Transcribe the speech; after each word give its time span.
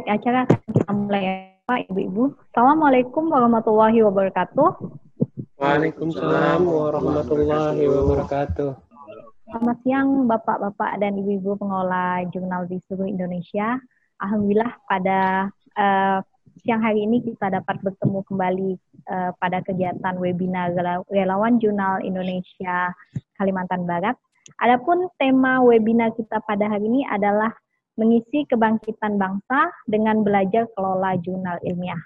Baik, 0.00 0.16
acara 0.16 0.48
akan 0.48 0.60
kita 0.72 0.92
mulai 0.96 1.22
ya, 1.28 1.34
Pak, 1.68 1.92
Ibu-Ibu. 1.92 2.24
Assalamualaikum 2.48 3.24
warahmatullahi 3.28 4.00
wabarakatuh. 4.00 4.68
Waalaikumsalam 5.60 6.64
warahmatullahi 6.64 7.84
wabarakatuh. 7.84 8.80
Selamat 9.44 9.76
siang 9.84 10.24
Bapak-Bapak 10.24 11.04
dan 11.04 11.20
Ibu-Ibu 11.20 11.52
pengelola 11.60 12.24
jurnal 12.32 12.64
di 12.64 12.80
seluruh 12.88 13.12
Indonesia. 13.12 13.76
Alhamdulillah 14.24 14.72
pada 14.88 15.52
uh, 15.76 16.24
siang 16.64 16.80
hari 16.80 17.04
ini 17.04 17.20
kita 17.20 17.52
dapat 17.60 17.76
bertemu 17.84 18.24
kembali 18.24 18.70
uh, 19.04 19.36
pada 19.36 19.60
kegiatan 19.60 20.16
webinar 20.16 20.72
Relawan 21.12 21.60
Jurnal 21.60 22.00
Indonesia 22.00 22.88
Kalimantan 23.36 23.84
Barat. 23.84 24.16
Adapun 24.64 25.12
tema 25.20 25.60
webinar 25.60 26.16
kita 26.16 26.40
pada 26.48 26.72
hari 26.72 26.88
ini 26.88 27.04
adalah 27.04 27.52
mengisi 28.00 28.48
kebangkitan 28.48 29.20
bangsa 29.20 29.68
dengan 29.84 30.24
belajar 30.24 30.64
kelola 30.72 31.20
jurnal 31.20 31.60
ilmiah. 31.60 32.00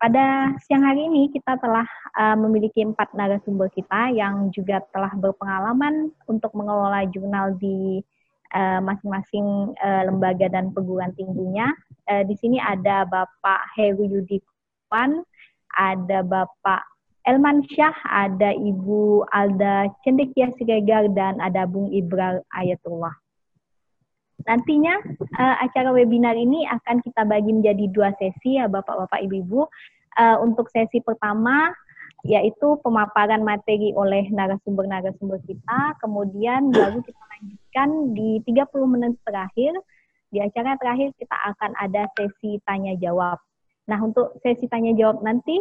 Pada 0.00 0.56
siang 0.64 0.86
hari 0.86 1.10
ini 1.10 1.28
kita 1.28 1.60
telah 1.60 1.84
uh, 2.16 2.38
memiliki 2.38 2.80
empat 2.80 3.12
narasumber 3.12 3.68
kita 3.74 4.14
yang 4.14 4.48
juga 4.54 4.80
telah 4.94 5.12
berpengalaman 5.18 6.08
untuk 6.24 6.54
mengelola 6.56 7.04
jurnal 7.10 7.52
di 7.58 8.00
eh, 8.50 8.80
masing-masing 8.80 9.76
uh, 9.76 10.02
lembaga 10.08 10.48
dan 10.48 10.72
perguruan 10.72 11.12
tingginya. 11.18 11.68
Uh, 12.08 12.24
di 12.24 12.32
sini 12.40 12.56
ada 12.56 13.04
Bapak 13.04 13.76
Heru 13.76 14.08
Yudikwan, 14.08 15.20
ada 15.76 16.24
Bapak 16.24 16.80
Elman 17.28 17.60
Syah, 17.68 17.92
ada 18.08 18.56
Ibu 18.56 19.28
Alda 19.28 19.92
Cendekia 20.00 20.48
Siregar, 20.56 21.12
dan 21.12 21.36
ada 21.44 21.68
Bung 21.68 21.92
Ibral 21.92 22.40
Ayatullah. 22.56 23.12
Nantinya 24.46 24.94
uh, 25.36 25.56
acara 25.60 25.92
webinar 25.92 26.36
ini 26.36 26.64
akan 26.68 27.02
kita 27.04 27.24
bagi 27.28 27.52
menjadi 27.52 27.84
dua 27.90 28.12
sesi 28.16 28.60
ya 28.60 28.70
Bapak-bapak 28.70 29.20
Ibu-ibu. 29.24 29.66
Uh, 30.18 30.42
untuk 30.42 30.66
sesi 30.74 30.98
pertama 31.00 31.70
yaitu 32.20 32.76
pemaparan 32.84 33.40
materi 33.40 33.96
oleh 33.96 34.28
narasumber-narasumber 34.28 35.40
kita, 35.48 35.96
kemudian 36.04 36.68
baru 36.68 37.00
kita 37.00 37.16
lanjutkan 37.16 37.88
di 38.12 38.44
30 38.44 38.92
menit 38.92 39.16
terakhir. 39.24 39.72
Di 40.30 40.38
acara 40.38 40.76
terakhir 40.76 41.16
kita 41.16 41.32
akan 41.32 41.74
ada 41.80 42.06
sesi 42.14 42.60
tanya 42.68 42.94
jawab. 43.00 43.40
Nah, 43.90 43.98
untuk 44.04 44.36
sesi 44.44 44.70
tanya 44.70 44.94
jawab 44.94 45.24
nanti 45.24 45.58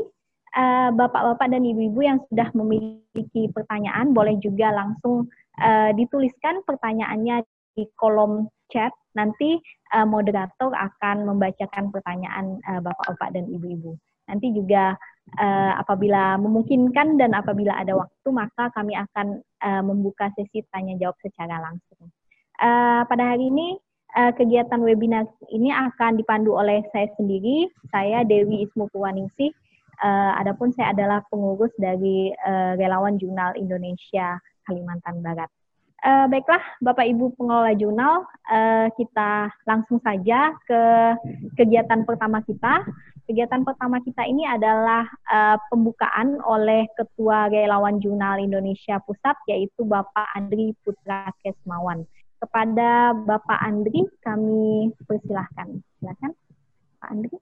uh, 0.54 0.90
Bapak-bapak 0.94 1.48
dan 1.50 1.66
Ibu-ibu 1.66 2.00
yang 2.06 2.20
sudah 2.30 2.52
memiliki 2.54 3.50
pertanyaan 3.50 4.14
boleh 4.14 4.38
juga 4.38 4.70
langsung 4.70 5.26
uh, 5.58 5.90
dituliskan 5.96 6.62
pertanyaannya 6.68 7.42
di 7.74 7.90
kolom 7.98 8.46
chat, 8.70 8.94
nanti 9.18 9.58
uh, 9.94 10.06
moderator 10.06 10.72
akan 10.72 11.26
membacakan 11.26 11.92
pertanyaan 11.92 12.58
uh, 12.70 12.80
Bapak-bapak 12.80 13.36
dan 13.36 13.46
Ibu-ibu. 13.50 13.98
Nanti 14.30 14.54
juga 14.54 14.94
uh, 15.42 15.74
apabila 15.82 16.38
memungkinkan 16.38 17.18
dan 17.18 17.34
apabila 17.34 17.74
ada 17.74 17.98
waktu, 17.98 18.30
maka 18.30 18.70
kami 18.78 18.94
akan 18.94 19.42
uh, 19.66 19.82
membuka 19.82 20.30
sesi 20.38 20.62
tanya 20.70 20.94
jawab 21.02 21.18
secara 21.26 21.58
langsung. 21.60 22.14
Uh, 22.62 23.02
pada 23.10 23.34
hari 23.34 23.50
ini 23.50 23.82
uh, 24.14 24.32
kegiatan 24.38 24.80
webinar 24.86 25.26
ini 25.50 25.74
akan 25.74 26.22
dipandu 26.22 26.54
oleh 26.54 26.86
saya 26.94 27.10
sendiri, 27.18 27.70
saya 27.90 28.22
Dewi 28.26 28.70
Ismu 28.70 28.90
Purwaningsih. 28.94 29.50
Uh, 30.00 30.32
adapun 30.40 30.72
saya 30.80 30.96
adalah 30.96 31.20
pengurus 31.28 31.76
dari 31.76 32.32
uh, 32.48 32.80
Relawan 32.80 33.20
Jurnal 33.20 33.52
Indonesia 33.60 34.40
Kalimantan 34.64 35.20
Barat. 35.20 35.52
Uh, 36.00 36.32
baiklah, 36.32 36.64
Bapak 36.80 37.12
Ibu 37.12 37.36
pengelola 37.36 37.76
jurnal, 37.76 38.24
uh, 38.48 38.88
kita 38.96 39.52
langsung 39.68 40.00
saja 40.00 40.56
ke 40.64 40.82
kegiatan 41.60 42.08
pertama 42.08 42.40
kita. 42.48 42.88
Kegiatan 43.28 43.68
pertama 43.68 44.00
kita 44.00 44.24
ini 44.24 44.48
adalah 44.48 45.04
uh, 45.28 45.60
pembukaan 45.68 46.40
oleh 46.48 46.88
Ketua 46.96 47.52
Relawan 47.52 48.00
Jurnal 48.00 48.40
Indonesia 48.40 49.04
Pusat, 49.04 49.44
yaitu 49.52 49.84
Bapak 49.84 50.24
Andri 50.40 50.72
Putra 50.88 51.36
Kesmawan. 51.44 52.08
Kepada 52.40 53.12
Bapak 53.12 53.60
Andri, 53.60 54.08
kami 54.24 54.96
persilahkan. 55.04 55.84
Silakan, 56.00 56.32
Pak 57.04 57.10
Andri. 57.12 57.36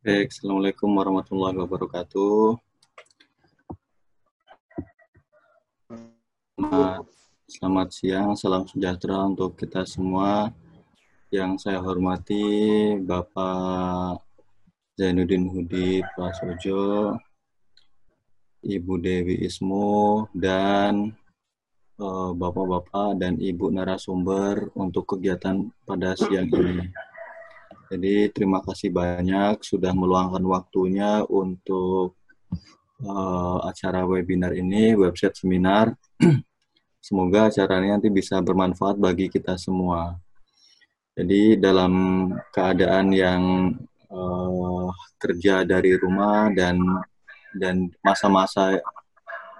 Baik, 0.00 0.32
Assalamualaikum 0.32 0.88
warahmatullahi 0.96 1.60
wabarakatuh. 1.60 2.56
Selamat 7.46 7.94
siang, 7.94 8.34
salam 8.34 8.66
sejahtera 8.66 9.22
untuk 9.22 9.54
kita 9.54 9.86
semua. 9.86 10.50
Yang 11.30 11.62
saya 11.62 11.78
hormati 11.78 12.42
Bapak 12.98 14.18
Zainuddin 14.98 15.46
Hudi 15.54 16.02
Prasojo, 16.10 17.14
Ibu 18.66 18.94
Dewi 18.98 19.46
Ismu, 19.46 20.26
dan 20.34 21.14
eh, 22.02 22.30
Bapak-Bapak 22.34 23.14
dan 23.22 23.38
Ibu 23.38 23.70
narasumber 23.70 24.74
untuk 24.74 25.14
kegiatan 25.14 25.70
pada 25.86 26.18
siang 26.18 26.50
ini. 26.50 26.90
Jadi 27.94 28.26
terima 28.34 28.58
kasih 28.58 28.90
banyak 28.90 29.62
sudah 29.62 29.94
meluangkan 29.94 30.42
waktunya 30.42 31.22
untuk 31.30 32.18
uh, 33.06 33.62
acara 33.62 34.02
webinar 34.02 34.50
ini, 34.58 34.98
website 34.98 35.38
seminar. 35.38 35.94
Semoga 37.06 37.46
acaranya 37.46 38.02
nanti 38.02 38.10
bisa 38.10 38.42
bermanfaat 38.42 38.98
bagi 38.98 39.30
kita 39.30 39.54
semua. 39.54 40.18
Jadi 41.14 41.54
dalam 41.54 41.94
keadaan 42.50 43.14
yang 43.14 43.42
uh, 44.10 44.90
kerja 45.14 45.62
dari 45.62 45.94
rumah 45.94 46.50
dan 46.50 46.82
dan 47.54 47.94
masa-masa 48.02 48.82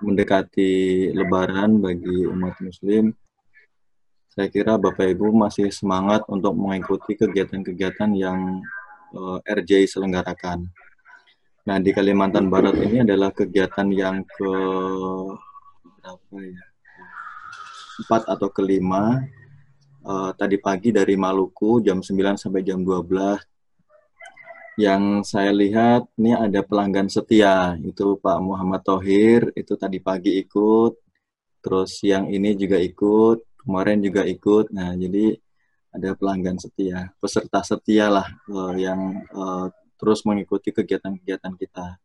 mendekati 0.03 1.07
Lebaran 1.15 1.79
bagi 1.79 2.27
umat 2.27 2.59
Muslim, 2.59 3.15
saya 4.35 4.51
kira 4.51 4.75
Bapak 4.75 5.07
Ibu 5.07 5.31
masih 5.31 5.71
semangat 5.71 6.27
untuk 6.27 6.59
mengikuti 6.59 7.15
kegiatan-kegiatan 7.15 8.11
yang 8.19 8.59
uh, 9.15 9.39
eh, 9.47 9.55
RJ 9.55 9.87
selenggarakan. 9.95 10.67
Nah 11.63 11.79
di 11.79 11.95
Kalimantan 11.95 12.51
Barat 12.51 12.75
ini 12.75 13.07
adalah 13.07 13.31
kegiatan 13.31 13.87
yang 13.95 14.27
ke 14.27 14.51
berapa 16.03 16.39
ya? 16.43 16.76
Keempat 17.97 18.29
atau 18.29 18.53
kelima 18.53 19.25
uh, 20.05 20.31
tadi 20.37 20.61
pagi 20.61 20.93
dari 20.93 21.17
Maluku 21.17 21.81
jam 21.81 22.05
9 22.05 22.37
sampai 22.37 22.61
jam 22.63 22.85
12. 22.85 23.41
Yang 24.77 25.03
saya 25.33 25.57
lihat 25.57 26.05
ini 26.21 26.37
ada 26.37 26.61
pelanggan 26.61 27.09
setia, 27.09 27.81
itu 27.81 28.21
Pak 28.21 28.39
Muhammad 28.45 28.85
Tohir, 28.85 29.49
itu 29.57 29.73
tadi 29.73 30.05
pagi 30.05 30.37
ikut, 30.37 30.93
terus 31.65 32.05
yang 32.05 32.29
ini 32.29 32.53
juga 32.61 32.77
ikut, 32.77 33.65
kemarin 33.65 34.05
juga 34.05 34.29
ikut. 34.29 34.69
Nah, 34.77 34.93
jadi 34.93 35.33
ada 35.97 36.13
pelanggan 36.13 36.61
setia, 36.61 37.09
peserta 37.17 37.65
setia 37.65 38.13
lah 38.13 38.29
uh, 38.53 38.77
yang 38.77 39.25
uh, 39.33 39.73
terus 39.97 40.21
mengikuti 40.29 40.69
kegiatan-kegiatan 40.77 41.57
kita. 41.57 41.97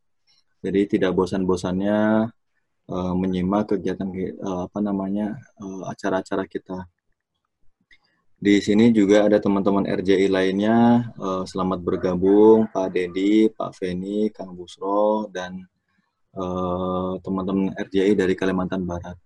Jadi 0.64 0.96
tidak 0.96 1.12
bosan-bosannya 1.12 2.32
uh, 2.90 3.14
menyimak 3.14 3.76
kegiatan 3.76 4.10
uh, 4.42 4.66
apa 4.66 4.80
namanya 4.82 5.38
uh, 5.62 5.90
acara-acara 5.92 6.48
kita. 6.50 6.88
Di 8.42 8.58
sini 8.58 8.90
juga 8.90 9.30
ada 9.30 9.38
teman-teman 9.38 9.86
RJI 9.86 10.26
lainnya. 10.32 11.10
Uh, 11.14 11.46
selamat 11.46 11.86
bergabung 11.86 12.66
Pak 12.74 12.90
Dedi, 12.90 13.54
Pak 13.54 13.78
Feni, 13.78 14.34
Kang 14.34 14.58
Busro, 14.58 15.30
dan 15.30 15.62
teman-teman 17.22 17.76
uh, 17.76 17.82
RJI 17.86 18.18
dari 18.18 18.34
Kalimantan 18.34 18.82
Barat. 18.88 19.20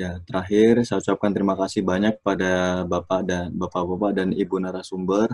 Ya, 0.00 0.16
terakhir 0.24 0.80
saya 0.88 1.04
ucapkan 1.04 1.28
terima 1.36 1.52
kasih 1.60 1.84
banyak 1.84 2.24
pada 2.24 2.86
Bapak 2.88 3.20
dan 3.28 3.52
Bapak-bapak 3.52 4.16
dan 4.16 4.32
Ibu 4.32 4.56
narasumber 4.56 5.28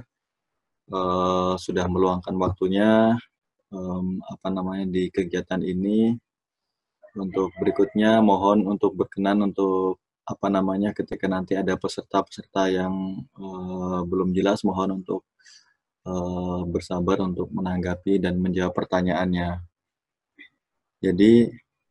uh, 0.91 1.55
sudah 1.55 1.87
meluangkan 1.87 2.35
waktunya 2.35 3.15
um, 3.71 4.19
apa 4.27 4.49
namanya 4.51 4.87
di 4.91 5.07
kegiatan 5.11 5.63
ini 5.63 6.19
untuk 7.17 7.53
berikutnya 7.57 8.21
mohon 8.21 8.65
untuk 8.69 8.93
berkenan 8.95 9.43
untuk 9.45 9.99
apa 10.27 10.47
namanya 10.51 10.91
ketika 10.91 11.31
nanti 11.31 11.55
ada 11.55 11.79
peserta-peserta 11.79 12.67
yang 12.69 13.23
uh, 13.39 14.03
belum 14.03 14.35
jelas 14.35 14.67
mohon 14.67 15.03
untuk 15.03 15.23
uh, 16.07 16.67
bersabar 16.67 17.23
untuk 17.23 17.47
menanggapi 17.55 18.19
dan 18.19 18.39
menjawab 18.43 18.75
pertanyaannya. 18.75 19.63
Jadi 20.99 21.47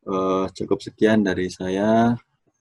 uh, 0.07 0.45
cukup 0.51 0.80
sekian 0.83 1.24
dari 1.24 1.48
saya. 1.48 2.16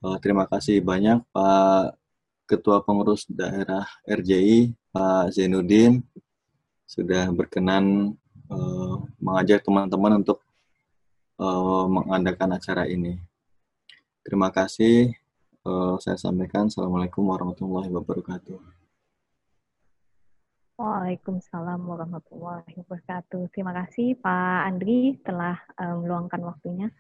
Uh, 0.05 0.17
terima 0.23 0.47
kasih 0.47 0.79
banyak 0.85 1.25
Pak 1.33 1.97
Ketua 2.45 2.85
Pengurus 2.85 3.25
Daerah 3.27 3.89
RJI 4.05 4.77
Pak 4.93 5.33
Zainuddin 5.33 6.05
sudah 6.85 7.33
berkenan 7.33 8.15
uh, 8.53 8.97
mengajak 9.19 9.65
teman-teman 9.65 10.23
untuk 10.23 10.45
uh, 11.39 11.85
mengadakan 11.91 12.59
acara 12.59 12.87
ini. 12.87 13.19
Terima 14.25 14.49
kasih. 14.49 15.13
Uh, 15.65 15.97
saya 16.01 16.21
sampaikan. 16.21 16.69
Assalamualaikum 16.69 17.25
warahmatullahi 17.25 17.89
wabarakatuh. 17.89 18.57
Waalaikumsalam 20.75 21.87
warahmatullahi 21.87 22.75
wabarakatuh. 22.83 23.47
Terima 23.55 23.71
kasih 23.73 24.19
Pak 24.19 24.59
Andri 24.67 25.23
telah 25.23 25.55
um, 25.79 26.03
meluangkan 26.03 26.43
waktunya. 26.43 26.91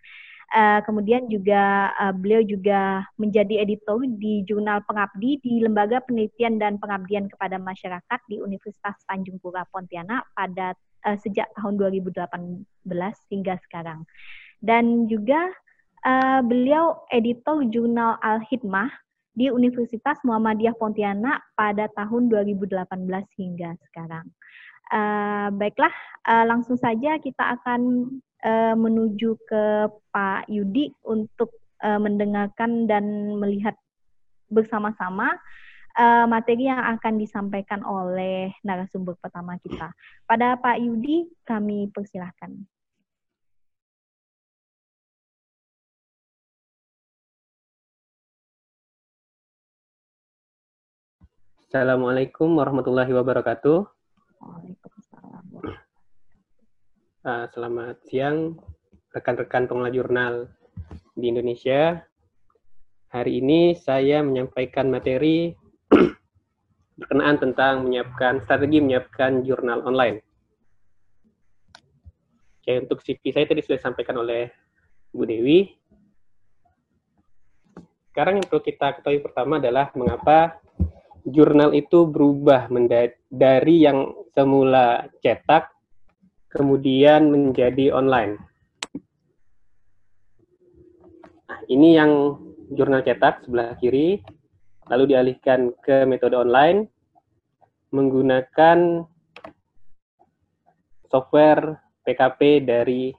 Uh, 0.48 0.80
kemudian 0.88 1.28
juga 1.28 1.92
uh, 2.00 2.08
beliau 2.16 2.40
juga 2.40 3.04
menjadi 3.20 3.60
editor 3.60 4.00
di 4.16 4.48
jurnal 4.48 4.80
Pengabdi 4.88 5.36
di 5.44 5.60
Lembaga 5.60 6.00
Penelitian 6.00 6.56
dan 6.56 6.80
Pengabdian 6.80 7.28
kepada 7.28 7.60
Masyarakat 7.60 8.20
di 8.32 8.40
Universitas 8.40 8.96
Tanjung 9.04 9.36
Pura 9.44 9.68
Pontianak 9.68 10.24
pada 10.32 10.72
uh, 11.04 11.16
sejak 11.20 11.52
tahun 11.52 11.76
2018 11.76 12.64
hingga 13.28 13.60
sekarang. 13.68 14.08
Dan 14.64 15.04
juga 15.04 15.52
uh, 16.08 16.40
beliau 16.40 17.04
editor 17.12 17.68
jurnal 17.68 18.16
Al-Hikmah 18.24 18.88
di 19.38 19.54
Universitas 19.54 20.18
Muhammadiyah 20.26 20.74
Pontianak 20.74 21.54
pada 21.54 21.86
tahun 21.94 22.26
2018 22.26 22.82
hingga 23.38 23.78
sekarang. 23.86 24.26
Uh, 24.90 25.54
baiklah, 25.54 25.94
uh, 26.26 26.42
langsung 26.42 26.74
saja 26.74 27.22
kita 27.22 27.54
akan 27.60 28.10
uh, 28.42 28.74
menuju 28.74 29.38
ke 29.46 29.86
Pak 30.10 30.50
Yudi 30.50 30.90
untuk 31.06 31.54
uh, 31.86 32.02
mendengarkan 32.02 32.90
dan 32.90 33.38
melihat 33.38 33.78
bersama-sama 34.50 35.38
uh, 35.94 36.26
materi 36.26 36.66
yang 36.66 36.82
akan 36.98 37.22
disampaikan 37.22 37.86
oleh 37.86 38.50
narasumber 38.66 39.14
pertama 39.22 39.54
kita. 39.62 39.94
Pada 40.26 40.58
Pak 40.58 40.82
Yudi, 40.82 41.30
kami 41.46 41.86
persilahkan. 41.94 42.58
Assalamualaikum 51.68 52.56
warahmatullahi 52.56 53.12
wabarakatuh. 53.12 53.84
Waalaikumsalam. 54.40 55.44
Uh, 57.20 57.44
selamat 57.52 58.00
siang 58.08 58.56
rekan-rekan 59.12 59.68
pengelola 59.68 59.92
jurnal 59.92 60.34
di 61.12 61.28
Indonesia. 61.28 62.08
Hari 63.12 63.44
ini 63.44 63.76
saya 63.76 64.24
menyampaikan 64.24 64.88
materi 64.88 65.52
berkenaan 67.04 67.36
tentang 67.36 67.84
menyiapkan 67.84 68.48
strategi 68.48 68.80
menyiapkan 68.80 69.44
jurnal 69.44 69.84
online. 69.84 70.24
Oke, 72.64 72.80
untuk 72.80 73.04
CV 73.04 73.20
saya 73.28 73.44
tadi 73.44 73.60
sudah 73.60 73.76
disampaikan 73.76 74.16
oleh 74.16 74.48
Bu 75.12 75.28
Dewi. 75.28 75.68
Sekarang 78.08 78.40
yang 78.40 78.48
perlu 78.48 78.64
kita 78.64 78.96
ketahui 78.96 79.20
pertama 79.20 79.60
adalah 79.60 79.92
mengapa 79.92 80.64
jurnal 81.26 81.74
itu 81.74 82.06
berubah 82.06 82.70
dari 83.30 83.82
yang 83.82 84.12
semula 84.36 85.10
cetak 85.24 85.72
kemudian 86.48 87.28
menjadi 87.28 87.92
online. 87.92 88.38
Nah, 91.48 91.60
ini 91.68 91.96
yang 91.96 92.36
jurnal 92.72 93.04
cetak 93.04 93.44
sebelah 93.44 93.76
kiri, 93.80 94.20
lalu 94.88 95.04
dialihkan 95.12 95.72
ke 95.80 96.04
metode 96.08 96.36
online 96.36 96.88
menggunakan 97.88 99.04
software 101.08 101.80
PKP 102.04 102.64
dari 102.64 103.12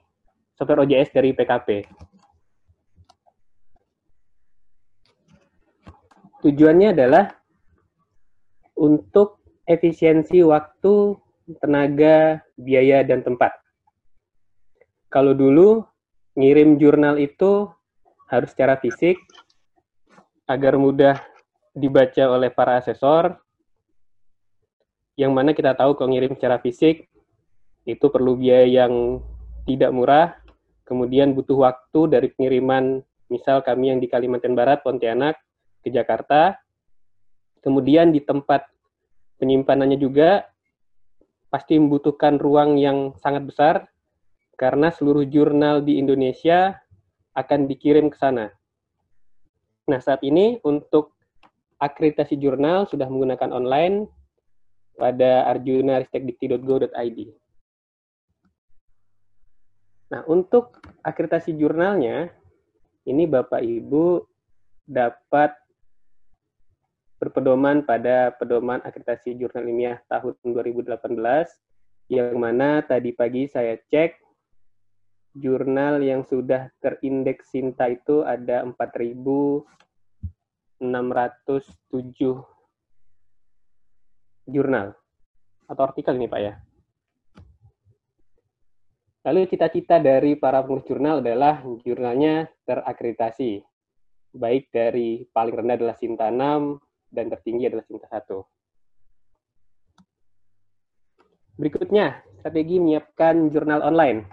software 0.54 0.86
OJS 0.86 1.10
dari 1.10 1.34
PKP. 1.34 1.68
Tujuannya 6.40 6.96
adalah 6.96 7.39
untuk 8.80 9.44
efisiensi 9.68 10.40
waktu 10.40 11.20
tenaga, 11.60 12.40
biaya, 12.56 13.04
dan 13.04 13.20
tempat. 13.20 13.52
Kalau 15.12 15.36
dulu 15.36 15.84
ngirim 16.32 16.80
jurnal 16.80 17.20
itu 17.20 17.68
harus 18.30 18.48
secara 18.54 18.80
fisik 18.80 19.20
agar 20.48 20.80
mudah 20.80 21.20
dibaca 21.76 22.24
oleh 22.30 22.48
para 22.48 22.80
asesor, 22.80 23.36
yang 25.18 25.36
mana 25.36 25.52
kita 25.52 25.76
tahu 25.76 25.98
kalau 25.98 26.14
ngirim 26.14 26.32
secara 26.32 26.56
fisik 26.62 27.10
itu 27.84 28.06
perlu 28.08 28.38
biaya 28.38 28.86
yang 28.86 29.20
tidak 29.66 29.90
murah, 29.92 30.38
kemudian 30.88 31.36
butuh 31.36 31.68
waktu 31.68 32.00
dari 32.08 32.28
pengiriman, 32.32 33.02
misal 33.28 33.60
kami 33.60 33.92
yang 33.92 33.98
di 34.00 34.08
Kalimantan 34.08 34.56
Barat, 34.56 34.80
Pontianak, 34.82 35.38
ke 35.80 35.88
Jakarta, 35.92 36.58
kemudian 37.60 38.12
di 38.12 38.20
tempat 38.24 38.68
penyimpanannya 39.40 39.96
juga 39.96 40.48
pasti 41.50 41.80
membutuhkan 41.80 42.38
ruang 42.38 42.78
yang 42.78 43.16
sangat 43.18 43.42
besar 43.48 43.74
karena 44.60 44.92
seluruh 44.92 45.24
jurnal 45.24 45.80
di 45.80 45.96
Indonesia 45.96 46.76
akan 47.34 47.64
dikirim 47.64 48.12
ke 48.12 48.16
sana. 48.20 48.52
Nah, 49.88 49.98
saat 49.98 50.20
ini 50.22 50.60
untuk 50.62 51.16
akreditasi 51.80 52.36
jurnal 52.36 52.84
sudah 52.86 53.08
menggunakan 53.08 53.50
online 53.50 54.06
pada 54.94 55.48
arjunaristekdikti.go.id. 55.56 57.18
Nah, 60.10 60.22
untuk 60.28 60.76
akreditasi 61.00 61.56
jurnalnya, 61.56 62.28
ini 63.08 63.24
Bapak 63.24 63.64
Ibu 63.64 64.28
dapat 64.84 65.56
berpedoman 67.20 67.84
pada 67.84 68.32
pedoman 68.32 68.80
akreditasi 68.80 69.36
jurnal 69.36 69.68
ilmiah 69.68 70.00
tahun 70.08 70.40
2018 70.40 70.96
yang 72.08 72.34
mana 72.40 72.80
tadi 72.80 73.12
pagi 73.12 73.44
saya 73.44 73.76
cek 73.76 74.16
jurnal 75.36 76.00
yang 76.00 76.24
sudah 76.24 76.72
terindeks 76.80 77.52
Sinta 77.52 77.86
itu 77.92 78.24
ada 78.24 78.64
4.607 78.64 79.68
jurnal 84.50 84.96
atau 85.70 85.82
artikel 85.86 86.18
ini 86.18 86.26
Pak 86.26 86.40
ya. 86.40 86.58
Lalu 89.20 89.52
cita-cita 89.52 90.00
dari 90.00 90.32
para 90.34 90.64
pengurus 90.64 90.88
jurnal 90.88 91.20
adalah 91.20 91.60
jurnalnya 91.84 92.48
terakreditasi, 92.64 93.60
baik 94.32 94.72
dari 94.72 95.28
paling 95.28 95.52
rendah 95.60 95.76
adalah 95.76 95.94
Sinta 96.00 96.32
6, 96.32 96.80
dan 97.10 97.28
tertinggi 97.28 97.66
adalah 97.66 97.84
Sinta 97.84 98.08
1. 98.08 98.40
Berikutnya, 101.60 102.24
strategi 102.40 102.80
menyiapkan 102.80 103.52
jurnal 103.52 103.84
online. 103.84 104.24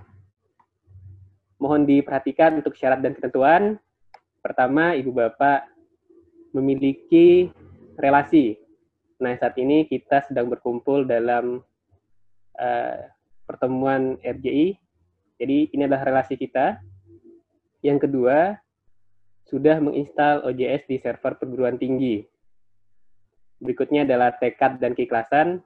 Mohon 1.60 1.89
diperhatikan 1.89 2.62
untuk 2.62 2.77
syarat 2.77 3.03
dan 3.03 3.17
ketentuan. 3.17 3.81
Pertama, 4.39 4.96
Ibu 4.96 5.12
Bapak 5.12 5.67
memiliki 6.55 7.51
relasi 8.00 8.67
Nah, 9.17 9.34
saat 9.34 9.57
ini 9.57 9.89
kita 9.89 10.29
sedang 10.29 10.46
berkumpul 10.46 11.10
dalam 11.10 11.65
uh, 12.53 13.00
pertemuan 13.50 14.22
RJI. 14.22 14.77
Jadi, 15.41 15.74
ini 15.74 15.81
adalah 15.89 16.05
relasi 16.05 16.38
kita. 16.38 16.77
Yang 17.81 18.10
kedua, 18.10 18.62
sudah 19.50 19.81
menginstal 19.81 20.46
OJS 20.46 20.86
di 20.86 21.01
server 21.01 21.34
perguruan 21.41 21.81
tinggi. 21.81 22.22
Berikutnya 23.57 24.05
adalah 24.05 24.37
tekad 24.37 24.77
dan 24.77 24.93
keikhlasan. 24.93 25.65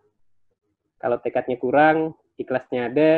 Kalau 1.02 1.18
tekadnya 1.20 1.58
kurang, 1.60 2.16
ikhlasnya 2.40 2.88
ada, 2.88 3.12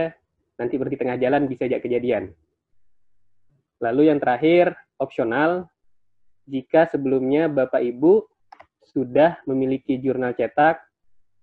nanti 0.58 0.80
berarti 0.80 0.98
tengah 0.98 1.18
jalan 1.20 1.46
bisa 1.46 1.70
jadi 1.70 1.84
kejadian. 1.84 2.34
Lalu 3.84 4.10
yang 4.10 4.20
terakhir, 4.24 4.74
opsional, 4.98 5.68
jika 6.48 6.88
sebelumnya 6.88 7.52
Bapak 7.52 7.84
Ibu 7.84 8.24
sudah 8.96 9.44
memiliki 9.46 10.00
jurnal 10.00 10.36
cetak, 10.36 10.80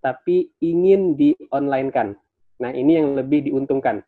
tapi 0.00 0.48
ingin 0.64 1.14
di-online-kan. 1.14 2.16
Nah, 2.60 2.72
ini 2.72 2.96
yang 2.96 3.16
lebih 3.16 3.48
diuntungkan. 3.48 4.00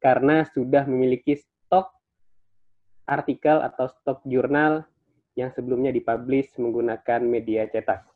Karena 0.00 0.44
sudah 0.52 0.84
memiliki 0.84 1.40
stok 1.40 1.88
artikel 3.08 3.64
atau 3.64 3.88
stok 3.88 4.20
jurnal 4.28 4.84
yang 5.34 5.50
sebelumnya 5.50 5.90
dipublish 5.90 6.54
menggunakan 6.58 7.20
media 7.26 7.66
cetak. 7.66 8.06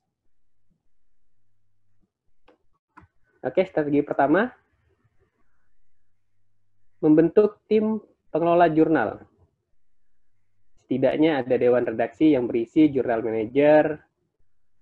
Oke, 3.38 3.62
strategi 3.66 4.02
pertama, 4.02 4.50
membentuk 6.98 7.62
tim 7.70 8.02
pengelola 8.34 8.66
jurnal. 8.66 9.22
Setidaknya 10.82 11.44
ada 11.44 11.54
dewan 11.54 11.86
redaksi 11.86 12.34
yang 12.34 12.50
berisi 12.50 12.90
jurnal 12.90 13.22
manager, 13.22 14.02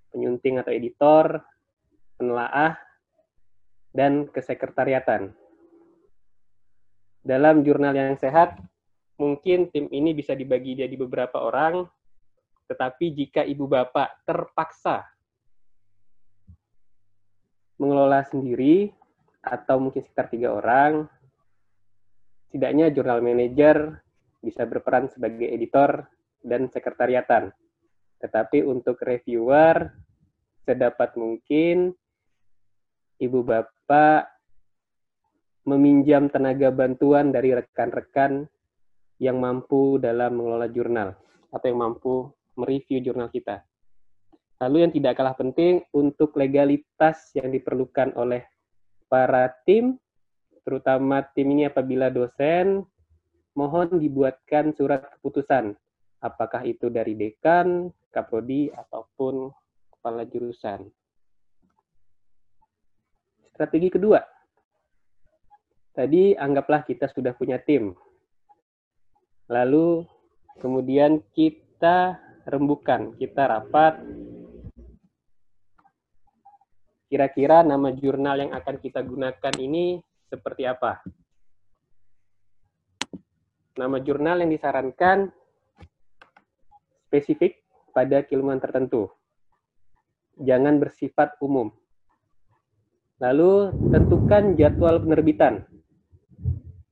penyunting 0.09 0.57
atau 0.63 0.73
editor, 0.73 1.45
penelaah, 2.17 2.81
dan 3.93 4.29
kesekretariatan. 4.33 5.33
Dalam 7.21 7.61
jurnal 7.67 7.93
yang 7.93 8.17
sehat, 8.17 8.57
mungkin 9.21 9.69
tim 9.69 9.91
ini 9.93 10.15
bisa 10.17 10.33
dibagi 10.33 10.79
jadi 10.79 10.95
beberapa 10.97 11.43
orang, 11.43 11.85
tetapi 12.67 13.15
jika 13.15 13.43
ibu 13.47 13.71
bapak 13.71 14.27
terpaksa 14.27 15.07
mengelola 17.77 18.25
sendiri, 18.27 18.91
atau 19.47 19.79
mungkin 19.79 20.03
sekitar 20.03 20.27
tiga 20.27 20.59
orang, 20.59 21.07
setidaknya 22.49 22.91
jurnal 22.91 23.23
manager 23.23 24.03
bisa 24.43 24.67
berperan 24.67 25.07
sebagai 25.07 25.47
editor 25.47 26.03
dan 26.43 26.67
sekretariatan. 26.67 27.55
Tetapi 28.19 28.67
untuk 28.67 28.99
reviewer, 29.07 29.93
sedapat 30.67 31.15
mungkin 31.15 31.95
ibu 33.23 33.41
bapak 33.47 34.27
meminjam 35.67 36.27
tenaga 36.27 36.75
bantuan 36.75 37.31
dari 37.31 37.55
rekan-rekan 37.55 38.47
yang 39.23 39.39
mampu 39.39 39.99
dalam 40.03 40.39
mengelola 40.39 40.69
jurnal 40.71 41.15
atau 41.55 41.67
yang 41.67 41.81
mampu 41.81 42.15
mereview 42.57 42.99
jurnal 43.05 43.29
kita. 43.31 43.63
Lalu 44.57 44.89
yang 44.89 44.93
tidak 44.93 45.21
kalah 45.21 45.37
penting 45.37 45.85
untuk 45.93 46.33
legalitas 46.41 47.31
yang 47.37 47.53
diperlukan 47.53 48.17
oleh 48.17 48.41
para 49.07 49.53
tim, 49.69 50.01
terutama 50.65 51.21
tim 51.37 51.53
ini 51.53 51.69
apabila 51.69 52.09
dosen 52.09 52.83
mohon 53.53 54.01
dibuatkan 54.01 54.73
surat 54.73 55.05
keputusan, 55.17 55.77
apakah 56.25 56.65
itu 56.65 56.89
dari 56.89 57.17
dekan, 57.17 57.93
kaprodi, 58.13 58.73
ataupun 58.73 59.53
kepala 59.93 60.25
jurusan. 60.29 60.89
Strategi 63.53 63.89
kedua, 63.89 64.21
tadi 65.97 66.37
anggaplah 66.37 66.85
kita 66.85 67.09
sudah 67.09 67.33
punya 67.33 67.57
tim. 67.57 67.97
Lalu 69.49 70.05
kemudian 70.61 71.25
kita 71.33 72.21
rembukan, 72.47 73.13
kita 73.19 73.51
rapat. 73.51 73.99
Kira-kira 77.11 77.63
nama 77.63 77.91
jurnal 77.95 78.47
yang 78.47 78.53
akan 78.55 78.77
kita 78.79 79.03
gunakan 79.03 79.55
ini 79.59 80.03
seperti 80.31 80.67
apa? 80.67 81.03
Nama 83.77 83.99
jurnal 84.01 84.43
yang 84.43 84.51
disarankan 84.51 85.31
spesifik 87.07 87.63
pada 87.95 88.25
keilmuan 88.27 88.59
tertentu. 88.59 89.11
Jangan 90.41 90.83
bersifat 90.83 91.39
umum. 91.39 91.71
Lalu 93.23 93.73
tentukan 93.93 94.59
jadwal 94.59 95.01
penerbitan. 95.01 95.65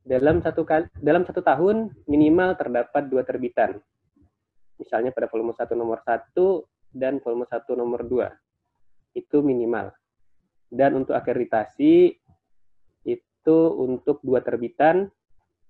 Dalam 0.04 0.40
satu 0.44 0.64
dalam 1.00 1.24
satu 1.24 1.40
tahun 1.40 1.92
minimal 2.08 2.56
terdapat 2.56 3.08
dua 3.08 3.24
terbitan. 3.24 3.80
Misalnya 4.78 5.14
pada 5.14 5.30
volume 5.30 5.54
1 5.54 5.74
nomor 5.78 6.02
1 6.02 6.34
dan 6.90 7.18
volume 7.22 7.46
1 7.46 7.74
nomor 7.74 8.00
2. 8.06 9.18
Itu 9.18 9.42
minimal. 9.42 9.94
Dan 10.70 10.98
untuk 11.02 11.14
akreditasi 11.14 12.18
itu 13.06 13.58
untuk 13.76 14.18
dua 14.24 14.40
terbitan 14.42 15.06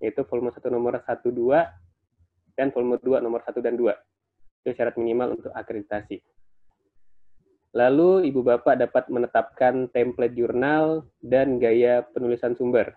yaitu 0.03 0.25
volume 0.29 0.53
1 0.53 0.61
nomor 0.69 1.01
1, 1.01 1.33
2, 1.33 2.61
dan 2.61 2.69
volume 2.71 3.01
2 3.01 3.25
nomor 3.25 3.41
1 3.41 3.65
dan 3.65 3.75
2. 3.77 3.93
Itu 4.65 4.71
syarat 4.77 4.97
minimal 5.01 5.41
untuk 5.41 5.53
akreditasi. 5.53 6.21
Lalu 7.75 8.31
Ibu 8.31 8.41
Bapak 8.47 8.79
dapat 8.79 9.11
menetapkan 9.11 9.91
template 9.91 10.39
jurnal 10.39 11.11
dan 11.19 11.59
gaya 11.59 12.07
penulisan 12.15 12.55
sumber. 12.55 12.95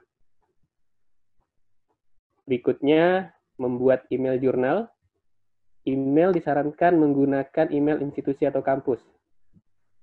Berikutnya, 2.46 3.34
membuat 3.58 4.06
email 4.14 4.38
jurnal. 4.38 4.88
Email 5.88 6.36
disarankan 6.36 7.00
menggunakan 7.00 7.72
email 7.72 8.04
institusi 8.04 8.44
atau 8.44 8.60
kampus. 8.60 9.00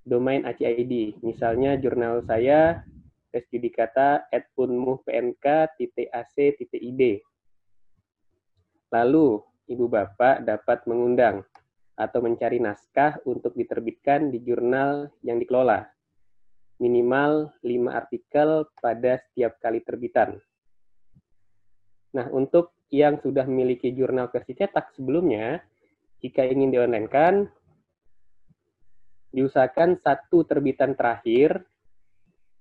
Domain 0.01 0.41
ACID, 0.49 1.21
misalnya 1.21 1.77
jurnal 1.77 2.25
saya 2.25 2.81
tes 3.29 3.45
judikata 3.53 4.25
at. 4.33 4.49
Lalu, 8.89 9.29
Ibu 9.69 9.87
Bapak 9.89 10.45
dapat 10.49 10.89
mengundang 10.89 11.45
atau 12.01 12.25
mencari 12.25 12.65
naskah 12.65 13.21
untuk 13.29 13.53
diterbitkan 13.53 14.33
di 14.33 14.41
jurnal 14.41 15.13
yang 15.21 15.37
dikelola. 15.37 15.85
Minimal 16.81 17.53
5 17.61 17.93
artikel 17.93 18.67
pada 18.81 19.21
setiap 19.21 19.61
kali 19.61 19.85
terbitan. 19.85 20.41
Nah, 22.17 22.31
untuk 22.33 22.73
yang 22.89 23.19
sudah 23.19 23.47
memiliki 23.47 23.91
jurnal 23.91 24.31
versi 24.31 24.55
cetak 24.55 24.95
sebelumnya, 24.95 25.59
jika 26.25 26.41
ingin 26.41 26.73
di-online-kan, 26.73 27.45
diusahakan 29.37 30.01
satu 30.01 30.49
terbitan 30.49 30.97
terakhir 30.97 31.69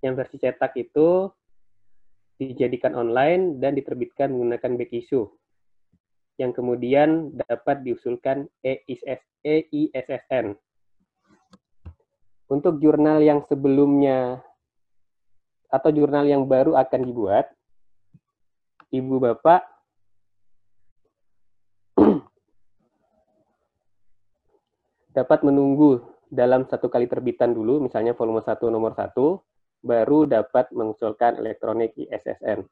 yang 0.04 0.20
versi 0.20 0.36
cetak 0.36 0.76
itu 0.76 1.32
dijadikan 2.36 2.92
online 2.92 3.64
dan 3.64 3.72
diterbitkan 3.72 4.36
menggunakan 4.36 4.76
back 4.76 4.92
issue 4.92 5.24
yang 6.36 6.52
kemudian 6.52 7.32
dapat 7.48 7.88
diusulkan 7.88 8.52
EISSN. 8.60 10.60
Untuk 12.52 12.84
jurnal 12.84 13.24
yang 13.24 13.48
sebelumnya 13.48 14.44
atau 15.72 15.88
jurnal 15.88 16.28
yang 16.28 16.52
baru 16.52 16.76
akan 16.76 17.02
dibuat, 17.08 17.48
Ibu 18.92 19.24
Bapak 19.24 19.73
dapat 25.14 25.46
menunggu 25.46 26.02
dalam 26.26 26.66
satu 26.66 26.90
kali 26.90 27.06
terbitan 27.06 27.54
dulu, 27.54 27.78
misalnya 27.78 28.18
volume 28.18 28.42
1 28.42 28.74
nomor 28.74 28.98
1, 28.98 29.14
baru 29.86 30.26
dapat 30.26 30.74
mengusulkan 30.74 31.38
elektronik 31.38 31.94
ISSN. 31.94 32.66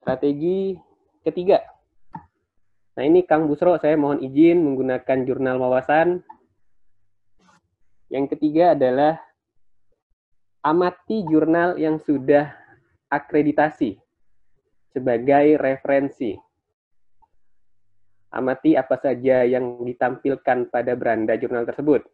Strategi 0.00 0.80
ketiga. 1.20 1.60
Nah 2.96 3.04
ini 3.04 3.20
Kang 3.28 3.44
Busro, 3.44 3.76
saya 3.76 4.00
mohon 4.00 4.24
izin 4.24 4.64
menggunakan 4.64 5.28
jurnal 5.28 5.60
wawasan. 5.60 6.24
Yang 8.08 8.34
ketiga 8.34 8.72
adalah 8.74 9.20
amati 10.64 11.22
jurnal 11.28 11.76
yang 11.76 12.00
sudah 12.00 12.48
akreditasi 13.12 14.00
sebagai 14.90 15.60
referensi. 15.60 16.49
Amati 18.30 18.78
apa 18.78 18.94
saja 18.94 19.42
yang 19.42 19.82
ditampilkan 19.82 20.70
pada 20.70 20.94
beranda 20.94 21.34
jurnal 21.34 21.66
tersebut 21.66 22.06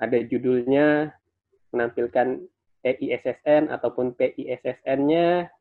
ada 0.00 0.16
judulnya 0.24 1.12
menampilkan 1.70 2.40
EISSN 2.80 3.68
ataupun 3.68 4.16
PISSN-nya, 4.16 5.52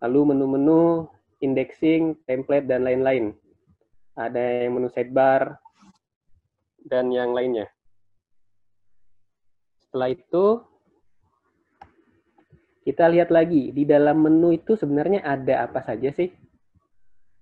lalu 0.00 0.32
menu-menu, 0.32 1.06
indexing, 1.44 2.16
template, 2.24 2.66
dan 2.66 2.88
lain-lain. 2.88 3.36
ada 4.12 4.68
yang 4.68 4.76
menu 4.76 4.92
sidebar, 4.92 5.56
dan 6.84 7.08
yang 7.08 7.32
lainnya. 7.32 7.64
Setelah 9.80 10.12
itu, 10.12 10.60
kita 12.84 13.08
lihat 13.08 13.32
lagi, 13.32 13.72
di 13.72 13.88
dalam 13.88 14.20
menu 14.20 14.52
itu 14.52 14.76
sebenarnya 14.76 15.24
ada 15.24 15.64
apa 15.64 15.80
saja 15.80 16.12
sih? 16.12 16.28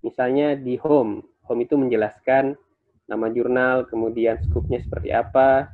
Misalnya 0.01 0.57
di 0.57 0.81
home, 0.81 1.21
home 1.45 1.61
itu 1.65 1.77
menjelaskan 1.77 2.57
nama 3.11 3.27
jurnal, 3.29 3.85
kemudian 3.91 4.41
skupnya 4.49 4.81
seperti 4.81 5.13
apa, 5.13 5.69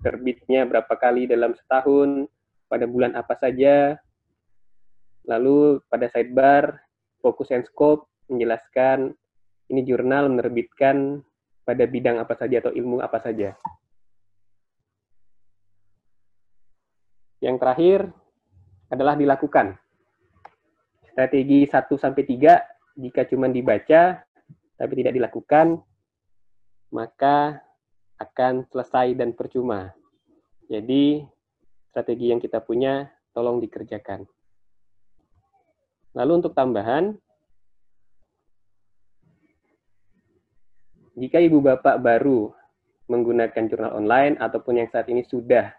terbitnya 0.00 0.64
berapa 0.64 0.94
kali 0.96 1.28
dalam 1.28 1.52
setahun, 1.52 2.30
pada 2.70 2.86
bulan 2.86 3.12
apa 3.18 3.34
saja, 3.36 3.98
lalu 5.26 5.82
pada 5.90 6.06
sidebar, 6.08 6.78
fokus 7.20 7.50
and 7.50 7.66
scope, 7.66 8.06
menjelaskan 8.30 9.14
ini 9.66 9.82
jurnal 9.82 10.30
menerbitkan 10.30 11.26
pada 11.66 11.82
bidang 11.90 12.22
apa 12.22 12.38
saja 12.38 12.62
atau 12.62 12.70
ilmu 12.70 13.02
apa 13.02 13.18
saja. 13.18 13.58
Yang 17.42 17.56
terakhir 17.58 18.00
adalah 18.90 19.18
dilakukan. 19.18 19.74
Strategi 21.10 21.66
1 21.66 21.98
sampai 21.98 22.22
3 22.22 22.75
jika 22.96 23.28
cuma 23.28 23.46
dibaca 23.52 24.24
tapi 24.76 24.92
tidak 24.96 25.14
dilakukan 25.16 25.80
maka 26.88 27.60
akan 28.16 28.64
selesai 28.72 29.12
dan 29.12 29.36
percuma. 29.36 29.92
Jadi 30.66 31.20
strategi 31.92 32.32
yang 32.32 32.40
kita 32.40 32.64
punya 32.64 33.12
tolong 33.36 33.60
dikerjakan. 33.60 34.24
Lalu 36.16 36.32
untuk 36.40 36.56
tambahan 36.56 37.12
jika 41.16 41.40
ibu 41.40 41.60
bapak 41.60 42.00
baru 42.00 42.56
menggunakan 43.06 43.64
jurnal 43.68 43.92
online 43.96 44.40
ataupun 44.40 44.80
yang 44.80 44.88
saat 44.88 45.06
ini 45.12 45.22
sudah 45.22 45.70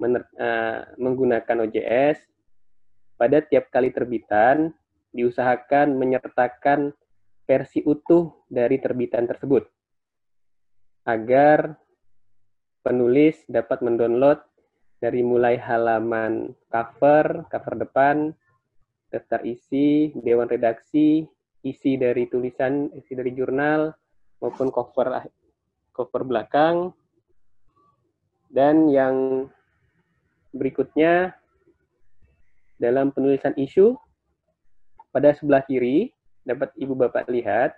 uh, 0.00 0.78
menggunakan 1.00 1.66
OJS, 1.68 2.20
pada 3.16 3.40
tiap 3.42 3.70
kali 3.70 3.90
terbitan 3.90 4.74
diusahakan 5.12 5.94
menyertakan 5.96 6.96
versi 7.44 7.84
utuh 7.84 8.32
dari 8.48 8.80
terbitan 8.80 9.28
tersebut 9.28 9.68
agar 11.04 11.76
penulis 12.82 13.42
dapat 13.46 13.82
mendownload 13.82 14.38
dari 15.02 15.22
mulai 15.26 15.58
halaman 15.58 16.54
cover, 16.70 17.46
cover 17.50 17.74
depan, 17.74 18.30
daftar 19.10 19.42
isi, 19.42 20.14
dewan 20.14 20.46
redaksi, 20.46 21.26
isi 21.66 21.98
dari 21.98 22.30
tulisan, 22.30 22.86
isi 22.94 23.18
dari 23.18 23.34
jurnal, 23.34 23.90
maupun 24.38 24.70
cover 24.70 25.26
cover 25.90 26.22
belakang. 26.22 26.94
Dan 28.46 28.86
yang 28.94 29.48
berikutnya 30.54 31.34
dalam 32.78 33.10
penulisan 33.10 33.58
isu 33.58 33.98
pada 35.12 35.36
sebelah 35.36 35.62
kiri 35.68 36.10
dapat 36.42 36.72
Ibu 36.74 36.96
Bapak 36.96 37.28
lihat 37.28 37.76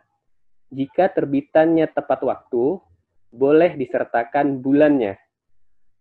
jika 0.70 1.10
terbitannya 1.10 1.90
tepat 1.90 2.22
waktu 2.24 2.78
boleh 3.34 3.74
disertakan 3.74 4.62
bulannya. 4.62 5.18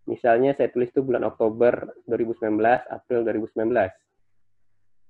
Misalnya 0.06 0.54
saya 0.54 0.70
tulis 0.70 0.94
itu 0.94 1.02
bulan 1.02 1.26
Oktober 1.26 1.98
2019, 2.06 2.62
April 2.88 3.20
2019. 3.26 3.90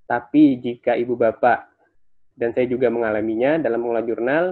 Tapi 0.07 0.43
jika 0.63 0.95
Ibu 0.95 1.19
Bapak 1.19 1.67
dan 2.39 2.55
saya 2.55 2.65
juga 2.71 2.87
mengalaminya 2.87 3.59
dalam 3.59 3.83
mengolah 3.83 4.05
jurnal, 4.05 4.45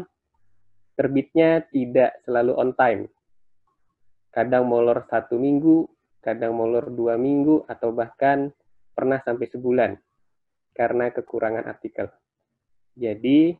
terbitnya 1.00 1.63
tidak 1.72 2.19
selalu 2.28 2.54
on 2.58 2.72
time. 2.76 3.02
Kadang 4.34 4.67
molor 4.67 5.08
satu 5.08 5.38
minggu, 5.39 5.88
kadang 6.24 6.56
molor 6.56 6.89
dua 6.91 7.19
minggu, 7.19 7.67
atau 7.67 7.91
bahkan 7.91 8.50
pernah 8.95 9.19
sampai 9.24 9.48
sebulan 9.52 9.91
karena 10.71 11.12
kekurangan 11.12 11.67
artikel. 11.67 12.07
Jadi, 12.95 13.55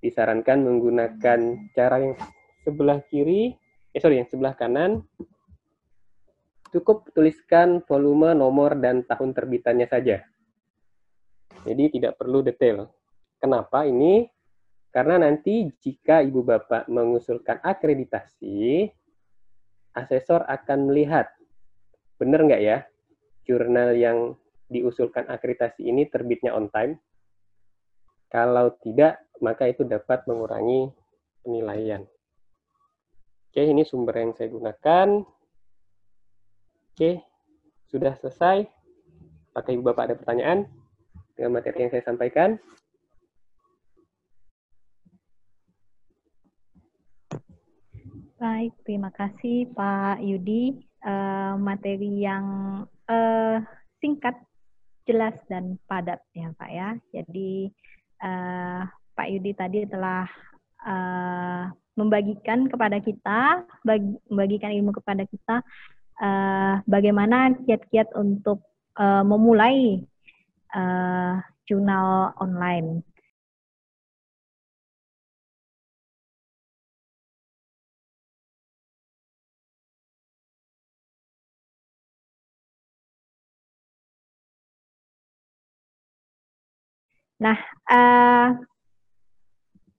disarankan 0.00 0.64
menggunakan 0.64 1.40
cara 1.76 1.96
yang 2.00 2.14
sebelah 2.64 3.04
kiri, 3.06 3.54
eh 3.92 4.00
sorry, 4.00 4.22
yang 4.22 4.30
sebelah 4.30 4.56
kanan, 4.56 5.04
cukup 6.72 7.10
tuliskan 7.12 7.82
volume, 7.84 8.32
nomor, 8.32 8.78
dan 8.78 9.04
tahun 9.04 9.36
terbitannya 9.36 9.86
saja. 9.90 10.24
Jadi 11.66 12.00
tidak 12.00 12.16
perlu 12.16 12.40
detail. 12.40 12.88
Kenapa 13.36 13.84
ini? 13.84 14.24
Karena 14.90 15.22
nanti 15.22 15.70
jika 15.78 16.18
ibu 16.24 16.42
bapak 16.42 16.90
mengusulkan 16.90 17.62
akreditasi, 17.62 18.90
asesor 19.94 20.42
akan 20.46 20.90
melihat 20.90 21.30
benar 22.18 22.42
nggak 22.42 22.62
ya 22.62 22.78
jurnal 23.46 23.94
yang 23.94 24.34
diusulkan 24.70 25.26
akreditasi 25.26 25.84
ini 25.84 26.06
terbitnya 26.06 26.54
on 26.54 26.70
time. 26.70 26.96
Kalau 28.30 28.78
tidak, 28.78 29.18
maka 29.42 29.66
itu 29.66 29.82
dapat 29.82 30.22
mengurangi 30.30 30.94
penilaian. 31.42 32.06
Oke, 33.50 33.66
ini 33.66 33.82
sumber 33.82 34.22
yang 34.22 34.30
saya 34.38 34.46
gunakan. 34.46 35.26
Oke, 36.94 37.18
sudah 37.90 38.14
selesai. 38.22 38.62
Apakah 39.50 39.74
Ibu 39.74 39.82
Bapak 39.90 40.06
ada 40.06 40.14
pertanyaan 40.14 40.70
dengan 41.34 41.58
materi 41.58 41.82
yang 41.82 41.90
saya 41.90 42.06
sampaikan? 42.06 42.62
Baik, 48.40 48.72
terima 48.88 49.10
kasih 49.12 49.68
Pak 49.74 50.22
Yudi. 50.24 50.86
Uh, 51.00 51.56
materi 51.60 52.24
yang 52.24 52.44
uh, 53.08 53.56
singkat, 53.98 54.36
jelas 55.08 55.34
dan 55.48 55.76
padat 55.88 56.20
ya 56.32 56.52
Pak 56.56 56.70
ya. 56.70 56.88
Jadi 57.12 57.70
uh, 58.22 58.84
Pak 59.16 59.26
Yudi 59.28 59.52
tadi 59.52 59.84
telah 59.88 60.24
uh, 60.86 61.68
membagikan 61.98 62.70
kepada 62.70 62.96
kita, 63.02 63.68
bagi, 63.84 64.16
membagikan 64.32 64.72
ilmu 64.72 64.96
kepada 64.96 65.28
kita 65.28 65.60
uh, 66.22 66.74
bagaimana 66.88 67.52
kiat-kiat 67.68 68.14
untuk 68.16 68.64
uh, 68.96 69.20
memulai 69.26 70.00
uh, 70.72 71.40
jurnal 71.68 72.32
online. 72.40 73.04
Nah, 87.40 87.56
uh, 87.88 88.48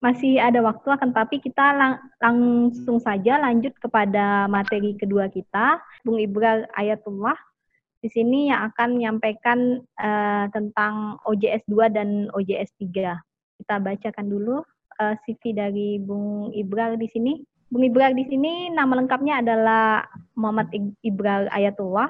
masih 0.02 0.42
ada 0.42 0.62
waktu 0.66 0.98
akan 0.98 1.14
tapi 1.14 1.38
kita 1.38 1.78
lang 1.78 1.94
langsung 2.18 2.98
saja 2.98 3.38
lanjut 3.38 3.74
kepada 3.78 4.50
materi 4.50 4.98
kedua 4.98 5.30
kita, 5.30 5.82
Bung 6.06 6.22
Ibra 6.22 6.66
Ayatullah. 6.74 7.38
Di 8.02 8.10
sini 8.10 8.50
yang 8.50 8.74
akan 8.74 8.98
menyampaikan 8.98 9.78
uh, 10.02 10.46
tentang 10.50 11.22
OJS 11.30 11.62
2 11.70 11.94
dan 11.94 12.10
OJS 12.34 12.74
3. 12.82 13.14
Kita 13.62 13.78
bacakan 13.78 14.26
dulu 14.26 14.58
uh, 14.58 15.14
eh, 15.14 15.16
CV 15.22 15.54
dari 15.54 16.02
Bung 16.02 16.50
Ibra 16.50 16.98
di 16.98 17.06
sini. 17.14 17.38
Bung 17.70 17.86
Ibra 17.86 18.10
di 18.10 18.26
sini 18.26 18.74
nama 18.74 18.98
lengkapnya 18.98 19.46
adalah 19.46 20.02
Muhammad 20.34 20.74
Ibra 21.06 21.46
Ayatullah. 21.54 22.10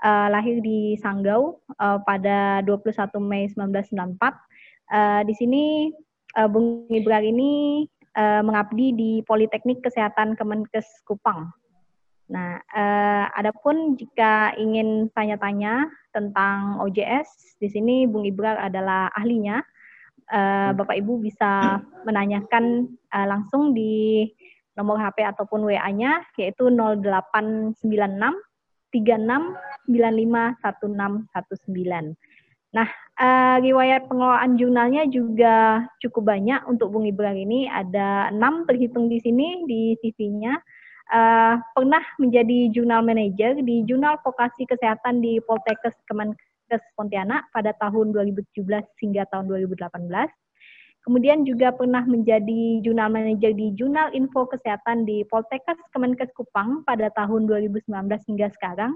Uh, 0.00 0.32
lahir 0.32 0.64
di 0.64 0.96
Sanggau 0.96 1.60
uh, 1.76 2.00
pada 2.08 2.64
21 2.64 3.20
Mei 3.20 3.52
1994 3.52 4.49
Uh, 4.90 5.22
di 5.22 5.34
sini 5.38 5.94
uh, 6.34 6.50
Bung 6.50 6.90
Ibrar 6.90 7.22
ini 7.22 7.86
uh, 8.18 8.42
mengabdi 8.42 8.90
di 8.92 9.22
Politeknik 9.22 9.86
Kesehatan 9.86 10.34
Kemenkes 10.34 11.06
Kupang. 11.06 11.46
Nah, 12.30 12.62
uh, 12.74 13.26
adapun 13.34 13.98
jika 13.98 14.54
ingin 14.54 15.10
tanya-tanya 15.14 15.90
tentang 16.14 16.78
OJS, 16.82 17.58
di 17.58 17.68
sini 17.70 18.06
Bung 18.06 18.24
Ibrar 18.26 18.58
adalah 18.58 19.10
ahlinya. 19.14 19.62
Uh, 20.30 20.70
Bapak 20.78 20.94
Ibu 20.94 21.18
bisa 21.26 21.82
menanyakan 22.06 22.86
uh, 23.10 23.26
langsung 23.26 23.74
di 23.74 24.30
nomor 24.78 25.02
HP 25.02 25.26
ataupun 25.26 25.66
WA-nya 25.66 26.22
yaitu 26.38 26.70
0896 26.70 27.82
36 28.94 29.90
95 29.90 29.90
1619. 29.90 32.14
Nah, 32.70 32.86
uh, 33.18 33.56
riwayat 33.58 34.06
pengelolaan 34.06 34.54
jurnalnya 34.54 35.02
juga 35.10 35.82
cukup 35.98 36.30
banyak 36.30 36.62
untuk 36.70 36.94
Bung 36.94 37.02
Ibrahim 37.02 37.50
ini. 37.50 37.60
Ada 37.66 38.30
enam 38.30 38.62
terhitung 38.62 39.10
di 39.10 39.18
sini 39.18 39.66
di 39.66 39.98
CV-nya. 39.98 40.54
Uh, 41.10 41.18
eh, 41.18 41.54
pernah 41.74 42.04
menjadi 42.22 42.70
jurnal 42.70 43.02
manager 43.02 43.58
di 43.66 43.82
Jurnal 43.82 44.22
Vokasi 44.22 44.62
Kesehatan 44.62 45.18
di 45.18 45.42
Poltekkes 45.42 45.98
Kemenkes 46.06 46.86
Pontianak 46.94 47.50
pada 47.50 47.74
tahun 47.82 48.14
2017 48.14 48.86
hingga 49.02 49.26
tahun 49.34 49.50
2018. 49.50 50.30
Kemudian 51.02 51.42
juga 51.42 51.74
pernah 51.74 52.06
menjadi 52.06 52.78
jurnal 52.86 53.10
manager 53.10 53.50
di 53.50 53.74
Jurnal 53.74 54.14
Info 54.14 54.46
Kesehatan 54.46 55.02
di 55.02 55.26
Poltekkes 55.26 55.82
Kemenkes 55.90 56.30
Kupang 56.38 56.86
pada 56.86 57.10
tahun 57.18 57.50
2019 57.50 57.90
hingga 58.30 58.46
sekarang. 58.54 58.94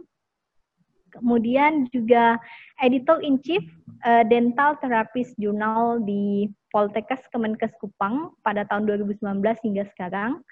Kemudian 1.14 1.86
juga 1.94 2.36
editor 2.82 3.22
in 3.22 3.38
chief 3.40 3.62
uh, 4.02 4.26
Dental 4.26 4.74
Therapist 4.82 5.38
Journal 5.38 6.02
di 6.02 6.50
Poltekkes 6.74 7.30
Kemenkes 7.30 7.70
Kupang 7.78 8.34
pada 8.42 8.66
tahun 8.66 8.90
2019 9.06 9.22
hingga 9.64 9.84
sekarang. 9.94 10.42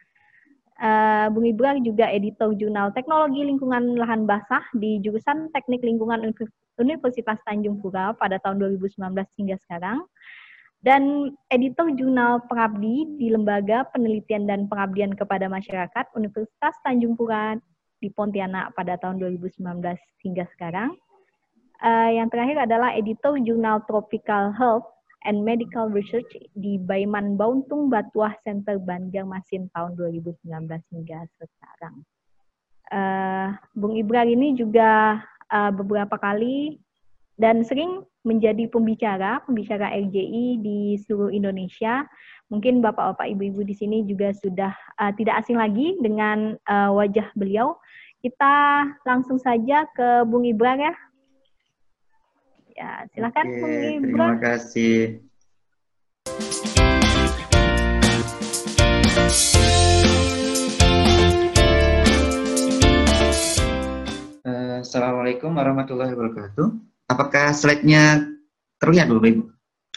Uh, 0.82 1.30
Bung 1.30 1.46
Ibrahim 1.46 1.86
juga 1.86 2.10
editor 2.10 2.54
jurnal 2.58 2.90
Teknologi 2.90 3.46
Lingkungan 3.46 3.94
Lahan 3.94 4.26
Basah 4.26 4.66
di 4.74 4.98
jurusan 4.98 5.52
Teknik 5.54 5.84
Lingkungan 5.84 6.26
Universitas 6.80 7.38
Tanjung 7.46 7.78
Pura 7.78 8.10
pada 8.18 8.42
tahun 8.42 8.58
2019 8.80 8.98
hingga 9.38 9.56
sekarang 9.62 10.02
dan 10.82 11.30
editor 11.54 11.94
jurnal 11.94 12.42
pengabdi 12.50 13.06
di 13.14 13.30
Lembaga 13.30 13.86
Penelitian 13.94 14.50
dan 14.50 14.66
Pengabdian 14.66 15.14
kepada 15.14 15.46
Masyarakat 15.46 16.10
Universitas 16.18 16.74
Tanjung 16.82 17.14
Pura 17.14 17.54
di 18.02 18.10
Pontianak 18.10 18.74
pada 18.74 18.98
tahun 18.98 19.22
2019 19.22 19.62
hingga 20.26 20.44
sekarang. 20.58 20.98
Uh, 21.78 22.10
yang 22.10 22.26
terakhir 22.30 22.66
adalah 22.66 22.90
editor 22.94 23.38
jurnal 23.38 23.82
Tropical 23.86 24.50
Health 24.54 24.86
and 25.22 25.46
Medical 25.46 25.90
Research 25.90 26.30
di 26.58 26.78
Baiman 26.82 27.38
Bauntung 27.38 27.86
Batuah 27.86 28.34
Center 28.42 28.82
Banjarmasin 28.82 29.70
tahun 29.70 29.94
2019 29.94 30.42
hingga 30.90 31.18
sekarang. 31.38 32.02
Uh, 32.92 33.54
Bung 33.78 33.94
Ibrahim 33.94 34.36
ini 34.42 34.48
juga 34.58 35.22
uh, 35.48 35.70
beberapa 35.70 36.18
kali 36.18 36.76
dan 37.38 37.64
sering 37.64 38.04
menjadi 38.22 38.70
pembicara, 38.70 39.42
pembicara 39.42 39.90
RJI 39.90 40.62
di 40.62 40.78
seluruh 41.02 41.34
Indonesia. 41.34 42.06
Mungkin 42.54 42.78
Bapak-bapak, 42.78 43.26
Ibu-ibu 43.34 43.66
di 43.66 43.74
sini 43.74 44.06
juga 44.06 44.30
sudah 44.30 44.70
uh, 45.02 45.10
tidak 45.18 45.42
asing 45.42 45.58
lagi 45.58 45.98
dengan 45.98 46.54
uh, 46.70 46.90
wajah 46.94 47.26
beliau. 47.34 47.74
Kita 48.22 48.86
langsung 49.02 49.42
saja 49.42 49.82
ke 49.98 50.22
Bung 50.30 50.46
Ibrar 50.46 50.78
ya. 50.78 50.94
Ya, 52.72 52.90
silakan 53.10 53.44
Oke, 53.50 53.58
Bung 53.58 53.74
Ibrar. 53.74 53.98
Terima 54.06 54.38
kasih. 54.38 54.98
Uh, 64.46 64.78
Assalamualaikum 64.86 65.50
warahmatullahi 65.50 66.14
wabarakatuh. 66.14 66.91
Apakah 67.10 67.50
slide-nya 67.54 68.26
terlihat, 68.78 69.10
Bapak 69.10 69.28
Ibu? 69.30 69.42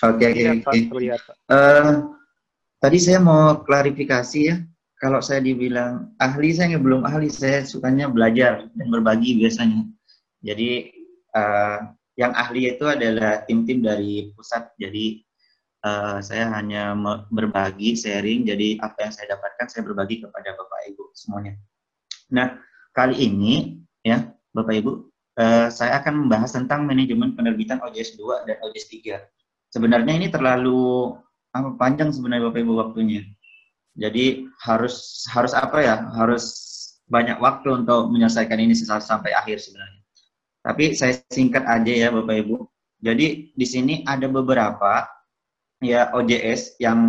Oke, 0.03 0.25
oke, 0.27 0.43
oke. 0.67 0.79
Eh, 1.51 1.91
tadi 2.83 2.97
saya 2.99 3.19
mau 3.23 3.63
klarifikasi 3.63 4.39
ya. 4.41 4.57
Kalau 4.95 5.19
saya 5.19 5.43
dibilang 5.43 6.15
ahli, 6.17 6.55
saya 6.55 6.79
belum 6.79 7.03
ahli. 7.03 7.27
Saya 7.27 7.63
sukanya 7.67 8.07
belajar 8.07 8.67
dan 8.73 8.87
berbagi 8.89 9.37
biasanya. 9.37 9.85
Jadi 10.39 10.93
uh, 11.35 11.91
yang 12.15 12.31
ahli 12.31 12.71
itu 12.71 12.87
adalah 12.87 13.43
tim-tim 13.43 13.83
dari 13.83 14.31
pusat. 14.33 14.71
Jadi 14.79 15.19
uh, 15.83 16.23
saya 16.23 16.47
hanya 16.55 16.95
berbagi, 17.27 17.93
sharing. 17.93 18.47
Jadi 18.47 18.79
apa 18.79 19.09
yang 19.09 19.13
saya 19.13 19.35
dapatkan 19.35 19.67
saya 19.67 19.83
berbagi 19.83 20.23
kepada 20.23 20.55
Bapak 20.55 20.81
Ibu 20.95 21.03
semuanya. 21.11 21.59
Nah 22.31 22.55
kali 22.95 23.19
ini 23.19 23.83
ya 24.01 24.31
Bapak 24.55 24.79
Ibu 24.79 24.91
uh, 25.39 25.67
saya 25.71 25.99
akan 26.03 26.25
membahas 26.27 26.55
tentang 26.55 26.87
manajemen 26.87 27.35
penerbitan 27.35 27.79
OJS 27.83 28.19
2 28.19 28.47
dan 28.47 28.57
OJS 28.63 28.87
3. 28.91 29.21
Sebenarnya 29.71 30.13
ini 30.15 30.27
terlalu 30.31 31.15
apa, 31.51 31.75
panjang 31.75 32.11
sebenarnya 32.11 32.51
Bapak 32.51 32.61
Ibu 32.63 32.73
waktunya. 32.75 33.23
Jadi 33.95 34.47
harus 34.63 35.23
harus 35.31 35.55
apa 35.55 35.79
ya? 35.79 35.95
Harus 36.15 36.45
banyak 37.07 37.39
waktu 37.39 37.85
untuk 37.85 38.11
menyelesaikan 38.11 38.59
ini 38.59 38.75
sampai 38.75 39.31
akhir 39.31 39.61
sebenarnya. 39.61 40.01
Tapi 40.65 40.97
saya 40.97 41.21
singkat 41.29 41.63
aja 41.63 41.93
ya 41.93 42.09
Bapak 42.11 42.35
Ibu. 42.43 42.57
Jadi 43.05 43.53
di 43.53 43.65
sini 43.67 44.01
ada 44.03 44.25
beberapa 44.25 45.05
ya 45.83 46.09
OJS 46.15 46.81
yang 46.81 46.99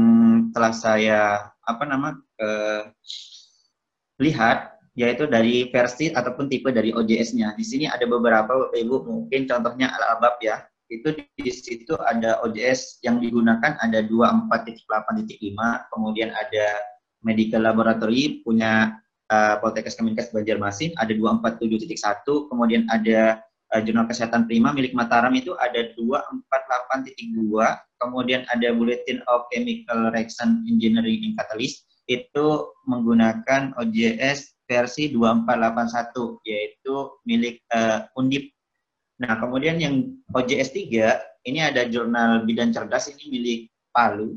telah 0.52 0.74
saya 0.76 1.48
apa 1.64 1.82
nama 1.88 2.12
eh, 2.38 2.82
lihat 4.20 4.75
yaitu 4.96 5.28
dari 5.28 5.68
versi 5.68 6.08
ataupun 6.08 6.48
tipe 6.48 6.72
dari 6.72 6.90
OJS-nya. 6.90 7.52
Di 7.52 7.62
sini 7.62 7.84
ada 7.84 8.08
beberapa 8.08 8.48
Bapak 8.48 8.72
Ibu, 8.72 9.04
mungkin 9.04 9.44
contohnya 9.44 9.92
Al-Abab 9.92 10.40
ya. 10.40 10.64
Itu 10.88 11.12
di 11.12 11.52
situ 11.52 11.92
ada 12.00 12.40
OJS 12.40 13.04
yang 13.04 13.20
digunakan 13.20 13.76
ada 13.76 14.00
24.8.5, 14.08 15.92
kemudian 15.92 16.32
ada 16.32 16.66
Medical 17.20 17.68
Laboratory 17.68 18.40
punya 18.40 18.96
uh, 19.28 19.60
Poltekkes 19.60 20.00
Kemenkes 20.00 20.32
Banjarmasin 20.32 20.96
ada 20.96 21.12
247.1, 21.12 22.48
kemudian 22.48 22.88
ada 22.88 23.44
uh, 23.76 23.80
Jurnal 23.84 24.08
Kesehatan 24.08 24.48
Prima 24.48 24.72
milik 24.72 24.96
Mataram 24.96 25.34
itu 25.36 25.52
ada 25.60 25.92
248.2, 25.98 27.20
kemudian 28.00 28.48
ada 28.48 28.68
Bulletin 28.72 29.20
of 29.28 29.44
Chemical 29.52 30.08
Reaction 30.14 30.64
Engineering 30.70 31.20
in 31.20 31.36
Catalyst. 31.36 31.84
Itu 32.06 32.78
menggunakan 32.86 33.74
OJS 33.76 34.55
versi 34.66 35.14
2481 35.14 36.42
yaitu 36.42 36.94
milik 37.24 37.62
uh, 37.72 38.04
Undip. 38.18 38.50
Nah, 39.22 39.40
kemudian 39.40 39.80
yang 39.80 40.12
OJS 40.34 40.76
3 40.76 41.46
ini 41.46 41.62
ada 41.62 41.86
jurnal 41.88 42.44
bidan 42.44 42.74
cerdas 42.74 43.08
ini 43.08 43.24
milik 43.30 43.60
Palu 43.94 44.36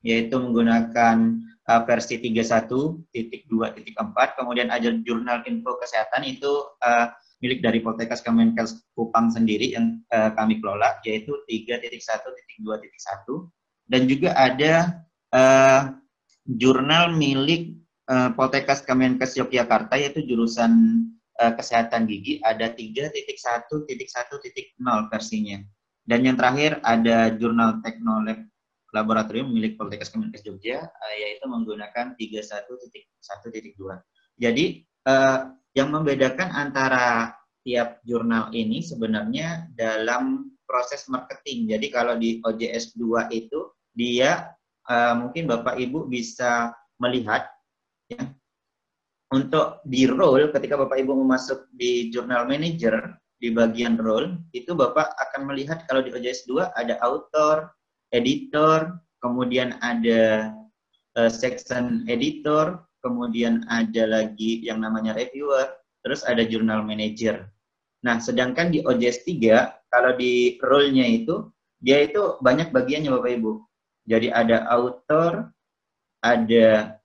yaitu 0.00 0.38
menggunakan 0.38 1.40
uh, 1.68 1.84
versi 1.84 2.16
31.2.4 2.20 4.38
kemudian 4.38 4.72
ada 4.72 4.88
jurnal 5.04 5.44
info 5.44 5.76
kesehatan 5.76 6.24
itu 6.24 6.48
uh, 6.80 7.12
milik 7.40 7.60
dari 7.60 7.80
Poltekkes 7.80 8.22
Kemenkes 8.24 8.84
Kupang 8.96 9.30
sendiri 9.32 9.76
yang 9.76 10.00
uh, 10.12 10.30
kami 10.36 10.60
kelola 10.60 10.96
yaitu 11.04 11.36
3.1.2.1 11.48 12.64
dan 13.90 14.02
juga 14.08 14.30
ada 14.36 15.04
uh, 15.36 15.80
jurnal 16.56 17.12
milik 17.12 17.76
uh, 18.10 18.30
Poltekkes 18.34 18.82
Kemenkes 18.82 19.38
Yogyakarta 19.38 19.94
yaitu 19.94 20.26
jurusan 20.26 21.06
uh, 21.38 21.52
kesehatan 21.54 22.10
gigi 22.10 22.42
ada 22.42 22.74
3.1.1.0 22.74 23.86
versinya. 25.08 25.58
Dan 26.02 26.26
yang 26.26 26.34
terakhir 26.34 26.82
ada 26.82 27.30
jurnal 27.38 27.78
Teknolab 27.86 28.42
Laboratorium 28.90 29.54
milik 29.54 29.78
Poltekkes 29.78 30.10
Kemenkes 30.10 30.42
Jogja 30.42 30.82
uh, 30.82 31.14
yaitu 31.14 31.46
menggunakan 31.46 32.18
31.1.2. 32.18 32.98
Jadi 34.40 34.66
yang 35.76 35.88
membedakan 35.94 36.48
antara 36.52 37.32
tiap 37.64 38.00
jurnal 38.04 38.48
ini 38.52 38.84
sebenarnya 38.84 39.68
dalam 39.76 40.52
proses 40.64 41.06
marketing. 41.08 41.76
Jadi 41.76 41.86
kalau 41.92 42.16
di 42.16 42.40
OJS 42.40 42.96
2 42.96 43.32
itu 43.32 43.68
dia 43.92 44.48
mungkin 45.16 45.44
Bapak 45.48 45.76
Ibu 45.76 46.08
bisa 46.08 46.72
melihat 47.00 47.48
ya, 48.10 48.22
untuk 49.30 49.78
di 49.86 50.10
role 50.10 50.50
ketika 50.50 50.74
Bapak 50.74 50.98
Ibu 50.98 51.22
memasuk 51.22 51.70
di 51.78 52.10
Journal 52.10 52.50
Manager 52.50 53.14
di 53.40 53.54
bagian 53.54 53.96
role 53.96 54.36
itu 54.52 54.74
Bapak 54.76 55.16
akan 55.16 55.48
melihat 55.48 55.86
kalau 55.88 56.04
di 56.04 56.12
OJS 56.12 56.44
2 56.50 56.74
ada 56.76 56.98
author, 57.00 57.70
editor, 58.12 59.00
kemudian 59.22 59.78
ada 59.80 60.52
uh, 61.16 61.30
section 61.30 62.04
editor, 62.10 62.84
kemudian 63.00 63.64
ada 63.72 64.04
lagi 64.04 64.60
yang 64.60 64.84
namanya 64.84 65.16
reviewer, 65.16 65.72
terus 66.04 66.20
ada 66.26 66.44
journal 66.44 66.84
manager. 66.84 67.48
Nah, 68.04 68.20
sedangkan 68.20 68.74
di 68.74 68.84
OJS 68.84 69.24
3 69.24 69.88
kalau 69.94 70.12
di 70.18 70.60
role-nya 70.60 71.06
itu 71.06 71.48
dia 71.80 72.04
itu 72.04 72.36
banyak 72.44 72.74
bagiannya 72.74 73.14
Bapak 73.14 73.30
Ibu. 73.40 73.52
Jadi 74.04 74.28
ada 74.28 74.68
author, 74.68 75.48
ada 76.20 76.99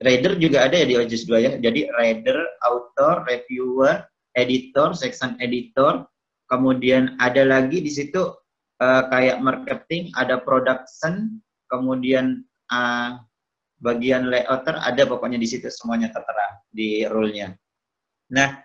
Reader 0.00 0.40
juga 0.40 0.64
ada 0.64 0.80
ya 0.80 0.88
di 0.88 0.96
OJS 0.96 1.28
2 1.28 1.44
ya. 1.44 1.52
Jadi 1.60 1.84
reader, 2.00 2.40
author, 2.64 3.20
reviewer, 3.28 4.00
editor, 4.32 4.96
section 4.96 5.36
editor, 5.44 6.08
kemudian 6.48 7.20
ada 7.20 7.44
lagi 7.44 7.84
di 7.84 7.92
situ 7.92 8.32
uh, 8.80 9.02
kayak 9.12 9.44
marketing, 9.44 10.08
ada 10.16 10.40
production, 10.40 11.44
kemudian 11.68 12.40
uh, 12.72 13.20
bagian 13.84 14.32
layouter 14.32 14.80
ada 14.80 15.04
pokoknya 15.04 15.36
di 15.36 15.44
situ 15.44 15.68
semuanya 15.68 16.08
tertera 16.08 16.64
di 16.72 17.04
role-nya. 17.04 17.52
Nah, 18.32 18.56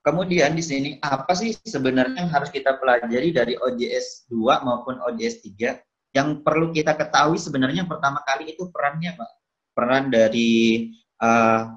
kemudian 0.00 0.56
di 0.56 0.64
sini 0.64 0.90
apa 1.04 1.36
sih 1.36 1.52
sebenarnya 1.60 2.24
yang 2.24 2.32
harus 2.32 2.48
kita 2.48 2.80
pelajari 2.80 3.36
dari 3.36 3.52
OJS 3.60 4.32
2 4.32 4.64
maupun 4.64 4.96
OJS 5.12 5.44
3? 5.44 5.76
Yang 6.16 6.28
perlu 6.40 6.72
kita 6.72 6.96
ketahui 6.96 7.36
sebenarnya 7.36 7.84
pertama 7.84 8.24
kali 8.24 8.56
itu 8.56 8.72
perannya, 8.72 9.12
Pak 9.12 9.43
peran 9.74 10.08
dari 10.08 10.88
uh, 11.20 11.74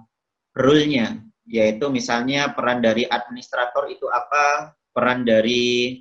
rule-nya, 0.53 1.17
yaitu 1.49 1.89
misalnya 1.89 2.53
peran 2.53 2.79
dari 2.79 3.03
administrator 3.09 3.89
itu 3.89 4.07
apa, 4.07 4.77
peran 4.93 5.25
dari 5.25 5.99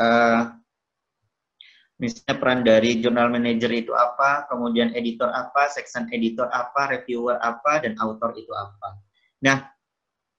uh, 0.00 0.56
Misalnya 1.96 2.36
peran 2.36 2.60
dari 2.60 3.00
jurnal 3.00 3.32
manager 3.32 3.72
itu 3.72 3.96
apa, 3.96 4.44
kemudian 4.52 4.92
editor 4.92 5.32
apa, 5.32 5.72
section 5.72 6.04
editor 6.12 6.44
apa, 6.52 6.92
reviewer 6.92 7.40
apa, 7.40 7.80
dan 7.80 7.96
author 8.04 8.36
itu 8.36 8.52
apa. 8.52 9.00
Nah, 9.40 9.64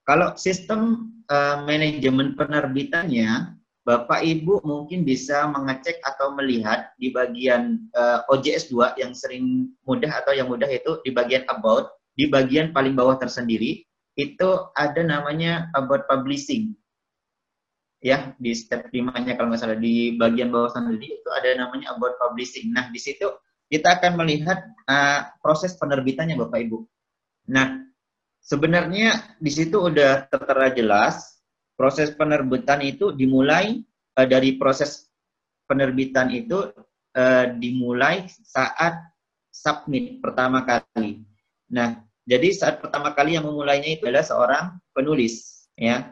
kalau 0.06 0.38
sistem 0.38 1.10
uh, 1.26 1.66
manajemen 1.66 2.38
penerbitannya, 2.38 3.57
Bapak 3.88 4.20
Ibu 4.20 4.60
mungkin 4.68 5.08
bisa 5.08 5.48
mengecek 5.48 6.04
atau 6.04 6.36
melihat 6.36 6.92
di 7.00 7.08
bagian 7.08 7.88
uh, 7.96 8.28
OJS 8.28 8.68
2 8.68 9.00
yang 9.00 9.16
sering 9.16 9.72
mudah 9.88 10.12
atau 10.12 10.36
yang 10.36 10.52
mudah 10.52 10.68
itu 10.68 11.00
di 11.08 11.16
bagian 11.16 11.48
about, 11.48 11.96
di 12.12 12.28
bagian 12.28 12.76
paling 12.76 12.92
bawah 12.92 13.16
tersendiri, 13.16 13.80
itu 14.20 14.48
ada 14.76 15.00
namanya 15.00 15.72
about 15.72 16.04
publishing 16.04 16.76
ya 17.98 18.30
di 18.38 18.54
step 18.54 18.90
5-nya 18.94 19.34
kalau 19.34 19.50
nggak 19.50 19.60
salah 19.62 19.78
di 19.78 20.14
bagian 20.14 20.54
bawah 20.54 20.70
sendiri 20.70 21.18
itu 21.18 21.28
ada 21.34 21.50
namanya 21.58 21.94
about 21.94 22.14
publishing. 22.22 22.70
Nah, 22.70 22.90
di 22.94 23.00
situ 23.00 23.26
kita 23.68 24.00
akan 24.00 24.20
melihat 24.20 24.64
uh, 24.88 25.28
proses 25.42 25.76
penerbitannya 25.76 26.38
Bapak 26.38 26.58
Ibu. 26.68 26.78
Nah, 27.52 27.84
sebenarnya 28.40 29.36
di 29.42 29.50
situ 29.50 29.76
udah 29.76 30.30
tertera 30.30 30.72
jelas 30.72 31.37
proses 31.78 32.10
penerbitan 32.10 32.82
itu 32.82 33.14
dimulai 33.14 33.78
uh, 34.18 34.26
dari 34.26 34.58
proses 34.58 35.06
penerbitan 35.70 36.34
itu 36.34 36.74
uh, 37.14 37.44
dimulai 37.54 38.26
saat 38.42 38.98
submit 39.54 40.18
pertama 40.18 40.66
kali. 40.66 41.22
Nah, 41.70 42.02
jadi 42.26 42.50
saat 42.50 42.82
pertama 42.82 43.14
kali 43.14 43.38
yang 43.38 43.46
memulainya 43.46 43.94
itu 43.94 44.10
adalah 44.10 44.26
seorang 44.26 44.64
penulis, 44.90 45.64
ya. 45.78 46.10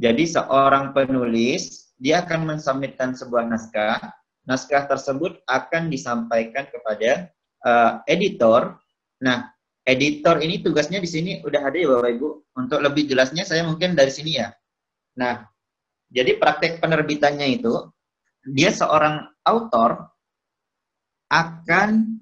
Jadi 0.00 0.24
seorang 0.26 0.96
penulis 0.96 1.92
dia 2.00 2.24
akan 2.24 2.56
mensubmitkan 2.56 3.12
sebuah 3.12 3.46
naskah. 3.46 4.00
Naskah 4.48 4.88
tersebut 4.88 5.44
akan 5.44 5.92
disampaikan 5.92 6.64
kepada 6.72 7.28
uh, 7.62 8.00
editor. 8.08 8.80
Nah, 9.20 9.52
editor 9.84 10.40
ini 10.40 10.64
tugasnya 10.64 10.98
di 10.98 11.08
sini 11.08 11.30
udah 11.44 11.60
ada 11.68 11.76
ya 11.76 11.88
Bapak 11.92 12.10
Ibu. 12.16 12.28
Untuk 12.56 12.80
lebih 12.80 13.04
jelasnya 13.04 13.44
saya 13.44 13.68
mungkin 13.68 13.92
dari 13.92 14.08
sini 14.08 14.40
ya. 14.40 14.48
Nah, 15.18 15.46
jadi 16.10 16.36
praktek 16.38 16.82
penerbitannya 16.82 17.60
itu 17.60 17.74
dia 18.50 18.74
seorang 18.74 19.30
autor 19.46 20.10
akan 21.30 22.18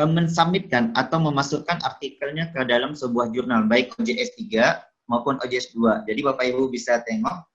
uh, 0.00 0.10
mensubmitkan 0.10 0.90
atau 0.98 1.22
memasukkan 1.22 1.78
artikelnya 1.84 2.50
ke 2.50 2.66
dalam 2.66 2.98
sebuah 2.98 3.30
jurnal 3.30 3.70
baik 3.70 3.94
OJS 4.00 4.34
3 4.50 5.10
maupun 5.10 5.38
OJS 5.38 5.74
2. 5.74 6.10
Jadi 6.10 6.20
Bapak 6.26 6.44
Ibu 6.50 6.70
bisa 6.70 6.98
tengok 7.06 7.46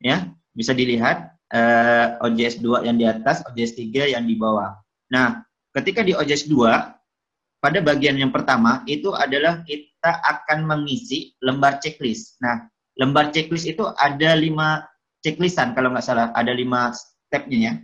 ya, 0.00 0.32
bisa 0.56 0.72
dilihat 0.72 1.36
uh, 1.52 2.24
OJS 2.24 2.64
2 2.64 2.88
yang 2.88 2.96
di 2.96 3.04
atas, 3.04 3.44
OJS 3.52 3.76
3 3.76 4.16
yang 4.16 4.24
di 4.24 4.34
bawah. 4.40 4.72
Nah, 5.12 5.44
ketika 5.76 6.00
di 6.00 6.16
OJS 6.16 6.48
2 6.48 7.60
pada 7.60 7.78
bagian 7.84 8.16
yang 8.16 8.32
pertama 8.32 8.80
itu 8.88 9.12
adalah 9.12 9.60
kita 9.68 10.24
akan 10.24 10.64
mengisi 10.64 11.36
lembar 11.44 11.76
checklist. 11.76 12.40
Nah, 12.40 12.64
lembar 12.98 13.30
checklist 13.30 13.68
itu 13.68 13.86
ada 13.98 14.34
lima 14.34 14.82
checklistan 15.20 15.76
kalau 15.76 15.92
nggak 15.92 16.04
salah, 16.04 16.32
ada 16.32 16.50
lima 16.50 16.90
stepnya 16.96 17.58
ya. 17.58 17.74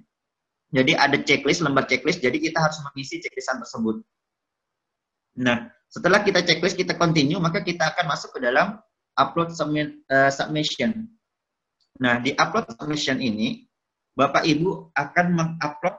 Jadi 0.83 0.93
ada 0.99 1.17
checklist, 1.23 1.63
lembar 1.63 1.87
checklist, 1.87 2.19
jadi 2.19 2.35
kita 2.37 2.59
harus 2.59 2.83
mengisi 2.83 3.23
checklistan 3.23 3.63
tersebut. 3.63 4.03
Nah, 5.39 5.71
setelah 5.87 6.27
kita 6.27 6.43
checklist, 6.43 6.75
kita 6.75 6.99
continue, 6.99 7.39
maka 7.39 7.63
kita 7.63 7.95
akan 7.95 8.11
masuk 8.11 8.35
ke 8.35 8.41
dalam 8.43 8.81
upload 9.15 9.55
submit, 9.55 9.95
uh, 10.11 10.29
submission. 10.29 11.07
Nah, 12.03 12.21
di 12.21 12.35
upload 12.37 12.67
submission 12.77 13.23
ini, 13.23 13.65
Bapak 14.17 14.43
Ibu 14.45 14.97
akan 14.97 15.27
mengupload 15.33 15.97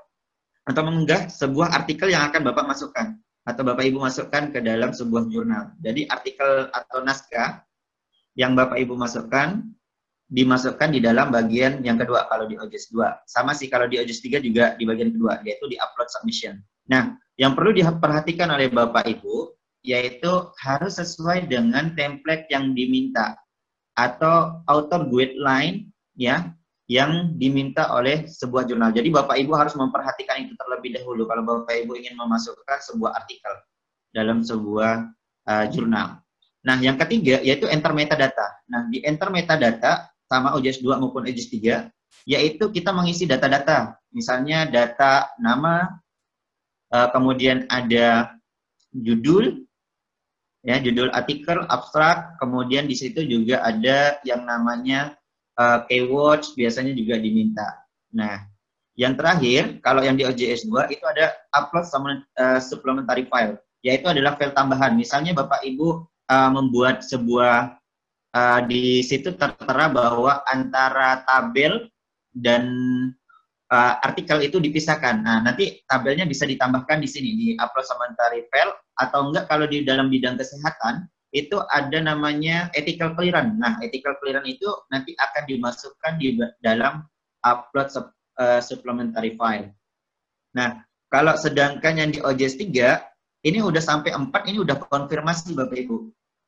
atau 0.67 0.81
mengunggah 0.83 1.31
sebuah 1.31 1.71
artikel 1.71 2.11
yang 2.11 2.27
akan 2.27 2.43
Bapak 2.51 2.65
masukkan 2.67 3.15
atau 3.47 3.61
Bapak 3.63 3.87
Ibu 3.87 4.03
masukkan 4.03 4.51
ke 4.51 4.59
dalam 4.59 4.91
sebuah 4.91 5.31
jurnal. 5.31 5.71
Jadi 5.79 6.03
artikel 6.11 6.67
atau 6.67 6.99
naskah 7.05 7.63
yang 8.37 8.53
Bapak 8.53 8.77
Ibu 8.77 8.93
masukkan 8.93 9.65
dimasukkan 10.27 10.93
di 10.93 10.99
dalam 11.01 11.33
bagian 11.33 11.81
yang 11.81 11.97
kedua 11.97 12.29
kalau 12.29 12.45
di 12.45 12.55
OJS 12.59 12.93
2. 12.93 13.25
Sama 13.25 13.57
sih 13.57 13.67
kalau 13.67 13.89
di 13.89 13.97
OJS 13.97 14.21
3 14.21 14.45
juga 14.45 14.77
di 14.77 14.85
bagian 14.85 15.09
kedua, 15.09 15.41
yaitu 15.41 15.65
di 15.71 15.75
upload 15.81 16.07
submission. 16.13 16.61
Nah, 16.87 17.17
yang 17.39 17.57
perlu 17.57 17.73
diperhatikan 17.73 18.53
oleh 18.53 18.69
Bapak 18.69 19.09
Ibu 19.09 19.57
yaitu 19.87 20.51
harus 20.59 20.99
sesuai 20.99 21.47
dengan 21.47 21.95
template 21.95 22.51
yang 22.51 22.75
diminta 22.75 23.39
atau 23.95 24.59
author 24.67 25.07
guideline 25.07 25.87
ya 26.19 26.51
yang 26.91 27.35
diminta 27.39 27.87
oleh 27.95 28.27
sebuah 28.27 28.67
jurnal. 28.67 28.91
Jadi 28.91 29.11
Bapak 29.11 29.39
Ibu 29.39 29.51
harus 29.55 29.75
memperhatikan 29.79 30.43
itu 30.43 30.55
terlebih 30.59 30.99
dahulu 30.99 31.23
kalau 31.27 31.43
Bapak 31.43 31.87
Ibu 31.87 31.99
ingin 31.99 32.19
memasukkan 32.19 32.79
sebuah 32.83 33.15
artikel 33.15 33.53
dalam 34.11 34.43
sebuah 34.43 35.07
uh, 35.47 35.65
jurnal. 35.71 36.19
Nah, 36.67 36.75
yang 36.83 36.99
ketiga 36.99 37.39
yaitu 37.39 37.71
enter 37.71 37.95
metadata. 37.95 38.59
Nah, 38.67 38.91
di 38.91 38.99
enter 39.07 39.31
metadata 39.31 40.11
sama 40.27 40.51
OJS 40.59 40.83
2 40.83 40.99
maupun 40.99 41.23
OJS 41.23 41.47
3 41.55 41.87
yaitu 42.27 42.67
kita 42.67 42.91
mengisi 42.91 43.23
data-data. 43.23 43.95
Misalnya 44.11 44.67
data 44.67 45.31
nama, 45.39 45.87
uh, 46.91 47.07
kemudian 47.15 47.63
ada 47.71 48.35
judul, 48.91 49.67
ya 50.67 50.83
judul 50.83 51.07
artikel 51.15 51.63
abstrak 51.71 52.35
kemudian 52.43 52.91
di 52.91 52.95
situ 52.99 53.23
juga 53.23 53.63
ada 53.63 54.19
yang 54.27 54.43
namanya 54.43 55.15
uh, 55.55 55.87
keywords 55.87 56.51
biasanya 56.59 56.91
juga 56.91 57.15
diminta 57.15 57.87
nah 58.11 58.43
yang 58.99 59.15
terakhir 59.15 59.79
kalau 59.79 60.03
yang 60.03 60.19
di 60.19 60.27
OJS 60.27 60.67
2 60.67 60.91
itu 60.91 61.05
ada 61.07 61.39
upload 61.55 61.87
uh, 62.35 62.59
supplementary 62.59 63.23
file 63.31 63.55
yaitu 63.79 64.11
adalah 64.11 64.35
file 64.35 64.51
tambahan 64.51 64.97
misalnya 64.99 65.31
Bapak 65.31 65.63
Ibu 65.63 66.03
uh, 66.29 66.49
membuat 66.51 67.03
sebuah 67.03 67.79
uh, 68.35 68.59
di 68.67 69.01
situ 69.03 69.35
tertera 69.35 69.87
bahwa 69.91 70.43
antara 70.47 71.23
tabel 71.27 71.87
dan 72.31 72.63
uh, 73.71 73.93
artikel 74.03 74.43
itu 74.43 74.61
dipisahkan. 74.61 75.23
Nah, 75.23 75.43
nanti 75.43 75.81
tabelnya 75.87 76.27
bisa 76.27 76.47
ditambahkan 76.47 77.01
di 77.01 77.09
sini 77.09 77.29
di 77.35 77.47
upload 77.57 77.85
supplementary 77.87 78.45
file 78.51 78.73
atau 78.97 79.29
enggak 79.29 79.45
kalau 79.49 79.65
di 79.69 79.83
dalam 79.85 80.09
bidang 80.09 80.37
kesehatan 80.39 81.07
itu 81.35 81.59
ada 81.69 81.99
namanya 81.99 82.71
ethical 82.73 83.13
clearance. 83.13 83.53
Nah, 83.59 83.75
ethical 83.83 84.15
clearance 84.23 84.47
itu 84.47 84.69
nanti 84.89 85.11
akan 85.19 85.43
dimasukkan 85.43 86.13
di 86.17 86.39
dalam 86.63 87.03
upload 87.43 87.87
sup, 87.91 88.07
uh, 88.39 88.63
supplementary 88.63 89.35
file. 89.35 89.69
Nah, 90.55 90.81
kalau 91.11 91.35
sedangkan 91.35 91.99
yang 91.99 92.09
di 92.11 92.19
OJS 92.23 92.59
3 92.59 93.47
ini 93.47 93.59
udah 93.61 93.79
sampai 93.83 94.15
4 94.15 94.49
ini 94.49 94.63
udah 94.63 94.75
konfirmasi 94.87 95.53
Bapak 95.53 95.77
Ibu. 95.87 95.97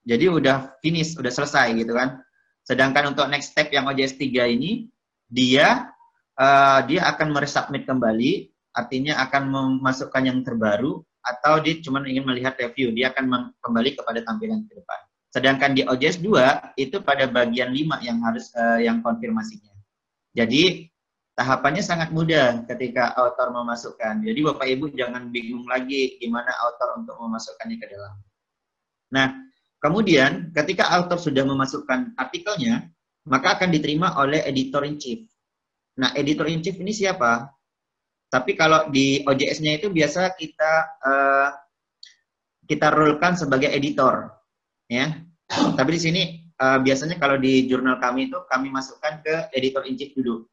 Jadi 0.10 0.26
udah 0.26 0.74
finish, 0.82 1.14
udah 1.14 1.30
selesai 1.30 1.78
gitu 1.78 1.94
kan. 1.94 2.18
Sedangkan 2.66 3.14
untuk 3.14 3.30
next 3.30 3.54
step 3.54 3.70
yang 3.70 3.86
OJS 3.86 4.18
3 4.18 4.58
ini 4.58 4.90
dia 5.30 5.94
uh, 6.34 6.82
dia 6.90 7.06
akan 7.14 7.30
meresubmit 7.30 7.86
kembali, 7.86 8.50
artinya 8.74 9.22
akan 9.30 9.44
memasukkan 9.54 10.26
yang 10.26 10.42
terbaru, 10.42 11.06
atau 11.22 11.62
dia 11.62 11.78
cuma 11.84 12.02
ingin 12.02 12.26
melihat 12.26 12.58
review, 12.58 12.90
dia 12.96 13.14
akan 13.14 13.54
kembali 13.62 13.90
kepada 13.94 14.26
tampilan 14.26 14.66
ke 14.66 14.74
depan. 14.82 15.00
Sedangkan 15.30 15.78
di 15.78 15.86
OJS 15.86 16.26
2 16.26 16.74
itu 16.82 17.06
pada 17.06 17.30
bagian 17.30 17.70
5 17.70 18.02
yang 18.02 18.18
harus 18.26 18.50
uh, 18.58 18.82
yang 18.82 19.06
konfirmasinya. 19.06 19.70
Jadi 20.34 20.90
tahapannya 21.38 21.86
sangat 21.86 22.10
mudah 22.10 22.66
ketika 22.66 23.14
author 23.14 23.54
memasukkan. 23.54 24.26
Jadi 24.26 24.40
Bapak 24.42 24.66
Ibu 24.66 24.90
jangan 24.98 25.30
bingung 25.30 25.70
lagi 25.70 26.18
gimana 26.18 26.50
author 26.66 26.98
untuk 26.98 27.14
memasukkannya 27.22 27.78
ke 27.78 27.88
dalam. 27.94 28.14
Nah, 29.14 29.49
kemudian 29.80 30.52
ketika 30.54 30.92
author 30.94 31.20
sudah 31.20 31.44
memasukkan 31.44 32.16
artikelnya, 32.20 32.88
maka 33.28 33.60
akan 33.60 33.74
diterima 33.74 34.16
oleh 34.20 34.44
editor 34.46 34.84
in 34.88 35.00
chief. 35.00 35.28
Nah, 36.00 36.16
editor 36.16 36.48
in 36.48 36.64
chief 36.64 36.80
ini 36.80 36.96
siapa? 36.96 37.52
Tapi 38.30 38.54
kalau 38.54 38.88
di 38.94 39.26
OJS-nya 39.26 39.82
itu 39.82 39.90
biasa 39.90 40.38
kita 40.38 40.72
uh, 41.02 41.50
kita 42.70 42.94
rolekan 42.94 43.34
sebagai 43.34 43.74
editor, 43.74 44.30
ya. 44.86 45.18
Tapi 45.50 45.90
di 45.98 46.02
sini 46.02 46.24
uh, 46.62 46.78
biasanya 46.78 47.18
kalau 47.18 47.42
di 47.42 47.66
jurnal 47.66 47.98
kami 47.98 48.30
itu 48.30 48.38
kami 48.46 48.70
masukkan 48.70 49.26
ke 49.26 49.50
editor 49.58 49.82
in 49.90 49.98
chief 49.98 50.14
dulu. 50.14 50.46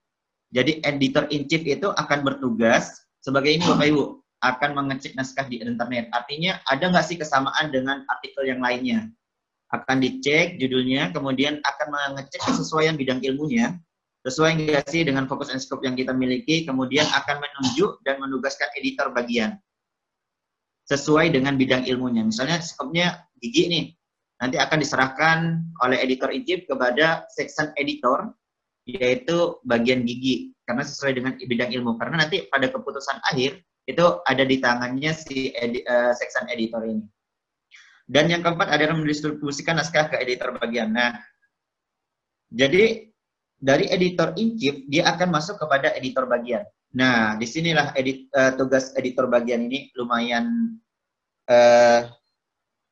Jadi 0.48 0.80
editor 0.80 1.28
in 1.28 1.44
chief 1.44 1.62
itu 1.68 1.92
akan 1.92 2.24
bertugas 2.24 3.04
sebagai 3.20 3.52
ini 3.52 3.66
Bapak 3.66 3.86
Ibu 3.92 4.25
akan 4.44 4.76
mengecek 4.76 5.16
naskah 5.16 5.48
di 5.48 5.60
internet. 5.60 6.12
Artinya 6.12 6.60
ada 6.68 6.92
nggak 6.92 7.06
sih 7.06 7.16
kesamaan 7.16 7.72
dengan 7.72 8.04
artikel 8.08 8.44
yang 8.44 8.60
lainnya? 8.60 9.08
Akan 9.72 9.98
dicek 9.98 10.60
judulnya, 10.62 11.10
kemudian 11.10 11.58
akan 11.64 11.88
mengecek 11.90 12.38
kesesuaian 12.44 12.94
bidang 12.94 13.18
ilmunya, 13.24 13.74
sesuai 14.22 14.62
nggak 14.62 14.86
sih 14.90 15.02
dengan 15.02 15.26
fokus 15.26 15.50
and 15.50 15.62
scope 15.62 15.82
yang 15.82 15.98
kita 15.98 16.14
miliki, 16.14 16.62
kemudian 16.62 17.06
akan 17.10 17.42
menunjuk 17.42 17.98
dan 18.06 18.22
menugaskan 18.22 18.70
editor 18.78 19.10
bagian 19.10 19.58
sesuai 20.86 21.34
dengan 21.34 21.58
bidang 21.58 21.82
ilmunya. 21.86 22.22
Misalnya 22.22 22.62
skopnya 22.62 23.26
gigi 23.42 23.66
nih, 23.66 23.84
nanti 24.38 24.56
akan 24.56 24.78
diserahkan 24.78 25.38
oleh 25.82 25.98
editor 25.98 26.30
chief 26.46 26.62
kepada 26.70 27.26
section 27.34 27.74
editor, 27.74 28.30
yaitu 28.86 29.58
bagian 29.66 30.06
gigi. 30.06 30.54
karena 30.66 30.82
sesuai 30.82 31.12
dengan 31.14 31.32
bidang 31.38 31.70
ilmu. 31.78 31.94
Karena 31.94 32.26
nanti 32.26 32.42
pada 32.50 32.66
keputusan 32.66 33.22
akhir 33.22 33.62
itu 33.86 34.04
ada 34.26 34.42
di 34.42 34.58
tangannya 34.58 35.14
si 35.14 35.54
edi, 35.54 35.80
uh, 35.86 36.10
section 36.10 36.50
editor 36.50 36.82
ini. 36.82 37.06
Dan 38.06 38.30
yang 38.30 38.42
keempat 38.42 38.70
adalah 38.70 38.94
mendistribusikan 38.98 39.78
naskah 39.78 40.10
ke 40.10 40.18
editor 40.22 40.54
bagian. 40.58 40.94
Nah, 40.94 41.14
jadi 42.50 43.10
dari 43.56 43.86
editor 43.90 44.34
in 44.38 44.54
chief 44.54 44.86
dia 44.86 45.10
akan 45.10 45.34
masuk 45.34 45.58
kepada 45.58 45.94
editor 45.94 46.26
bagian. 46.26 46.62
Nah, 46.94 47.34
di 47.34 47.46
sinilah 47.46 47.94
edit, 47.98 48.30
uh, 48.34 48.54
tugas 48.54 48.94
editor 48.94 49.26
bagian 49.26 49.66
ini 49.66 49.90
lumayan 49.98 50.78
uh, 51.50 52.06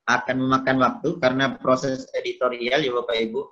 akan 0.04 0.36
memakan 0.36 0.76
waktu 0.82 1.08
karena 1.22 1.56
proses 1.58 2.06
editorial 2.14 2.82
ya 2.82 2.92
Bapak 2.94 3.18
Ibu. 3.18 3.42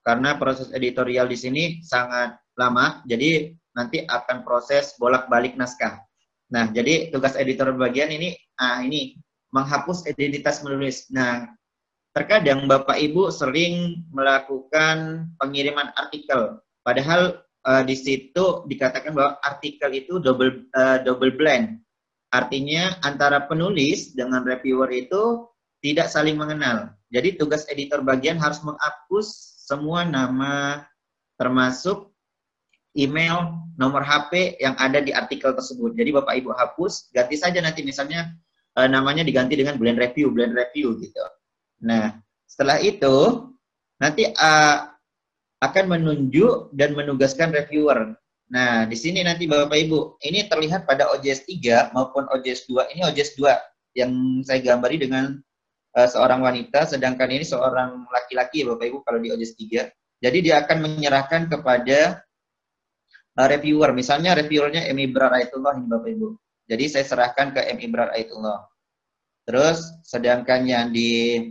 Karena 0.00 0.40
proses 0.40 0.72
editorial 0.72 1.28
di 1.28 1.36
sini 1.36 1.64
sangat 1.84 2.40
lama, 2.56 3.04
jadi 3.04 3.52
nanti 3.76 4.00
akan 4.08 4.48
proses 4.48 4.96
bolak-balik 4.96 5.60
naskah. 5.60 6.00
Nah, 6.50 6.70
jadi 6.74 7.14
tugas 7.14 7.38
editor 7.38 7.70
bagian 7.78 8.10
ini, 8.10 8.34
ah 8.58 8.82
ini 8.82 9.14
menghapus 9.54 10.06
identitas 10.10 10.62
menulis. 10.66 11.06
Nah, 11.14 11.46
terkadang 12.14 12.66
Bapak 12.66 12.98
Ibu 12.98 13.30
sering 13.30 14.06
melakukan 14.10 15.30
pengiriman 15.38 15.94
artikel, 15.94 16.58
padahal 16.82 17.42
uh, 17.66 17.82
di 17.86 17.94
situ 17.94 18.66
dikatakan 18.66 19.14
bahwa 19.14 19.38
artikel 19.46 19.90
itu 19.94 20.18
double 20.18 20.66
uh, 20.74 20.98
double 21.06 21.34
blend. 21.38 21.78
Artinya 22.30 22.94
antara 23.02 23.50
penulis 23.50 24.14
dengan 24.14 24.46
reviewer 24.46 24.90
itu 24.94 25.50
tidak 25.82 26.06
saling 26.06 26.38
mengenal. 26.38 26.94
Jadi 27.10 27.34
tugas 27.34 27.66
editor 27.66 28.06
bagian 28.06 28.38
harus 28.38 28.62
menghapus 28.62 29.26
semua 29.66 30.06
nama 30.06 30.86
termasuk 31.38 32.09
email, 32.98 33.60
nomor 33.78 34.02
HP 34.02 34.60
yang 34.60 34.74
ada 34.76 35.00
di 35.00 35.14
artikel 35.14 35.54
tersebut. 35.54 35.94
Jadi 35.94 36.10
Bapak 36.12 36.34
Ibu 36.36 36.50
hapus, 36.52 37.10
ganti 37.14 37.38
saja 37.38 37.62
nanti 37.62 37.86
misalnya 37.86 38.34
uh, 38.76 38.88
namanya 38.90 39.24
diganti 39.24 39.56
dengan 39.56 39.78
blend 39.80 39.98
review, 39.98 40.30
blend 40.34 40.52
review 40.52 40.98
gitu. 40.98 41.24
Nah, 41.86 42.18
setelah 42.44 42.76
itu 42.82 43.48
nanti 44.02 44.28
uh, 44.28 44.90
akan 45.60 45.84
menunjuk 45.86 46.72
dan 46.76 46.96
menugaskan 46.96 47.52
reviewer. 47.52 48.16
Nah, 48.50 48.82
di 48.88 48.96
sini 48.98 49.22
nanti 49.22 49.46
Bapak 49.46 49.78
Ibu, 49.78 50.18
ini 50.26 50.50
terlihat 50.50 50.84
pada 50.88 51.06
OJS 51.14 51.46
3 51.46 51.94
maupun 51.94 52.26
OJS 52.34 52.66
2. 52.66 52.96
Ini 52.96 53.00
OJS 53.06 53.38
2 53.38 53.94
yang 53.94 54.42
saya 54.42 54.58
gambari 54.58 54.98
dengan 54.98 55.38
uh, 55.94 56.08
seorang 56.10 56.42
wanita, 56.42 56.90
sedangkan 56.90 57.30
ini 57.30 57.46
seorang 57.46 58.10
laki-laki 58.10 58.66
Bapak 58.66 58.84
Ibu 58.90 58.98
kalau 59.06 59.22
di 59.22 59.30
OJS 59.30 59.54
3. 59.54 59.86
Jadi 60.20 60.38
dia 60.44 60.60
akan 60.66 60.84
menyerahkan 60.84 61.48
kepada 61.48 62.20
uh, 63.38 63.48
reviewer. 63.50 63.90
Misalnya 63.94 64.34
reviewernya 64.34 64.88
Emi 64.88 65.06
Ibrar 65.10 65.30
Ayatullah 65.30 65.78
ini 65.78 65.86
Bapak 65.86 66.10
Ibu. 66.10 66.28
Jadi 66.70 66.84
saya 66.86 67.04
serahkan 67.06 67.50
ke 67.50 67.60
M. 67.66 67.78
Ibrar 67.82 68.14
Ayatullah. 68.14 68.62
Terus 69.42 69.82
sedangkan 70.06 70.62
yang 70.66 70.94
di 70.94 71.42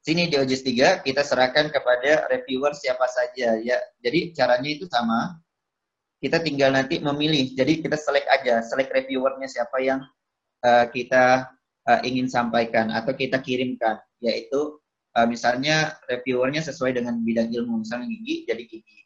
sini 0.00 0.32
di 0.32 0.40
OJS 0.40 0.64
3 0.64 1.04
kita 1.04 1.20
serahkan 1.20 1.68
kepada 1.68 2.24
reviewer 2.32 2.72
siapa 2.72 3.04
saja 3.04 3.60
ya. 3.60 3.76
Jadi 4.00 4.32
caranya 4.32 4.70
itu 4.72 4.88
sama. 4.88 5.36
Kita 6.20 6.40
tinggal 6.40 6.76
nanti 6.76 7.00
memilih. 7.00 7.52
Jadi 7.56 7.80
kita 7.80 7.96
select 7.96 8.28
aja, 8.28 8.60
select 8.60 8.92
reviewernya 8.92 9.48
siapa 9.48 9.80
yang 9.80 10.04
uh, 10.64 10.84
kita 10.92 11.48
uh, 11.88 12.00
ingin 12.04 12.28
sampaikan 12.28 12.92
atau 12.92 13.16
kita 13.16 13.40
kirimkan, 13.40 13.96
yaitu 14.20 14.76
uh, 15.16 15.24
misalnya 15.24 15.96
reviewernya 16.12 16.60
sesuai 16.60 17.00
dengan 17.00 17.24
bidang 17.24 17.48
ilmu, 17.48 17.84
misalnya 17.84 18.08
gigi 18.12 18.44
jadi 18.44 18.62
gigi. 18.68 19.00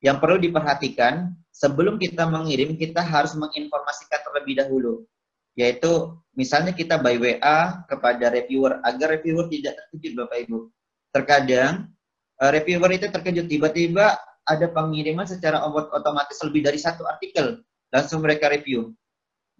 Yang 0.00 0.16
perlu 0.24 0.38
diperhatikan 0.40 1.36
sebelum 1.52 2.00
kita 2.00 2.24
mengirim, 2.24 2.76
kita 2.80 3.04
harus 3.04 3.36
menginformasikan 3.36 4.20
terlebih 4.24 4.56
dahulu. 4.64 5.04
Yaitu, 5.58 6.16
misalnya 6.32 6.72
kita 6.72 6.96
by 6.96 7.20
WA 7.20 7.84
kepada 7.84 8.32
reviewer, 8.32 8.80
agar 8.80 9.20
reviewer 9.20 9.44
tidak 9.52 9.76
terkejut 9.76 10.24
Bapak 10.24 10.38
Ibu. 10.48 10.58
Terkadang, 11.12 11.92
eh, 12.40 12.50
reviewer 12.54 12.90
itu 12.96 13.12
terkejut, 13.12 13.44
tiba-tiba 13.44 14.16
ada 14.48 14.66
pengiriman 14.72 15.28
secara 15.28 15.60
otomatis 15.68 16.40
lebih 16.40 16.64
dari 16.64 16.80
satu 16.80 17.04
artikel, 17.04 17.60
langsung 17.92 18.24
mereka 18.24 18.48
review. 18.48 18.96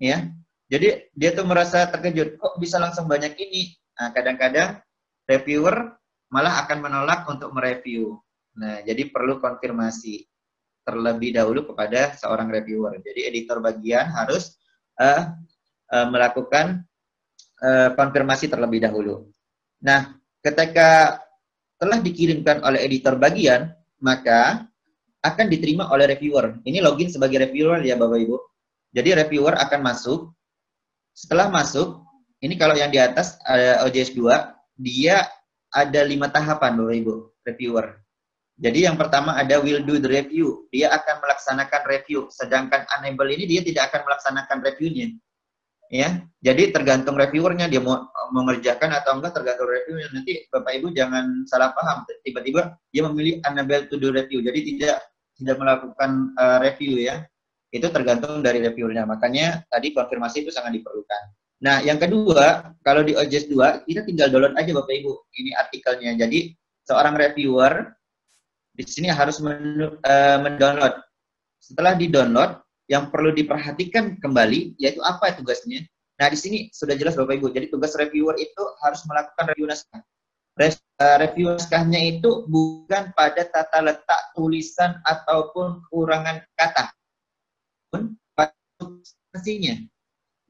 Ya, 0.01 0.33
jadi 0.73 1.11
dia 1.13 1.31
tuh 1.37 1.45
merasa 1.45 1.85
terkejut, 1.91 2.41
kok 2.41 2.57
bisa 2.57 2.81
langsung 2.81 3.05
banyak 3.05 3.37
ini? 3.37 3.77
Nah, 4.01 4.15
kadang-kadang 4.17 4.81
reviewer 5.29 6.01
malah 6.31 6.65
akan 6.65 6.79
menolak 6.81 7.27
untuk 7.29 7.51
mereview. 7.53 8.17
Nah, 8.57 8.81
jadi 8.87 9.11
perlu 9.11 9.43
konfirmasi 9.43 10.30
terlebih 10.91 11.39
dahulu 11.39 11.71
kepada 11.71 12.19
seorang 12.19 12.51
reviewer. 12.51 12.99
Jadi 12.99 13.31
editor 13.31 13.63
bagian 13.63 14.11
harus 14.11 14.59
uh, 14.99 15.31
uh, 15.95 16.07
melakukan 16.11 16.83
uh, 17.63 17.95
konfirmasi 17.95 18.51
terlebih 18.51 18.83
dahulu. 18.83 19.31
Nah, 19.87 20.19
ketika 20.43 21.23
telah 21.79 22.03
dikirimkan 22.03 22.67
oleh 22.67 22.83
editor 22.83 23.15
bagian, 23.17 23.71
maka 24.03 24.67
akan 25.23 25.47
diterima 25.47 25.87
oleh 25.95 26.11
reviewer. 26.11 26.59
Ini 26.67 26.83
login 26.83 27.09
sebagai 27.09 27.47
reviewer 27.47 27.81
ya 27.87 27.95
Bapak 27.95 28.19
Ibu. 28.19 28.37
Jadi 28.91 29.15
reviewer 29.15 29.55
akan 29.55 29.81
masuk. 29.87 30.35
Setelah 31.15 31.53
masuk, 31.53 32.03
ini 32.43 32.57
kalau 32.59 32.75
yang 32.75 32.91
di 32.91 32.99
atas 32.99 33.39
uh, 33.47 33.85
OJS 33.87 34.17
2, 34.17 34.27
dia 34.81 35.29
ada 35.71 36.01
lima 36.03 36.27
tahapan 36.33 36.75
Bapak 36.75 36.97
Ibu, 36.99 37.15
reviewer. 37.47 38.01
Jadi 38.61 38.85
yang 38.85 39.01
pertama 39.01 39.33
ada 39.41 39.57
will 39.57 39.81
do 39.81 39.97
the 39.97 40.07
review. 40.07 40.69
Dia 40.69 40.93
akan 40.93 41.25
melaksanakan 41.25 41.83
review. 41.89 42.29
Sedangkan 42.29 42.85
unable 43.01 43.33
ini 43.33 43.49
dia 43.49 43.65
tidak 43.65 43.89
akan 43.89 44.05
melaksanakan 44.05 44.59
reviewnya. 44.61 45.09
Ya, 45.91 46.23
jadi 46.39 46.71
tergantung 46.71 47.19
reviewernya 47.19 47.67
dia 47.67 47.83
mau 47.83 47.99
mengerjakan 48.31 48.95
atau 48.95 49.19
enggak 49.19 49.35
tergantung 49.35 49.67
reviewnya. 49.67 50.07
Nanti 50.15 50.47
Bapak 50.47 50.77
Ibu 50.77 50.95
jangan 50.95 51.43
salah 51.51 51.75
paham. 51.75 52.07
Tiba-tiba 52.23 52.79
dia 52.95 53.03
memilih 53.11 53.43
unable 53.43 53.91
to 53.91 53.99
do 53.99 54.15
review. 54.15 54.39
Jadi 54.39 54.77
tidak 54.77 55.03
tidak 55.41 55.57
melakukan 55.59 56.31
uh, 56.39 56.63
review 56.63 57.01
ya. 57.01 57.27
Itu 57.75 57.91
tergantung 57.91 58.45
dari 58.45 58.63
reviewernya. 58.63 59.09
Makanya 59.09 59.67
tadi 59.67 59.91
konfirmasi 59.91 60.47
itu 60.47 60.55
sangat 60.55 60.79
diperlukan. 60.79 61.23
Nah, 61.61 61.83
yang 61.83 62.01
kedua, 62.01 62.77
kalau 62.81 63.05
di 63.05 63.13
OJS 63.13 63.51
2, 63.53 63.85
kita 63.85 64.01
tinggal 64.07 64.33
download 64.33 64.57
aja 64.57 64.71
Bapak 64.73 64.95
Ibu. 64.95 65.13
Ini 65.43 65.51
artikelnya. 65.59 66.13
Jadi, 66.17 66.55
seorang 66.89 67.19
reviewer 67.19 68.00
di 68.81 68.93
sini 68.93 69.09
harus 69.13 69.37
eh, 69.45 70.39
mendownload. 70.41 70.97
Setelah 71.61 71.93
di-download, 71.93 72.57
yang 72.91 73.13
perlu 73.13 73.31
diperhatikan 73.31 74.19
kembali 74.19 74.75
yaitu 74.83 74.99
apa 75.07 75.31
tugasnya. 75.39 75.87
Nah, 76.19 76.27
di 76.27 76.37
sini 76.37 76.59
sudah 76.75 76.99
jelas 76.99 77.15
Bapak 77.15 77.39
Ibu. 77.39 77.55
Jadi 77.55 77.71
tugas 77.71 77.95
reviewer 77.95 78.35
itu 78.37 78.63
harus 78.83 79.01
melakukan 79.07 79.55
review 79.55 79.71
naskah. 79.71 80.03
Eh, 80.61 81.17
review 81.23 81.55
naskahnya 81.55 82.19
itu 82.19 82.45
bukan 82.51 83.15
pada 83.15 83.47
tata 83.47 83.79
letak 83.81 84.21
tulisan 84.35 84.99
ataupun 85.07 85.87
kurangan 85.89 86.43
kata. 86.59 86.93
Pun 87.95 88.19
substansinya. 88.77 89.81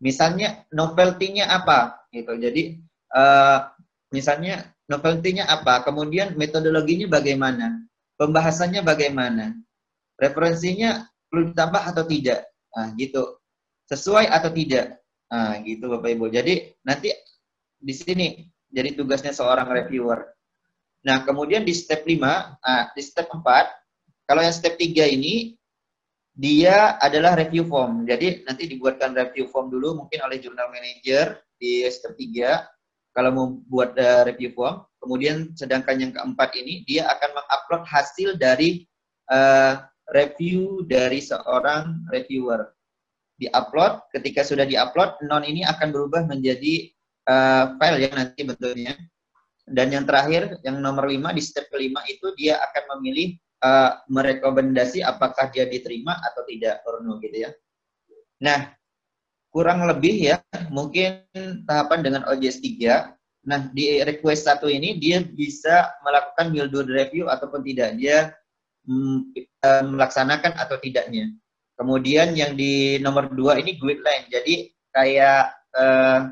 Misalnya 0.01 0.65
novelty-nya 0.73 1.45
apa 1.45 2.09
gitu. 2.09 2.33
Jadi 2.41 2.81
uh, 3.13 3.69
misalnya 4.11 4.65
novelty-nya 4.89 5.45
apa, 5.45 5.85
kemudian 5.85 6.35
metodologinya 6.41 7.05
bagaimana 7.07 7.85
pembahasannya 8.21 8.85
bagaimana, 8.85 9.57
referensinya 10.21 11.09
perlu 11.33 11.57
ditambah 11.57 11.83
atau 11.89 12.05
tidak, 12.05 12.45
nah 12.77 12.93
gitu, 13.01 13.41
sesuai 13.89 14.29
atau 14.29 14.53
tidak, 14.53 15.01
nah 15.33 15.57
gitu 15.65 15.89
Bapak 15.89 16.13
Ibu. 16.13 16.29
Jadi 16.29 16.77
nanti 16.85 17.09
di 17.81 17.95
sini 17.97 18.45
jadi 18.69 18.93
tugasnya 18.93 19.33
seorang 19.33 19.73
reviewer. 19.73 20.37
Nah 21.01 21.25
kemudian 21.25 21.65
di 21.65 21.73
step 21.73 22.05
5, 22.05 22.21
nah, 22.61 22.93
di 22.93 23.01
step 23.01 23.33
4, 23.33 23.41
kalau 24.29 24.45
yang 24.45 24.53
step 24.53 24.77
3 24.77 25.09
ini 25.17 25.57
dia 26.37 27.01
adalah 27.01 27.35
review 27.41 27.65
form. 27.65 28.05
Jadi 28.05 28.45
nanti 28.45 28.69
dibuatkan 28.69 29.17
review 29.17 29.49
form 29.49 29.73
dulu 29.73 30.05
mungkin 30.05 30.21
oleh 30.29 30.37
jurnal 30.39 30.69
manager 30.69 31.41
di 31.57 31.89
step 31.89 32.15
3 32.21 32.80
kalau 33.17 33.31
mau 33.33 33.47
buat 33.67 33.97
uh, 33.99 34.27
review 34.27 34.55
form. 34.55 34.87
Kemudian 35.01 35.57
sedangkan 35.57 35.97
yang 35.97 36.13
keempat 36.13 36.53
ini 36.61 36.85
dia 36.85 37.09
akan 37.09 37.31
mengupload 37.33 37.83
hasil 37.89 38.37
dari 38.37 38.85
uh, 39.33 39.81
review 40.13 40.85
dari 40.85 41.23
seorang 41.23 42.05
reviewer. 42.13 42.69
Di-upload, 43.41 44.13
ketika 44.13 44.45
sudah 44.45 44.69
di-upload, 44.69 45.17
non 45.25 45.41
ini 45.49 45.65
akan 45.65 45.89
berubah 45.89 46.29
menjadi 46.29 46.93
uh, 47.25 47.81
file 47.81 48.05
yang 48.05 48.15
nanti 48.15 48.45
bentuknya. 48.45 48.93
Dan 49.65 49.95
yang 49.95 50.05
terakhir, 50.05 50.61
yang 50.67 50.83
nomor 50.83 51.09
lima 51.09 51.33
di 51.33 51.41
step 51.41 51.71
kelima 51.73 52.05
itu 52.11 52.35
dia 52.37 52.61
akan 52.61 52.99
memilih 52.99 53.39
uh, 53.65 54.03
merekomendasi 54.13 55.01
apakah 55.01 55.49
dia 55.49 55.65
diterima 55.65 56.21
atau 56.21 56.43
tidak, 56.45 56.85
Orno 56.85 57.17
gitu 57.23 57.49
ya. 57.49 57.51
Nah, 58.45 58.77
kurang 59.51 59.83
lebih 59.85 60.35
ya, 60.35 60.37
mungkin 60.71 61.27
tahapan 61.67 62.01
dengan 62.07 62.23
OJS 62.31 62.63
3 62.63 63.21
Nah, 63.49 63.73
di 63.73 64.05
request 64.05 64.45
satu 64.45 64.69
ini 64.69 65.01
dia 65.01 65.25
bisa 65.25 65.97
melakukan 66.05 66.53
build 66.53 66.89
review 66.93 67.25
ataupun 67.33 67.65
tidak. 67.65 67.97
Dia 67.97 68.37
mm, 68.85 69.19
eh, 69.41 69.85
melaksanakan 69.89 70.61
atau 70.61 70.77
tidaknya. 70.77 71.33
Kemudian 71.81 72.37
yang 72.37 72.53
di 72.53 73.01
nomor 73.01 73.33
dua 73.33 73.57
ini 73.57 73.81
guideline. 73.81 74.29
Jadi 74.29 74.69
kayak 74.93 75.57
uh, 75.81 76.29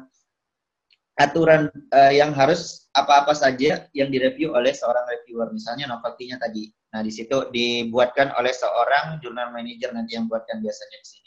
aturan 1.16 1.72
uh, 1.88 2.12
yang 2.12 2.36
harus 2.36 2.92
apa-apa 2.92 3.32
saja 3.32 3.88
yang 3.96 4.12
direview 4.12 4.52
oleh 4.52 4.76
seorang 4.76 5.08
reviewer. 5.08 5.48
Misalnya 5.48 5.88
novelty-nya 5.88 6.36
tadi. 6.36 6.68
Nah, 6.92 7.00
di 7.00 7.08
situ 7.08 7.48
dibuatkan 7.48 8.36
oleh 8.36 8.52
seorang 8.52 9.24
jurnal 9.24 9.48
manager 9.48 9.96
nanti 9.96 10.20
yang 10.20 10.28
buatkan 10.28 10.60
biasanya 10.60 10.98
di. 11.00 11.17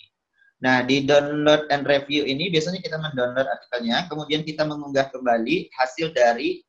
Nah, 0.62 0.86
di 0.86 1.01
download 1.09 1.66
and 1.74 1.84
review 1.89 2.22
ini 2.22 2.53
biasanya 2.53 2.78
kita 2.86 3.01
mendownload 3.01 3.49
artikelnya, 3.49 4.05
kemudian 4.05 4.45
kita 4.45 4.62
mengunggah 4.62 5.09
kembali 5.09 5.74
hasil 5.74 6.14
dari 6.14 6.62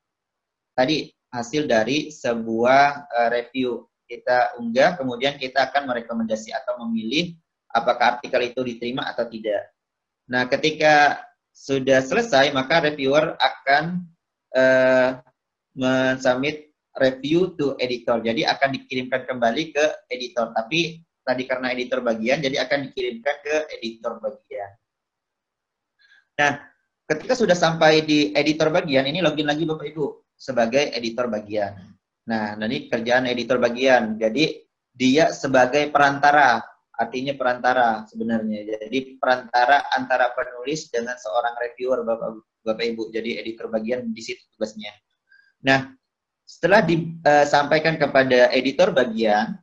tadi 0.72 1.12
hasil 1.28 1.68
dari 1.68 2.08
sebuah 2.08 3.08
uh, 3.12 3.28
review. 3.28 3.84
Kita 4.08 4.56
unggah, 4.60 4.96
kemudian 4.96 5.36
kita 5.36 5.72
akan 5.72 5.88
merekomendasi 5.88 6.52
atau 6.52 6.80
memilih 6.84 7.36
apakah 7.72 8.16
artikel 8.16 8.40
itu 8.44 8.60
diterima 8.64 9.08
atau 9.08 9.28
tidak. 9.28 9.72
Nah, 10.28 10.48
ketika 10.48 11.20
sudah 11.52 12.00
selesai, 12.00 12.48
maka 12.52 12.80
reviewer 12.80 13.36
akan 13.36 14.08
uh, 14.56 15.20
mensubmit 15.76 16.72
review 16.96 17.56
to 17.56 17.76
editor. 17.80 18.20
Jadi 18.20 18.44
akan 18.44 18.72
dikirimkan 18.76 19.24
kembali 19.28 19.72
ke 19.72 19.84
editor. 20.12 20.52
Tapi 20.52 21.00
tadi 21.22 21.46
karena 21.46 21.70
editor 21.70 22.02
bagian, 22.02 22.42
jadi 22.42 22.66
akan 22.66 22.90
dikirimkan 22.90 23.36
ke 23.42 23.56
editor 23.78 24.18
bagian. 24.18 24.70
Nah, 26.38 26.52
ketika 27.06 27.34
sudah 27.38 27.54
sampai 27.54 28.02
di 28.02 28.34
editor 28.34 28.68
bagian, 28.74 29.06
ini 29.06 29.22
login 29.22 29.46
lagi 29.46 29.62
Bapak 29.62 29.86
Ibu 29.86 30.34
sebagai 30.34 30.90
editor 30.90 31.30
bagian. 31.30 31.78
Nah, 32.26 32.58
ini 32.58 32.90
kerjaan 32.90 33.30
editor 33.30 33.62
bagian. 33.62 34.18
Jadi 34.18 34.62
dia 34.92 35.30
sebagai 35.30 35.88
perantara 35.94 36.62
artinya 36.92 37.34
perantara 37.38 38.04
sebenarnya. 38.06 38.78
Jadi 38.86 39.16
perantara 39.18 39.90
antara 39.94 40.30
penulis 40.34 40.90
dengan 40.90 41.14
seorang 41.18 41.54
reviewer 41.58 42.02
Bapak 42.02 42.30
Bapak 42.62 42.84
Ibu. 42.94 43.14
Jadi 43.14 43.38
editor 43.38 43.70
bagian 43.70 44.10
di 44.10 44.22
situ 44.22 44.42
tugasnya. 44.54 44.90
Nah, 45.62 45.94
setelah 46.42 46.82
disampaikan 46.82 47.94
kepada 47.96 48.50
editor 48.50 48.90
bagian, 48.90 49.61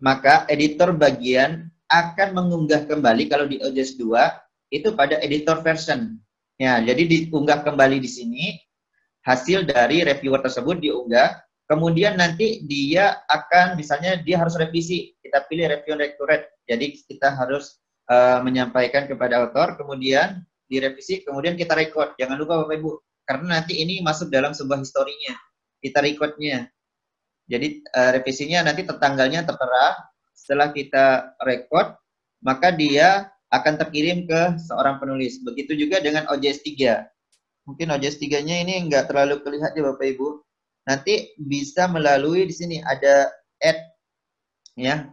maka 0.00 0.48
editor 0.48 0.96
bagian 0.96 1.68
akan 1.92 2.34
mengunggah 2.34 2.88
kembali 2.88 3.28
kalau 3.28 3.46
di 3.46 3.60
OJS 3.60 4.00
2 4.00 4.74
itu 4.74 4.88
pada 4.94 5.20
editor 5.20 5.60
version. 5.60 6.16
Ya, 6.60 6.76
jadi 6.80 7.08
diunggah 7.08 7.64
kembali 7.64 8.00
di 8.00 8.10
sini 8.10 8.44
hasil 9.24 9.64
dari 9.68 10.04
reviewer 10.04 10.40
tersebut 10.44 10.80
diunggah 10.80 11.40
Kemudian 11.70 12.18
nanti 12.18 12.66
dia 12.66 13.22
akan 13.30 13.78
misalnya 13.78 14.18
dia 14.26 14.42
harus 14.42 14.58
revisi. 14.58 15.14
Kita 15.22 15.46
pilih 15.46 15.70
review 15.70 15.94
rectorate. 15.94 16.50
Jadi 16.66 16.98
kita 17.06 17.30
harus 17.38 17.78
uh, 18.10 18.42
menyampaikan 18.42 19.06
kepada 19.06 19.46
author, 19.46 19.78
kemudian 19.78 20.42
direvisi, 20.66 21.22
kemudian 21.22 21.54
kita 21.54 21.78
record. 21.78 22.18
Jangan 22.18 22.42
lupa 22.42 22.66
Bapak 22.66 22.74
Ibu, 22.74 22.90
karena 23.22 23.62
nanti 23.62 23.78
ini 23.78 24.02
masuk 24.02 24.34
dalam 24.34 24.50
sebuah 24.50 24.82
historinya. 24.82 25.38
Kita 25.78 26.02
recordnya. 26.02 26.66
Jadi 27.50 27.82
uh, 27.90 28.10
revisinya 28.14 28.62
nanti 28.62 28.86
tanggalnya 28.86 29.42
tertera. 29.42 29.98
Setelah 30.30 30.70
kita 30.70 31.36
record, 31.42 31.98
maka 32.40 32.70
dia 32.70 33.28
akan 33.50 33.74
terkirim 33.76 34.30
ke 34.30 34.56
seorang 34.62 35.02
penulis. 35.02 35.42
Begitu 35.42 35.74
juga 35.74 35.98
dengan 35.98 36.30
OJS 36.30 36.62
3. 36.62 37.66
Mungkin 37.66 37.86
OJS 37.90 38.22
3-nya 38.22 38.62
ini 38.62 38.78
enggak 38.86 39.10
terlalu 39.10 39.42
kelihatan 39.42 39.74
ya 39.74 39.84
Bapak 39.90 40.06
Ibu 40.06 40.28
nanti 40.88 41.36
bisa 41.36 41.86
melalui 41.86 42.48
di 42.48 42.54
sini 42.56 42.76
ada 42.80 43.28
add 43.60 43.78
ya 44.74 45.12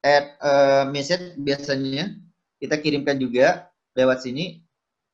add 0.00 0.26
uh, 0.40 0.84
message 0.88 1.36
biasanya 1.36 2.16
kita 2.60 2.80
kirimkan 2.80 3.20
juga 3.20 3.68
lewat 3.92 4.24
sini 4.24 4.64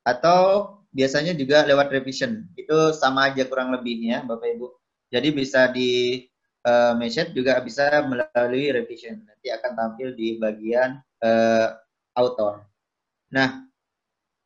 atau 0.07 0.71
biasanya 0.95 1.35
juga 1.35 1.67
lewat 1.67 1.91
revision 1.91 2.47
itu 2.55 2.95
sama 2.95 3.29
aja 3.29 3.43
kurang 3.43 3.75
lebihnya 3.75 4.23
Bapak 4.23 4.55
Ibu 4.55 4.67
jadi 5.11 5.29
bisa 5.35 5.67
di 5.71 6.23
uh, 6.67 6.93
message 6.99 7.31
juga 7.31 7.63
bisa 7.63 8.03
melalui 8.03 8.75
revision 8.75 9.23
nanti 9.23 9.47
akan 9.47 9.71
tampil 9.71 10.11
di 10.11 10.35
bagian 10.35 10.99
uh, 11.23 11.79
author 12.19 12.67
nah 13.31 13.63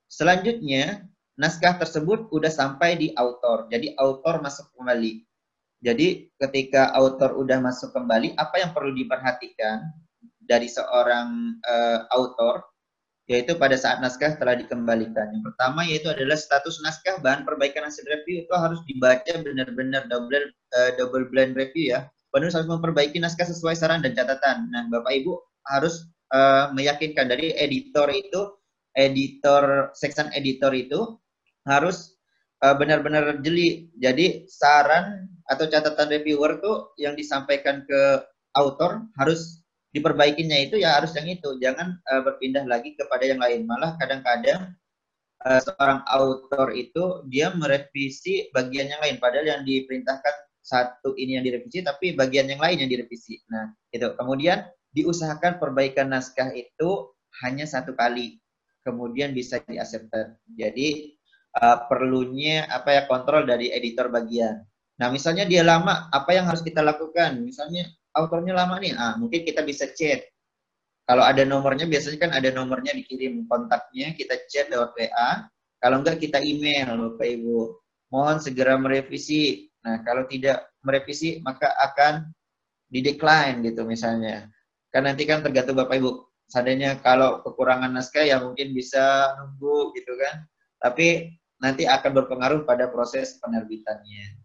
selanjutnya 0.06 1.12
naskah 1.42 1.82
tersebut 1.82 2.30
udah 2.30 2.54
sampai 2.54 3.02
di 3.02 3.08
author. 3.18 3.66
Jadi 3.74 3.98
author 3.98 4.38
masuk 4.46 4.70
kembali. 4.78 5.26
Jadi 5.82 6.30
ketika 6.38 6.94
author 6.94 7.34
udah 7.34 7.58
masuk 7.58 7.90
kembali, 7.90 8.38
apa 8.38 8.62
yang 8.62 8.70
perlu 8.70 8.94
diperhatikan 8.94 9.90
dari 10.38 10.70
seorang 10.70 11.58
uh, 11.66 12.06
author 12.14 12.62
yaitu 13.32 13.56
pada 13.56 13.80
saat 13.80 14.04
naskah 14.04 14.36
telah 14.36 14.60
dikembalikan. 14.60 15.32
Yang 15.32 15.56
pertama 15.56 15.88
yaitu 15.88 16.12
adalah 16.12 16.36
status 16.36 16.84
naskah 16.84 17.24
bahan 17.24 17.48
perbaikan 17.48 17.88
hasil 17.88 18.04
review 18.04 18.44
itu 18.44 18.54
harus 18.60 18.84
dibaca 18.84 19.32
benar-benar 19.40 20.04
double 20.12 20.52
uh, 20.76 20.92
double 21.00 21.32
blend 21.32 21.56
review 21.56 21.96
ya. 21.96 22.12
Penulis 22.36 22.52
harus 22.52 22.68
memperbaiki 22.68 23.24
naskah 23.24 23.48
sesuai 23.48 23.80
saran 23.80 24.04
dan 24.04 24.12
catatan. 24.12 24.68
Nah, 24.76 24.92
Bapak 24.92 25.16
Ibu 25.16 25.40
harus 25.72 26.12
uh, 26.36 26.76
meyakinkan 26.76 27.32
dari 27.32 27.56
editor 27.56 28.12
itu 28.12 28.52
editor 29.00 29.96
section 29.96 30.28
editor 30.36 30.76
itu 30.76 31.16
harus 31.64 32.20
uh, 32.60 32.76
benar-benar 32.76 33.40
jeli. 33.40 33.88
Jadi 33.96 34.44
saran 34.52 35.32
atau 35.48 35.72
catatan 35.72 36.12
reviewer 36.12 36.60
tuh 36.60 36.92
yang 37.00 37.16
disampaikan 37.16 37.88
ke 37.88 38.28
author 38.60 39.08
harus 39.16 39.61
diperbaikinya 39.92 40.58
itu 40.58 40.80
ya 40.80 41.00
harus 41.00 41.12
yang 41.16 41.28
itu. 41.28 41.60
Jangan 41.60 42.00
uh, 42.08 42.22
berpindah 42.24 42.64
lagi 42.68 42.96
kepada 42.96 43.24
yang 43.28 43.39
lain. 43.39 43.68
Malah 43.68 44.00
kadang-kadang 44.00 44.76
uh, 45.44 45.60
seorang 45.60 46.02
author 46.08 46.72
itu 46.72 47.24
dia 47.28 47.52
merevisi 47.52 48.48
bagian 48.56 48.88
yang 48.88 49.02
lain 49.04 49.20
padahal 49.20 49.48
yang 49.48 49.62
diperintahkan 49.68 50.36
satu 50.62 51.18
ini 51.18 51.42
yang 51.42 51.46
direvisi 51.46 51.82
tapi 51.82 52.16
bagian 52.16 52.48
yang 52.48 52.62
lain 52.64 52.88
yang 52.88 52.89
direvisi. 52.89 53.44
Nah, 53.52 53.76
itu. 53.92 54.08
Kemudian 54.16 54.64
diusahakan 54.96 55.60
perbaikan 55.60 56.12
naskah 56.12 56.52
itu 56.56 57.12
hanya 57.44 57.68
satu 57.68 57.94
kali. 57.94 58.39
Kemudian 58.82 59.36
bisa 59.38 59.62
di 59.62 59.78
Jadi 60.58 60.88
uh, 61.62 61.78
perlunya 61.86 62.66
apa 62.66 62.89
ya 62.98 63.02
kontrol 63.06 63.46
dari 63.46 63.70
editor 63.70 64.10
bagian. 64.10 64.64
Nah, 65.02 65.10
misalnya 65.10 65.50
dia 65.50 65.66
lama, 65.66 66.10
apa 66.14 66.30
yang 66.34 66.46
harus 66.46 66.62
kita 66.62 66.86
lakukan? 66.86 67.42
Misalnya 67.42 67.89
autornya 68.16 68.53
lama 68.55 68.80
nih, 68.80 68.93
ah 68.95 69.16
mungkin 69.20 69.43
kita 69.43 69.64
bisa 69.64 69.89
chat. 69.91 70.28
Kalau 71.07 71.26
ada 71.26 71.43
nomornya, 71.43 71.89
biasanya 71.89 72.20
kan 72.22 72.32
ada 72.32 72.49
nomornya 72.53 72.95
dikirim 72.95 73.43
kontaknya, 73.49 74.16
kita 74.16 74.47
chat 74.47 74.72
lewat 74.72 74.95
WA. 74.95 75.30
Kalau 75.82 75.99
enggak 75.99 76.22
kita 76.22 76.39
email, 76.39 76.93
Bapak 76.93 77.28
Ibu. 77.28 77.59
Mohon 78.14 78.38
segera 78.39 78.78
merevisi. 78.78 79.66
Nah, 79.82 80.05
kalau 80.05 80.30
tidak 80.30 80.72
merevisi, 80.86 81.41
maka 81.41 81.74
akan 81.74 82.30
di 82.86 83.01
decline 83.01 83.66
gitu 83.66 83.88
misalnya. 83.88 84.45
Kan 84.93 85.09
nanti 85.09 85.26
kan 85.26 85.41
tergantung 85.41 85.80
Bapak 85.80 85.97
Ibu. 85.97 86.12
Seandainya 86.51 86.99
kalau 86.99 87.39
kekurangan 87.41 87.89
naskah 87.95 88.28
ya 88.28 88.43
mungkin 88.43 88.76
bisa 88.76 89.36
nunggu 89.39 89.95
gitu 89.95 90.14
kan. 90.20 90.45
Tapi 90.84 91.32
nanti 91.64 91.88
akan 91.88 92.12
berpengaruh 92.12 92.62
pada 92.68 92.91
proses 92.91 93.39
penerbitannya. 93.39 94.38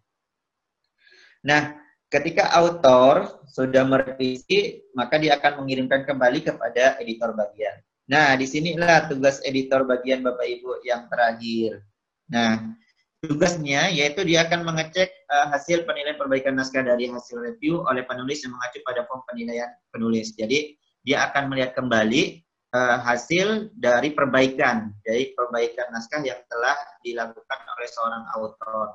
Nah, 1.46 1.85
ketika 2.16 2.48
author 2.56 3.44
sudah 3.44 3.84
merevisi, 3.84 4.80
maka 4.96 5.20
dia 5.20 5.36
akan 5.36 5.64
mengirimkan 5.64 6.08
kembali 6.08 6.40
kepada 6.40 6.96
editor 6.96 7.36
bagian. 7.36 7.76
Nah, 8.08 8.32
di 8.40 8.48
sinilah 8.48 9.10
tugas 9.12 9.44
editor 9.44 9.84
bagian 9.84 10.24
Bapak 10.24 10.46
Ibu 10.48 10.80
yang 10.86 11.10
terakhir. 11.12 11.84
Nah, 12.32 12.72
tugasnya 13.20 13.92
yaitu 13.92 14.24
dia 14.24 14.48
akan 14.48 14.64
mengecek 14.64 15.10
uh, 15.28 15.50
hasil 15.52 15.84
penilaian 15.84 16.16
perbaikan 16.16 16.54
naskah 16.56 16.86
dari 16.86 17.10
hasil 17.10 17.36
review 17.42 17.82
oleh 17.84 18.06
penulis 18.06 18.46
yang 18.46 18.54
mengacu 18.56 18.78
pada 18.86 19.04
form 19.04 19.20
penilaian 19.28 19.68
penulis. 19.92 20.32
Jadi, 20.38 20.78
dia 21.04 21.28
akan 21.28 21.52
melihat 21.52 21.76
kembali 21.76 22.46
uh, 22.72 22.98
hasil 23.04 23.74
dari 23.76 24.14
perbaikan, 24.14 24.94
dari 25.04 25.34
perbaikan 25.34 25.90
naskah 25.92 26.22
yang 26.22 26.40
telah 26.48 26.78
dilakukan 27.02 27.60
oleh 27.76 27.88
seorang 27.90 28.24
autor. 28.38 28.86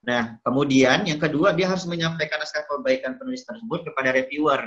Nah, 0.00 0.40
kemudian 0.40 1.04
yang 1.04 1.20
kedua 1.20 1.52
dia 1.52 1.68
harus 1.68 1.84
menyampaikan 1.84 2.40
naskah 2.40 2.64
perbaikan 2.64 3.20
penulis 3.20 3.44
tersebut 3.44 3.84
kepada 3.84 4.16
reviewer. 4.16 4.64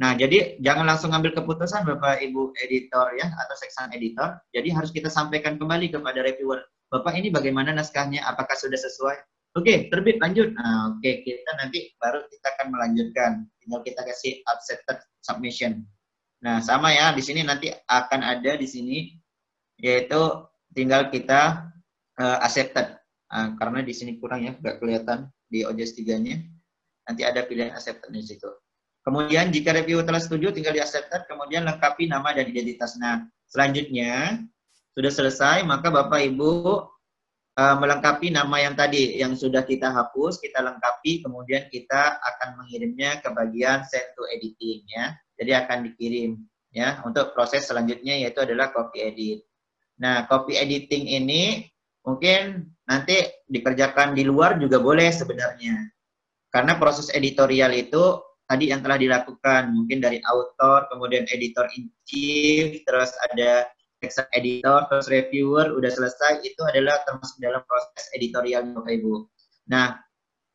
Nah, 0.00 0.16
jadi 0.16 0.58
jangan 0.58 0.88
langsung 0.88 1.14
ambil 1.14 1.36
keputusan 1.36 1.84
Bapak 1.84 2.24
Ibu 2.24 2.56
editor 2.64 3.12
ya 3.14 3.28
atau 3.28 3.54
section 3.54 3.92
editor. 3.94 4.40
Jadi 4.50 4.72
harus 4.72 4.90
kita 4.90 5.12
sampaikan 5.12 5.60
kembali 5.60 5.92
kepada 5.92 6.24
reviewer. 6.24 6.64
Bapak 6.90 7.14
ini 7.14 7.30
bagaimana 7.30 7.70
naskahnya? 7.70 8.24
Apakah 8.26 8.56
sudah 8.58 8.76
sesuai? 8.76 9.16
Oke, 9.52 9.92
terbit 9.92 10.16
lanjut. 10.18 10.56
Nah, 10.56 10.96
oke, 10.96 11.10
kita 11.22 11.50
nanti 11.60 11.92
baru 12.00 12.24
kita 12.32 12.46
akan 12.56 12.66
melanjutkan. 12.72 13.30
Tinggal 13.60 13.80
kita 13.84 14.00
kasih 14.00 14.40
accepted 14.48 14.98
submission. 15.20 15.84
Nah, 16.40 16.58
sama 16.64 16.90
ya, 16.90 17.12
di 17.12 17.22
sini 17.22 17.44
nanti 17.44 17.70
akan 17.70 18.20
ada 18.24 18.58
di 18.58 18.66
sini 18.66 19.12
yaitu 19.78 20.20
tinggal 20.72 21.12
kita 21.12 21.68
uh, 22.16 22.38
accepted. 22.40 22.96
Nah, 23.32 23.56
karena 23.56 23.80
di 23.80 23.96
sini 23.96 24.20
kurang 24.20 24.44
ya, 24.44 24.52
nggak 24.52 24.76
kelihatan 24.76 25.32
di 25.48 25.64
OJS 25.64 25.96
3-nya. 25.96 26.36
Nanti 27.08 27.22
ada 27.24 27.42
pilihan 27.48 27.72
accepted 27.72 28.12
di 28.12 28.20
situ. 28.20 28.48
Kemudian 29.02 29.50
jika 29.50 29.74
review 29.74 30.04
telah 30.06 30.22
setuju, 30.22 30.54
tinggal 30.54 30.76
di 30.76 30.84
accepted, 30.84 31.26
kemudian 31.26 31.66
lengkapi 31.66 32.06
nama 32.06 32.30
dan 32.36 32.46
identitas. 32.46 32.94
Nah, 33.00 33.26
selanjutnya 33.50 34.38
sudah 34.94 35.10
selesai, 35.10 35.56
maka 35.66 35.90
Bapak 35.90 36.22
Ibu 36.22 36.52
uh, 37.58 37.76
melengkapi 37.80 38.30
nama 38.30 38.62
yang 38.62 38.76
tadi 38.76 39.18
yang 39.18 39.34
sudah 39.34 39.64
kita 39.64 39.90
hapus, 39.90 40.38
kita 40.38 40.60
lengkapi, 40.62 41.24
kemudian 41.24 41.66
kita 41.72 42.20
akan 42.20 42.62
mengirimnya 42.62 43.18
ke 43.24 43.28
bagian 43.32 43.82
send 43.88 44.06
to 44.14 44.22
editing 44.30 44.84
ya. 44.86 45.16
Jadi 45.40 45.50
akan 45.56 45.78
dikirim 45.90 46.38
ya 46.70 47.02
untuk 47.02 47.34
proses 47.34 47.66
selanjutnya 47.66 48.16
yaitu 48.22 48.44
adalah 48.44 48.70
copy 48.70 49.02
edit. 49.02 49.42
Nah, 49.98 50.30
copy 50.30 50.56
editing 50.56 51.10
ini 51.10 51.71
mungkin 52.02 52.70
nanti 52.86 53.24
dikerjakan 53.48 54.14
di 54.14 54.26
luar 54.26 54.58
juga 54.58 54.82
boleh 54.82 55.08
sebenarnya. 55.10 55.90
Karena 56.52 56.76
proses 56.76 57.08
editorial 57.14 57.72
itu 57.72 58.20
tadi 58.44 58.68
yang 58.68 58.84
telah 58.84 59.00
dilakukan 59.00 59.72
mungkin 59.72 60.04
dari 60.04 60.20
author 60.28 60.84
kemudian 60.92 61.24
editor 61.32 61.64
in 61.78 61.88
chief 62.04 62.84
terus 62.84 63.08
ada 63.32 63.64
text 64.02 64.20
editor 64.36 64.84
terus 64.92 65.08
reviewer 65.08 65.72
udah 65.72 65.88
selesai 65.88 66.44
itu 66.44 66.60
adalah 66.68 67.00
termasuk 67.08 67.38
dalam 67.40 67.62
proses 67.64 68.04
editorial 68.12 68.66
Bapak 68.74 68.92
Ibu. 68.92 69.14
Nah, 69.72 69.96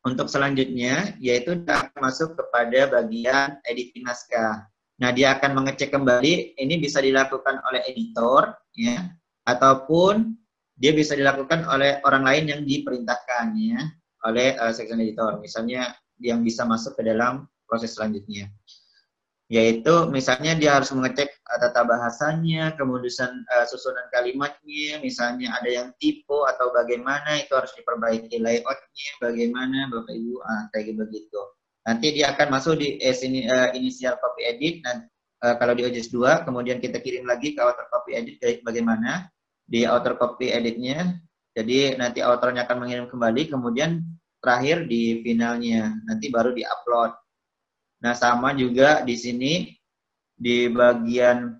untuk 0.06 0.30
selanjutnya 0.30 1.16
yaitu 1.18 1.58
masuk 1.98 2.38
kepada 2.38 2.92
bagian 2.92 3.58
editing 3.66 4.06
naskah. 4.06 4.68
Nah, 4.98 5.10
dia 5.14 5.38
akan 5.38 5.58
mengecek 5.64 5.90
kembali 5.90 6.58
ini 6.58 6.76
bisa 6.78 7.02
dilakukan 7.02 7.62
oleh 7.66 7.82
editor 7.90 8.54
ya 8.78 9.10
ataupun 9.48 10.38
dia 10.78 10.94
bisa 10.94 11.18
dilakukan 11.18 11.66
oleh 11.66 12.00
orang 12.06 12.24
lain 12.24 12.46
yang 12.48 12.62
diperintahkan 12.64 13.46
ya 13.58 13.82
oleh 14.30 14.54
uh, 14.62 14.72
section 14.72 15.02
editor. 15.02 15.42
Misalnya 15.42 15.98
yang 16.22 16.42
bisa 16.46 16.66
masuk 16.66 16.98
ke 16.98 17.06
dalam 17.06 17.50
proses 17.66 17.98
selanjutnya 17.98 18.50
yaitu 19.48 20.12
misalnya 20.12 20.60
dia 20.60 20.76
harus 20.76 20.92
mengecek 20.92 21.32
tata 21.48 21.88
bahasanya, 21.88 22.76
kemudian 22.76 23.48
uh, 23.48 23.64
susunan 23.64 24.04
kalimatnya, 24.12 25.00
misalnya 25.00 25.56
ada 25.56 25.70
yang 25.72 25.88
tipe 26.04 26.36
atau 26.52 26.68
bagaimana 26.76 27.40
itu 27.40 27.56
harus 27.56 27.72
diperbaiki 27.80 28.44
layoutnya, 28.44 29.10
bagaimana 29.24 29.88
Bapak 29.88 30.12
Ibu, 30.12 30.36
ah, 30.44 30.64
kayak 30.76 31.00
begitu. 31.00 31.40
Nanti 31.88 32.12
dia 32.12 32.36
akan 32.36 32.48
masuk 32.52 32.84
di 32.84 33.00
eh, 33.00 33.16
sini, 33.16 33.48
uh, 33.48 33.72
inisial 33.72 34.20
copy 34.20 34.44
edit, 34.44 34.84
dan 34.84 35.08
uh, 35.40 35.56
kalau 35.56 35.72
di 35.72 35.88
OJS 35.88 36.12
2, 36.12 36.44
kemudian 36.44 36.84
kita 36.84 37.00
kirim 37.00 37.24
lagi 37.24 37.56
ke 37.56 37.64
author 37.64 37.88
copy 37.88 38.20
edit 38.20 38.60
bagaimana 38.68 39.32
di 39.68 39.84
author 39.84 40.16
copy 40.16 40.50
editnya, 40.50 41.20
jadi 41.52 42.00
nanti 42.00 42.24
authornya 42.24 42.64
akan 42.64 42.88
mengirim 42.88 43.06
kembali, 43.12 43.52
kemudian 43.52 44.02
terakhir 44.40 44.88
di 44.88 45.20
finalnya, 45.22 45.92
nanti 46.08 46.32
baru 46.32 46.56
di 46.56 46.64
upload 46.64 47.12
Nah, 48.02 48.14
sama 48.14 48.54
juga 48.54 49.02
di 49.02 49.18
sini 49.18 49.54
di 50.38 50.70
bagian 50.70 51.58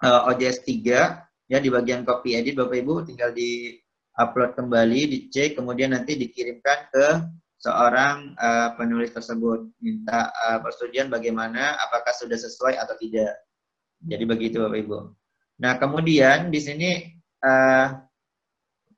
uh, 0.00 0.28
OJS 0.32 0.64
3 0.64 1.52
ya 1.52 1.58
di 1.60 1.68
bagian 1.68 2.02
copy 2.02 2.32
edit 2.32 2.56
Bapak 2.56 2.80
Ibu 2.80 3.04
tinggal 3.04 3.36
di 3.36 3.76
upload 4.16 4.56
kembali, 4.56 5.00
dicek 5.12 5.60
kemudian 5.60 5.92
nanti 5.92 6.16
dikirimkan 6.16 6.78
ke 6.88 7.06
seorang 7.60 8.32
uh, 8.40 8.72
penulis 8.80 9.12
tersebut 9.12 9.68
minta 9.84 10.32
uh, 10.32 10.58
persetujuan 10.64 11.12
bagaimana 11.12 11.76
apakah 11.76 12.12
sudah 12.16 12.40
sesuai 12.40 12.80
atau 12.80 12.96
tidak. 12.96 13.36
Jadi 14.00 14.24
begitu 14.24 14.64
Bapak 14.64 14.80
Ibu. 14.80 14.98
Nah, 15.60 15.76
kemudian 15.76 16.48
di 16.48 16.60
sini 16.60 16.90
uh, 17.46 17.86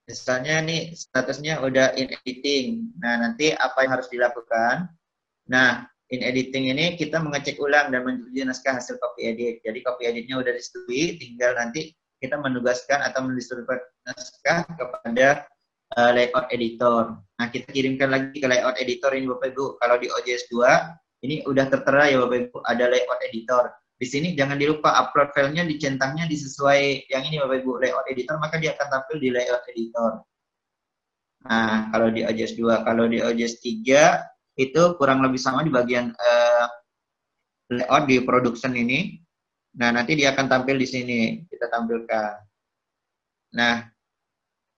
misalnya 0.09 0.65
nih 0.65 0.97
statusnya 0.97 1.61
udah 1.61 1.93
in 2.01 2.09
editing. 2.25 2.89
Nah, 2.97 3.21
nanti 3.21 3.53
apa 3.53 3.85
yang 3.85 4.01
harus 4.01 4.09
dilakukan? 4.09 4.89
Nah, 5.53 5.85
in 6.09 6.25
editing 6.25 6.73
ini 6.73 6.97
kita 6.97 7.21
mengecek 7.21 7.61
ulang 7.61 7.93
dan 7.93 8.09
menuju 8.09 8.49
naskah 8.49 8.81
hasil 8.81 8.97
copy 8.97 9.29
edit. 9.29 9.61
Jadi 9.61 9.79
copy 9.85 10.09
editnya 10.09 10.41
udah 10.41 10.53
disetujui, 10.57 11.21
tinggal 11.21 11.53
nanti 11.61 11.93
kita 12.19 12.41
menugaskan 12.41 13.05
atau 13.05 13.23
mendistribusikan 13.29 13.79
naskah 14.09 14.65
kepada 14.75 15.47
uh, 15.95 16.11
layout 16.17 16.49
editor. 16.51 17.21
Nah, 17.39 17.47
kita 17.53 17.69
kirimkan 17.71 18.11
lagi 18.11 18.41
ke 18.41 18.49
layout 18.49 18.81
editor 18.81 19.13
ini 19.15 19.29
Bapak 19.29 19.55
Ibu. 19.55 19.79
Kalau 19.79 19.97
di 20.01 20.09
OJS 20.11 20.51
2, 20.51 21.29
ini 21.29 21.45
udah 21.47 21.69
tertera 21.71 22.11
ya 22.11 22.17
Bapak 22.25 22.49
Ibu, 22.49 22.57
ada 22.65 22.85
layout 22.91 23.21
editor. 23.29 23.65
Di 23.99 24.07
sini 24.07 24.39
jangan 24.39 24.55
dilupa 24.55 24.95
upload 24.95 25.35
filenya, 25.35 25.67
dicentangnya 25.67 26.31
disesuai 26.31 27.11
yang 27.11 27.27
ini 27.27 27.43
Bapak 27.43 27.67
Ibu, 27.67 27.73
layout 27.83 28.07
editor, 28.07 28.39
maka 28.39 28.63
dia 28.63 28.79
akan 28.79 28.87
tampil 28.87 29.17
di 29.19 29.29
layout 29.35 29.67
editor. 29.67 30.23
Nah, 31.51 31.91
kalau 31.91 32.09
di 32.15 32.23
OJS 32.23 32.55
2, 32.55 32.87
kalau 32.87 33.05
di 33.11 33.19
OJS 33.19 33.59
3, 33.59 34.63
itu 34.63 34.83
kurang 35.03 35.19
lebih 35.27 35.43
sama 35.43 35.67
di 35.67 35.71
bagian 35.75 36.15
uh, 36.15 36.67
layout 37.75 38.07
di 38.07 38.23
production 38.23 38.71
ini. 38.79 39.19
Nah, 39.75 39.91
nanti 39.91 40.15
dia 40.15 40.31
akan 40.31 40.47
tampil 40.47 40.79
di 40.79 40.87
sini. 40.87 41.21
Kita 41.51 41.67
tampilkan. 41.67 42.39
Nah, 43.59 43.83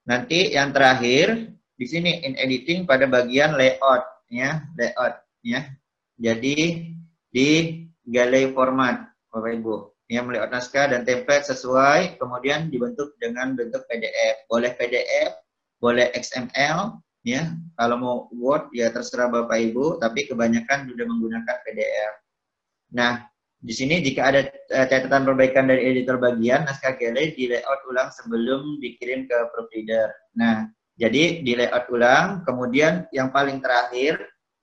nanti 0.08 0.56
yang 0.56 0.72
terakhir 0.72 1.52
di 1.76 1.86
sini 1.88 2.24
in 2.24 2.40
editing 2.40 2.88
pada 2.88 3.04
bagian 3.04 3.52
layout 3.52 4.04
ya, 4.32 4.64
layout 4.80 5.28
ya. 5.44 5.68
Jadi 6.16 6.88
di 7.28 7.48
gallery 8.08 8.52
format 8.56 9.09
Bapak 9.30 9.50
Ibu. 9.62 9.74
Ya, 10.10 10.26
melayout 10.26 10.50
naskah 10.50 10.90
dan 10.90 11.06
template 11.06 11.46
sesuai, 11.46 12.18
kemudian 12.18 12.66
dibentuk 12.66 13.14
dengan 13.22 13.54
bentuk 13.54 13.86
PDF. 13.86 14.42
Boleh 14.50 14.74
PDF, 14.74 15.38
boleh 15.78 16.10
XML, 16.18 16.98
ya 17.24 17.52
kalau 17.76 17.96
mau 18.00 18.16
Word 18.32 18.72
ya 18.72 18.88
terserah 18.88 19.28
Bapak 19.28 19.58
Ibu 19.72 20.00
tapi 20.00 20.24
kebanyakan 20.24 20.88
sudah 20.88 21.04
menggunakan 21.04 21.56
PDF 21.68 22.14
nah 22.96 23.28
di 23.60 23.76
sini 23.76 24.00
jika 24.00 24.32
ada 24.32 24.40
uh, 24.48 24.86
catatan 24.88 25.28
perbaikan 25.28 25.68
dari 25.68 25.92
editor 25.92 26.16
bagian 26.16 26.64
naskah 26.64 26.96
gallery 26.96 27.36
di 27.36 27.52
layout 27.52 27.84
ulang 27.92 28.08
sebelum 28.08 28.80
dikirim 28.80 29.28
ke 29.28 29.36
proofreader 29.52 30.08
nah 30.32 30.64
jadi 30.96 31.44
di 31.44 31.52
layout 31.60 31.86
ulang 31.92 32.40
kemudian 32.48 33.04
yang 33.12 33.28
paling 33.28 33.60
terakhir 33.60 34.16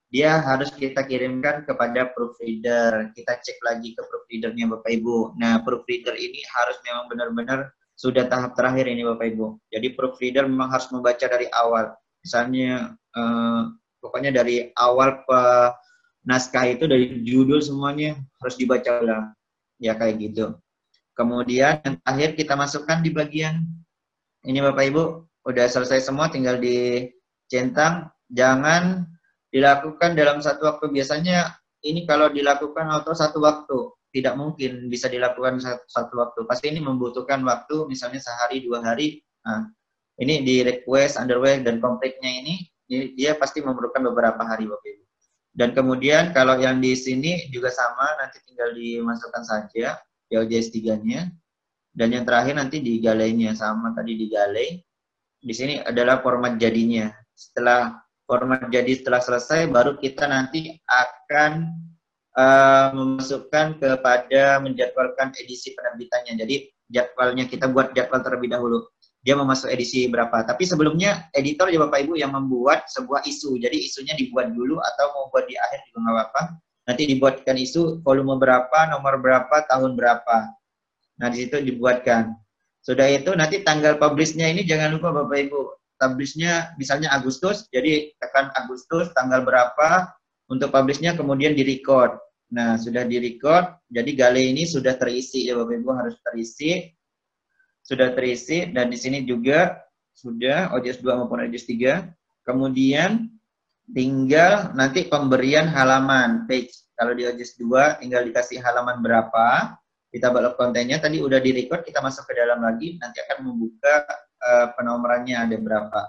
dia 0.08 0.40
harus 0.40 0.72
kita 0.72 1.04
kirimkan 1.04 1.68
kepada 1.68 2.08
proofreader 2.16 3.12
kita 3.12 3.34
cek 3.44 3.60
lagi 3.60 3.92
ke 3.92 4.02
proofreadernya 4.08 4.72
Bapak 4.72 4.88
Ibu. 4.88 5.36
Nah 5.36 5.60
proofreader 5.68 6.16
ini 6.16 6.40
harus 6.48 6.80
memang 6.88 7.12
benar-benar 7.12 7.60
sudah 8.00 8.30
tahap 8.32 8.56
terakhir 8.56 8.88
ini 8.88 9.04
Bapak 9.04 9.36
Ibu. 9.36 9.60
Jadi 9.68 9.88
proofreader 10.00 10.48
memang 10.48 10.72
harus 10.72 10.88
membaca 10.96 11.26
dari 11.28 11.52
awal. 11.52 11.92
Misalnya 12.24 12.96
uh, 13.20 13.74
pokoknya 14.00 14.32
dari 14.32 14.72
awal 14.80 15.28
pe 15.28 15.42
naskah 16.28 16.72
itu 16.72 16.88
dari 16.88 17.24
judul 17.28 17.60
semuanya 17.60 18.16
harus 18.40 18.56
dibaca 18.56 19.04
ulang. 19.04 19.26
Ya 19.84 19.92
kayak 20.00 20.24
gitu. 20.24 20.56
Kemudian 21.20 21.84
yang 21.84 21.96
terakhir 22.00 22.32
kita 22.40 22.54
masukkan 22.56 23.04
di 23.04 23.12
bagian 23.12 23.66
ini 24.48 24.64
bapak 24.64 24.88
ibu. 24.88 25.28
Udah 25.44 25.68
selesai 25.68 26.04
semua 26.04 26.32
tinggal 26.32 26.60
dicentang 26.60 28.08
jangan 28.32 29.08
dilakukan 29.58 30.14
dalam 30.14 30.38
satu 30.38 30.70
waktu 30.70 30.94
biasanya 30.94 31.58
ini 31.82 32.06
kalau 32.06 32.30
dilakukan 32.30 32.86
atau 32.94 33.18
satu 33.18 33.42
waktu 33.42 33.78
tidak 34.14 34.38
mungkin 34.38 34.86
bisa 34.88 35.10
dilakukan 35.10 35.58
satu, 35.58 35.84
satu 35.90 36.14
waktu 36.22 36.40
pasti 36.46 36.70
ini 36.70 36.80
membutuhkan 36.80 37.42
waktu 37.42 37.90
misalnya 37.90 38.22
sehari 38.22 38.62
dua 38.62 38.86
hari 38.86 39.22
nah, 39.42 39.66
ini 40.18 40.42
di 40.42 40.66
request, 40.66 41.22
underway, 41.22 41.62
dan 41.62 41.78
complete-nya 41.78 42.42
ini, 42.42 42.56
dia 43.14 43.38
pasti 43.38 43.62
memerlukan 43.62 44.02
beberapa 44.02 44.42
hari 44.42 44.66
Bapak 44.66 44.90
Ibu. 44.90 45.04
Dan 45.58 45.70
kemudian 45.78 46.34
kalau 46.34 46.58
yang 46.58 46.82
di 46.82 46.98
sini 46.98 47.50
juga 47.54 47.70
sama, 47.70 48.18
nanti 48.18 48.42
tinggal 48.50 48.74
dimasukkan 48.74 49.46
saja 49.46 50.02
POJS 50.30 50.74
3-nya. 50.74 51.30
Dan 51.98 52.14
yang 52.14 52.26
terakhir 52.26 52.58
nanti 52.58 52.82
di 52.82 52.98
galainya, 53.02 53.54
sama 53.58 53.94
tadi 53.94 54.18
di 54.18 54.26
galai. 54.30 54.78
Di 55.38 55.54
sini 55.54 55.82
adalah 55.82 56.22
format 56.26 56.58
jadinya. 56.58 57.14
Setelah 57.38 57.94
format 58.28 58.68
jadi 58.68 59.00
setelah 59.00 59.24
selesai, 59.24 59.72
baru 59.72 59.96
kita 59.96 60.28
nanti 60.28 60.76
akan 60.86 61.72
uh, 62.36 62.92
memasukkan 62.94 63.80
kepada 63.80 64.60
menjadwalkan 64.60 65.32
edisi 65.40 65.72
penerbitannya. 65.74 66.36
Jadi 66.38 66.56
jadwalnya 66.92 67.48
kita 67.48 67.72
buat 67.72 67.96
jadwal 67.96 68.22
terlebih 68.22 68.52
dahulu 68.52 68.84
dia 69.28 69.36
mau 69.36 69.44
masuk 69.44 69.68
edisi 69.68 70.08
berapa. 70.08 70.48
Tapi 70.48 70.64
sebelumnya 70.64 71.28
editor 71.36 71.68
ya 71.68 71.84
Bapak 71.84 72.00
Ibu 72.08 72.16
yang 72.16 72.32
membuat 72.32 72.88
sebuah 72.88 73.28
isu. 73.28 73.60
Jadi 73.60 73.84
isunya 73.84 74.16
dibuat 74.16 74.56
dulu 74.56 74.80
atau 74.80 75.06
mau 75.12 75.28
buat 75.36 75.44
di 75.52 75.60
akhir 75.60 75.84
juga 75.92 75.98
nggak 76.08 76.16
apa-apa. 76.16 76.42
Nanti 76.88 77.04
dibuatkan 77.12 77.56
isu 77.60 78.00
volume 78.08 78.40
berapa, 78.40 78.80
nomor 78.88 79.20
berapa, 79.20 79.68
tahun 79.68 80.00
berapa. 80.00 80.38
Nah 81.20 81.28
di 81.28 81.44
situ 81.44 81.60
dibuatkan. 81.60 82.40
Sudah 82.80 83.04
itu 83.12 83.36
nanti 83.36 83.68
tanggal 83.68 84.00
publishnya 84.00 84.48
ini 84.48 84.64
jangan 84.64 84.96
lupa 84.96 85.12
Bapak 85.12 85.38
Ibu. 85.44 85.62
Publishnya 85.98 86.78
misalnya 86.78 87.10
Agustus, 87.10 87.66
jadi 87.74 88.14
tekan 88.22 88.54
Agustus 88.54 89.10
tanggal 89.18 89.42
berapa 89.42 90.14
untuk 90.48 90.70
publishnya 90.70 91.18
kemudian 91.18 91.58
di 91.58 91.66
record. 91.66 92.22
Nah 92.54 92.78
sudah 92.78 93.04
di 93.04 93.18
record, 93.18 93.82
jadi 93.90 94.12
gale 94.14 94.40
ini 94.40 94.64
sudah 94.64 94.96
terisi 94.96 95.50
ya 95.50 95.58
Bapak 95.58 95.74
Ibu 95.74 95.90
harus 95.92 96.16
terisi 96.22 96.86
sudah 97.88 98.12
terisi 98.12 98.68
dan 98.76 98.92
di 98.92 99.00
sini 99.00 99.24
juga 99.24 99.80
sudah 100.12 100.76
OJS 100.76 101.00
2 101.00 101.24
maupun 101.24 101.40
OJS 101.48 101.66
3. 101.72 102.44
Kemudian 102.44 103.32
tinggal 103.88 104.76
nanti 104.76 105.08
pemberian 105.08 105.72
halaman 105.72 106.44
page. 106.52 106.92
Kalau 107.00 107.16
di 107.16 107.24
OJS 107.24 107.56
2 107.64 108.04
tinggal 108.04 108.28
dikasih 108.28 108.60
halaman 108.60 109.00
berapa, 109.00 109.80
kita 110.12 110.34
balok 110.36 110.60
kontennya 110.60 111.00
tadi 111.00 111.24
udah 111.24 111.40
di 111.40 111.56
record, 111.56 111.88
kita 111.88 112.04
masuk 112.04 112.28
ke 112.28 112.34
dalam 112.36 112.60
lagi, 112.60 113.00
nanti 113.00 113.24
akan 113.24 113.48
membuka 113.48 114.04
uh, 114.48 114.72
penomorannya 114.80 115.36
ada 115.36 115.58
berapa. 115.60 116.02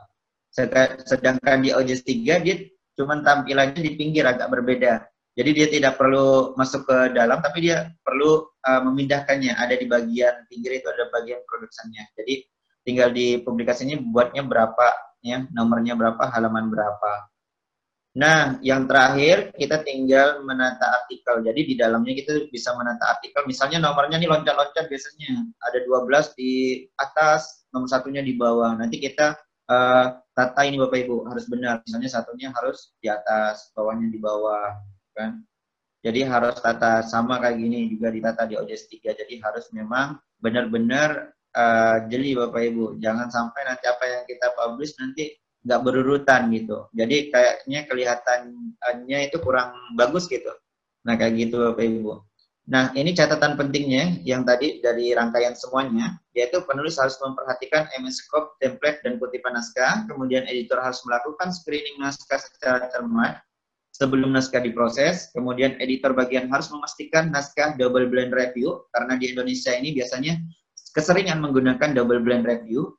Sedangkan 1.04 1.66
di 1.66 1.74
OJS 1.74 2.06
3 2.06 2.46
dia 2.46 2.56
cuma 2.94 3.18
tampilannya 3.22 3.78
di 3.78 3.92
pinggir 3.98 4.26
agak 4.26 4.50
berbeda. 4.50 5.02
Jadi 5.38 5.50
dia 5.54 5.66
tidak 5.70 6.02
perlu 6.02 6.58
masuk 6.58 6.82
ke 6.82 7.14
dalam, 7.14 7.38
tapi 7.38 7.70
dia 7.70 7.94
perlu 8.02 8.42
uh, 8.42 8.80
memindahkannya. 8.82 9.54
Ada 9.54 9.78
di 9.78 9.86
bagian 9.86 10.34
pinggir 10.50 10.82
itu 10.82 10.90
ada 10.90 11.06
bagian 11.14 11.38
produksinya. 11.46 12.02
Jadi 12.18 12.42
tinggal 12.82 13.14
di 13.14 13.38
publikasinya 13.46 14.02
buatnya 14.02 14.42
berapa, 14.42 14.88
ya 15.22 15.46
nomornya 15.54 15.94
berapa, 15.94 16.26
halaman 16.34 16.74
berapa. 16.74 17.30
Nah, 18.18 18.58
yang 18.66 18.90
terakhir 18.90 19.54
kita 19.54 19.86
tinggal 19.86 20.42
menata 20.42 20.90
artikel. 20.90 21.38
Jadi 21.38 21.60
di 21.70 21.74
dalamnya 21.78 22.18
kita 22.18 22.50
bisa 22.50 22.74
menata 22.74 23.14
artikel. 23.14 23.46
Misalnya 23.46 23.78
nomornya 23.78 24.18
nih 24.18 24.26
loncat-loncat 24.26 24.90
biasanya 24.90 25.46
ada 25.62 25.78
12 25.86 26.34
di 26.34 26.82
atas, 26.98 27.57
nomor 27.72 27.88
satunya 27.88 28.24
di 28.24 28.34
bawah. 28.34 28.76
Nanti 28.76 29.00
kita 29.00 29.36
uh, 29.68 30.06
tata 30.32 30.60
ini 30.64 30.80
Bapak 30.80 30.98
Ibu 31.04 31.28
harus 31.28 31.44
benar. 31.46 31.84
Misalnya 31.84 32.10
satunya 32.10 32.48
harus 32.52 32.92
di 32.98 33.08
atas, 33.12 33.70
bawahnya 33.76 34.08
di 34.08 34.18
bawah, 34.18 34.76
kan? 35.14 35.42
Jadi 35.98 36.22
harus 36.22 36.54
tata 36.62 37.02
sama 37.02 37.42
kayak 37.42 37.58
gini 37.58 37.90
juga 37.90 38.14
ditata 38.14 38.46
di 38.46 38.54
OJS 38.54 38.86
3. 38.86 39.18
Jadi 39.18 39.34
harus 39.42 39.66
memang 39.74 40.16
benar-benar 40.38 41.34
uh, 41.58 42.06
jeli 42.06 42.38
Bapak 42.38 42.62
Ibu. 42.70 43.02
Jangan 43.02 43.28
sampai 43.28 43.66
nanti 43.66 43.84
apa 43.90 44.04
yang 44.06 44.22
kita 44.24 44.54
publish 44.54 44.94
nanti 45.02 45.34
nggak 45.66 45.82
berurutan 45.82 46.54
gitu. 46.54 46.86
Jadi 46.94 47.34
kayaknya 47.34 47.80
kelihatannya 47.90 49.18
itu 49.26 49.36
kurang 49.42 49.74
bagus 49.98 50.30
gitu. 50.30 50.54
Nah 51.02 51.18
kayak 51.18 51.34
gitu 51.34 51.74
Bapak 51.74 51.82
Ibu. 51.82 52.27
Nah 52.68 52.92
ini 52.92 53.16
catatan 53.16 53.56
pentingnya 53.56 54.20
yang 54.28 54.44
tadi 54.44 54.84
dari 54.84 55.16
rangkaian 55.16 55.56
semuanya, 55.56 56.20
yaitu 56.36 56.60
penulis 56.68 57.00
harus 57.00 57.16
memperhatikan 57.16 57.88
MS 57.96 58.28
Scope, 58.28 58.60
template, 58.60 59.00
dan 59.00 59.16
kutipan 59.16 59.56
naskah. 59.56 60.04
Kemudian 60.04 60.44
editor 60.44 60.76
harus 60.76 61.00
melakukan 61.08 61.48
screening 61.48 61.96
naskah 61.96 62.36
secara 62.36 62.92
cermat 62.92 63.40
sebelum 63.96 64.36
naskah 64.36 64.60
diproses. 64.60 65.32
Kemudian 65.32 65.80
editor 65.80 66.12
bagian 66.12 66.52
harus 66.52 66.68
memastikan 66.68 67.32
naskah 67.32 67.72
double 67.80 68.04
blend 68.04 68.36
review, 68.36 68.84
karena 68.92 69.16
di 69.16 69.32
Indonesia 69.32 69.72
ini 69.72 69.96
biasanya 69.96 70.36
keseringan 70.92 71.40
menggunakan 71.40 71.96
double 71.96 72.20
blend 72.20 72.44
review. 72.44 72.92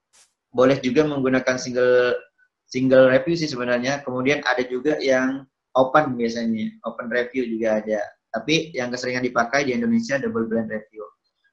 Boleh 0.50 0.82
juga 0.82 1.06
menggunakan 1.06 1.62
single 1.62 2.18
single 2.66 3.06
review 3.14 3.38
sih 3.38 3.46
sebenarnya. 3.46 4.02
Kemudian 4.02 4.42
ada 4.50 4.66
juga 4.66 4.98
yang 4.98 5.46
open 5.78 6.18
biasanya, 6.18 6.74
open 6.90 7.14
review 7.14 7.46
juga 7.46 7.86
ada. 7.86 8.02
Tapi 8.30 8.76
yang 8.78 8.94
keseringan 8.94 9.26
dipakai 9.26 9.66
di 9.66 9.74
Indonesia 9.74 10.22
double 10.22 10.46
blend 10.46 10.70
review. 10.70 11.02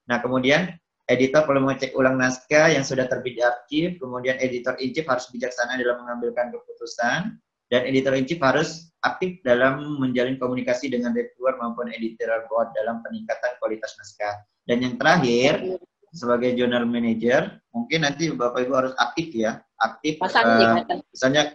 Nah, 0.06 0.20
kemudian 0.20 0.70
editor 1.08 1.46
perlu 1.46 1.64
mengecek 1.64 1.96
ulang 1.96 2.20
naskah 2.20 2.70
yang 2.70 2.84
sudah 2.84 3.08
terbit 3.08 3.38
di 3.38 3.42
arsip, 3.42 4.02
kemudian 4.02 4.36
editor 4.42 4.76
in 4.82 4.92
chief 4.92 5.06
harus 5.08 5.26
bijaksana 5.32 5.78
dalam 5.78 6.04
mengambilkan 6.04 6.52
keputusan, 6.52 7.38
dan 7.72 7.80
editor 7.86 8.14
in 8.14 8.26
chief 8.28 8.38
harus 8.42 8.92
aktif 9.02 9.38
dalam 9.46 9.98
menjalin 10.02 10.36
komunikasi 10.36 10.90
dengan 10.90 11.14
reviewer 11.14 11.54
maupun 11.58 11.90
editorial 11.90 12.46
board 12.50 12.70
dalam 12.74 13.00
peningkatan 13.06 13.56
kualitas 13.62 13.94
naskah. 13.98 14.42
Dan 14.66 14.82
yang 14.82 14.94
terakhir, 14.98 15.62
sebagai 16.10 16.54
journal 16.58 16.86
manager, 16.86 17.58
mungkin 17.70 18.02
nanti 18.02 18.30
Bapak 18.34 18.66
Ibu 18.66 18.74
harus 18.74 18.94
aktif 18.98 19.30
ya, 19.34 19.62
aktif 19.78 20.18
uh, 20.22 20.82
misalnya 21.12 21.52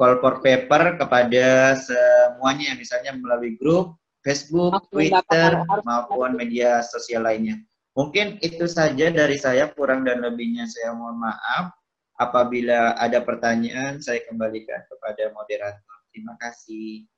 call 0.00 0.16
for 0.24 0.40
paper 0.40 0.96
kepada 0.96 1.76
semuanya 1.76 2.72
misalnya 2.78 3.12
melalui 3.12 3.60
grup 3.60 4.00
Facebook, 4.20 4.88
Twitter 4.92 5.64
maupun 5.84 6.36
media 6.36 6.84
sosial 6.84 7.24
lainnya. 7.24 7.56
Mungkin 7.98 8.38
itu 8.44 8.70
saja 8.70 9.10
dari 9.10 9.36
saya 9.40 9.72
kurang 9.74 10.06
dan 10.06 10.22
lebihnya 10.22 10.68
saya 10.68 10.94
mohon 10.94 11.20
maaf. 11.20 11.74
Apabila 12.20 13.00
ada 13.00 13.24
pertanyaan 13.24 13.96
saya 13.96 14.20
kembalikan 14.28 14.84
kepada 14.92 15.32
moderator. 15.32 15.96
Terima 16.12 16.36
kasih. 16.36 17.08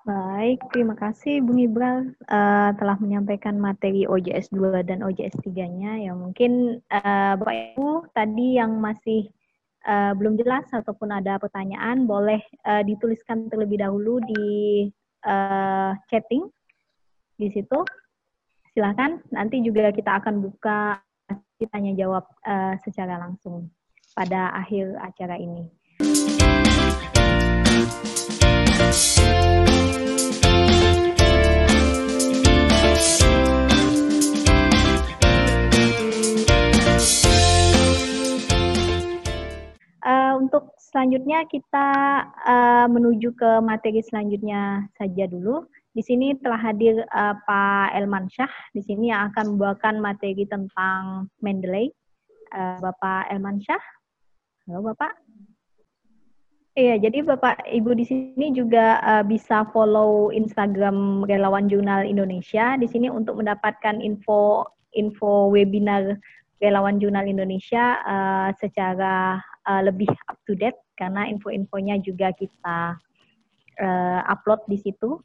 Baik, 0.00 0.64
terima 0.72 0.96
kasih 0.96 1.44
Bung 1.44 1.60
Ibral 1.60 2.16
uh, 2.32 2.70
telah 2.72 2.96
menyampaikan 3.00 3.60
materi 3.60 4.08
OJS 4.08 4.48
2 4.52 4.80
dan 4.84 5.04
OJS 5.04 5.40
3-nya. 5.44 6.00
Ya 6.04 6.12
mungkin 6.16 6.80
uh, 6.88 7.36
Bapak 7.36 7.76
Ibu 7.76 8.08
tadi 8.16 8.56
yang 8.56 8.80
masih 8.80 9.28
uh, 9.84 10.16
belum 10.16 10.40
jelas 10.40 10.64
ataupun 10.72 11.12
ada 11.12 11.36
pertanyaan 11.36 12.08
boleh 12.08 12.40
uh, 12.64 12.80
dituliskan 12.80 13.52
terlebih 13.52 13.84
dahulu 13.84 14.24
di 14.24 14.44
uh, 15.24 15.92
chatting 16.08 16.48
di 17.36 17.48
situ. 17.52 17.78
Silakan. 18.76 19.24
Nanti 19.34 19.60
juga 19.64 19.90
kita 19.90 20.20
akan 20.22 20.44
buka 20.44 21.00
tanya 21.70 21.92
jawab 21.92 22.24
uh, 22.48 22.74
secara 22.80 23.20
langsung 23.20 23.68
pada 24.16 24.52
akhir 24.56 24.96
acara 25.00 25.36
ini. 25.36 25.68
untuk 40.40 40.72
selanjutnya 40.90 41.46
kita 41.46 41.88
uh, 42.42 42.86
menuju 42.90 43.30
ke 43.38 43.50
materi 43.62 44.02
selanjutnya 44.02 44.90
saja 44.98 45.30
dulu. 45.30 45.62
Di 45.94 46.02
sini 46.02 46.34
telah 46.38 46.58
hadir 46.58 47.02
uh, 47.14 47.34
Pak 47.46 47.94
Elman 47.94 48.26
Syah. 48.26 48.50
Di 48.74 48.82
sini 48.82 49.14
yang 49.14 49.30
akan 49.30 49.54
membawakan 49.54 50.02
materi 50.02 50.42
tentang 50.50 51.30
Mendeley. 51.38 51.94
Uh, 52.50 52.82
Bapak 52.82 53.30
Elman 53.30 53.62
Syah. 53.62 53.82
Halo 54.66 54.90
Bapak. 54.90 55.14
Iya, 56.78 57.02
jadi 57.02 57.26
Bapak 57.26 57.66
Ibu 57.66 57.98
di 57.98 58.06
sini 58.06 58.54
juga 58.54 59.02
uh, 59.02 59.24
bisa 59.26 59.66
follow 59.74 60.30
Instagram 60.30 61.26
Relawan 61.26 61.66
Jurnal 61.66 62.06
Indonesia 62.06 62.78
di 62.78 62.86
sini 62.86 63.10
untuk 63.10 63.42
mendapatkan 63.42 63.98
info 63.98 64.66
info 64.94 65.50
webinar 65.50 66.18
Relawan 66.62 67.02
Jurnal 67.02 67.26
Indonesia 67.26 67.98
uh, 68.06 68.48
secara 68.58 69.42
uh, 69.70 69.82
lebih 69.86 70.10
up 70.26 70.38
to 70.50 70.58
date 70.58 70.78
karena 70.98 71.30
info-infonya 71.30 72.02
juga 72.02 72.34
kita 72.34 72.98
uh, 73.78 74.20
upload 74.26 74.66
di 74.66 74.82
situ. 74.82 75.22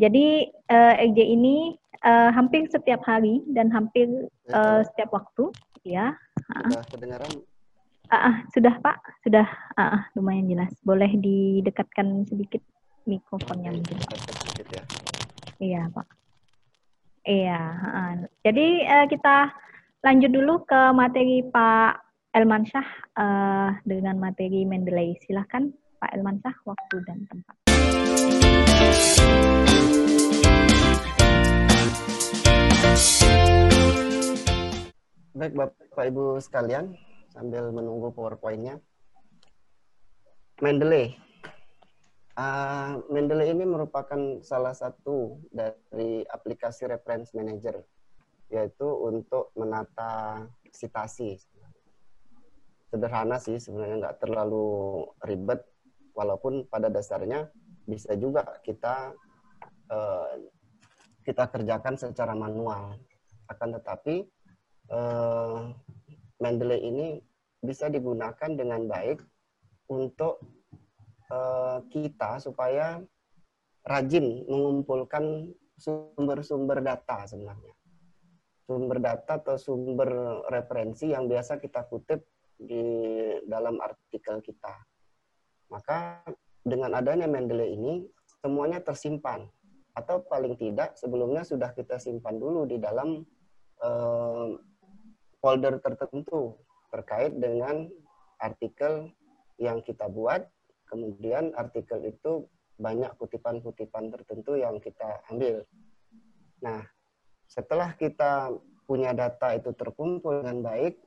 Jadi 0.00 0.48
uh, 0.72 0.94
EJ 0.96 1.20
ini 1.36 1.76
uh, 2.00 2.32
hampir 2.32 2.64
setiap 2.72 3.04
hari 3.04 3.44
dan 3.52 3.68
hampir 3.68 4.08
uh, 4.48 4.80
setiap 4.88 5.12
waktu, 5.12 5.52
ya. 5.84 6.16
Sudah 6.48 6.84
kedengaran? 6.88 7.32
Uh, 8.08 8.16
uh, 8.16 8.34
sudah 8.56 8.74
Pak, 8.80 8.96
sudah 9.24 9.44
uh, 9.76 10.00
uh, 10.00 10.02
lumayan 10.16 10.48
jelas. 10.48 10.72
Boleh 10.80 11.12
didekatkan 11.12 12.24
sedikit 12.24 12.64
mikrofonnya 13.04 13.68
mungkin. 13.72 14.00
Sedikit 14.00 14.66
ya. 14.72 14.84
Iya 15.60 15.82
Pak. 15.92 16.08
Iya. 17.28 17.60
Uh, 17.84 18.12
jadi 18.42 18.68
uh, 18.88 19.06
kita 19.12 19.36
lanjut 20.02 20.30
dulu 20.34 20.64
ke 20.66 20.80
materi 20.96 21.44
Pak 21.46 22.11
Elmansyah 22.32 22.88
uh, 23.20 23.70
dengan 23.84 24.16
materi 24.16 24.64
Mendeley. 24.64 25.20
Silahkan 25.20 25.68
Pak 26.00 26.16
Elmansyah, 26.16 26.56
waktu 26.64 26.96
dan 27.04 27.28
tempat. 27.28 27.54
Baik 35.36 35.52
Bapak 35.60 36.04
Ibu 36.08 36.40
sekalian, 36.40 36.96
sambil 37.36 37.68
menunggu 37.68 38.08
PowerPoint-nya. 38.16 38.80
Mendeley. 40.64 41.12
Uh, 42.32 43.04
Mendeley 43.12 43.52
ini 43.52 43.68
merupakan 43.68 44.40
salah 44.40 44.72
satu 44.72 45.36
dari 45.52 46.24
aplikasi 46.32 46.88
reference 46.88 47.36
manager, 47.36 47.84
yaitu 48.48 48.88
untuk 48.88 49.52
menata 49.52 50.48
citasi 50.72 51.36
sederhana 52.92 53.40
sih 53.40 53.56
sebenarnya 53.56 53.96
nggak 54.04 54.18
terlalu 54.20 55.08
ribet. 55.24 55.64
Walaupun 56.12 56.68
pada 56.68 56.92
dasarnya 56.92 57.48
bisa 57.88 58.12
juga 58.20 58.44
kita 58.60 59.16
uh, 59.88 60.32
kita 61.24 61.48
kerjakan 61.48 61.96
secara 61.96 62.36
manual. 62.36 63.00
Akan 63.48 63.72
tetapi 63.72 64.28
uh, 64.92 65.72
Mendeley 66.36 66.84
ini 66.84 67.06
bisa 67.64 67.88
digunakan 67.88 68.50
dengan 68.52 68.84
baik 68.84 69.24
untuk 69.88 70.44
uh, 71.32 71.80
kita 71.88 72.42
supaya 72.44 73.00
rajin 73.88 74.44
mengumpulkan 74.50 75.48
sumber-sumber 75.80 76.84
data 76.84 77.24
sebenarnya. 77.24 77.72
Sumber 78.68 78.98
data 79.00 79.40
atau 79.40 79.56
sumber 79.56 80.10
referensi 80.52 81.10
yang 81.10 81.24
biasa 81.26 81.56
kita 81.56 81.88
kutip 81.88 82.31
di 82.64 82.84
dalam 83.46 83.78
artikel 83.82 84.38
kita. 84.40 84.74
Maka 85.72 86.22
dengan 86.62 86.94
adanya 86.94 87.26
Mendeley 87.26 87.74
ini, 87.74 88.06
semuanya 88.42 88.78
tersimpan. 88.78 89.50
Atau 89.92 90.24
paling 90.24 90.56
tidak 90.56 90.96
sebelumnya 90.96 91.44
sudah 91.44 91.74
kita 91.76 92.00
simpan 92.00 92.40
dulu 92.40 92.64
di 92.64 92.80
dalam 92.80 93.26
eh, 93.82 94.48
folder 95.42 95.82
tertentu 95.82 96.56
terkait 96.88 97.36
dengan 97.36 97.90
artikel 98.40 99.10
yang 99.60 99.82
kita 99.84 100.08
buat. 100.08 100.46
Kemudian 100.88 101.56
artikel 101.56 102.04
itu 102.04 102.46
banyak 102.76 103.16
kutipan-kutipan 103.16 104.12
tertentu 104.12 104.56
yang 104.56 104.76
kita 104.80 105.24
ambil. 105.28 105.64
Nah, 106.60 106.84
setelah 107.48 107.96
kita 107.96 108.52
punya 108.84 109.16
data 109.16 109.56
itu 109.56 109.72
terkumpul 109.72 110.40
dengan 110.44 110.60
baik, 110.60 111.00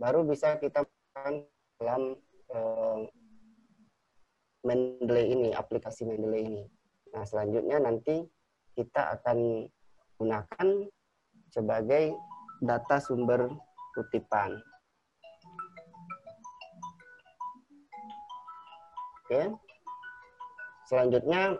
baru 0.00 0.24
bisa 0.24 0.56
kita 0.56 0.84
dalam 1.80 2.02
eh, 2.52 3.00
Mendeley 4.66 5.32
ini, 5.32 5.50
aplikasi 5.54 6.04
Mendeley 6.04 6.42
ini. 6.44 6.64
Nah, 7.14 7.22
selanjutnya 7.24 7.80
nanti 7.80 8.26
kita 8.76 9.16
akan 9.16 9.64
gunakan 10.20 10.68
sebagai 11.48 12.12
data 12.60 12.96
sumber 13.00 13.48
kutipan. 13.94 14.58
Oke. 19.26 19.42
Selanjutnya, 20.86 21.56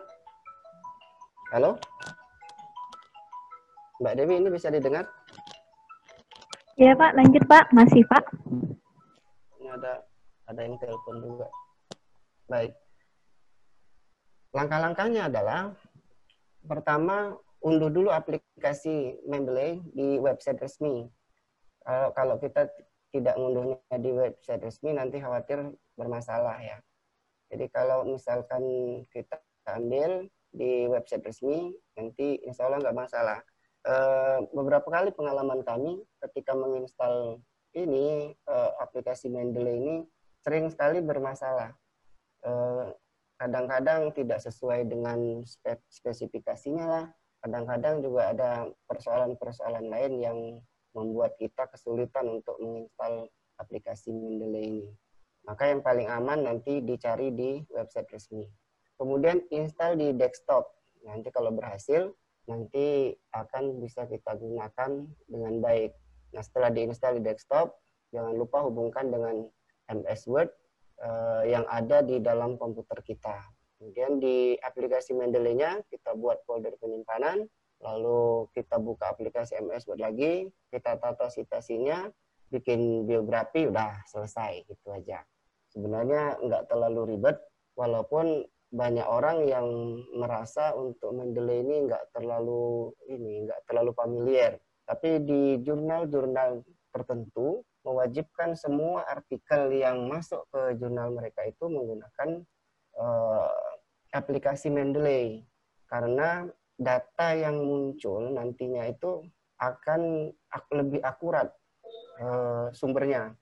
halo? 1.51 1.75
Mbak 3.97 4.13
Dewi 4.13 4.39
ini 4.39 4.49
bisa 4.53 4.71
didengar? 4.71 5.03
Ya 6.77 6.93
Pak, 6.93 7.17
lanjut 7.17 7.43
Pak. 7.49 7.65
Masih 7.73 8.05
Pak. 8.07 8.23
Ini 9.67 9.75
ada 9.75 9.99
ada 10.47 10.63
yang 10.63 10.79
telepon 10.79 11.15
juga. 11.19 11.47
Baik. 12.47 12.71
Langkah-langkahnya 14.55 15.27
adalah 15.27 15.75
pertama 16.63 17.35
unduh 17.59 17.91
dulu 17.91 18.07
aplikasi 18.07 19.19
Mendeley 19.27 19.83
di 19.91 20.23
website 20.23 20.63
resmi. 20.63 21.11
Kalau 21.83 22.15
kalau 22.15 22.35
kita 22.39 22.71
tidak 23.11 23.35
mengunduhnya 23.35 23.95
di 23.99 24.11
website 24.15 24.63
resmi 24.63 24.95
nanti 24.95 25.19
khawatir 25.19 25.75
bermasalah 25.99 26.63
ya. 26.63 26.79
Jadi 27.51 27.67
kalau 27.67 28.07
misalkan 28.07 28.63
kita 29.11 29.43
ambil 29.67 30.31
di 30.55 30.87
website 30.87 31.27
resmi 31.27 31.75
nanti 31.99 32.39
insya 32.47 32.71
Allah 32.71 32.87
nggak 32.87 32.95
masalah. 33.03 33.43
E, 33.83 33.93
beberapa 34.55 34.87
kali 34.87 35.11
pengalaman 35.11 35.59
kami 35.67 35.99
ketika 36.23 36.55
menginstal 36.55 37.43
ini 37.75 38.31
e, 38.31 38.55
aplikasi 38.79 39.27
Mendeley 39.27 39.75
ini 39.75 39.95
sering 40.47 40.71
sekali 40.71 41.03
bermasalah. 41.03 41.75
Eh, 42.47 42.87
kadang-kadang 43.35 44.15
tidak 44.15 44.39
sesuai 44.39 44.87
dengan 44.87 45.43
spesifikasinya 45.91 46.85
lah. 46.87 47.05
Kadang-kadang 47.43 48.01
juga 48.01 48.33
ada 48.33 48.51
persoalan-persoalan 48.89 49.85
lain 49.91 50.13
yang 50.23 50.37
membuat 50.95 51.37
kita 51.37 51.69
kesulitan 51.69 52.41
untuk 52.41 52.57
menginstal 52.63 53.29
aplikasi 53.59 54.09
Mendeley 54.15 54.63
ini. 54.71 54.89
Maka 55.45 55.67
yang 55.67 55.83
paling 55.83 56.07
aman 56.07 56.47
nanti 56.47 56.79
dicari 56.79 57.31
di 57.35 57.59
website 57.71 58.09
resmi. 58.09 58.47
Kemudian 58.97 59.43
install 59.53 59.99
di 59.99 60.15
desktop. 60.17 60.65
Nanti 61.05 61.29
kalau 61.29 61.53
berhasil, 61.53 62.09
nanti 62.49 63.13
akan 63.31 63.77
bisa 63.83 64.09
kita 64.09 64.33
gunakan 64.35 65.05
dengan 65.29 65.53
baik. 65.61 65.93
Nah 66.33 66.41
setelah 66.43 66.69
diinstal 66.73 67.19
di 67.19 67.23
desktop, 67.23 67.77
jangan 68.11 68.33
lupa 68.35 68.63
hubungkan 68.65 69.11
dengan 69.11 69.47
MS 69.87 70.27
Word 70.27 70.49
uh, 71.03 71.43
yang 71.47 71.63
ada 71.67 72.03
di 72.03 72.19
dalam 72.19 72.59
komputer 72.59 72.99
kita. 73.03 73.37
Kemudian 73.77 74.17
di 74.17 74.57
aplikasi 74.57 75.13
Mendeley-nya 75.13 75.85
kita 75.87 76.17
buat 76.17 76.41
folder 76.49 76.73
penyimpanan, 76.81 77.45
lalu 77.79 78.49
kita 78.57 78.81
buka 78.81 79.13
aplikasi 79.13 79.61
MS 79.61 79.85
Word 79.85 80.01
lagi, 80.01 80.49
kita 80.73 80.97
tata 80.97 81.29
citasinya, 81.29 82.09
bikin 82.49 83.05
biografi, 83.05 83.69
udah 83.69 84.01
selesai, 84.09 84.65
itu 84.65 84.87
aja. 84.89 85.21
Sebenarnya 85.69 86.41
nggak 86.41 86.73
terlalu 86.73 87.15
ribet, 87.15 87.37
walaupun 87.77 88.49
banyak 88.67 89.07
orang 89.07 89.47
yang 89.47 89.67
merasa 90.11 90.75
untuk 90.75 91.15
Mendeley 91.15 91.63
ini 91.63 91.87
nggak 91.87 92.11
terlalu 92.11 92.91
ini 93.07 93.47
nggak 93.47 93.63
terlalu 93.69 93.91
familiar. 93.95 94.59
Tapi 94.87 95.19
di 95.19 95.41
jurnal-jurnal 95.67 96.63
tertentu 96.95 97.61
mewajibkan 97.83 98.55
semua 98.55 99.03
artikel 99.07 99.75
yang 99.75 100.07
masuk 100.07 100.47
ke 100.51 100.79
jurnal 100.79 101.11
mereka 101.11 101.43
itu 101.43 101.67
menggunakan 101.67 102.43
uh, 102.99 103.51
aplikasi 104.15 104.71
Mendeley 104.71 105.43
karena 105.87 106.47
data 106.79 107.27
yang 107.35 107.59
muncul 107.63 108.31
nantinya 108.31 108.87
itu 108.87 109.23
akan 109.59 110.31
lebih 110.71 111.01
akurat 111.01 111.49
uh, 112.21 112.69
sumbernya 112.71 113.33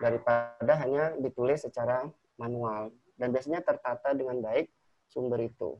daripada 0.00 0.74
hanya 0.80 1.14
ditulis 1.20 1.62
secara 1.62 2.08
manual 2.40 2.90
dan 3.20 3.30
biasanya 3.30 3.60
tertata 3.60 4.16
dengan 4.16 4.40
baik 4.40 4.72
sumber 5.12 5.44
itu. 5.44 5.76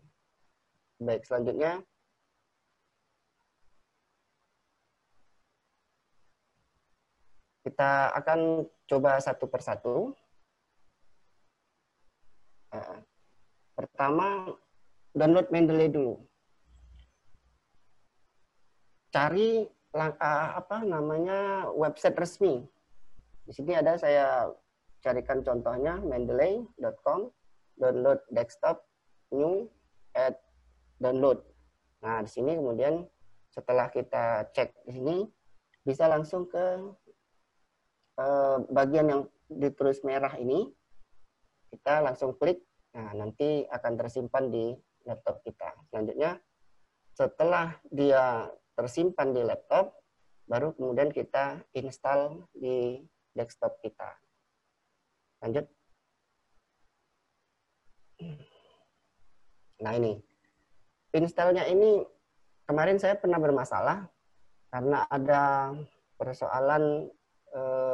Baik, 1.00 1.24
selanjutnya 1.24 1.80
Kita 7.80 8.12
akan 8.12 8.60
coba 8.84 9.16
satu 9.24 9.48
persatu. 9.48 10.12
Pertama, 13.72 14.52
download 15.16 15.48
Mendeley 15.48 15.88
dulu. 15.88 16.20
Cari 19.08 19.64
langkah 19.96 20.60
apa 20.60 20.84
namanya 20.84 21.72
website 21.72 22.20
resmi. 22.20 22.68
Di 23.48 23.52
sini 23.56 23.72
ada 23.72 23.96
saya 23.96 24.52
carikan 25.00 25.40
contohnya 25.40 26.04
mendeley.com 26.04 27.32
download 27.80 28.20
desktop 28.28 28.84
new 29.32 29.64
add 30.12 30.36
download. 31.00 31.40
Nah, 32.04 32.20
di 32.20 32.28
sini 32.28 32.60
kemudian 32.60 33.08
setelah 33.48 33.88
kita 33.88 34.52
cek 34.52 34.68
di 34.84 35.00
sini 35.00 35.16
bisa 35.80 36.04
langsung 36.12 36.44
ke 36.44 36.76
Eh, 38.20 38.56
bagian 38.68 39.06
yang 39.08 39.22
ditulis 39.48 40.04
merah 40.04 40.36
ini, 40.36 40.68
kita 41.72 42.04
langsung 42.04 42.36
klik, 42.36 42.60
nah 42.92 43.16
nanti 43.16 43.64
akan 43.64 43.96
tersimpan 43.96 44.52
di 44.52 44.76
laptop 45.08 45.40
kita. 45.40 45.72
Selanjutnya, 45.88 46.36
setelah 47.16 47.80
dia 47.88 48.44
tersimpan 48.76 49.32
di 49.32 49.40
laptop, 49.40 49.96
baru 50.44 50.76
kemudian 50.76 51.08
kita 51.08 51.64
install 51.72 52.44
di 52.52 53.00
desktop 53.32 53.80
kita. 53.80 54.12
Lanjut. 55.40 55.64
Nah 59.80 59.92
ini, 59.96 60.20
installnya 61.16 61.64
ini 61.72 62.04
kemarin 62.68 63.00
saya 63.00 63.16
pernah 63.16 63.40
bermasalah 63.40 64.04
karena 64.68 65.08
ada 65.08 65.72
persoalan 66.20 67.08
eh, 67.50 67.89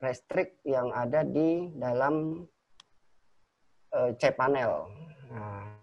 restrict 0.00 0.60
yang 0.64 0.90
ada 0.90 1.22
di 1.22 1.68
dalam 1.76 2.44
eh, 3.94 4.12
cPanel. 4.16 4.88
Nah, 5.30 5.78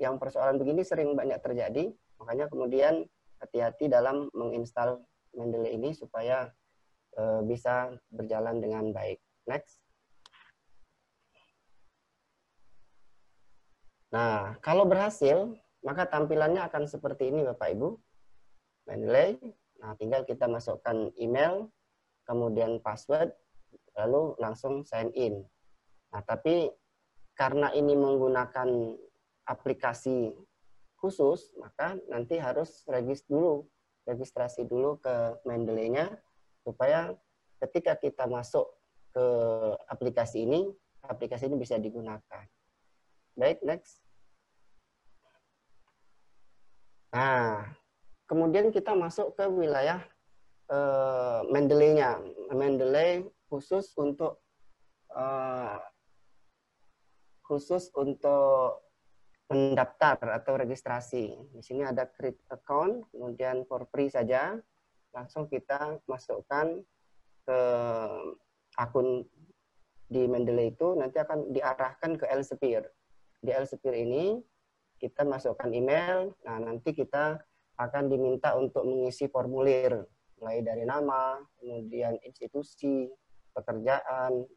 yang 0.00 0.16
persoalan 0.16 0.56
begini 0.56 0.80
sering 0.86 1.12
banyak 1.12 1.36
terjadi, 1.44 1.92
makanya 2.16 2.48
kemudian 2.48 3.04
hati-hati 3.42 3.90
dalam 3.92 4.32
menginstal 4.32 5.04
Mendeley 5.30 5.78
ini 5.78 5.94
supaya 5.94 6.50
eh, 7.18 7.40
bisa 7.46 7.94
berjalan 8.10 8.58
dengan 8.58 8.90
baik. 8.90 9.20
Next. 9.46 9.78
Nah, 14.10 14.58
kalau 14.58 14.90
berhasil, 14.90 15.54
maka 15.86 16.02
tampilannya 16.02 16.66
akan 16.66 16.90
seperti 16.90 17.30
ini 17.30 17.46
Bapak 17.46 17.78
Ibu. 17.78 17.94
Mendeley, 18.90 19.38
Nah, 19.80 19.96
tinggal 19.96 20.22
kita 20.28 20.44
masukkan 20.44 21.08
email, 21.16 21.72
kemudian 22.28 22.78
password, 22.84 23.32
lalu 23.96 24.34
langsung 24.38 24.86
sign 24.86 25.10
in. 25.16 25.42
Nah, 26.10 26.22
tapi 26.22 26.70
karena 27.34 27.72
ini 27.72 27.94
menggunakan 27.94 28.68
aplikasi 29.48 30.34
khusus, 31.00 31.50
maka 31.56 31.96
nanti 32.10 32.36
harus 32.36 32.84
regis 32.86 33.24
dulu, 33.24 33.64
registrasi 34.04 34.68
dulu 34.68 35.00
ke 35.00 35.40
Mendeley-nya, 35.48 36.12
supaya 36.60 37.14
ketika 37.58 37.96
kita 37.96 38.28
masuk 38.28 38.68
ke 39.10 39.26
aplikasi 39.88 40.44
ini, 40.44 40.68
aplikasi 41.02 41.48
ini 41.48 41.56
bisa 41.56 41.80
digunakan. 41.80 42.44
Baik, 43.34 43.64
next. 43.64 44.04
Nah, 47.10 47.80
Kemudian 48.30 48.70
kita 48.70 48.94
masuk 48.94 49.34
ke 49.34 49.42
wilayah 49.50 49.98
uh, 50.70 51.42
Mendeley-nya. 51.50 52.22
Mendeley 52.54 53.26
khusus 53.50 53.90
untuk 53.98 54.38
uh, 55.10 55.76
khusus 57.42 57.90
untuk 57.98 58.86
mendaftar 59.50 60.22
atau 60.38 60.54
registrasi. 60.54 61.34
Di 61.50 61.62
sini 61.66 61.82
ada 61.82 62.06
create 62.06 62.38
account, 62.54 63.10
kemudian 63.10 63.66
for 63.66 63.82
free 63.90 64.06
saja. 64.06 64.54
Langsung 65.10 65.50
kita 65.50 65.98
masukkan 66.06 66.78
ke 67.42 67.60
akun 68.78 69.26
di 70.06 70.22
Mendeley 70.30 70.70
itu 70.70 70.94
nanti 70.94 71.18
akan 71.18 71.50
diarahkan 71.50 72.14
ke 72.14 72.30
Elsevier. 72.30 72.86
Di 73.42 73.50
Elsevier 73.50 73.98
ini 73.98 74.38
kita 75.02 75.26
masukkan 75.26 75.66
email, 75.74 76.30
nah 76.46 76.62
nanti 76.62 76.94
kita 76.94 77.42
akan 77.74 78.06
diminta 78.06 78.54
untuk 78.54 78.86
mengisi 78.86 79.26
formulir 79.26 80.06
mulai 80.38 80.60
dari 80.62 80.84
nama, 80.84 81.40
kemudian 81.58 82.20
institusi, 82.22 83.08
pekerjaan, 83.60 84.48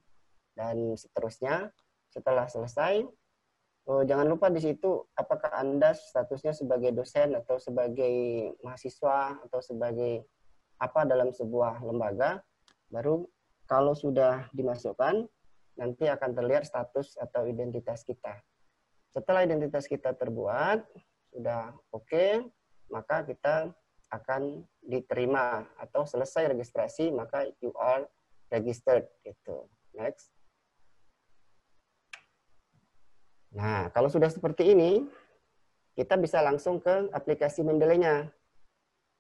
dan 0.55 0.97
seterusnya. 0.97 1.69
Setelah 2.09 2.45
selesai, 2.45 3.03
Oh, 3.83 3.99
jangan 3.99 4.31
lupa 4.31 4.47
di 4.47 4.63
situ 4.63 5.03
apakah 5.11 5.59
Anda 5.59 5.91
statusnya 5.91 6.55
sebagai 6.55 6.95
dosen 6.95 7.35
atau 7.35 7.59
sebagai 7.59 8.15
mahasiswa 8.63 9.43
atau 9.43 9.59
sebagai 9.59 10.23
apa 10.79 11.03
dalam 11.03 11.35
sebuah 11.35 11.83
lembaga. 11.83 12.39
Baru 12.87 13.27
kalau 13.67 13.91
sudah 13.91 14.47
dimasukkan, 14.55 15.27
nanti 15.75 16.07
akan 16.07 16.31
terlihat 16.31 16.63
status 16.63 17.19
atau 17.19 17.43
identitas 17.43 18.07
kita. 18.07 18.39
Setelah 19.11 19.43
identitas 19.43 19.83
kita 19.83 20.15
terbuat, 20.15 20.79
sudah 21.35 21.75
oke, 21.91 22.07
okay, 22.07 22.39
maka 22.87 23.27
kita 23.27 23.67
akan 24.15 24.63
diterima 24.79 25.67
atau 25.75 26.07
selesai 26.07 26.55
registrasi, 26.55 27.11
maka 27.11 27.51
you 27.59 27.75
are 27.75 28.07
registered. 28.53 29.09
Gitu. 29.25 29.65
Next. 29.97 30.29
Nah, 33.53 33.89
kalau 33.89 34.09
sudah 34.09 34.29
seperti 34.29 34.73
ini, 34.73 35.05
kita 35.93 36.17
bisa 36.17 36.41
langsung 36.41 36.81
ke 36.81 37.09
aplikasi 37.13 37.65
Mendeley-nya. 37.65 38.29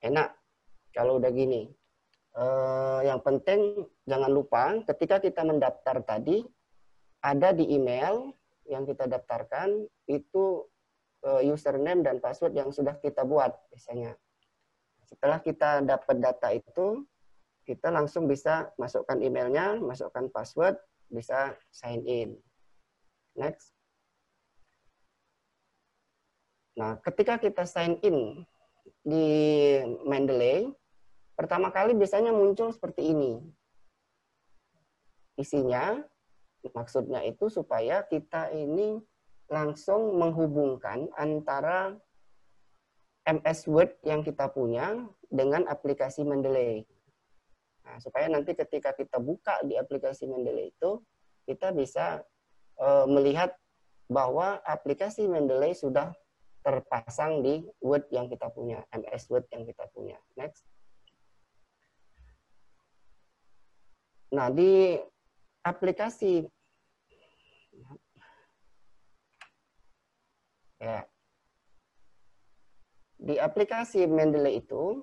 Enak 0.01 0.33
kalau 0.93 1.17
udah 1.17 1.33
gini. 1.33 1.69
Uh, 2.33 3.05
yang 3.05 3.21
penting 3.21 3.85
jangan 4.09 4.33
lupa 4.33 4.81
ketika 4.89 5.21
kita 5.21 5.45
mendaftar 5.45 6.01
tadi, 6.01 6.41
ada 7.21 7.53
di 7.53 7.77
email 7.77 8.33
yang 8.65 8.89
kita 8.89 9.05
daftarkan 9.05 9.85
itu 10.09 10.65
uh, 11.29 11.45
username 11.45 12.01
dan 12.01 12.17
password 12.17 12.57
yang 12.57 12.73
sudah 12.73 12.97
kita 12.97 13.21
buat 13.21 13.53
biasanya. 13.69 14.17
Setelah 15.05 15.39
kita 15.45 15.85
dapat 15.85 16.15
data 16.17 16.49
itu, 16.49 17.05
kita 17.63 17.89
langsung 17.89 18.27
bisa 18.27 18.71
masukkan 18.75 19.19
emailnya, 19.23 19.79
masukkan 19.79 20.27
password, 20.31 20.75
bisa 21.07 21.55
sign 21.71 22.03
in. 22.03 22.29
Next. 23.33 23.73
Nah, 26.75 26.97
ketika 27.01 27.37
kita 27.37 27.63
sign 27.63 28.01
in 28.03 28.43
di 29.05 29.27
Mendeley, 30.03 30.73
pertama 31.37 31.69
kali 31.69 31.93
biasanya 31.95 32.33
muncul 32.33 32.73
seperti 32.73 33.13
ini. 33.13 33.39
Isinya, 35.37 35.97
maksudnya 36.73 37.25
itu 37.25 37.49
supaya 37.49 38.05
kita 38.05 38.53
ini 38.53 39.01
langsung 39.49 40.17
menghubungkan 40.17 41.09
antara 41.17 41.93
MS 43.23 43.71
Word 43.71 43.91
yang 44.03 44.19
kita 44.25 44.51
punya 44.51 44.99
dengan 45.31 45.63
aplikasi 45.69 46.27
Mendeley. 46.27 46.83
Nah, 47.83 47.99
supaya 47.99 48.31
nanti 48.31 48.55
ketika 48.55 48.95
kita 48.95 49.19
buka 49.19 49.59
di 49.67 49.75
aplikasi 49.75 50.23
Mendeley 50.25 50.71
itu, 50.71 51.03
kita 51.43 51.75
bisa 51.75 52.23
uh, 52.79 53.05
melihat 53.05 53.51
bahwa 54.07 54.63
aplikasi 54.63 55.27
Mendeley 55.27 55.75
sudah 55.75 56.15
terpasang 56.63 57.43
di 57.43 57.67
Word 57.83 58.07
yang 58.07 58.31
kita 58.31 58.47
punya, 58.47 58.87
MS 58.95 59.27
Word 59.27 59.51
yang 59.51 59.67
kita 59.67 59.83
punya. 59.91 60.15
Next. 60.39 60.63
Nah, 64.31 64.49
di 64.49 64.97
aplikasi 65.61 66.47
ya 70.83 71.07
di 73.23 73.39
aplikasi 73.39 74.03
Mendeley 74.03 74.59
itu 74.59 74.99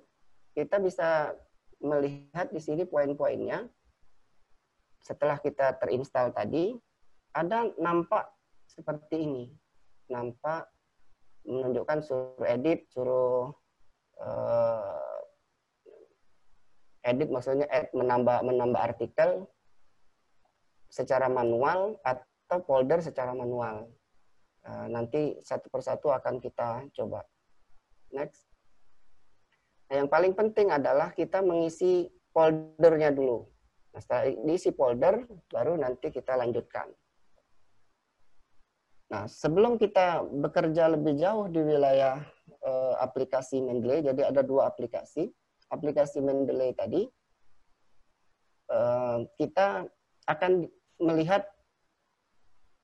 kita 0.53 0.77
bisa 0.77 1.33
melihat 1.81 2.53
di 2.53 2.61
sini 2.61 2.85
poin-poinnya. 2.85 3.67
Setelah 5.01 5.41
kita 5.41 5.81
terinstall 5.81 6.31
tadi, 6.37 6.77
ada 7.33 7.73
nampak 7.81 8.29
seperti 8.69 9.25
ini. 9.25 9.45
Nampak 10.13 10.69
menunjukkan 11.49 11.99
suruh 12.05 12.45
edit, 12.45 12.85
suruh 12.93 13.49
uh, 14.21 15.21
edit 17.01 17.33
maksudnya 17.33 17.65
add, 17.73 17.89
menambah 17.97 18.45
menambah 18.45 18.81
artikel 18.93 19.49
secara 20.93 21.33
manual 21.33 21.97
atau 22.05 22.61
folder 22.67 23.01
secara 23.01 23.33
manual. 23.33 23.89
Uh, 24.61 24.85
nanti 24.93 25.41
satu 25.41 25.73
persatu 25.73 26.13
akan 26.13 26.37
kita 26.45 26.85
coba. 26.93 27.25
Next. 28.13 28.50
Nah, 29.91 29.95
yang 29.99 30.07
paling 30.07 30.39
penting 30.39 30.71
adalah 30.71 31.11
kita 31.11 31.43
mengisi 31.43 32.07
foldernya 32.31 33.11
dulu. 33.11 33.43
Nah, 33.91 33.99
setelah 33.99 34.31
diisi 34.47 34.71
folder, 34.71 35.27
baru 35.51 35.75
nanti 35.75 36.15
kita 36.15 36.39
lanjutkan. 36.39 36.87
Nah, 39.11 39.27
sebelum 39.27 39.75
kita 39.75 40.23
bekerja 40.23 40.95
lebih 40.95 41.19
jauh 41.19 41.51
di 41.51 41.59
wilayah 41.59 42.23
uh, 42.63 42.95
aplikasi 43.03 43.59
Mendeley, 43.59 44.07
jadi 44.07 44.31
ada 44.31 44.47
dua 44.47 44.71
aplikasi. 44.71 45.27
Aplikasi 45.75 46.23
Mendeley 46.23 46.71
tadi, 46.79 47.11
uh, 48.71 49.27
kita 49.35 49.91
akan 50.31 50.71
melihat 51.03 51.51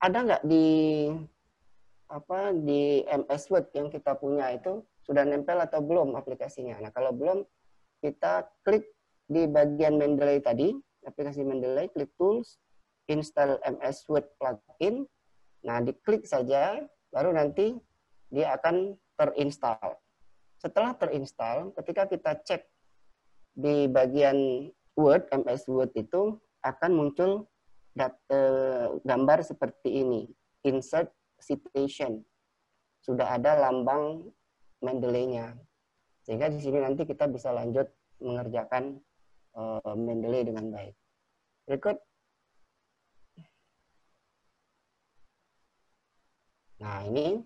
ada 0.03 0.19
nggak 0.27 0.43
di 0.43 0.67
apa 2.11 2.51
di 2.55 3.07
MS 3.07 3.47
Word 3.51 3.71
yang 3.75 3.91
kita 3.91 4.19
punya 4.19 4.51
itu 4.55 4.83
sudah 5.07 5.23
nempel 5.23 5.63
atau 5.63 5.79
belum 5.79 6.19
aplikasinya. 6.19 6.83
Nah, 6.83 6.91
kalau 6.91 7.15
belum, 7.15 7.47
kita 8.03 8.51
klik 8.67 8.91
di 9.31 9.47
bagian 9.47 9.95
Mendeley 9.95 10.43
tadi, 10.43 10.75
aplikasi 11.07 11.47
Mendeley, 11.47 11.87
klik 11.95 12.11
Tools, 12.19 12.59
install 13.07 13.63
MS 13.63 14.03
Word 14.11 14.27
plugin, 14.35 15.07
Nah, 15.67 15.83
diklik 15.83 16.23
saja, 16.23 16.79
baru 17.11 17.35
nanti 17.35 17.75
dia 18.31 18.55
akan 18.55 18.95
terinstall. 19.19 19.99
Setelah 20.63 20.95
terinstall, 20.95 21.75
ketika 21.83 22.07
kita 22.07 22.39
cek 22.47 22.63
di 23.59 23.91
bagian 23.91 24.71
Word, 24.95 25.27
MS 25.35 25.67
Word 25.67 25.91
itu 25.99 26.39
akan 26.63 26.91
muncul 26.95 27.51
dat, 27.99 28.15
eh, 28.31 28.95
gambar 29.03 29.43
seperti 29.43 30.07
ini. 30.07 30.31
Insert 30.63 31.11
citation. 31.43 32.23
Sudah 33.03 33.35
ada 33.35 33.59
lambang 33.59 34.31
Mendeley-nya. 34.85 35.57
Sehingga 36.27 36.51
di 36.51 36.59
sini 36.59 36.83
nanti 36.83 37.07
kita 37.07 37.31
bisa 37.31 37.55
lanjut 37.55 37.87
mengerjakan 38.19 38.99
eh, 39.57 39.95
Mendeley 39.95 40.43
dengan 40.49 40.73
baik. 40.73 40.95
Berikut 41.67 41.97
Nah, 46.77 47.09
ini 47.09 47.41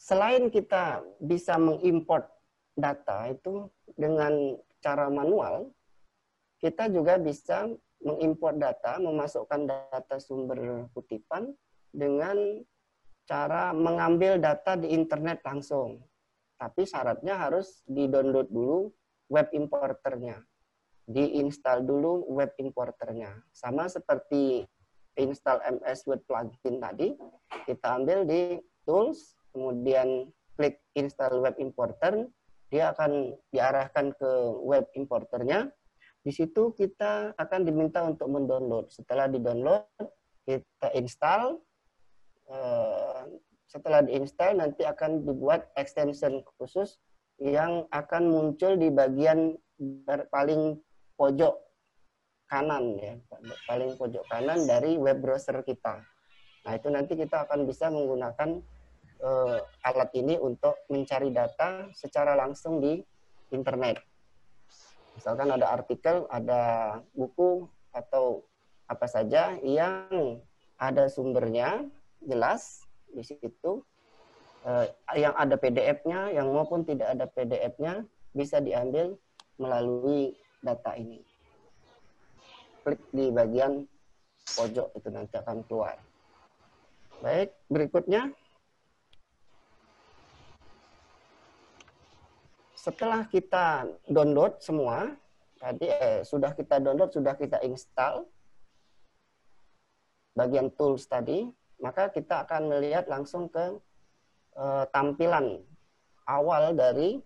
selain 0.00 0.48
kita 0.48 1.04
bisa 1.20 1.60
mengimport 1.60 2.26
data 2.72 3.28
itu 3.28 3.68
dengan 3.92 4.56
cara 4.80 5.12
manual, 5.12 5.72
kita 6.60 6.88
juga 6.88 7.20
bisa 7.20 7.68
mengimport 8.00 8.56
data, 8.56 8.96
memasukkan 9.00 9.68
data 9.68 10.16
sumber 10.20 10.88
kutipan 10.96 11.52
dengan 11.92 12.60
cara 13.26 13.74
mengambil 13.74 14.38
data 14.38 14.78
di 14.78 14.94
internet 14.94 15.42
langsung. 15.42 16.00
Tapi 16.56 16.88
syaratnya 16.88 17.36
harus 17.36 17.84
di-download 17.84 18.48
dulu 18.48 18.88
web 19.28 19.50
importernya. 19.52 20.40
Diinstal 21.06 21.84
dulu 21.84 22.24
web 22.32 22.54
importernya. 22.56 23.44
Sama 23.52 23.90
seperti 23.90 24.64
install 25.18 25.58
MS 25.80 26.00
Word 26.06 26.22
plugin 26.24 26.80
tadi, 26.80 27.12
kita 27.68 28.00
ambil 28.00 28.24
di 28.24 28.60
tools, 28.84 29.36
kemudian 29.52 30.30
klik 30.56 30.80
install 30.96 31.44
web 31.44 31.56
importer, 31.60 32.26
dia 32.72 32.90
akan 32.92 33.36
diarahkan 33.52 34.12
ke 34.16 34.30
web 34.64 34.86
importernya. 34.96 35.70
Di 36.26 36.34
situ 36.34 36.74
kita 36.74 37.38
akan 37.38 37.60
diminta 37.62 38.02
untuk 38.02 38.26
mendownload. 38.26 38.90
Setelah 38.90 39.30
di-download, 39.30 39.86
kita 40.42 40.90
install. 40.98 41.62
Eh, 42.46 43.22
setelah 43.66 44.06
diinstal, 44.06 44.54
nanti 44.54 44.86
akan 44.86 45.26
dibuat 45.26 45.66
extension 45.74 46.46
khusus 46.56 47.02
yang 47.42 47.84
akan 47.90 48.30
muncul 48.30 48.78
di 48.78 48.88
bagian 48.88 49.58
paling 50.30 50.78
pojok 51.18 51.54
kanan 52.46 52.94
ya, 52.96 53.18
paling 53.66 53.98
pojok 53.98 54.22
kanan 54.30 54.62
dari 54.64 54.94
web 54.94 55.18
browser 55.18 55.58
kita. 55.66 56.00
Nah, 56.62 56.72
itu 56.78 56.88
nanti 56.88 57.18
kita 57.18 57.50
akan 57.50 57.66
bisa 57.66 57.90
menggunakan 57.90 58.62
uh, 59.20 59.58
alat 59.82 60.10
ini 60.14 60.38
untuk 60.38 60.86
mencari 60.86 61.34
data 61.34 61.90
secara 61.92 62.38
langsung 62.38 62.78
di 62.78 63.02
internet. 63.50 63.98
Misalkan 65.18 65.50
ada 65.50 65.74
artikel, 65.74 66.30
ada 66.30 66.62
buku 67.10 67.66
atau 67.90 68.46
apa 68.86 69.06
saja 69.10 69.58
yang 69.66 70.38
ada 70.78 71.10
sumbernya 71.10 71.82
jelas 72.24 72.84
di 73.10 73.22
situ 73.24 73.84
uh, 74.66 74.86
yang 75.14 75.32
ada 75.36 75.54
PDF-nya, 75.56 76.34
yang 76.34 76.50
maupun 76.50 76.82
tidak 76.82 77.14
ada 77.16 77.26
PDF-nya 77.30 78.04
bisa 78.36 78.60
diambil 78.60 79.16
melalui 79.56 80.36
data 80.60 80.92
ini. 80.98 81.22
Klik 82.84 83.00
di 83.10 83.32
bagian 83.32 83.86
pojok 84.54 84.94
itu 84.94 85.08
nanti 85.10 85.34
akan 85.38 85.64
keluar. 85.66 85.96
Baik, 87.24 87.50
berikutnya. 87.66 88.30
Setelah 92.76 93.26
kita 93.26 93.88
download 94.06 94.62
semua, 94.62 95.10
tadi 95.58 95.90
eh, 95.90 96.22
sudah 96.22 96.54
kita 96.54 96.78
download, 96.78 97.10
sudah 97.10 97.34
kita 97.34 97.58
install 97.66 98.22
bagian 100.36 100.70
tools 100.76 101.08
tadi, 101.08 101.50
maka 101.80 102.08
kita 102.08 102.48
akan 102.48 102.72
melihat 102.72 103.04
langsung 103.06 103.52
ke 103.52 103.76
uh, 104.56 104.84
tampilan 104.90 105.60
awal 106.26 106.72
dari 106.72 107.20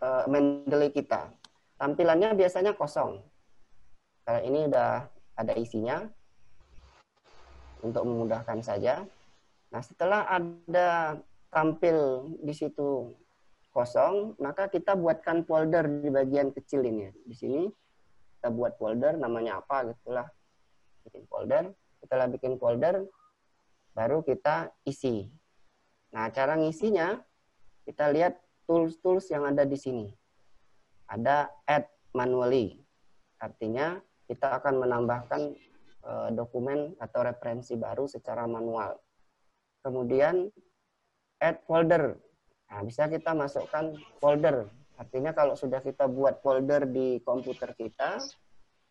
uh, 0.00 0.24
Mendeley 0.30 0.94
kita. 0.94 1.28
Tampilannya 1.76 2.32
biasanya 2.32 2.72
kosong. 2.72 3.20
Karena 4.24 4.40
ini 4.42 4.60
udah 4.66 5.06
ada 5.36 5.52
isinya 5.54 6.02
untuk 7.84 8.02
memudahkan 8.08 8.64
saja. 8.64 9.04
Nah, 9.70 9.82
setelah 9.84 10.24
ada 10.26 11.20
tampil 11.52 12.26
di 12.40 12.54
situ 12.56 13.12
kosong, 13.76 14.34
maka 14.40 14.72
kita 14.72 14.96
buatkan 14.96 15.44
folder 15.44 15.84
di 16.00 16.08
bagian 16.08 16.48
kecil 16.50 16.80
ini. 16.80 17.12
Di 17.12 17.34
sini 17.36 17.62
kita 18.38 18.48
buat 18.48 18.80
folder 18.80 19.20
namanya 19.20 19.60
apa 19.60 19.92
gitulah. 19.92 20.26
Bikin 21.04 21.28
folder. 21.28 21.70
Setelah 22.06 22.30
bikin 22.30 22.54
folder, 22.54 23.02
baru 23.90 24.22
kita 24.22 24.70
isi. 24.86 25.26
Nah, 26.14 26.30
cara 26.30 26.54
ngisinya, 26.54 27.18
kita 27.82 28.14
lihat 28.14 28.38
tools-tools 28.70 29.26
yang 29.34 29.42
ada 29.42 29.66
di 29.66 29.74
sini. 29.74 30.06
Ada 31.10 31.50
add 31.66 31.90
manually. 32.14 32.78
Artinya, 33.42 33.98
kita 34.30 34.54
akan 34.62 34.86
menambahkan 34.86 35.50
uh, 36.06 36.30
dokumen 36.30 36.94
atau 37.02 37.26
referensi 37.26 37.74
baru 37.74 38.06
secara 38.06 38.46
manual. 38.46 39.02
Kemudian, 39.82 40.46
add 41.42 41.58
folder. 41.66 42.14
Nah, 42.70 42.86
bisa 42.86 43.10
kita 43.10 43.34
masukkan 43.34 43.98
folder. 44.22 44.70
Artinya 44.94 45.34
kalau 45.34 45.58
sudah 45.58 45.82
kita 45.82 46.06
buat 46.06 46.38
folder 46.38 46.86
di 46.86 47.18
komputer 47.26 47.74
kita, 47.74 48.22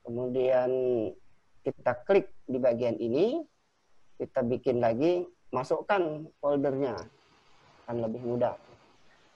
kemudian 0.04 0.68
kita 1.66 2.06
klik 2.06 2.30
di 2.46 2.62
bagian 2.62 2.94
ini, 3.02 3.42
kita 4.22 4.46
bikin 4.46 4.78
lagi, 4.78 5.26
masukkan 5.50 6.30
foldernya. 6.38 6.94
Akan 7.86 8.06
lebih 8.06 8.22
mudah. 8.22 8.54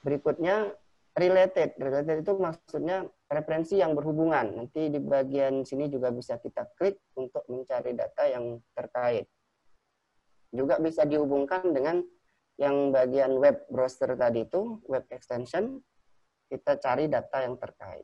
Berikutnya, 0.05 0.69
related. 1.17 1.73
Related 1.81 2.21
itu 2.21 2.33
maksudnya 2.37 3.05
referensi 3.29 3.81
yang 3.81 3.97
berhubungan. 3.97 4.61
Nanti 4.61 4.93
di 4.93 5.01
bagian 5.01 5.65
sini 5.65 5.89
juga 5.89 6.13
bisa 6.13 6.37
kita 6.37 6.69
klik 6.77 7.01
untuk 7.17 7.45
mencari 7.49 7.97
data 7.97 8.23
yang 8.29 8.61
terkait. 8.77 9.25
Juga 10.49 10.77
bisa 10.81 11.05
dihubungkan 11.05 11.73
dengan 11.73 12.01
yang 12.57 12.91
bagian 12.93 13.37
web 13.37 13.65
browser 13.69 14.17
tadi 14.17 14.43
itu, 14.45 14.81
web 14.89 15.05
extension, 15.13 15.79
kita 16.49 16.81
cari 16.81 17.05
data 17.05 17.45
yang 17.45 17.55
terkait. 17.55 18.03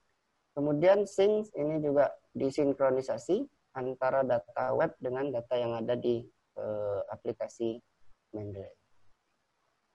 Kemudian 0.55 1.03
sync 1.03 1.51
ini 1.57 1.83
juga 1.83 2.15
disinkronisasi 2.31 3.43
antara 3.75 4.23
data 4.23 4.71
web 4.71 4.95
dengan 5.03 5.29
data 5.35 5.55
yang 5.59 5.75
ada 5.75 5.99
di 5.99 6.23
uh, 6.55 7.03
aplikasi 7.11 7.83
Mendeley. 8.31 8.71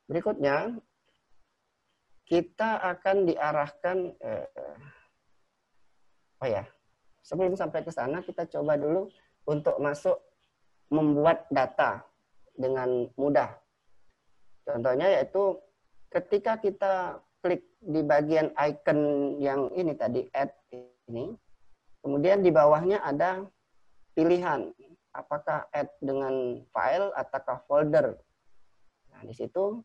Berikutnya, 0.05 0.76
kita 2.28 2.78
akan 2.95 3.26
diarahkan, 3.26 3.99
uh, 4.20 4.76
oh 6.45 6.49
ya, 6.49 6.64
sebelum 7.24 7.57
sampai 7.57 7.83
ke 7.83 7.91
sana 7.91 8.20
kita 8.22 8.47
coba 8.49 8.76
dulu 8.76 9.11
untuk 9.49 9.76
masuk 9.81 10.18
membuat 10.91 11.47
data 11.49 12.05
dengan 12.55 13.09
mudah. 13.14 13.55
Contohnya 14.66 15.20
yaitu 15.20 15.59
ketika 16.11 16.59
kita 16.59 17.22
klik 17.41 17.64
di 17.81 18.05
bagian 18.05 18.53
icon 18.59 19.01
yang 19.41 19.72
ini 19.72 19.95
tadi, 19.97 20.26
add 20.35 20.53
ini, 21.09 21.33
kemudian 22.05 22.45
di 22.45 22.51
bawahnya 22.53 23.01
ada 23.01 23.47
pilihan 24.15 24.73
apakah 25.11 25.67
add 25.75 25.91
dengan 25.99 26.63
file 26.71 27.11
ataukah 27.19 27.59
folder. 27.67 28.15
Nah, 29.11 29.21
di 29.27 29.35
situ 29.35 29.83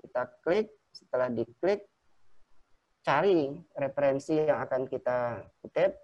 kita 0.00 0.28
klik, 0.44 0.68
setelah 0.92 1.32
diklik, 1.32 1.88
cari 3.00 3.56
referensi 3.78 4.36
yang 4.36 4.60
akan 4.66 4.84
kita 4.90 5.46
kutip, 5.64 5.96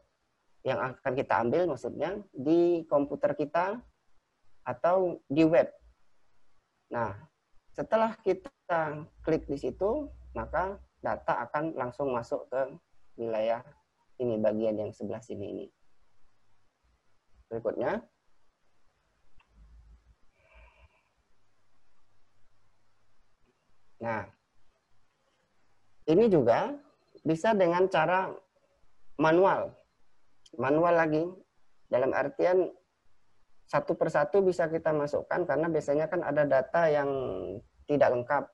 yang 0.64 0.78
akan 0.80 1.12
kita 1.12 1.34
ambil 1.42 1.62
maksudnya, 1.68 2.22
di 2.32 2.86
komputer 2.88 3.36
kita 3.36 3.82
atau 4.62 5.18
di 5.26 5.42
web. 5.42 5.68
Nah, 6.94 7.12
setelah 7.74 8.14
kita 8.22 9.04
klik 9.24 9.44
di 9.50 9.58
situ, 9.58 10.08
maka 10.32 10.78
data 11.02 11.44
akan 11.48 11.74
langsung 11.74 12.14
masuk 12.14 12.46
ke 12.48 12.62
wilayah 13.18 13.60
ini, 14.22 14.38
bagian 14.38 14.78
yang 14.78 14.92
sebelah 14.94 15.20
sini 15.20 15.46
ini. 15.50 15.66
Berikutnya, 17.52 18.00
Nah, 24.02 24.26
ini 26.10 26.26
juga 26.26 26.74
bisa 27.22 27.54
dengan 27.54 27.86
cara 27.86 28.34
manual. 29.14 29.70
Manual 30.58 30.98
lagi, 30.98 31.22
dalam 31.86 32.10
artian 32.10 32.66
satu 33.70 33.94
persatu 33.94 34.42
bisa 34.42 34.66
kita 34.66 34.90
masukkan 34.90 35.46
karena 35.46 35.70
biasanya 35.70 36.10
kan 36.10 36.26
ada 36.26 36.42
data 36.42 36.90
yang 36.90 37.10
tidak 37.86 38.10
lengkap. 38.10 38.44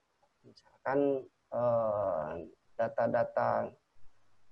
Misalkan 0.44 0.98
eh, 1.48 2.30
data-data 2.76 3.72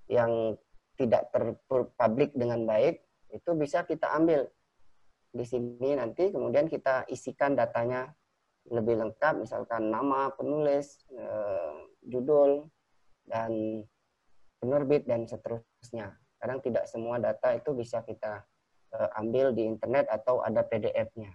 yang 0.09 0.57
tidak 0.97 1.29
terpublik 1.29 2.33
dengan 2.33 2.65
baik, 2.65 3.06
itu 3.31 3.51
bisa 3.59 3.83
kita 3.83 4.13
ambil 4.15 4.47
di 5.37 5.45
sini 5.45 5.93
nanti, 5.99 6.33
kemudian 6.33 6.65
kita 6.71 7.05
isikan 7.13 7.53
datanya 7.53 8.09
lebih 8.73 8.99
lengkap, 8.99 9.47
misalkan 9.47 9.93
nama 9.93 10.33
penulis, 10.35 11.05
eh, 11.13 11.77
judul, 12.09 12.67
dan 13.27 13.83
penerbit, 14.59 15.07
dan 15.07 15.29
seterusnya. 15.29 16.17
Kadang 16.41 16.59
tidak 16.63 16.89
semua 16.91 17.21
data 17.23 17.55
itu 17.55 17.77
bisa 17.77 18.03
kita 18.03 18.43
eh, 18.97 19.11
ambil 19.21 19.53
di 19.53 19.67
internet 19.67 20.07
atau 20.09 20.41
ada 20.41 20.63
PDF-nya. 20.63 21.31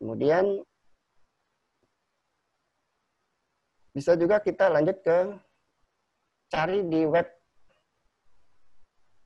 Kemudian, 0.00 0.64
bisa 3.92 4.16
juga 4.16 4.40
kita 4.40 4.72
lanjut 4.72 4.98
ke 5.04 5.18
cari 6.50 6.82
di 6.88 7.04
web, 7.04 7.28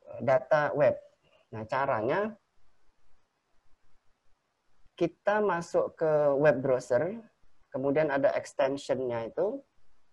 eh, 0.07 0.21
data 0.23 0.75
web. 0.75 1.06
Nah, 1.57 1.65
caranya 1.65 2.37
kita 4.93 5.41
masuk 5.41 5.97
ke 5.97 6.37
web 6.37 6.61
browser, 6.61 7.17
kemudian 7.73 8.13
ada 8.13 8.29
extensionnya 8.37 9.33
itu, 9.33 9.65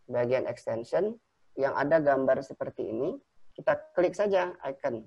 bagian 0.07 0.47
extension, 0.47 1.19
yang 1.59 1.75
ada 1.75 1.99
gambar 1.99 2.39
seperti 2.47 2.95
ini, 2.95 3.19
kita 3.59 3.75
klik 3.91 4.15
saja 4.15 4.55
icon. 4.63 5.03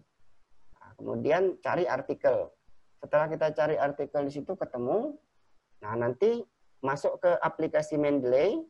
Nah, 0.77 0.91
kemudian 1.01 1.57
cari 1.65 1.89
artikel. 1.89 2.53
Setelah 3.01 3.33
kita 3.33 3.57
cari 3.57 3.81
artikel 3.81 4.29
di 4.29 4.33
situ 4.37 4.53
ketemu, 4.61 5.17
nah 5.81 5.97
nanti 5.97 6.45
masuk 6.85 7.17
ke 7.17 7.33
aplikasi 7.41 7.97
Mendeley, 7.97 8.61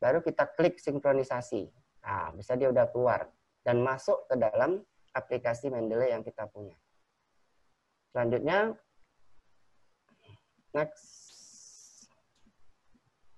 baru 0.00 0.24
kita 0.24 0.48
klik 0.56 0.80
sinkronisasi. 0.80 1.68
Nah, 2.08 2.32
bisa 2.32 2.56
dia 2.56 2.72
udah 2.72 2.88
keluar 2.88 3.28
dan 3.68 3.84
masuk 3.84 4.24
ke 4.32 4.40
dalam 4.40 4.80
aplikasi 5.12 5.68
Mendeley 5.68 6.16
yang 6.16 6.24
kita 6.24 6.48
punya. 6.48 6.76
Selanjutnya 8.16 8.72
Next. 10.72 11.04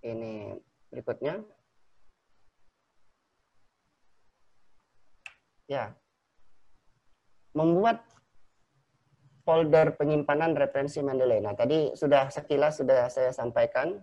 Ini 0.07 0.55
berikutnya. 0.95 1.43
Ya. 5.67 5.99
membuat 7.59 8.07
folder 9.43 9.99
penyimpanan 9.99 10.55
referensi 10.55 11.03
Mendeley. 11.03 11.43
Nah, 11.43 11.59
tadi 11.59 11.91
sudah 11.99 12.31
sekilas 12.31 12.79
sudah 12.79 13.11
saya 13.11 13.35
sampaikan, 13.35 13.99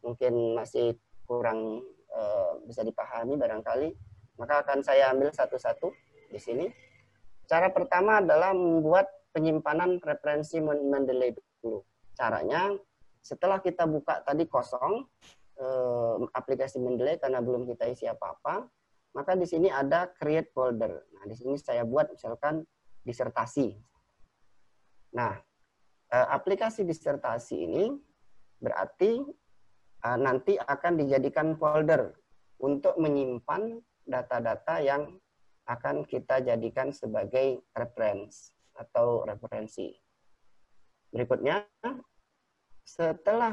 mungkin 0.00 0.56
masih 0.56 0.96
kurang 1.28 1.84
uh, 2.08 2.56
bisa 2.64 2.80
dipahami 2.80 3.36
barangkali, 3.36 3.92
maka 4.40 4.64
akan 4.64 4.80
saya 4.80 5.12
ambil 5.12 5.28
satu-satu 5.28 5.92
di 6.32 6.40
sini. 6.40 6.66
Cara 7.44 7.68
pertama 7.68 8.24
adalah 8.24 8.56
membuat 8.56 9.19
penyimpanan 9.30 10.02
referensi 10.02 10.58
Mendeley 10.62 11.34
dulu. 11.62 11.82
Caranya, 12.14 12.74
setelah 13.22 13.62
kita 13.62 13.86
buka 13.86 14.20
tadi 14.26 14.44
kosong, 14.50 15.06
uh, 15.60 16.14
aplikasi 16.34 16.82
Mendeley 16.82 17.16
karena 17.16 17.38
belum 17.40 17.64
kita 17.68 17.88
isi 17.88 18.04
apa-apa, 18.10 18.66
maka 19.14 19.34
di 19.34 19.46
sini 19.46 19.70
ada 19.70 20.10
create 20.10 20.50
folder. 20.54 21.06
Nah, 21.14 21.24
di 21.26 21.34
sini 21.34 21.58
saya 21.58 21.82
buat 21.82 22.10
misalkan 22.14 22.62
disertasi 23.02 23.90
Nah, 25.14 25.34
eh, 26.10 26.26
aplikasi 26.30 26.86
disertasi 26.86 27.56
ini 27.58 27.84
berarti 28.62 29.18
eh, 30.00 30.18
nanti 30.18 30.54
akan 30.56 30.92
dijadikan 30.96 31.58
folder 31.58 32.14
untuk 32.62 32.94
menyimpan 33.00 33.80
data-data 34.06 34.80
yang 34.80 35.18
akan 35.66 36.02
kita 36.06 36.42
jadikan 36.42 36.90
sebagai 36.90 37.62
reference 37.76 38.50
atau 38.80 39.28
referensi. 39.28 39.92
Berikutnya, 41.12 41.60
setelah 42.80 43.52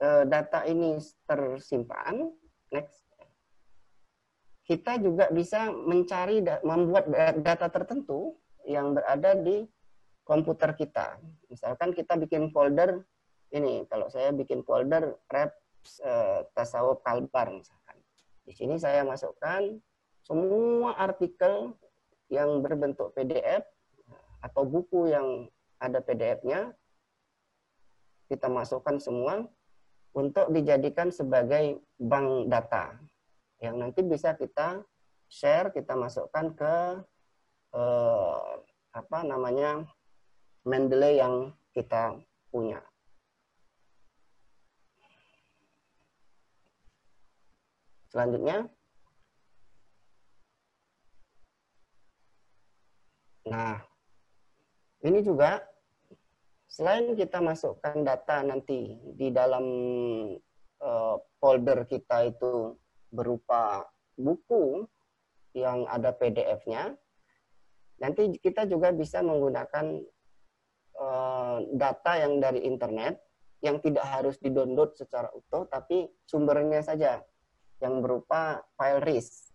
eh, 0.00 0.24
data 0.24 0.64
ini 0.64 0.96
tersimpan, 1.28 2.32
next, 2.72 3.04
kita 4.64 5.02
juga 5.02 5.28
bisa 5.34 5.68
mencari 5.68 6.40
membuat 6.64 7.10
data 7.42 7.66
tertentu 7.68 8.38
yang 8.64 8.94
berada 8.94 9.34
di 9.34 9.66
komputer 10.22 10.78
kita. 10.78 11.18
Misalkan 11.50 11.90
kita 11.90 12.14
bikin 12.14 12.54
folder 12.54 13.02
ini, 13.50 13.82
kalau 13.90 14.06
saya 14.06 14.30
bikin 14.30 14.62
folder 14.62 15.18
rap 15.26 15.50
uh, 16.06 16.46
tasawuf 16.54 17.02
kalbar 17.02 17.50
misalkan. 17.50 17.98
Di 18.46 18.54
sini 18.54 18.78
saya 18.78 19.02
masukkan 19.02 19.74
semua 20.22 20.94
artikel 20.94 21.74
yang 22.30 22.62
berbentuk 22.62 23.10
PDF 23.10 23.66
atau 24.40 24.64
buku 24.64 25.12
yang 25.12 25.48
ada 25.80 26.00
PDF-nya 26.00 26.72
kita 28.28 28.46
masukkan 28.46 28.96
semua 29.00 29.48
untuk 30.14 30.50
dijadikan 30.54 31.10
sebagai 31.10 31.82
bank 31.98 32.50
data 32.50 32.98
yang 33.60 33.76
nanti 33.76 34.00
bisa 34.00 34.34
kita 34.34 34.80
share, 35.30 35.70
kita 35.70 35.94
masukkan 35.94 36.50
ke 36.56 36.74
eh, 37.76 38.50
apa 38.90 39.18
namanya 39.22 39.86
Mendeley 40.66 41.22
yang 41.22 41.54
kita 41.72 42.18
punya. 42.50 42.82
Selanjutnya, 48.10 48.66
nah 53.46 53.89
ini 55.04 55.20
juga 55.24 55.64
selain 56.70 57.16
kita 57.18 57.42
masukkan 57.42 58.00
data 58.06 58.46
nanti 58.46 58.94
di 59.16 59.28
dalam 59.34 59.66
uh, 60.80 61.16
folder 61.42 61.84
kita 61.88 62.30
itu 62.30 62.78
berupa 63.10 63.84
buku 64.14 64.86
yang 65.50 65.82
ada 65.90 66.14
PDF-nya, 66.14 66.94
nanti 67.98 68.38
kita 68.38 68.70
juga 68.70 68.94
bisa 68.94 69.18
menggunakan 69.18 69.98
Eh, 71.00 71.58
data 71.80 72.12
yang 72.20 72.44
dari 72.44 72.60
internet 72.68 73.24
yang 73.64 73.80
tidak 73.80 74.04
harus 74.04 74.36
didownload 74.36 74.92
secara 75.00 75.32
utuh, 75.32 75.64
tapi 75.64 76.12
sumbernya 76.28 76.84
saja 76.84 77.24
yang 77.80 78.04
berupa 78.04 78.60
file 78.76 79.00
RIS. 79.00 79.48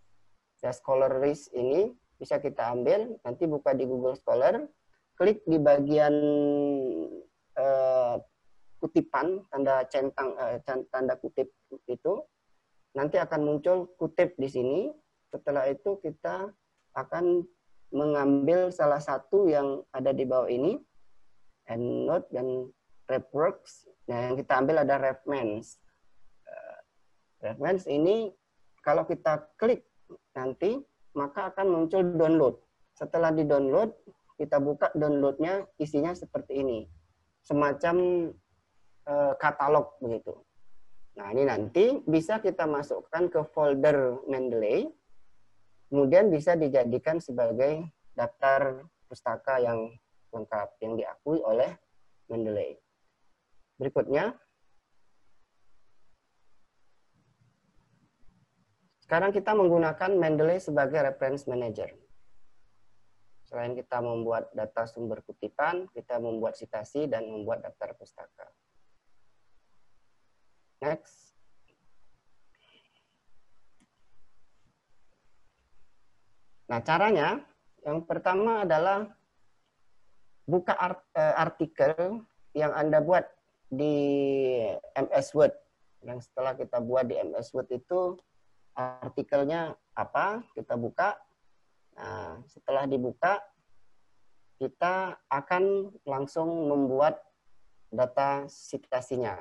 Ya, 0.66 0.74
Scholar 0.74 1.22
RIS 1.22 1.54
ini 1.54 1.94
bisa 2.18 2.42
kita 2.42 2.74
ambil, 2.74 3.14
nanti 3.22 3.46
buka 3.46 3.78
di 3.78 3.86
Google 3.86 4.18
Scholar, 4.18 4.66
klik 5.16 5.44
di 5.48 5.58
bagian 5.60 6.16
uh, 7.56 8.16
kutipan, 8.80 9.42
tanda 9.50 9.88
centang, 9.88 10.36
uh, 10.36 10.60
tanda 10.64 11.16
kutip 11.18 11.50
itu, 11.88 12.14
nanti 12.94 13.18
akan 13.20 13.42
muncul 13.44 13.96
kutip 13.96 14.36
di 14.36 14.48
sini. 14.52 14.80
Setelah 15.32 15.68
itu 15.68 16.00
kita 16.00 16.52
akan 16.96 17.44
mengambil 17.92 18.72
salah 18.72 19.00
satu 19.00 19.48
yang 19.48 19.84
ada 19.92 20.12
di 20.12 20.24
bawah 20.28 20.52
ini, 20.52 20.80
EndNote 21.68 22.28
dan 22.32 22.70
RepWorks. 23.08 23.88
Nah, 24.12 24.30
yang 24.30 24.36
kita 24.38 24.54
ambil 24.60 24.84
ada 24.84 24.96
RepMans. 25.00 25.80
Uh, 26.46 26.80
RepMans 27.42 27.88
ini 27.88 28.32
kalau 28.86 29.08
kita 29.08 29.50
klik 29.58 29.88
nanti, 30.38 30.78
maka 31.16 31.50
akan 31.50 31.68
muncul 31.72 32.04
download. 32.04 32.56
Setelah 32.94 33.34
di-download, 33.34 33.92
kita 34.36 34.60
buka 34.60 34.92
downloadnya, 34.92 35.68
isinya 35.80 36.12
seperti 36.12 36.60
ini. 36.60 36.80
Semacam 37.40 38.30
uh, 39.08 39.34
katalog 39.40 39.96
begitu. 40.04 40.36
Nah, 41.16 41.32
ini 41.32 41.48
nanti 41.48 42.04
bisa 42.04 42.44
kita 42.44 42.68
masukkan 42.68 43.32
ke 43.32 43.42
folder 43.56 44.20
Mendeley, 44.28 44.92
kemudian 45.88 46.28
bisa 46.28 46.60
dijadikan 46.60 47.24
sebagai 47.24 47.88
daftar 48.12 48.84
pustaka 49.08 49.64
yang 49.64 49.96
lengkap 50.36 50.76
yang 50.84 51.00
diakui 51.00 51.40
oleh 51.40 51.72
Mendeley. 52.28 52.76
Berikutnya, 53.80 54.36
sekarang 59.08 59.32
kita 59.32 59.56
menggunakan 59.56 60.12
Mendeley 60.20 60.60
sebagai 60.60 61.00
reference 61.00 61.48
manager. 61.48 61.88
Selain 63.46 63.78
kita 63.78 64.02
membuat 64.02 64.50
data 64.58 64.90
sumber 64.90 65.22
kutipan, 65.22 65.86
kita 65.94 66.18
membuat 66.18 66.58
citasi 66.58 67.06
dan 67.06 67.30
membuat 67.30 67.62
daftar 67.62 67.94
pustaka. 67.94 68.50
Next. 70.82 71.38
Nah, 76.66 76.82
caranya 76.82 77.46
yang 77.86 78.02
pertama 78.02 78.66
adalah 78.66 79.06
buka 80.50 80.74
uh, 80.74 81.36
artikel 81.38 82.26
yang 82.58 82.74
Anda 82.74 83.02
buat 83.02 83.30
di 83.70 83.96
MS 84.98 85.38
Word. 85.38 85.54
Yang 86.02 86.30
setelah 86.30 86.58
kita 86.58 86.82
buat 86.82 87.06
di 87.06 87.18
MS 87.22 87.54
Word 87.54 87.70
itu 87.70 88.18
artikelnya 88.74 89.78
apa, 89.94 90.42
kita 90.58 90.74
buka. 90.78 91.18
Nah, 91.96 92.44
setelah 92.48 92.84
dibuka, 92.88 93.40
kita 94.60 95.20
akan 95.32 95.96
langsung 96.04 96.48
membuat 96.68 97.20
data 97.92 98.48
citasinya. 98.48 99.40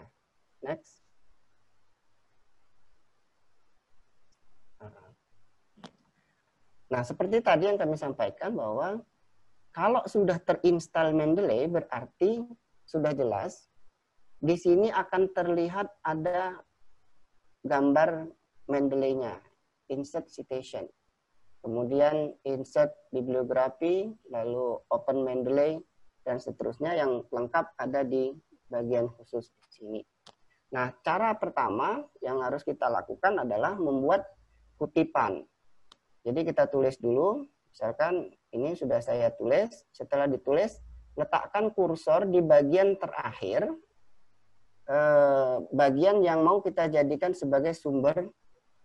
Next. 0.62 1.04
Nah, 6.94 7.02
seperti 7.02 7.42
tadi 7.42 7.66
yang 7.66 7.74
kami 7.74 7.98
sampaikan 7.98 8.54
bahwa 8.54 9.02
kalau 9.74 10.06
sudah 10.06 10.38
terinstall 10.38 11.10
Mendeley 11.10 11.66
berarti 11.66 12.46
sudah 12.86 13.10
jelas 13.10 13.66
di 14.38 14.54
sini 14.54 14.94
akan 14.94 15.32
terlihat 15.34 15.90
ada 16.06 16.62
gambar 17.66 18.30
Mendeley-nya, 18.70 19.42
insert 19.90 20.30
citation. 20.30 20.86
Kemudian 21.64 22.36
insert 22.44 22.92
bibliografi, 23.08 24.12
lalu 24.28 24.76
open 24.92 25.24
Mendeley 25.24 25.80
dan 26.20 26.36
seterusnya 26.36 26.92
yang 26.92 27.24
lengkap 27.32 27.72
ada 27.80 28.04
di 28.04 28.36
bagian 28.68 29.08
khusus 29.08 29.48
di 29.48 29.68
sini. 29.72 30.00
Nah, 30.76 30.92
cara 31.00 31.32
pertama 31.40 32.04
yang 32.20 32.44
harus 32.44 32.60
kita 32.68 32.84
lakukan 32.92 33.48
adalah 33.48 33.80
membuat 33.80 34.28
kutipan. 34.76 35.40
Jadi 36.20 36.44
kita 36.44 36.68
tulis 36.68 37.00
dulu, 37.00 37.48
misalkan 37.72 38.28
ini 38.52 38.76
sudah 38.76 39.00
saya 39.00 39.32
tulis. 39.32 39.72
Setelah 39.88 40.28
ditulis, 40.28 40.76
letakkan 41.16 41.72
kursor 41.72 42.28
di 42.28 42.44
bagian 42.44 43.00
terakhir, 43.00 43.72
eh, 44.84 45.56
bagian 45.72 46.20
yang 46.20 46.44
mau 46.44 46.60
kita 46.60 46.92
jadikan 46.92 47.32
sebagai 47.32 47.72
sumber 47.72 48.28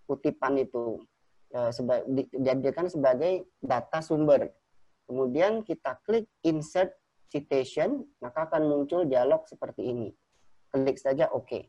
kutipan 0.08 0.56
itu. 0.64 1.04
Eh, 1.50 1.72
seba, 1.74 2.06
dijadikan 2.06 2.86
sebagai 2.86 3.50
data 3.58 4.06
sumber. 4.06 4.54
Kemudian 5.10 5.66
kita 5.66 5.98
klik 6.06 6.30
insert 6.46 6.94
citation, 7.26 8.06
maka 8.22 8.46
akan 8.46 8.70
muncul 8.70 9.10
dialog 9.10 9.42
seperti 9.50 9.90
ini. 9.90 10.14
Klik 10.70 11.02
saja 11.02 11.26
OK. 11.34 11.66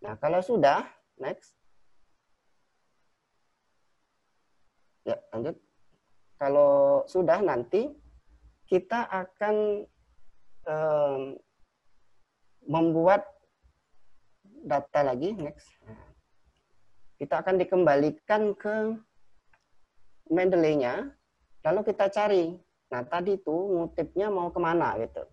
Nah, 0.00 0.16
kalau 0.16 0.40
sudah, 0.40 0.88
next. 1.20 1.52
Ya, 5.04 5.20
lanjut. 5.32 5.56
kalau 6.38 7.02
sudah 7.10 7.42
nanti 7.42 7.90
kita 8.70 9.08
akan 9.10 9.88
um, 10.68 11.34
membuat 12.62 13.26
data 14.62 15.00
lagi 15.02 15.34
next. 15.34 15.66
Kita 17.18 17.42
akan 17.42 17.58
dikembalikan 17.58 18.54
ke 18.54 18.94
Mendeley-nya, 20.30 21.10
lalu 21.66 21.80
kita 21.90 22.06
cari. 22.14 22.54
Nah 22.94 23.02
tadi 23.04 23.36
tuh 23.42 23.74
ngutipnya 23.74 24.30
mau 24.30 24.54
ke 24.54 24.60
mana 24.62 24.94
gitu. 25.02 25.24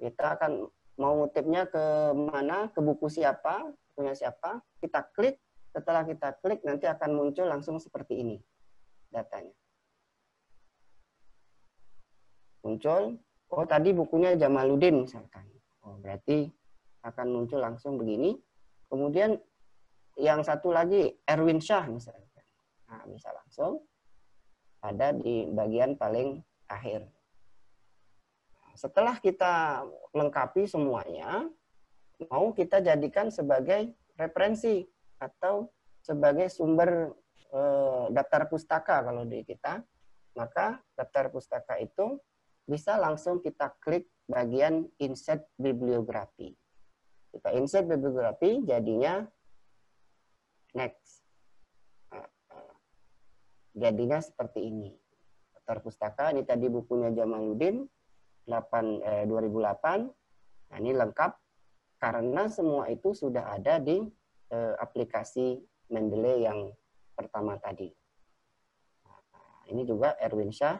Kita 0.00 0.40
akan 0.40 0.64
mau 0.96 1.12
ngutipnya 1.20 1.68
ke 1.68 2.16
mana, 2.16 2.72
ke 2.72 2.80
buku 2.80 3.12
siapa, 3.12 3.68
punya 3.92 4.16
siapa. 4.16 4.64
Kita 4.80 5.04
klik, 5.12 5.36
setelah 5.76 6.08
kita 6.08 6.40
klik 6.40 6.64
nanti 6.64 6.88
akan 6.88 7.10
muncul 7.12 7.46
langsung 7.46 7.76
seperti 7.76 8.22
ini 8.22 8.36
datanya. 9.10 9.52
Muncul, 12.64 13.18
oh 13.50 13.64
tadi 13.66 13.90
bukunya 13.92 14.38
Jamaluddin 14.38 15.04
misalkan. 15.04 15.44
Oh 15.84 15.98
berarti 15.98 16.48
akan 17.02 17.26
muncul 17.28 17.60
langsung 17.60 17.96
begini. 17.96 18.36
Kemudian 18.90 19.38
yang 20.20 20.44
satu 20.44 20.70
lagi 20.70 21.16
Erwin 21.24 21.58
Shah 21.58 21.88
misalkan. 21.88 22.28
Nah, 22.86 23.02
bisa 23.08 23.32
langsung 23.32 23.80
ada 24.84 25.16
di 25.16 25.48
bagian 25.48 25.96
paling 25.96 26.40
akhir. 26.68 27.08
Setelah 28.76 29.18
kita 29.20 29.84
lengkapi 30.16 30.64
semuanya, 30.64 31.44
mau 32.28 32.52
kita 32.52 32.80
jadikan 32.80 33.28
sebagai 33.28 33.92
referensi 34.16 34.84
atau 35.20 35.68
sebagai 36.00 36.48
sumber 36.48 37.12
e, 37.52 37.60
daftar 38.12 38.48
pustaka 38.48 39.04
kalau 39.04 39.28
di 39.28 39.44
kita, 39.44 39.84
maka 40.36 40.80
daftar 40.96 41.28
pustaka 41.28 41.76
itu 41.76 42.16
bisa 42.64 42.96
langsung 42.96 43.42
kita 43.44 43.74
klik 43.82 44.08
bagian 44.24 44.88
insert 45.02 45.44
bibliografi. 45.60 46.54
Kita 47.30 47.52
insert 47.52 47.84
bibliografi 47.84 48.62
jadinya 48.64 49.26
next. 50.74 51.22
Nah, 52.12 52.26
jadinya 53.74 54.18
seperti 54.22 54.66
ini. 54.66 54.90
Daftar 55.54 55.78
pustaka, 55.82 56.24
ini 56.34 56.42
tadi 56.42 56.66
bukunya 56.66 57.14
Jamaluddin, 57.14 57.86
8, 58.48 59.02
eh, 59.04 59.24
2008. 59.26 60.08
Nah, 60.70 60.76
ini 60.78 60.92
lengkap 60.94 61.32
karena 62.00 62.48
semua 62.48 62.88
itu 62.88 63.12
sudah 63.12 63.54
ada 63.54 63.76
di 63.78 64.02
eh, 64.50 64.74
aplikasi 64.82 65.62
Mendeley 65.94 66.42
yang 66.42 66.74
pertama 67.14 67.54
tadi. 67.58 67.90
Nah, 69.06 69.20
ini 69.70 69.82
juga 69.86 70.18
Erwin 70.18 70.50
Shah, 70.50 70.78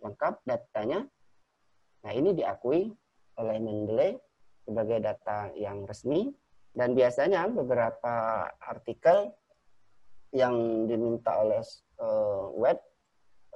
lengkap 0.00 0.44
datanya. 0.48 1.04
Nah, 2.04 2.12
ini 2.14 2.32
diakui 2.32 2.88
oleh 3.36 3.56
Mendeley 3.60 4.16
sebagai 4.64 5.00
data 5.00 5.52
yang 5.56 5.84
resmi 5.88 6.32
dan 6.78 6.94
biasanya 6.94 7.50
beberapa 7.50 8.46
artikel 8.62 9.34
yang 10.30 10.86
diminta 10.86 11.34
oleh 11.42 11.58
uh, 11.98 12.54
web 12.54 12.78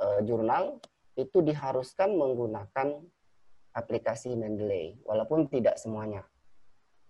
uh, 0.02 0.18
jurnal 0.26 0.82
itu 1.14 1.38
diharuskan 1.38 2.18
menggunakan 2.18 2.98
aplikasi 3.78 4.34
Mendeley 4.34 4.98
walaupun 5.06 5.46
tidak 5.46 5.78
semuanya. 5.78 6.26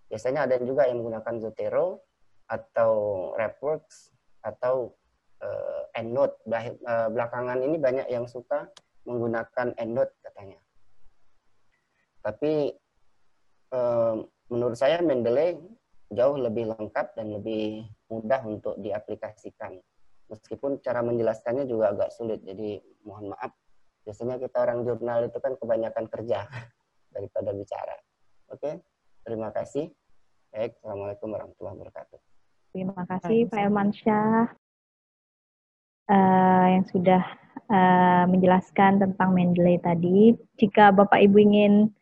Biasanya 0.05 0.45
ada 0.45 0.61
juga 0.61 0.85
yang 0.85 1.01
menggunakan 1.01 1.41
Zotero 1.41 2.05
atau 2.45 2.93
Repworks 3.33 4.13
atau 4.45 4.93
uh, 5.41 5.97
EndNote. 5.97 6.37
Belakangan 7.09 7.57
ini 7.65 7.81
banyak 7.81 8.05
yang 8.13 8.29
suka 8.29 8.69
menggunakan 9.09 9.73
EndNote 9.81 10.13
katanya. 10.21 10.61
Tapi 12.21 12.77
menurut 14.53 14.77
saya 14.77 15.01
Mendeley 15.01 15.57
jauh 16.13 16.37
lebih 16.37 16.73
lengkap 16.73 17.17
dan 17.17 17.33
lebih 17.33 17.85
mudah 18.09 18.41
untuk 18.45 18.77
diaplikasikan. 18.79 19.77
Meskipun 20.31 20.81
cara 20.81 21.03
menjelaskannya 21.05 21.67
juga 21.69 21.93
agak 21.93 22.09
sulit, 22.15 22.41
jadi 22.41 22.81
mohon 23.05 23.33
maaf. 23.35 23.53
Biasanya 24.03 24.41
kita 24.41 24.63
orang 24.63 24.83
jurnal 24.83 25.27
itu 25.27 25.37
kan 25.37 25.53
kebanyakan 25.59 26.05
kerja 26.09 26.47
daripada 27.13 27.49
bicara. 27.53 27.95
Oke, 28.49 28.81
terima 29.25 29.53
kasih. 29.53 29.91
Baik, 30.53 30.77
Assalamualaikum 30.77 31.33
warahmatullahi 31.33 31.75
wabarakatuh. 31.81 32.19
Terima 32.73 33.05
kasih 33.05 33.49
Pak 33.49 33.59
Elmansyah 33.69 34.49
uh, 36.09 36.67
yang 36.73 36.85
sudah 36.89 37.21
uh, 37.69 38.25
menjelaskan 38.29 39.01
tentang 39.01 39.29
Mendeley 39.33 39.77
tadi. 39.77 40.33
Jika 40.57 40.89
Bapak 40.89 41.21
Ibu 41.21 41.37
ingin 41.37 41.93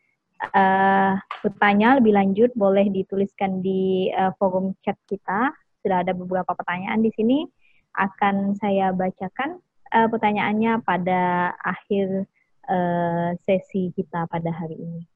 uh, 0.50 1.14
bertanya 1.46 2.02
lebih 2.02 2.14
lanjut 2.18 2.50
boleh 2.58 2.90
dituliskan 2.90 3.62
di 3.62 4.10
uh, 4.14 4.34
forum 4.36 4.74
chat 4.82 4.98
kita. 5.06 5.54
Sudah 5.82 6.02
ada 6.02 6.14
beberapa 6.14 6.50
pertanyaan 6.54 7.02
di 7.02 7.10
sini. 7.14 7.46
Akan 7.94 8.56
saya 8.58 8.90
bacakan 8.90 9.62
uh, 9.94 10.08
pertanyaannya 10.10 10.82
pada 10.82 11.52
akhir 11.62 12.26
uh, 12.66 13.36
sesi 13.46 13.94
kita 13.94 14.26
pada 14.26 14.50
hari 14.50 14.80
ini. 14.80 15.11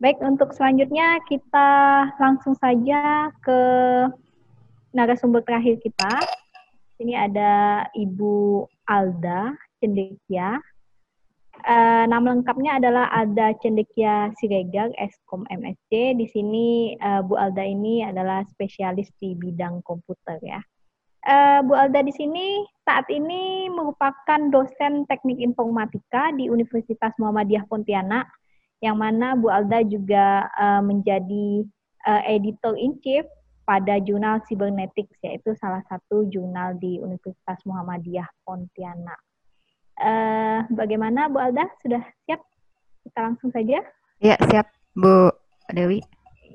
Baik, 0.00 0.16
untuk 0.24 0.56
selanjutnya 0.56 1.20
kita 1.28 1.68
langsung 2.16 2.56
saja 2.56 3.28
ke 3.44 3.60
narasumber 4.96 5.44
terakhir 5.44 5.76
kita. 5.84 6.08
Ini 7.04 7.28
ada 7.28 7.84
Ibu 7.92 8.64
Alda 8.88 9.52
Cendekia. 9.76 10.56
Uh, 11.60 12.08
nama 12.08 12.32
lengkapnya 12.32 12.80
adalah 12.80 13.12
Alda 13.12 13.52
Cendekia 13.60 14.32
Siregar, 14.40 14.88
Eskom 14.96 15.44
MSc. 15.52 15.92
Di 15.92 16.24
sini 16.32 16.96
uh, 16.96 17.20
Bu 17.20 17.36
Alda 17.36 17.60
ini 17.60 18.00
adalah 18.00 18.40
spesialis 18.48 19.12
di 19.20 19.36
bidang 19.36 19.84
komputer 19.84 20.40
ya. 20.40 20.64
Uh, 21.28 21.60
Bu 21.60 21.76
Alda 21.76 22.00
di 22.00 22.16
sini 22.16 22.64
saat 22.88 23.04
ini 23.12 23.68
merupakan 23.68 24.48
dosen 24.48 25.04
teknik 25.12 25.44
informatika 25.44 26.32
di 26.32 26.48
Universitas 26.48 27.12
Muhammadiyah 27.20 27.68
Pontianak 27.68 28.39
yang 28.80 28.96
mana 28.96 29.36
Bu 29.36 29.52
Alda 29.52 29.84
juga 29.84 30.48
uh, 30.56 30.80
menjadi 30.80 31.64
uh, 32.08 32.22
editor 32.24 32.76
in 32.80 32.96
chief 33.04 33.28
pada 33.68 34.00
jurnal 34.02 34.40
Cybernetics 34.48 35.20
yaitu 35.22 35.54
salah 35.60 35.84
satu 35.86 36.26
jurnal 36.26 36.74
di 36.80 36.98
Universitas 36.98 37.60
Muhammadiyah 37.68 38.26
Pontianak. 38.42 39.20
Uh, 40.00 40.64
bagaimana 40.72 41.28
Bu 41.28 41.38
Alda 41.38 41.68
sudah 41.84 42.00
siap? 42.24 42.40
Kita 43.04 43.20
langsung 43.20 43.52
saja. 43.52 43.84
Ya 44.18 44.36
siap 44.48 44.66
Bu 44.96 45.28
Dewi. 45.70 46.00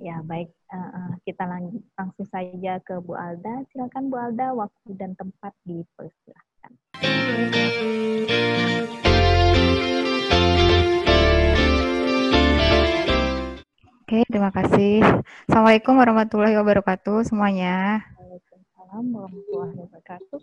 Ya 0.01 0.19
baik, 0.25 0.51
uh, 0.73 1.15
kita 1.23 1.47
lang 1.47 1.71
langsung 1.95 2.27
saja 2.27 2.81
ke 2.83 2.99
Bu 2.99 3.15
Alda. 3.15 3.63
Silakan 3.71 4.11
Bu 4.11 4.17
Alda, 4.19 4.51
waktu 4.51 4.91
dan 4.97 5.15
tempat 5.15 5.55
dipersilahkan. 5.63 6.73
Oke, 14.05 14.21
terima 14.29 14.53
kasih. 14.53 15.01
Assalamualaikum 15.49 15.97
warahmatullahi 15.97 16.53
wabarakatuh 16.61 17.25
semuanya. 17.25 18.05
Waalaikumsalam 18.13 19.01
warahmatullahi 19.01 19.73
wabarakatuh. 19.81 20.41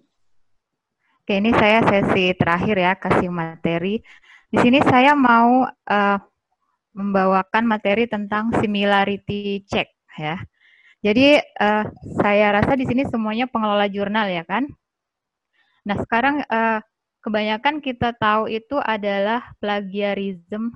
Oke, 1.23 1.35
ini 1.39 1.55
saya 1.55 1.79
sesi 1.87 2.35
terakhir 2.35 2.75
ya, 2.83 2.99
kasih 2.99 3.31
materi. 3.31 4.03
Di 4.51 4.59
sini 4.59 4.83
saya 4.83 5.15
mau 5.15 5.63
uh, 5.71 6.19
membawakan 6.91 7.63
materi 7.63 8.11
tentang 8.11 8.51
similarity 8.59 9.63
check 9.71 9.95
ya. 10.19 10.43
Jadi 10.99 11.39
uh, 11.39 11.87
saya 12.19 12.59
rasa 12.59 12.75
di 12.75 12.83
sini 12.83 13.07
semuanya 13.07 13.47
pengelola 13.47 13.87
jurnal 13.87 14.27
ya 14.27 14.43
kan. 14.43 14.67
Nah 15.87 16.03
sekarang 16.03 16.43
uh, 16.51 16.83
kebanyakan 17.23 17.79
kita 17.79 18.11
tahu 18.19 18.51
itu 18.51 18.83
adalah 18.83 19.55
plagiarism 19.63 20.75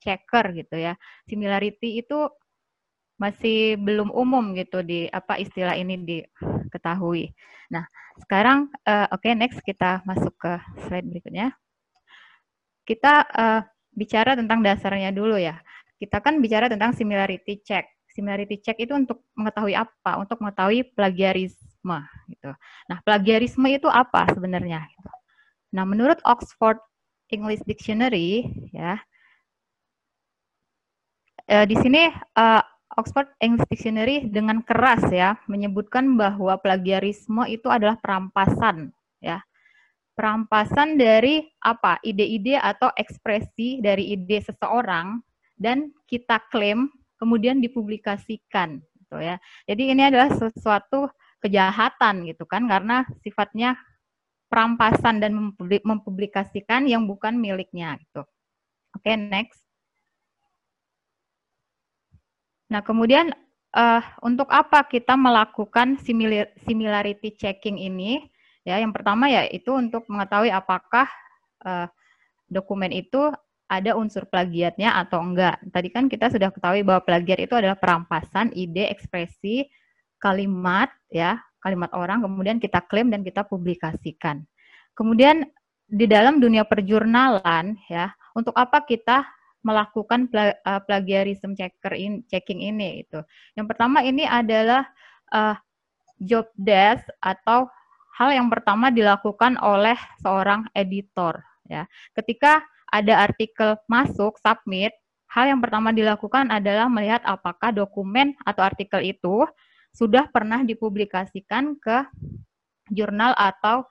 checker 0.00 0.44
gitu 0.56 0.80
ya. 0.80 0.96
Similarity 1.28 2.00
itu 2.00 2.26
masih 3.20 3.76
belum 3.76 4.08
umum 4.16 4.56
gitu 4.56 4.80
di 4.80 5.04
apa 5.12 5.36
istilah 5.36 5.76
ini 5.76 6.00
diketahui. 6.00 7.36
Nah, 7.68 7.84
sekarang 8.24 8.72
uh, 8.88 9.12
oke 9.12 9.20
okay, 9.20 9.36
next 9.36 9.60
kita 9.60 10.00
masuk 10.08 10.32
ke 10.40 10.56
slide 10.88 11.04
berikutnya. 11.04 11.52
Kita 12.88 13.28
uh, 13.28 13.60
bicara 13.92 14.32
tentang 14.34 14.64
dasarnya 14.64 15.12
dulu 15.12 15.36
ya. 15.36 15.60
Kita 16.00 16.24
kan 16.24 16.40
bicara 16.40 16.72
tentang 16.72 16.96
similarity 16.96 17.60
check. 17.60 17.84
Similarity 18.08 18.58
check 18.58 18.80
itu 18.80 18.96
untuk 18.96 19.28
mengetahui 19.36 19.76
apa? 19.76 20.16
Untuk 20.16 20.40
mengetahui 20.40 20.88
plagiarisme 20.96 21.98
gitu. 22.32 22.50
Nah, 22.88 22.98
plagiarisme 23.04 23.68
itu 23.68 23.86
apa 23.86 24.32
sebenarnya 24.32 24.80
gitu. 24.96 25.10
Nah, 25.76 25.84
menurut 25.86 26.18
Oxford 26.26 26.80
English 27.30 27.62
Dictionary 27.68 28.48
ya, 28.74 28.98
uh, 31.50 31.66
di 31.66 31.76
sini 31.82 32.06
uh, 32.38 32.62
Oxford 32.98 33.30
English 33.42 33.66
Dictionary 33.70 34.26
dengan 34.26 34.62
keras 34.62 35.02
ya 35.10 35.38
menyebutkan 35.46 36.14
bahwa 36.14 36.58
plagiarisme 36.58 37.46
itu 37.50 37.66
adalah 37.66 37.98
perampasan 37.98 38.94
ya. 39.18 39.42
Perampasan 40.14 41.00
dari 41.00 41.48
apa? 41.64 41.96
ide-ide 42.04 42.60
atau 42.60 42.92
ekspresi 42.92 43.80
dari 43.80 44.12
ide 44.12 44.42
seseorang 44.44 45.22
dan 45.56 45.94
kita 46.04 46.42
klaim 46.52 46.92
kemudian 47.16 47.62
dipublikasikan 47.62 48.84
gitu 49.00 49.16
ya. 49.16 49.40
Jadi 49.64 49.96
ini 49.96 50.02
adalah 50.12 50.28
sesuatu 50.34 51.08
kejahatan 51.40 52.28
gitu 52.28 52.44
kan 52.44 52.68
karena 52.68 53.08
sifatnya 53.24 53.80
perampasan 54.52 55.22
dan 55.22 55.54
mempublikasikan 55.62 56.84
yang 56.84 57.06
bukan 57.06 57.38
miliknya 57.38 57.96
gitu. 58.02 58.26
Oke, 58.92 59.06
okay, 59.06 59.16
next. 59.16 59.69
Nah, 62.70 62.80
kemudian 62.86 63.34
uh, 63.74 64.02
untuk 64.22 64.46
apa 64.48 64.86
kita 64.86 65.18
melakukan 65.18 65.98
similar, 66.00 66.54
similarity 66.64 67.34
checking 67.34 67.76
ini? 67.76 68.22
Ya, 68.62 68.78
yang 68.78 68.94
pertama 68.94 69.26
ya 69.26 69.44
itu 69.50 69.74
untuk 69.74 70.06
mengetahui 70.06 70.54
apakah 70.54 71.10
uh, 71.66 71.90
dokumen 72.46 72.94
itu 72.94 73.34
ada 73.70 73.94
unsur 73.94 74.26
plagiatnya 74.26 74.98
atau 74.98 75.22
enggak. 75.22 75.62
Tadi 75.70 75.88
kan 75.94 76.10
kita 76.10 76.30
sudah 76.30 76.50
ketahui 76.50 76.82
bahwa 76.82 77.06
plagiat 77.06 77.46
itu 77.46 77.54
adalah 77.54 77.78
perampasan 77.78 78.50
ide, 78.54 78.90
ekspresi, 78.90 79.66
kalimat 80.18 80.90
ya, 81.06 81.38
kalimat 81.62 81.90
orang 81.94 82.26
kemudian 82.26 82.58
kita 82.58 82.82
klaim 82.86 83.14
dan 83.14 83.22
kita 83.22 83.46
publikasikan. 83.46 84.42
Kemudian 84.94 85.46
di 85.86 86.06
dalam 86.10 86.42
dunia 86.42 86.66
perjurnalan 86.66 87.78
ya, 87.86 88.10
untuk 88.34 88.54
apa 88.58 88.82
kita 88.82 89.22
melakukan 89.60 90.28
uh, 90.32 90.80
plagiarism 90.84 91.52
checker 91.52 91.92
in, 91.92 92.24
checking 92.28 92.64
ini 92.64 93.04
itu. 93.04 93.20
Yang 93.56 93.66
pertama 93.76 94.00
ini 94.00 94.24
adalah 94.24 94.88
uh, 95.32 95.56
job 96.20 96.48
desk 96.56 97.04
atau 97.20 97.68
hal 98.16 98.30
yang 98.36 98.48
pertama 98.52 98.92
dilakukan 98.92 99.56
oleh 99.60 99.96
seorang 100.20 100.68
editor 100.76 101.40
ya. 101.68 101.88
Ketika 102.12 102.60
ada 102.90 103.24
artikel 103.24 103.78
masuk 103.86 104.36
submit, 104.42 104.92
hal 105.30 105.48
yang 105.48 105.60
pertama 105.62 105.94
dilakukan 105.94 106.50
adalah 106.50 106.90
melihat 106.90 107.22
apakah 107.22 107.70
dokumen 107.70 108.34
atau 108.42 108.66
artikel 108.66 109.00
itu 109.00 109.46
sudah 109.94 110.26
pernah 110.30 110.62
dipublikasikan 110.62 111.78
ke 111.78 112.06
jurnal 112.90 113.34
atau 113.38 113.86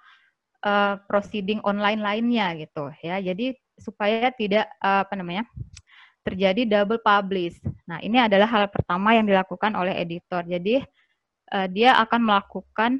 uh, 0.67 0.99
proceeding 1.07 1.63
online 1.63 2.03
lainnya 2.03 2.55
gitu 2.59 2.91
ya. 2.99 3.23
Jadi 3.23 3.55
supaya 3.81 4.30
tidak 4.35 4.68
uh, 4.84 5.03
apa 5.07 5.14
namanya 5.15 5.43
terjadi 6.23 6.68
double 6.68 7.01
publish. 7.01 7.57
Nah, 7.88 7.97
ini 8.03 8.19
adalah 8.19 8.45
hal 8.45 8.68
pertama 8.69 9.15
yang 9.15 9.26
dilakukan 9.26 9.73
oleh 9.73 9.97
editor. 9.97 10.45
Jadi 10.45 10.84
uh, 11.56 11.68
dia 11.72 11.95
akan 11.97 12.22
melakukan 12.22 12.91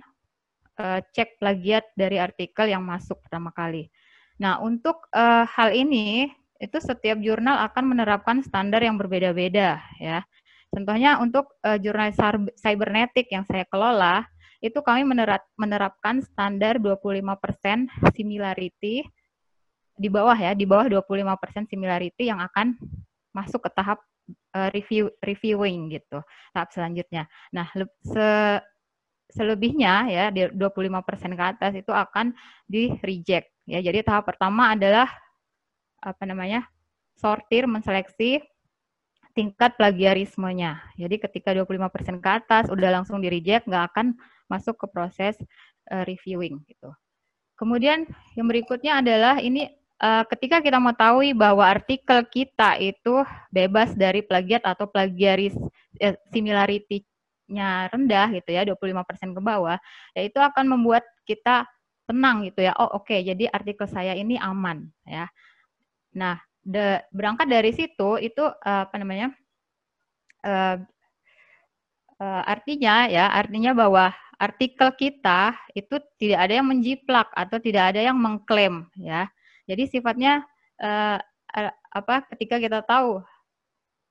uh, 0.80 1.00
cek 1.14 1.38
plagiat 1.38 1.92
dari 1.94 2.18
artikel 2.18 2.72
yang 2.72 2.82
masuk 2.82 3.20
pertama 3.22 3.52
kali. 3.54 3.92
Nah, 4.40 4.56
untuk 4.64 5.12
hal 5.52 5.76
ini 5.76 6.32
itu 6.64 6.78
setiap 6.80 7.20
jurnal 7.20 7.60
akan 7.68 7.92
menerapkan 7.92 8.40
standar 8.40 8.80
yang 8.80 8.96
berbeda-beda 8.96 9.84
ya. 10.00 10.24
Contohnya 10.72 11.20
untuk 11.20 11.60
jurnal 11.84 12.16
cybernetik 12.56 13.28
yang 13.36 13.44
saya 13.44 13.68
kelola, 13.68 14.24
itu 14.60 14.80
kami 14.84 15.08
menerap, 15.08 15.44
menerapkan 15.56 16.20
standar 16.24 16.80
25% 16.80 18.16
similarity 18.16 19.08
di 20.00 20.08
bawah 20.08 20.36
ya, 20.36 20.56
di 20.56 20.64
bawah 20.64 20.88
25% 20.88 21.68
similarity 21.68 22.32
yang 22.32 22.40
akan 22.40 22.80
masuk 23.36 23.68
ke 23.68 23.70
tahap 23.76 24.00
uh, 24.56 24.72
review 24.72 25.12
reviewing 25.20 25.92
gitu, 25.92 26.24
tahap 26.56 26.72
selanjutnya. 26.72 27.28
Nah, 27.52 27.68
se 28.02 28.28
selebihnya 29.30 30.10
ya 30.10 30.26
di 30.34 30.50
25% 30.50 31.38
ke 31.38 31.44
atas 31.46 31.78
itu 31.78 31.94
akan 31.94 32.34
di 32.66 32.98
reject 33.06 33.54
ya. 33.70 33.78
Jadi 33.78 34.02
tahap 34.02 34.26
pertama 34.26 34.74
adalah 34.74 35.06
apa 36.02 36.24
namanya? 36.26 36.66
sortir, 37.20 37.68
menseleksi 37.68 38.40
tingkat 39.36 39.76
plagiarismenya. 39.76 40.80
Jadi 40.96 41.20
ketika 41.20 41.52
25% 41.52 42.24
ke 42.24 42.30
atas 42.32 42.72
udah 42.72 42.90
langsung 42.96 43.20
di 43.20 43.28
reject, 43.28 43.68
nggak 43.68 43.92
akan 43.92 44.16
masuk 44.48 44.80
ke 44.80 44.88
proses 44.88 45.36
uh, 45.92 46.08
reviewing 46.08 46.64
gitu. 46.66 46.90
Kemudian 47.60 48.08
yang 48.40 48.48
berikutnya 48.48 49.04
adalah 49.04 49.44
ini 49.44 49.68
uh, 50.00 50.24
ketika 50.32 50.64
kita 50.64 50.80
mau 50.80 50.96
tahu 50.96 51.22
bahwa 51.36 51.64
artikel 51.64 52.24
kita 52.26 52.80
itu 52.80 53.24
bebas 53.52 53.94
dari 53.94 54.24
plagiat 54.24 54.64
atau 54.66 54.88
plagiaris 54.88 55.54
eh, 56.00 56.16
similarity-nya 56.32 57.92
rendah 57.92 58.28
gitu 58.40 58.50
ya, 58.56 58.64
25% 58.64 59.36
ke 59.36 59.42
bawah, 59.44 59.78
ya 60.16 60.22
itu 60.24 60.40
akan 60.40 60.66
membuat 60.66 61.04
kita 61.28 61.68
tenang 62.10 62.48
gitu 62.48 62.66
ya. 62.66 62.74
Oh, 62.80 62.98
oke, 62.98 63.12
okay, 63.12 63.22
jadi 63.22 63.52
artikel 63.52 63.86
saya 63.86 64.18
ini 64.18 64.40
aman 64.40 64.88
ya. 65.06 65.30
Nah, 66.16 66.42
de, 66.66 67.04
berangkat 67.14 67.46
dari 67.46 67.70
situ 67.76 68.18
itu 68.18 68.42
uh, 68.42 68.82
apa 68.90 68.96
namanya? 68.98 69.30
Uh, 70.40 70.80
uh, 72.18 72.42
artinya 72.48 73.06
ya, 73.12 73.30
artinya 73.30 73.76
bahwa 73.76 74.10
artikel 74.40 74.90
kita 74.96 75.52
itu 75.76 76.00
tidak 76.16 76.48
ada 76.48 76.54
yang 76.64 76.68
menjiplak 76.72 77.28
atau 77.36 77.60
tidak 77.60 77.92
ada 77.92 78.00
yang 78.08 78.16
mengklaim 78.16 78.88
ya 78.96 79.28
jadi 79.70 79.84
sifatnya 79.86 80.42
uh, 80.82 81.22
apa 81.94 82.26
ketika 82.34 82.58
kita 82.58 82.82
tahu 82.82 83.22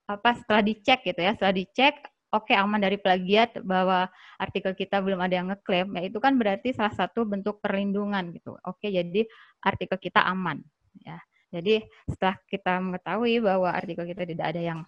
apa 0.08 0.30
setelah 0.38 0.62
dicek 0.62 1.04
gitu 1.04 1.20
ya, 1.20 1.34
setelah 1.34 1.54
dicek 1.58 1.94
oke 2.30 2.48
okay, 2.48 2.56
aman 2.56 2.80
dari 2.80 2.96
plagiat 2.96 3.60
bahwa 3.66 4.08
artikel 4.40 4.72
kita 4.72 5.02
belum 5.02 5.20
ada 5.20 5.34
yang 5.42 5.48
ngeklaim, 5.52 5.92
ya 5.98 6.02
itu 6.06 6.18
kan 6.22 6.38
berarti 6.38 6.72
salah 6.72 6.94
satu 6.94 7.26
bentuk 7.26 7.60
perlindungan 7.60 8.32
gitu. 8.32 8.56
Oke, 8.64 8.88
okay, 8.88 8.90
jadi 9.02 9.26
artikel 9.64 9.98
kita 9.98 10.22
aman 10.24 10.62
ya. 11.02 11.18
Jadi 11.48 11.80
setelah 12.04 12.36
kita 12.44 12.76
mengetahui 12.76 13.40
bahwa 13.40 13.72
artikel 13.72 14.04
kita 14.04 14.28
tidak 14.28 14.46
ada 14.52 14.60
yang 14.60 14.80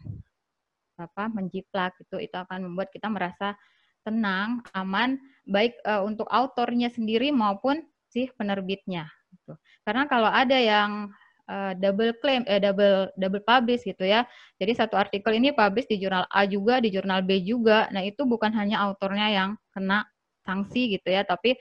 apa 1.00 1.32
menjiplak 1.32 1.96
itu 1.96 2.20
itu 2.20 2.36
akan 2.36 2.68
membuat 2.68 2.92
kita 2.92 3.08
merasa 3.08 3.56
tenang, 4.04 4.60
aman 4.76 5.16
baik 5.48 5.80
uh, 5.88 6.04
untuk 6.04 6.28
autornya 6.28 6.92
sendiri 6.92 7.32
maupun 7.32 7.80
si 8.12 8.28
penerbitnya 8.36 9.08
gitu. 9.32 9.52
Karena 9.86 10.04
kalau 10.10 10.30
ada 10.30 10.58
yang 10.58 11.10
uh, 11.50 11.72
double 11.74 12.14
claim 12.22 12.46
eh 12.46 12.62
double 12.62 13.10
double 13.18 13.42
publish 13.42 13.82
gitu 13.82 14.06
ya. 14.06 14.22
Jadi 14.62 14.72
satu 14.78 14.94
artikel 14.94 15.34
ini 15.34 15.50
publish 15.50 15.90
di 15.90 15.98
jurnal 15.98 16.24
A 16.30 16.46
juga, 16.46 16.78
di 16.78 16.94
jurnal 16.94 17.26
B 17.26 17.42
juga. 17.42 17.90
Nah, 17.90 18.06
itu 18.06 18.22
bukan 18.22 18.54
hanya 18.54 18.82
autornya 18.86 19.26
yang 19.30 19.50
kena 19.74 20.06
sanksi 20.46 20.98
gitu 20.98 21.08
ya, 21.10 21.26
tapi 21.26 21.58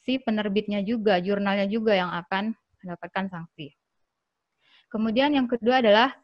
si 0.00 0.20
penerbitnya 0.20 0.84
juga, 0.84 1.18
jurnalnya 1.20 1.64
juga 1.68 1.96
yang 1.96 2.12
akan 2.12 2.52
mendapatkan 2.84 3.26
sanksi. 3.32 3.72
Kemudian 4.92 5.34
yang 5.34 5.48
kedua 5.50 5.80
adalah 5.80 6.14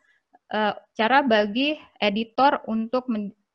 uh, 0.52 0.76
cara 0.94 1.24
bagi 1.24 1.74
editor 1.98 2.62
untuk 2.68 3.08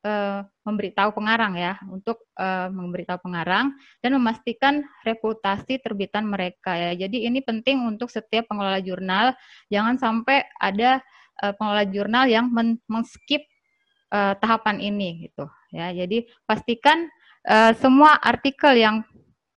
uh, 0.06 0.46
memberitahu 0.62 1.10
pengarang 1.10 1.58
ya, 1.58 1.74
untuk 1.90 2.22
uh, 2.38 2.70
memberitahu 2.70 3.26
pengarang 3.26 3.74
dan 3.98 4.14
memastikan 4.14 4.86
reputasi 5.02 5.82
terbitan 5.82 6.30
mereka 6.30 6.78
ya. 6.78 6.94
Jadi 6.94 7.26
ini 7.26 7.42
penting 7.42 7.82
untuk 7.82 8.06
setiap 8.06 8.46
pengelola 8.46 8.78
jurnal, 8.78 9.34
jangan 9.66 9.98
sampai 9.98 10.46
ada 10.62 11.02
uh, 11.42 11.50
pengelola 11.58 11.84
jurnal 11.90 12.24
yang 12.30 12.46
men-skip 12.86 13.42
tahapan 14.16 14.78
ini 14.78 15.26
gitu 15.26 15.50
ya. 15.74 15.90
Jadi 15.90 16.30
pastikan 16.46 17.10
semua 17.74 18.14
artikel 18.22 18.78
yang 18.78 19.02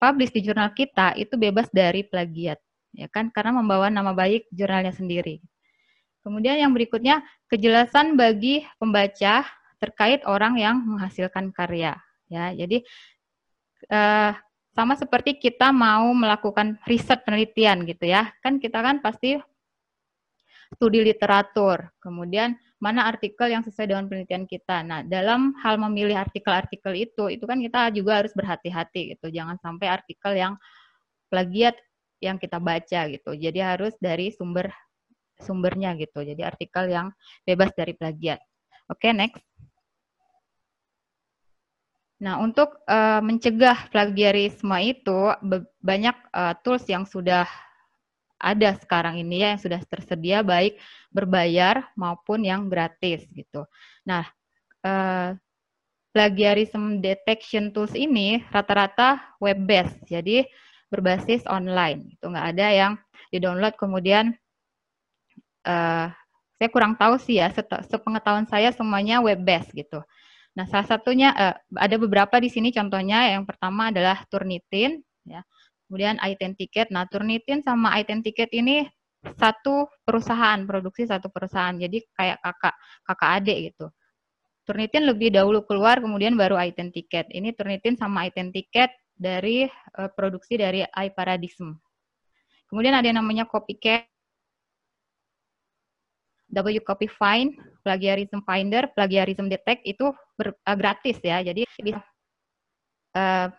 publish 0.02 0.34
di 0.34 0.42
jurnal 0.42 0.74
kita 0.74 1.14
itu 1.14 1.38
bebas 1.38 1.70
dari 1.70 2.02
plagiat 2.02 2.58
ya 2.90 3.06
kan 3.06 3.30
karena 3.30 3.54
membawa 3.54 3.86
nama 3.88 4.10
baik 4.10 4.50
jurnalnya 4.50 4.90
sendiri. 4.90 5.38
Kemudian 6.26 6.58
yang 6.58 6.74
berikutnya 6.74 7.22
kejelasan 7.46 8.18
bagi 8.18 8.66
pembaca 8.76 9.46
terkait 9.80 10.20
orang 10.28 10.60
yang 10.60 10.76
menghasilkan 10.84 11.50
karya 11.56 11.96
ya. 12.28 12.52
Jadi 12.52 12.84
uh, 13.88 14.32
sama 14.70 14.94
seperti 14.94 15.40
kita 15.40 15.74
mau 15.74 16.12
melakukan 16.14 16.78
riset 16.86 17.24
penelitian 17.26 17.88
gitu 17.88 18.06
ya. 18.06 18.30
Kan 18.44 18.62
kita 18.62 18.78
kan 18.84 19.02
pasti 19.02 19.40
studi 20.70 21.02
literatur 21.02 21.90
kemudian 21.98 22.54
mana 22.78 23.10
artikel 23.10 23.50
yang 23.50 23.60
sesuai 23.66 23.90
dengan 23.90 24.06
penelitian 24.06 24.46
kita. 24.46 24.86
Nah 24.86 25.02
dalam 25.02 25.52
hal 25.60 25.76
memilih 25.76 26.16
artikel-artikel 26.16 26.94
itu 26.96 27.28
itu 27.28 27.44
kan 27.44 27.58
kita 27.58 27.90
juga 27.92 28.22
harus 28.22 28.32
berhati-hati 28.32 29.18
gitu. 29.18 29.28
Jangan 29.28 29.58
sampai 29.58 29.90
artikel 29.90 30.32
yang 30.38 30.54
plagiat 31.28 31.76
yang 32.22 32.40
kita 32.40 32.56
baca 32.62 33.00
gitu. 33.10 33.30
Jadi 33.36 33.58
harus 33.60 33.92
dari 34.00 34.32
sumber 34.32 34.70
sumbernya 35.40 35.92
gitu. 35.98 36.24
Jadi 36.24 36.40
artikel 36.40 36.88
yang 36.88 37.12
bebas 37.44 37.72
dari 37.76 37.92
plagiat. 37.92 38.40
Oke 38.88 39.08
okay, 39.08 39.12
next 39.12 39.44
Nah, 42.20 42.36
untuk 42.36 42.76
uh, 42.84 43.24
mencegah 43.24 43.88
plagiarisme 43.88 44.76
itu 44.84 45.32
banyak 45.80 46.16
uh, 46.36 46.52
tools 46.60 46.84
yang 46.84 47.08
sudah 47.08 47.48
ada 48.40 48.76
sekarang 48.76 49.20
ini 49.20 49.44
ya 49.44 49.56
yang 49.56 49.60
sudah 49.60 49.80
tersedia 49.84 50.40
baik 50.40 50.80
berbayar 51.12 51.88
maupun 51.96 52.44
yang 52.44 52.68
gratis 52.68 53.24
gitu. 53.32 53.64
Nah, 54.04 54.28
uh, 54.84 55.32
plagiarism 56.12 57.00
detection 57.00 57.72
tools 57.72 57.96
ini 57.96 58.44
rata-rata 58.52 59.36
web 59.40 59.60
based, 59.64 59.96
jadi 60.04 60.44
berbasis 60.92 61.44
online. 61.48 62.16
Itu 62.16 62.28
nggak 62.28 62.46
ada 62.56 62.66
yang 62.68 62.92
di-download 63.32 63.80
kemudian 63.80 64.36
uh, 65.64 66.12
saya 66.60 66.68
kurang 66.68 67.00
tahu 67.00 67.16
sih 67.16 67.40
ya, 67.40 67.48
sepengetahuan 67.88 68.44
saya 68.44 68.68
semuanya 68.76 69.24
web 69.24 69.40
based 69.40 69.72
gitu. 69.72 70.04
Nah, 70.60 70.68
salah 70.68 70.84
satunya 70.84 71.32
uh, 71.32 71.56
ada 71.80 71.96
beberapa 71.96 72.36
di 72.36 72.52
sini 72.52 72.68
contohnya 72.68 73.32
yang 73.32 73.48
pertama 73.48 73.88
adalah 73.88 74.20
Turnitin 74.28 75.00
ya. 75.24 75.40
Kemudian 75.88 76.20
Identicate. 76.20 76.92
Nah, 76.92 77.08
Turnitin 77.08 77.64
sama 77.64 77.96
Identicate 77.96 78.52
ini 78.52 78.84
satu 79.40 79.88
perusahaan, 80.04 80.60
produksi 80.68 81.08
satu 81.08 81.32
perusahaan. 81.32 81.72
Jadi 81.72 82.04
kayak 82.12 82.44
kakak 82.44 82.76
kakak 83.08 83.30
adik 83.40 83.58
gitu. 83.72 83.88
Turnitin 84.68 85.08
lebih 85.08 85.32
dahulu 85.32 85.64
keluar, 85.64 85.96
kemudian 85.96 86.36
baru 86.36 86.60
Identicate. 86.60 87.32
Ini 87.32 87.56
Turnitin 87.56 87.96
sama 87.96 88.28
Identicate 88.28 89.00
dari 89.16 89.64
uh, 89.96 90.12
produksi 90.12 90.60
dari 90.60 90.84
iParadigm. 90.84 91.72
Kemudian 92.68 92.92
ada 92.92 93.08
yang 93.08 93.16
namanya 93.16 93.48
Copycat, 93.48 94.04
W 96.52 96.78
Copy 96.84 97.08
Find, 97.08 97.56
Plagiarism 97.80 98.44
Finder, 98.44 98.90
Plagiarism 98.92 99.48
Detect 99.48 99.86
itu 99.88 100.12
ber, 100.40 100.56
uh, 100.56 100.76
gratis 100.80 101.20
ya. 101.20 101.44
Jadi 101.44 101.68
bisa 101.84 102.00
uh, 103.12 103.52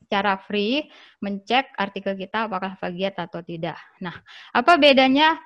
secara 0.00 0.40
free 0.40 0.88
mencek 1.20 1.76
artikel 1.76 2.16
kita 2.16 2.48
apakah 2.48 2.80
plagiat 2.80 3.20
atau 3.20 3.44
tidak. 3.44 3.76
Nah, 4.00 4.16
apa 4.56 4.80
bedanya 4.80 5.36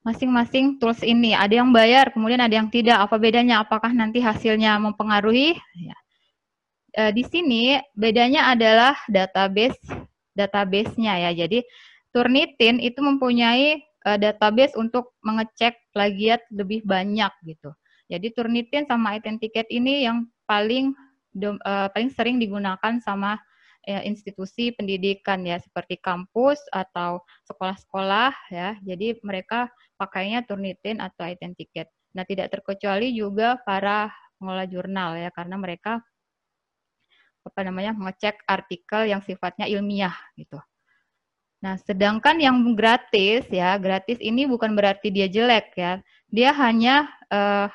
masing-masing 0.00 0.80
tools 0.80 1.04
ini? 1.04 1.36
Ada 1.36 1.60
yang 1.60 1.72
bayar, 1.72 2.08
kemudian 2.16 2.40
ada 2.40 2.56
yang 2.56 2.72
tidak. 2.72 2.96
Apa 2.96 3.20
bedanya? 3.20 3.60
Apakah 3.64 3.92
nanti 3.92 4.24
hasilnya 4.24 4.80
mempengaruhi? 4.80 5.56
Ya. 5.76 5.96
E, 6.92 7.02
di 7.12 7.24
sini 7.24 7.76
bedanya 7.92 8.52
adalah 8.52 8.96
database 9.08 9.80
database-nya 10.36 11.28
ya. 11.28 11.44
Jadi 11.44 11.64
Turnitin 12.10 12.82
itu 12.82 12.98
mempunyai 13.00 13.80
database 14.18 14.74
untuk 14.74 15.14
mengecek 15.20 15.76
plagiat 15.92 16.42
lebih 16.50 16.82
banyak 16.82 17.30
gitu. 17.44 17.70
Jadi 18.10 18.34
Turnitin 18.34 18.84
sama 18.90 19.14
Identicate 19.14 19.70
ini 19.70 20.02
yang 20.02 20.26
paling 20.50 20.92
uh, 21.62 21.86
paling 21.94 22.10
sering 22.10 22.42
digunakan 22.42 22.98
sama 22.98 23.38
ya, 23.86 24.02
institusi 24.02 24.74
pendidikan 24.74 25.46
ya 25.46 25.62
seperti 25.62 25.96
kampus 26.02 26.58
atau 26.74 27.22
sekolah-sekolah 27.46 28.34
ya. 28.50 28.74
Jadi 28.82 29.22
mereka 29.22 29.70
pakainya 29.94 30.42
Turnitin 30.42 30.98
atau 30.98 31.22
Identicate. 31.22 31.94
Nah, 32.10 32.26
tidak 32.26 32.50
terkecuali 32.50 33.14
juga 33.14 33.62
para 33.62 34.10
pengelola 34.36 34.66
jurnal 34.66 35.10
ya 35.14 35.30
karena 35.30 35.54
mereka 35.54 36.02
apa 37.40 37.60
namanya 37.64 37.96
mengecek 37.96 38.42
artikel 38.44 39.08
yang 39.08 39.22
sifatnya 39.22 39.70
ilmiah 39.70 40.12
gitu. 40.34 40.58
Nah, 41.60 41.76
sedangkan 41.76 42.40
yang 42.40 42.56
gratis 42.72 43.44
ya, 43.52 43.76
gratis 43.76 44.16
ini 44.18 44.48
bukan 44.48 44.72
berarti 44.72 45.12
dia 45.12 45.28
jelek 45.28 45.76
ya. 45.76 46.00
Dia 46.32 46.56
hanya 46.56 47.12
uh, 47.28 47.68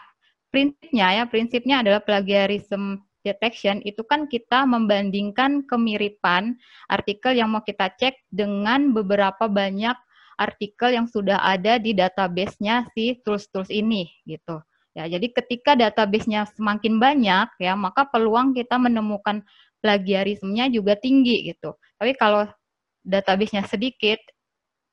prinsipnya 0.55 1.07
ya, 1.11 1.23
prinsipnya 1.27 1.75
adalah 1.83 1.99
plagiarism 1.99 3.03
detection 3.27 3.83
itu 3.83 4.07
kan 4.07 4.31
kita 4.31 4.63
membandingkan 4.63 5.67
kemiripan 5.67 6.55
artikel 6.87 7.35
yang 7.35 7.51
mau 7.51 7.59
kita 7.59 7.91
cek 7.91 8.23
dengan 8.31 8.95
beberapa 8.95 9.51
banyak 9.51 9.99
artikel 10.39 10.95
yang 10.95 11.11
sudah 11.11 11.43
ada 11.43 11.75
di 11.75 11.91
database-nya 11.91 12.87
si 12.95 13.19
tools-tools 13.27 13.67
ini 13.67 14.07
gitu. 14.23 14.63
Ya, 14.95 15.11
jadi 15.11 15.27
ketika 15.27 15.75
database-nya 15.75 16.47
semakin 16.55 17.03
banyak 17.03 17.51
ya, 17.59 17.75
maka 17.75 18.07
peluang 18.07 18.55
kita 18.55 18.79
menemukan 18.79 19.43
plagiarismenya 19.83 20.71
juga 20.71 20.95
tinggi 20.95 21.51
gitu. 21.51 21.75
Tapi 21.99 22.15
kalau 22.15 22.47
database-nya 23.03 23.67
sedikit 23.67 24.23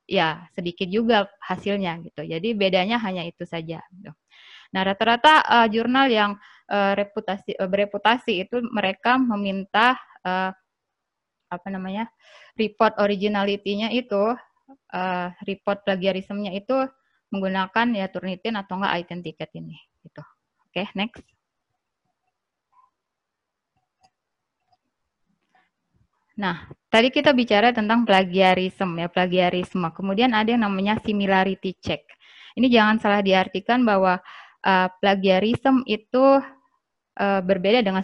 ya 0.03 0.43
sedikit 0.51 0.91
juga 0.91 1.31
hasilnya 1.39 2.03
gitu. 2.03 2.27
Jadi 2.27 2.51
bedanya 2.51 2.99
hanya 2.99 3.23
itu 3.23 3.47
saja 3.47 3.79
gitu. 3.95 4.11
Nah, 4.73 4.81
rata-rata 4.81 5.45
uh, 5.45 5.67
jurnal 5.69 6.09
yang 6.09 6.31
uh, 6.67 6.93
reputasi 6.97 7.53
uh, 7.61 7.69
bereputasi 7.69 8.43
itu 8.43 8.57
mereka 8.73 9.21
meminta 9.21 9.95
uh, 10.25 10.51
apa 11.49 11.67
namanya? 11.69 12.09
report 12.53 12.93
originality-nya 13.01 13.89
itu 13.93 14.37
uh, 14.93 15.27
report 15.45 15.81
plagiarismenya 15.85 16.53
itu 16.53 16.85
menggunakan 17.33 17.97
ya 17.97 18.05
Turnitin 18.13 18.53
atau 18.53 18.77
enggak 18.77 18.93
Identicate 19.01 19.53
ini 19.57 19.77
gitu. 20.05 20.21
Oke, 20.69 20.85
okay, 20.85 20.87
next. 20.93 21.25
Nah, 26.33 26.65
tadi 26.89 27.13
kita 27.13 27.29
bicara 27.29 27.69
tentang 27.69 28.09
plagiarisme 28.09 28.97
ya, 28.97 29.05
plagiarisme. 29.05 29.85
Kemudian 29.93 30.33
ada 30.33 30.49
yang 30.49 30.65
namanya 30.65 30.97
similarity 31.01 31.77
check. 31.77 32.05
Ini 32.57 32.69
jangan 32.69 32.97
salah 33.01 33.21
diartikan 33.21 33.85
bahwa 33.85 34.17
uh, 34.63 34.87
plagiarism 34.99 35.83
itu 35.85 36.39
uh, 37.19 37.41
berbeda 37.43 37.83
dengan 37.85 38.01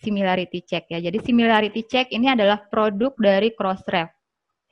similarity 0.00 0.64
check 0.64 0.88
ya. 0.88 0.98
Jadi 1.02 1.18
similarity 1.22 1.82
check 1.84 2.08
ini 2.14 2.32
adalah 2.32 2.62
produk 2.66 3.12
dari 3.18 3.52
Crossref 3.52 4.08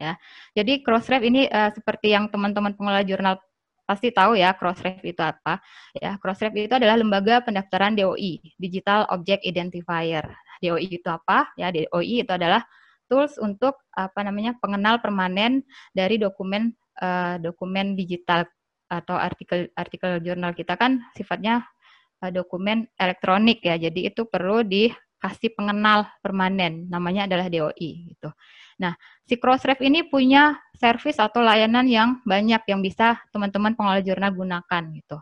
ya. 0.01 0.17
Jadi 0.57 0.81
Crossref 0.81 1.23
ini 1.23 1.47
uh, 1.51 1.71
seperti 1.75 2.15
yang 2.15 2.31
teman-teman 2.31 2.73
pengelola 2.75 3.05
jurnal 3.05 3.37
pasti 3.85 4.09
tahu 4.11 4.35
ya 4.41 4.57
Crossref 4.57 5.01
itu 5.05 5.21
apa. 5.21 5.61
Ya, 5.93 6.17
Crossref 6.17 6.57
itu 6.57 6.73
adalah 6.73 6.97
lembaga 6.97 7.45
pendaftaran 7.45 7.93
DOI, 7.93 8.41
Digital 8.57 9.05
Object 9.13 9.45
Identifier. 9.45 10.25
DOI 10.65 10.89
itu 10.89 11.09
apa? 11.13 11.53
Ya, 11.61 11.69
DOI 11.69 12.25
itu 12.25 12.33
adalah 12.33 12.65
tools 13.05 13.37
untuk 13.37 13.77
apa 13.93 14.25
namanya 14.25 14.57
pengenal 14.59 14.97
permanen 15.05 15.61
dari 15.93 16.17
dokumen 16.17 16.73
uh, 17.05 17.37
dokumen 17.37 17.93
digital 17.93 18.49
atau 18.89 19.17
artikel 19.17 19.73
artikel 19.75 20.21
jurnal 20.21 20.53
kita 20.53 20.77
kan 20.77 21.01
sifatnya 21.17 21.65
uh, 22.25 22.31
dokumen 22.31 22.89
elektronik 22.97 23.61
ya. 23.65 23.77
Jadi 23.77 24.09
itu 24.09 24.25
perlu 24.29 24.65
dikasih 24.65 25.53
pengenal 25.57 26.09
permanen, 26.25 26.89
namanya 26.89 27.29
adalah 27.29 27.49
DOI 27.49 27.91
gitu. 28.15 28.31
Nah, 28.81 28.97
si 29.23 29.39
Crossref 29.39 29.79
ini 29.85 30.07
punya 30.07 30.59
service 30.75 31.23
atau 31.23 31.39
layanan 31.45 31.87
yang 31.87 32.19
banyak 32.27 32.63
yang 32.67 32.83
bisa 32.83 33.23
teman-teman 33.31 33.79
pengelola 33.79 34.03
jurnal 34.03 34.33
gunakan 34.35 34.83
gitu. 34.99 35.19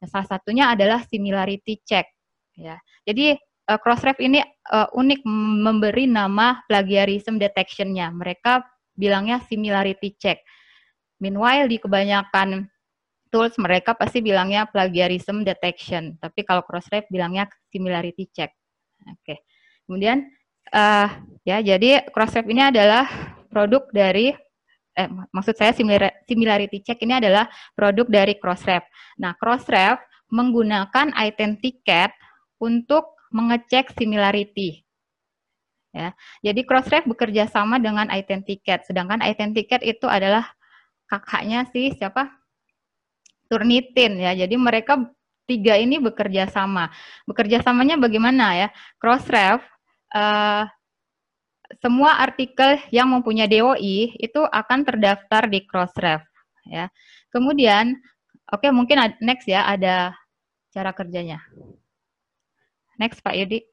Nah, 0.00 0.06
salah 0.08 0.28
satunya 0.28 0.72
adalah 0.72 1.04
similarity 1.04 1.80
check 1.84 2.08
ya. 2.56 2.76
Jadi 3.04 3.36
uh, 3.68 3.78
Crossref 3.80 4.20
ini 4.20 4.40
uh, 4.72 4.88
unik 4.92 5.24
memberi 5.64 6.04
nama 6.04 6.60
plagiarism 6.68 7.40
detection-nya. 7.40 8.12
Mereka 8.12 8.64
bilangnya 8.96 9.40
similarity 9.48 10.12
check. 10.20 10.44
Meanwhile 11.20 11.68
di 11.68 11.76
kebanyakan 11.80 12.68
tools 13.30 13.54
mereka 13.56 13.94
pasti 13.94 14.20
bilangnya 14.20 14.66
plagiarism 14.68 15.46
detection, 15.46 16.18
tapi 16.18 16.42
kalau 16.42 16.66
Crossref 16.66 17.06
bilangnya 17.08 17.46
similarity 17.70 18.28
check. 18.30 18.52
Oke. 19.06 19.14
Okay. 19.22 19.38
Kemudian 19.86 20.26
uh, 20.74 21.08
ya 21.46 21.62
jadi 21.62 22.10
Crossref 22.10 22.46
ini 22.50 22.62
adalah 22.68 23.06
produk 23.50 23.86
dari 23.90 24.30
eh, 24.94 25.08
maksud 25.08 25.54
saya 25.58 25.74
similarity 26.26 26.78
check 26.82 26.98
ini 27.02 27.18
adalah 27.18 27.46
produk 27.74 28.06
dari 28.06 28.34
Crossref. 28.38 28.86
Nah, 29.18 29.34
Crossref 29.38 29.98
menggunakan 30.30 31.10
Identicate 31.18 32.14
untuk 32.62 33.18
mengecek 33.34 33.94
similarity. 33.98 34.82
Ya. 35.90 36.14
Jadi 36.42 36.62
Crossref 36.62 37.02
bekerja 37.02 37.50
sama 37.50 37.82
dengan 37.82 38.06
Identicate, 38.10 38.86
sedangkan 38.86 39.18
Identicate 39.26 39.82
itu 39.82 40.06
adalah 40.06 40.46
kakaknya 41.10 41.66
si 41.74 41.90
siapa? 41.98 42.39
Turnitin 43.50 44.22
ya. 44.22 44.32
Jadi 44.32 44.54
mereka 44.54 44.94
tiga 45.50 45.74
ini 45.74 45.98
bekerja 45.98 46.46
sama. 46.46 46.94
Bekerja 47.26 47.58
samanya 47.66 47.98
bagaimana 47.98 48.54
ya? 48.54 48.68
Crossref 49.02 49.58
uh, 50.14 50.70
semua 51.82 52.22
artikel 52.22 52.78
yang 52.94 53.10
mempunyai 53.10 53.50
DOI 53.50 54.14
itu 54.18 54.40
akan 54.42 54.86
terdaftar 54.86 55.50
di 55.50 55.66
Crossref 55.66 56.22
ya. 56.70 56.86
Kemudian 57.34 57.98
oke 58.50 58.66
okay, 58.66 58.70
mungkin 58.70 59.18
next 59.18 59.50
ya 59.50 59.66
ada 59.66 60.14
cara 60.70 60.94
kerjanya. 60.94 61.42
Next 62.98 63.18
Pak 63.24 63.34
Yudi. 63.34 63.66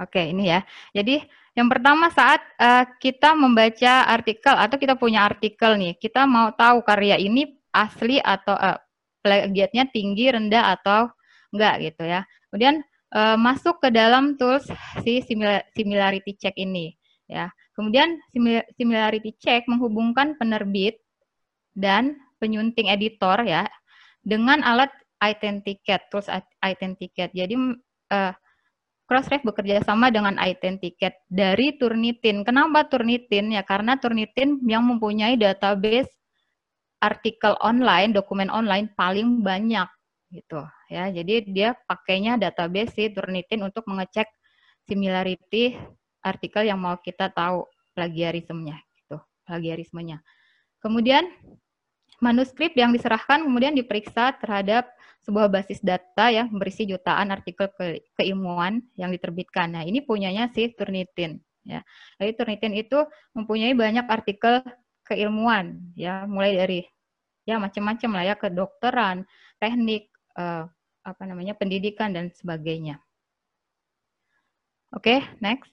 Oke, 0.00 0.32
ini 0.32 0.48
ya. 0.48 0.64
Jadi 0.96 1.20
yang 1.52 1.68
pertama 1.68 2.08
saat 2.08 2.40
uh, 2.56 2.88
kita 2.96 3.36
membaca 3.36 4.08
artikel 4.08 4.56
atau 4.56 4.80
kita 4.80 4.96
punya 4.96 5.28
artikel 5.28 5.76
nih, 5.76 5.92
kita 6.00 6.24
mau 6.24 6.48
tahu 6.56 6.80
karya 6.80 7.20
ini 7.20 7.59
asli 7.70 8.18
atau 8.22 8.54
uh, 8.54 8.78
plagiatnya 9.20 9.88
tinggi, 9.90 10.32
rendah 10.32 10.76
atau 10.78 11.10
enggak 11.54 11.74
gitu 11.90 12.02
ya. 12.06 12.24
Kemudian 12.50 12.82
uh, 13.14 13.36
masuk 13.36 13.78
ke 13.82 13.88
dalam 13.92 14.38
tools 14.38 14.66
si 15.02 15.22
similarity 15.74 16.34
check 16.38 16.54
ini 16.56 16.94
ya. 17.30 17.50
Kemudian 17.74 18.20
similarity 18.76 19.32
check 19.40 19.64
menghubungkan 19.64 20.36
penerbit 20.36 21.00
dan 21.72 22.18
penyunting 22.42 22.92
editor 22.92 23.40
ya 23.46 23.64
dengan 24.20 24.60
alat 24.66 24.90
Authenticate, 25.20 26.08
tools 26.08 26.32
Authenticate. 26.64 27.32
Jadi 27.36 27.54
uh, 28.12 28.32
Crossref 29.04 29.42
bekerja 29.42 29.82
sama 29.82 30.08
dengan 30.08 30.38
Authenticate 30.40 31.26
dari 31.28 31.76
Turnitin. 31.76 32.46
Kenapa 32.46 32.86
Turnitin? 32.88 33.52
Ya 33.52 33.60
karena 33.66 33.98
Turnitin 34.00 34.62
yang 34.64 34.86
mempunyai 34.86 35.36
database 35.36 36.08
artikel 37.00 37.56
online, 37.64 38.12
dokumen 38.12 38.52
online 38.52 38.92
paling 38.92 39.40
banyak 39.40 39.88
gitu 40.30 40.62
ya. 40.92 41.10
Jadi 41.10 41.50
dia 41.50 41.74
pakainya 41.88 42.36
database 42.36 42.94
si 42.94 43.10
Turnitin 43.10 43.66
untuk 43.66 43.88
mengecek 43.88 44.28
similarity 44.86 45.74
artikel 46.20 46.68
yang 46.68 46.78
mau 46.78 47.00
kita 47.00 47.32
tahu 47.32 47.66
plagiarismenya 47.96 48.78
gitu, 49.00 49.16
plagiarismenya. 49.48 50.20
Kemudian 50.80 51.26
manuskrip 52.20 52.76
yang 52.76 52.92
diserahkan 52.92 53.42
kemudian 53.42 53.72
diperiksa 53.72 54.36
terhadap 54.36 54.92
sebuah 55.24 55.48
basis 55.52 55.80
data 55.80 56.32
yang 56.32 56.48
berisi 56.52 56.88
jutaan 56.88 57.32
artikel 57.32 57.68
ke 57.72 58.04
keilmuan 58.16 58.84
yang 58.96 59.12
diterbitkan. 59.12 59.76
Nah, 59.76 59.84
ini 59.84 60.00
punyanya 60.04 60.48
si 60.52 60.72
Turnitin 60.72 61.40
ya. 61.64 61.84
Jadi 62.16 62.32
Turnitin 62.36 62.72
itu 62.76 63.04
mempunyai 63.36 63.76
banyak 63.76 64.06
artikel 64.08 64.64
keilmuan 65.10 65.82
ya, 65.98 66.22
mulai 66.30 66.54
dari 66.54 66.80
ya 67.42 67.58
macam-macam 67.58 68.10
lah 68.14 68.24
ya 68.30 68.34
kedokteran, 68.38 69.26
teknik 69.58 70.06
eh, 70.38 70.64
apa 71.02 71.22
namanya 71.26 71.58
pendidikan 71.58 72.14
dan 72.14 72.30
sebagainya. 72.30 73.02
Oke, 74.90 75.18
okay, 75.18 75.20
next. 75.42 75.70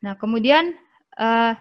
Nah, 0.00 0.16
kemudian 0.16 0.74
uh, 1.20 1.52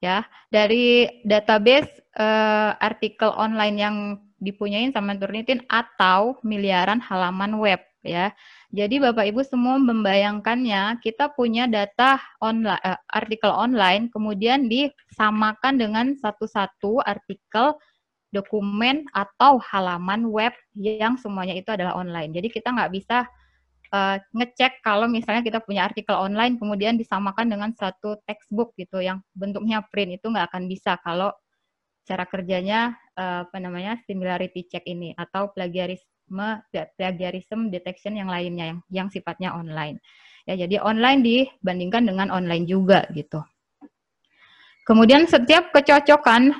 ya 0.00 0.24
dari 0.48 1.20
database 1.22 1.92
uh, 2.16 2.74
artikel 2.80 3.30
online 3.36 3.76
yang 3.76 3.96
dipunyain 4.40 4.90
sama 4.90 5.14
Turnitin 5.20 5.60
atau 5.68 6.40
miliaran 6.40 6.98
halaman 6.98 7.60
web 7.60 7.80
ya. 8.04 8.32
Jadi 8.72 9.00
Bapak 9.00 9.28
Ibu 9.28 9.44
semua 9.44 9.76
membayangkannya 9.76 11.00
kita 11.04 11.32
punya 11.34 11.68
data 11.68 12.20
online 12.40 12.80
uh, 12.84 12.98
artikel 13.12 13.50
online 13.52 14.08
kemudian 14.08 14.68
disamakan 14.70 15.76
dengan 15.76 16.06
satu-satu 16.16 17.04
artikel 17.04 17.76
dokumen 18.30 19.04
atau 19.10 19.58
halaman 19.58 20.30
web 20.30 20.54
yang 20.78 21.18
semuanya 21.18 21.54
itu 21.58 21.68
adalah 21.74 21.98
online. 21.98 22.30
Jadi 22.30 22.48
kita 22.48 22.70
nggak 22.70 22.92
bisa 22.94 23.26
uh, 23.90 24.16
ngecek 24.32 24.80
kalau 24.86 25.10
misalnya 25.10 25.42
kita 25.42 25.58
punya 25.62 25.86
artikel 25.86 26.14
online 26.14 26.56
kemudian 26.56 26.94
disamakan 26.94 27.50
dengan 27.50 27.70
satu 27.74 28.18
textbook 28.24 28.74
gitu 28.78 29.02
yang 29.02 29.18
bentuknya 29.34 29.82
print 29.90 30.18
itu 30.22 30.26
nggak 30.30 30.50
akan 30.50 30.70
bisa 30.70 30.96
kalau 31.02 31.34
cara 32.06 32.26
kerjanya 32.26 32.96
uh, 33.18 33.46
apa 33.46 33.58
namanya 33.62 33.98
similarity 34.06 34.66
check 34.66 34.82
ini 34.86 35.14
atau 35.14 35.50
plagiarisme 35.54 36.09
plagiarism 36.96 37.68
detection 37.68 38.14
yang 38.14 38.30
lainnya 38.30 38.74
yang 38.74 38.78
yang 38.88 39.08
sifatnya 39.10 39.52
online. 39.52 39.98
Ya 40.48 40.56
jadi 40.56 40.80
online 40.80 41.20
dibandingkan 41.20 42.06
dengan 42.06 42.32
online 42.32 42.64
juga 42.64 43.04
gitu. 43.12 43.42
Kemudian 44.88 45.28
setiap 45.28 45.70
kecocokan 45.70 46.50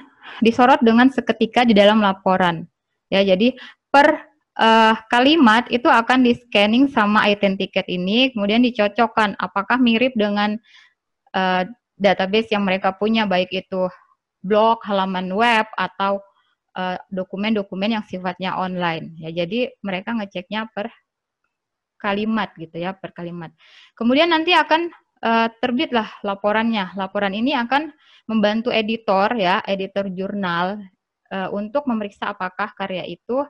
disorot 0.45 0.79
dengan 0.85 1.09
seketika 1.11 1.65
di 1.65 1.75
dalam 1.75 1.99
laporan. 2.05 2.69
Ya 3.11 3.25
jadi 3.25 3.57
per 3.91 4.31
uh, 4.61 4.95
kalimat 5.11 5.67
itu 5.73 5.91
akan 5.91 6.23
di 6.23 6.39
scanning 6.39 6.87
sama 6.93 7.27
identikate 7.27 7.91
ini, 7.91 8.31
kemudian 8.31 8.63
dicocokkan 8.63 9.35
apakah 9.41 9.81
mirip 9.83 10.15
dengan 10.15 10.55
uh, 11.35 11.67
database 11.99 12.55
yang 12.55 12.63
mereka 12.63 12.95
punya, 12.95 13.27
baik 13.27 13.51
itu 13.51 13.91
blog, 14.41 14.81
halaman 14.87 15.29
web, 15.35 15.67
atau 15.77 16.23
dokumen-dokumen 17.11 17.91
uh, 17.91 17.95
yang 18.01 18.05
sifatnya 18.07 18.57
online. 18.57 19.17
Ya, 19.21 19.45
jadi 19.45 19.73
mereka 19.81 20.17
ngeceknya 20.17 20.71
per 20.73 20.93
kalimat 22.01 22.53
gitu 22.57 22.81
ya, 22.81 22.97
per 22.97 23.13
kalimat. 23.13 23.53
Kemudian 23.93 24.33
nanti 24.33 24.57
akan 24.57 24.89
uh, 25.21 25.49
terbitlah 25.61 26.09
laporannya. 26.25 26.97
Laporan 26.97 27.37
ini 27.37 27.53
akan 27.53 27.93
membantu 28.27 28.73
editor 28.73 29.37
ya, 29.37 29.61
editor 29.69 30.09
jurnal 30.09 30.81
uh, 31.33 31.49
untuk 31.53 31.85
memeriksa 31.87 32.33
apakah 32.33 32.73
karya 32.73 33.05
itu 33.05 33.45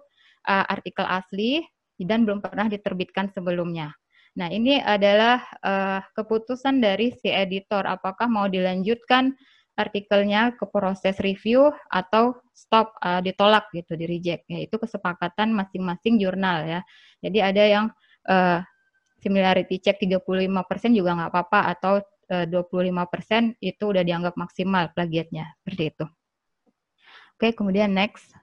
uh, 0.47 0.65
artikel 0.66 1.07
asli 1.07 1.62
dan 2.01 2.24
belum 2.24 2.40
pernah 2.40 2.66
diterbitkan 2.66 3.28
sebelumnya. 3.31 3.93
Nah, 4.39 4.47
ini 4.47 4.78
adalah 4.78 5.43
uh, 5.61 6.01
keputusan 6.15 6.78
dari 6.78 7.11
si 7.19 7.28
editor 7.28 7.82
apakah 7.82 8.31
mau 8.31 8.47
dilanjutkan 8.47 9.35
artikelnya 9.79 10.55
ke 10.59 10.65
proses 10.69 11.17
review 11.23 11.73
atau 11.89 12.37
stop 12.53 12.95
uh, 13.01 13.23
ditolak 13.25 13.71
gitu, 13.73 13.97
di 13.97 14.05
reject. 14.05 14.45
Ya, 14.51 14.61
itu 14.61 14.77
kesepakatan 14.77 15.55
masing-masing 15.57 16.21
jurnal 16.21 16.67
ya. 16.69 16.81
Jadi 17.23 17.39
ada 17.41 17.63
yang 17.65 17.85
uh, 18.29 18.61
similarity 19.21 19.81
check 19.81 20.01
35% 20.01 20.49
juga 20.93 21.17
nggak 21.17 21.31
apa-apa 21.33 21.61
atau 21.77 21.93
uh, 22.33 22.47
25% 22.49 23.61
itu 23.61 23.85
udah 23.85 24.03
dianggap 24.05 24.35
maksimal 24.37 24.89
plagiatnya, 24.93 25.53
seperti 25.61 25.83
itu. 25.97 26.05
Oke, 27.41 27.57
kemudian 27.57 27.89
next. 27.93 28.37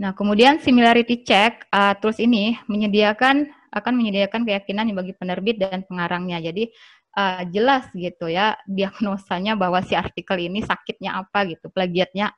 Nah, 0.00 0.16
kemudian 0.16 0.56
similarity 0.64 1.20
check 1.20 1.68
uh, 1.68 1.92
tools 2.00 2.16
ini 2.16 2.56
menyediakan 2.64 3.52
akan 3.70 3.94
menyediakan 3.94 4.42
keyakinan 4.42 4.90
bagi 4.96 5.14
penerbit 5.14 5.60
dan 5.60 5.86
pengarangnya. 5.86 6.42
Jadi 6.42 6.72
uh, 7.16 7.42
jelas 7.48 7.88
gitu 7.94 8.30
ya 8.30 8.58
diagnosanya 8.68 9.58
bahwa 9.58 9.82
si 9.82 9.94
artikel 9.94 10.38
ini 10.38 10.62
sakitnya 10.62 11.20
apa 11.22 11.46
gitu, 11.48 11.70
plagiatnya 11.72 12.34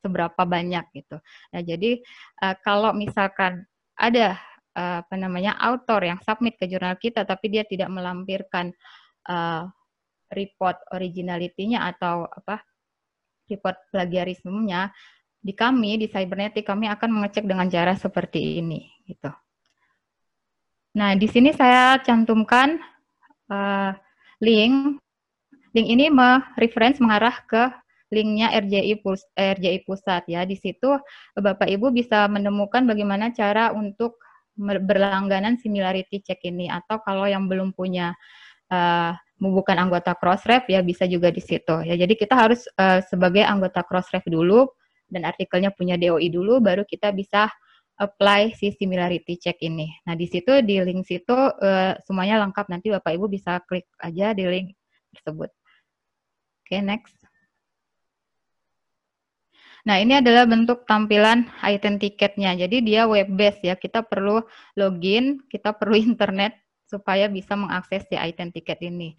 seberapa 0.00 0.42
banyak 0.48 0.84
gitu. 0.96 1.20
Nah, 1.52 1.60
jadi 1.60 2.00
uh, 2.40 2.56
kalau 2.64 2.96
misalkan 2.96 3.68
ada 3.96 4.40
uh, 4.72 5.04
apa 5.04 5.14
namanya 5.20 5.60
author 5.60 6.00
yang 6.00 6.20
submit 6.24 6.56
ke 6.56 6.64
jurnal 6.64 6.96
kita 6.96 7.28
tapi 7.28 7.52
dia 7.52 7.68
tidak 7.68 7.92
melampirkan 7.92 8.72
uh, 9.28 9.68
report 10.32 10.80
originality-nya 10.94 11.84
atau 11.90 12.24
apa 12.24 12.64
report 13.50 13.76
plagiarismenya, 13.90 14.94
di 15.40 15.52
kami 15.56 15.98
di 15.98 16.06
cybernetic 16.06 16.62
kami 16.68 16.86
akan 16.86 17.10
mengecek 17.10 17.44
dengan 17.48 17.66
cara 17.66 17.98
seperti 17.98 18.62
ini 18.62 18.86
gitu. 19.10 19.32
Nah, 20.94 21.18
di 21.18 21.26
sini 21.26 21.50
saya 21.50 21.98
cantumkan 21.98 22.78
uh, 23.50 23.90
link. 24.42 24.98
Link 25.70 25.88
ini 25.88 26.10
reference 26.58 26.98
mengarah 26.98 27.36
ke 27.46 27.70
linknya 28.10 28.50
RJI, 28.58 28.98
RJI 29.38 29.78
Pusat 29.86 30.22
ya. 30.26 30.42
Di 30.42 30.58
situ 30.58 30.90
Bapak 31.38 31.70
Ibu 31.70 31.94
bisa 31.94 32.26
menemukan 32.26 32.82
bagaimana 32.84 33.30
cara 33.30 33.70
untuk 33.70 34.18
berlangganan 34.60 35.56
similarity 35.56 36.20
check 36.20 36.42
ini 36.44 36.68
atau 36.68 37.00
kalau 37.00 37.24
yang 37.24 37.48
belum 37.48 37.72
punya 37.72 38.12
uh, 38.68 39.14
bukan 39.40 39.76
anggota 39.80 40.12
Crossref 40.18 40.68
ya 40.68 40.84
bisa 40.84 41.08
juga 41.08 41.32
di 41.32 41.40
situ 41.40 41.80
ya. 41.86 41.94
Jadi 41.96 42.18
kita 42.18 42.34
harus 42.36 42.68
uh, 42.76 43.00
sebagai 43.06 43.46
anggota 43.46 43.80
Crossref 43.86 44.26
dulu 44.28 44.68
dan 45.10 45.26
artikelnya 45.26 45.74
punya 45.74 45.98
DOI 45.98 46.28
dulu, 46.30 46.62
baru 46.62 46.86
kita 46.86 47.10
bisa 47.10 47.50
apply 48.00 48.56
si 48.56 48.72
similarity 48.72 49.36
check 49.36 49.60
ini. 49.60 49.92
Nah, 50.08 50.16
di 50.16 50.24
situ 50.24 50.64
di 50.64 50.80
link 50.80 51.04
situ 51.04 51.36
uh, 51.36 51.92
semuanya 52.08 52.40
lengkap. 52.40 52.72
Nanti 52.72 52.88
Bapak 52.88 53.12
Ibu 53.12 53.28
bisa 53.28 53.60
klik 53.68 53.84
aja 54.00 54.32
di 54.32 54.48
link 54.48 54.72
tersebut. 55.12 55.52
Oke, 56.64 56.74
okay, 56.74 56.80
next. 56.80 57.14
Nah, 59.84 59.96
ini 60.00 60.20
adalah 60.20 60.44
bentuk 60.48 60.84
tampilan 60.88 61.48
identiketnya. 61.60 62.56
Jadi 62.56 62.84
dia 62.84 63.04
web 63.04 63.28
based 63.32 63.64
ya. 63.64 63.76
Kita 63.76 64.00
perlu 64.00 64.40
login, 64.80 65.44
kita 65.52 65.76
perlu 65.76 65.96
internet 66.10 66.56
supaya 66.88 67.28
bisa 67.28 67.54
mengakses 67.54 68.08
si 68.08 68.16
identiket 68.16 68.80
ini. 68.80 69.14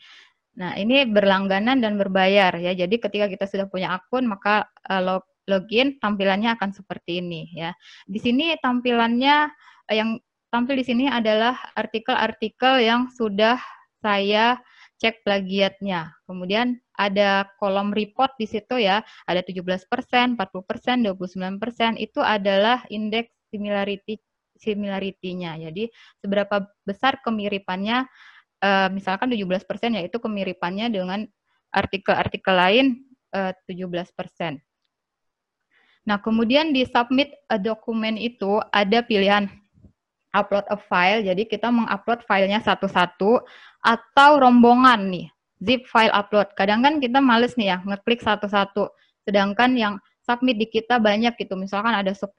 Nah, 0.57 0.75
ini 0.75 1.07
berlangganan 1.07 1.79
dan 1.79 1.95
berbayar 1.95 2.51
ya. 2.59 2.75
Jadi 2.75 2.99
ketika 2.99 3.31
kita 3.31 3.45
sudah 3.47 3.65
punya 3.71 3.95
akun, 3.95 4.27
maka 4.27 4.67
uh, 4.89 4.99
log 4.99 5.23
login 5.49 5.97
tampilannya 5.97 6.53
akan 6.57 6.73
seperti 6.75 7.23
ini 7.23 7.49
ya. 7.53 7.73
Di 8.05 8.19
sini 8.21 8.53
tampilannya 8.61 9.49
eh, 9.89 9.95
yang 9.97 10.21
tampil 10.51 10.75
di 10.77 10.85
sini 10.85 11.05
adalah 11.07 11.55
artikel-artikel 11.73 12.83
yang 12.83 13.07
sudah 13.09 13.57
saya 14.03 14.59
cek 15.01 15.25
plagiatnya. 15.25 16.13
Kemudian 16.29 16.77
ada 16.93 17.49
kolom 17.57 17.89
report 17.89 18.37
di 18.37 18.45
situ 18.45 18.77
ya, 18.77 19.01
ada 19.25 19.41
17%, 19.41 19.81
40%, 20.37 20.37
29%, 20.37 21.97
itu 21.97 22.21
adalah 22.21 22.85
indeks 22.93 23.33
similarity 23.49 24.21
similarity-nya. 24.61 25.57
Jadi 25.57 25.89
seberapa 26.21 26.69
besar 26.85 27.17
kemiripannya 27.25 28.05
uh, 28.61 28.87
misalkan 28.93 29.33
17% 29.33 29.65
yaitu 29.97 30.21
kemiripannya 30.21 30.93
dengan 30.93 31.25
artikel-artikel 31.73 32.53
lain 32.53 32.85
uh, 33.33 33.57
17%. 33.65 34.61
Nah, 36.01 36.17
kemudian 36.17 36.73
di 36.73 36.81
submit 36.89 37.29
a 37.45 37.61
dokumen 37.61 38.17
itu 38.17 38.57
ada 38.73 39.05
pilihan 39.05 39.45
upload 40.33 40.65
a 40.71 40.77
file, 40.79 41.21
jadi 41.27 41.43
kita 41.45 41.69
mengupload 41.69 42.25
filenya 42.25 42.63
satu-satu 42.63 43.43
atau 43.83 44.31
rombongan 44.39 45.11
nih, 45.11 45.27
zip 45.61 45.85
file 45.85 46.13
upload. 46.15 46.49
Kadang 46.57 46.81
kan 46.81 46.97
kita 46.97 47.19
males 47.21 47.53
nih 47.59 47.75
ya, 47.75 47.77
ngeklik 47.85 48.23
satu-satu. 48.23 48.89
Sedangkan 49.27 49.77
yang 49.77 49.93
submit 50.25 50.57
di 50.57 50.65
kita 50.65 50.97
banyak 50.97 51.37
gitu, 51.37 51.53
misalkan 51.53 51.93
ada 51.93 52.15
10. 52.15 52.31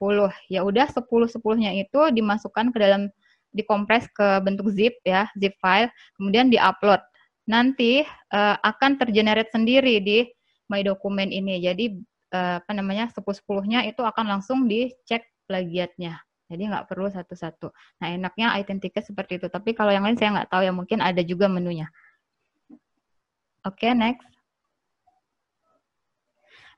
Ya 0.51 0.65
udah 0.65 0.89
10-10-nya 0.89 1.71
itu 1.79 1.99
dimasukkan 2.11 2.73
ke 2.73 2.77
dalam 2.81 3.07
dikompres 3.53 4.09
ke 4.11 4.41
bentuk 4.41 4.73
zip 4.73 4.97
ya, 5.05 5.29
zip 5.37 5.53
file, 5.61 5.87
kemudian 6.17 6.49
diupload. 6.49 6.99
Nanti 7.45 8.01
uh, 8.33 8.55
akan 8.59 8.97
tergenerate 8.97 9.53
sendiri 9.53 10.01
di 10.01 10.25
My 10.67 10.81
Document 10.81 11.29
ini. 11.29 11.61
Jadi 11.61 11.93
uh, 12.33 12.59
apa 12.59 12.71
namanya 12.73 13.07
10-10-nya 13.13 13.85
itu 13.85 14.01
akan 14.01 14.25
langsung 14.27 14.65
dicek 14.65 15.29
plagiatnya. 15.45 16.19
Jadi 16.49 16.69
nggak 16.69 16.85
perlu 16.89 17.07
satu-satu. 17.09 17.71
Nah 18.01 18.07
enaknya 18.11 18.57
ticket 18.81 19.05
seperti 19.05 19.39
itu. 19.39 19.47
Tapi 19.47 19.73
kalau 19.77 19.93
yang 19.93 20.03
lain 20.03 20.19
saya 20.19 20.33
nggak 20.35 20.49
tahu 20.51 20.61
ya 20.65 20.73
mungkin 20.75 20.99
ada 20.99 21.21
juga 21.23 21.47
menunya. 21.47 21.87
Oke, 23.63 23.87
okay, 23.87 23.91
next. 23.95 24.27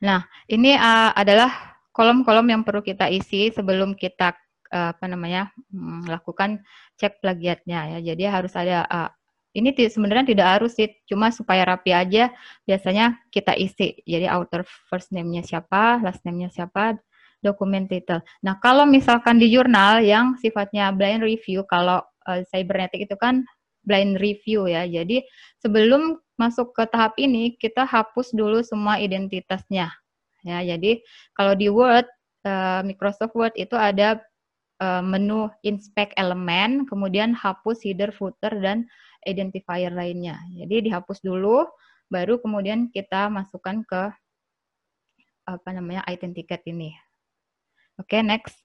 Nah, 0.06 0.22
ini 0.46 0.78
uh, 0.78 1.10
adalah 1.18 1.50
kolom-kolom 1.90 2.46
yang 2.46 2.62
perlu 2.62 2.86
kita 2.86 3.10
isi 3.10 3.50
sebelum 3.50 3.98
kita 3.98 4.38
uh, 4.70 4.94
apa 4.94 5.06
namanya 5.10 5.50
melakukan 5.74 6.62
cek 7.02 7.26
plagiatnya 7.26 7.98
ya. 7.98 8.14
Jadi 8.14 8.24
harus 8.30 8.54
ada 8.54 8.86
uh, 8.86 9.10
ini 9.56 9.72
sebenarnya 9.72 10.36
tidak 10.36 10.48
harus 10.60 10.76
sih, 10.76 10.92
cuma 11.08 11.32
supaya 11.32 11.64
rapi 11.64 11.96
aja 11.96 12.30
biasanya 12.68 13.24
kita 13.32 13.56
isi. 13.56 14.04
Jadi 14.04 14.28
author 14.28 14.68
first 14.92 15.16
name-nya 15.16 15.48
siapa, 15.48 16.04
last 16.04 16.20
name-nya 16.28 16.52
siapa, 16.52 17.00
dokumen 17.40 17.88
title. 17.88 18.20
Nah, 18.44 18.60
kalau 18.60 18.84
misalkan 18.84 19.40
di 19.40 19.48
jurnal 19.48 20.04
yang 20.04 20.36
sifatnya 20.36 20.92
blind 20.92 21.24
review, 21.24 21.64
kalau 21.72 22.04
uh, 22.28 22.42
cybernetic 22.52 23.08
itu 23.08 23.16
kan 23.16 23.48
blind 23.88 24.20
review 24.20 24.68
ya. 24.68 24.84
Jadi 24.84 25.24
sebelum 25.62 26.20
masuk 26.36 26.76
ke 26.76 26.84
tahap 26.92 27.16
ini, 27.16 27.56
kita 27.56 27.88
hapus 27.88 28.36
dulu 28.36 28.60
semua 28.66 29.00
identitasnya. 29.00 29.94
Ya, 30.46 30.60
jadi 30.62 31.02
kalau 31.34 31.56
di 31.56 31.72
Word, 31.72 32.06
uh, 32.44 32.84
Microsoft 32.84 33.34
Word 33.34 33.56
itu 33.56 33.74
ada 33.74 34.20
uh, 34.82 35.02
menu 35.06 35.48
inspect 35.64 36.14
element, 36.20 36.90
kemudian 36.90 37.32
hapus 37.32 37.82
header, 37.86 38.12
footer, 38.12 38.52
dan 38.60 38.86
identifier 39.26 39.92
lainnya. 39.92 40.40
Jadi 40.54 40.90
dihapus 40.90 41.20
dulu, 41.26 41.66
baru 42.08 42.38
kemudian 42.38 42.94
kita 42.94 43.28
masukkan 43.34 43.82
ke 43.84 44.04
apa 45.46 45.70
namanya 45.74 46.06
ticket 46.10 46.62
ini. 46.66 46.94
Oke, 48.02 48.18
okay, 48.18 48.22
next. 48.26 48.58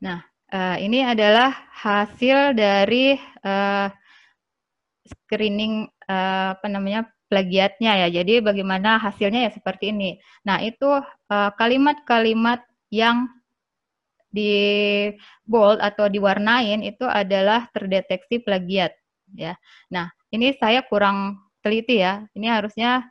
Nah, 0.00 0.24
uh, 0.52 0.76
ini 0.80 1.04
adalah 1.04 1.52
hasil 1.72 2.56
dari 2.56 3.16
uh, 3.44 3.88
screening 5.06 5.88
uh, 6.08 6.56
apa 6.58 6.66
namanya 6.68 7.08
plagiatnya 7.28 8.06
ya. 8.06 8.22
Jadi 8.22 8.44
bagaimana 8.44 8.98
hasilnya 9.00 9.46
ya 9.46 9.50
seperti 9.52 9.92
ini. 9.94 10.16
Nah, 10.46 10.62
itu 10.62 11.00
kalimat-kalimat 11.30 12.60
uh, 12.62 12.70
yang 12.90 13.28
di 14.36 14.52
bold 15.48 15.80
atau 15.80 16.12
diwarnain 16.12 16.84
itu 16.84 17.08
adalah 17.08 17.64
terdeteksi 17.72 18.44
plagiat 18.44 18.92
ya. 19.32 19.56
Nah, 19.88 20.12
ini 20.28 20.52
saya 20.60 20.84
kurang 20.84 21.40
teliti 21.64 22.04
ya. 22.04 22.28
Ini 22.36 22.52
harusnya 22.52 23.08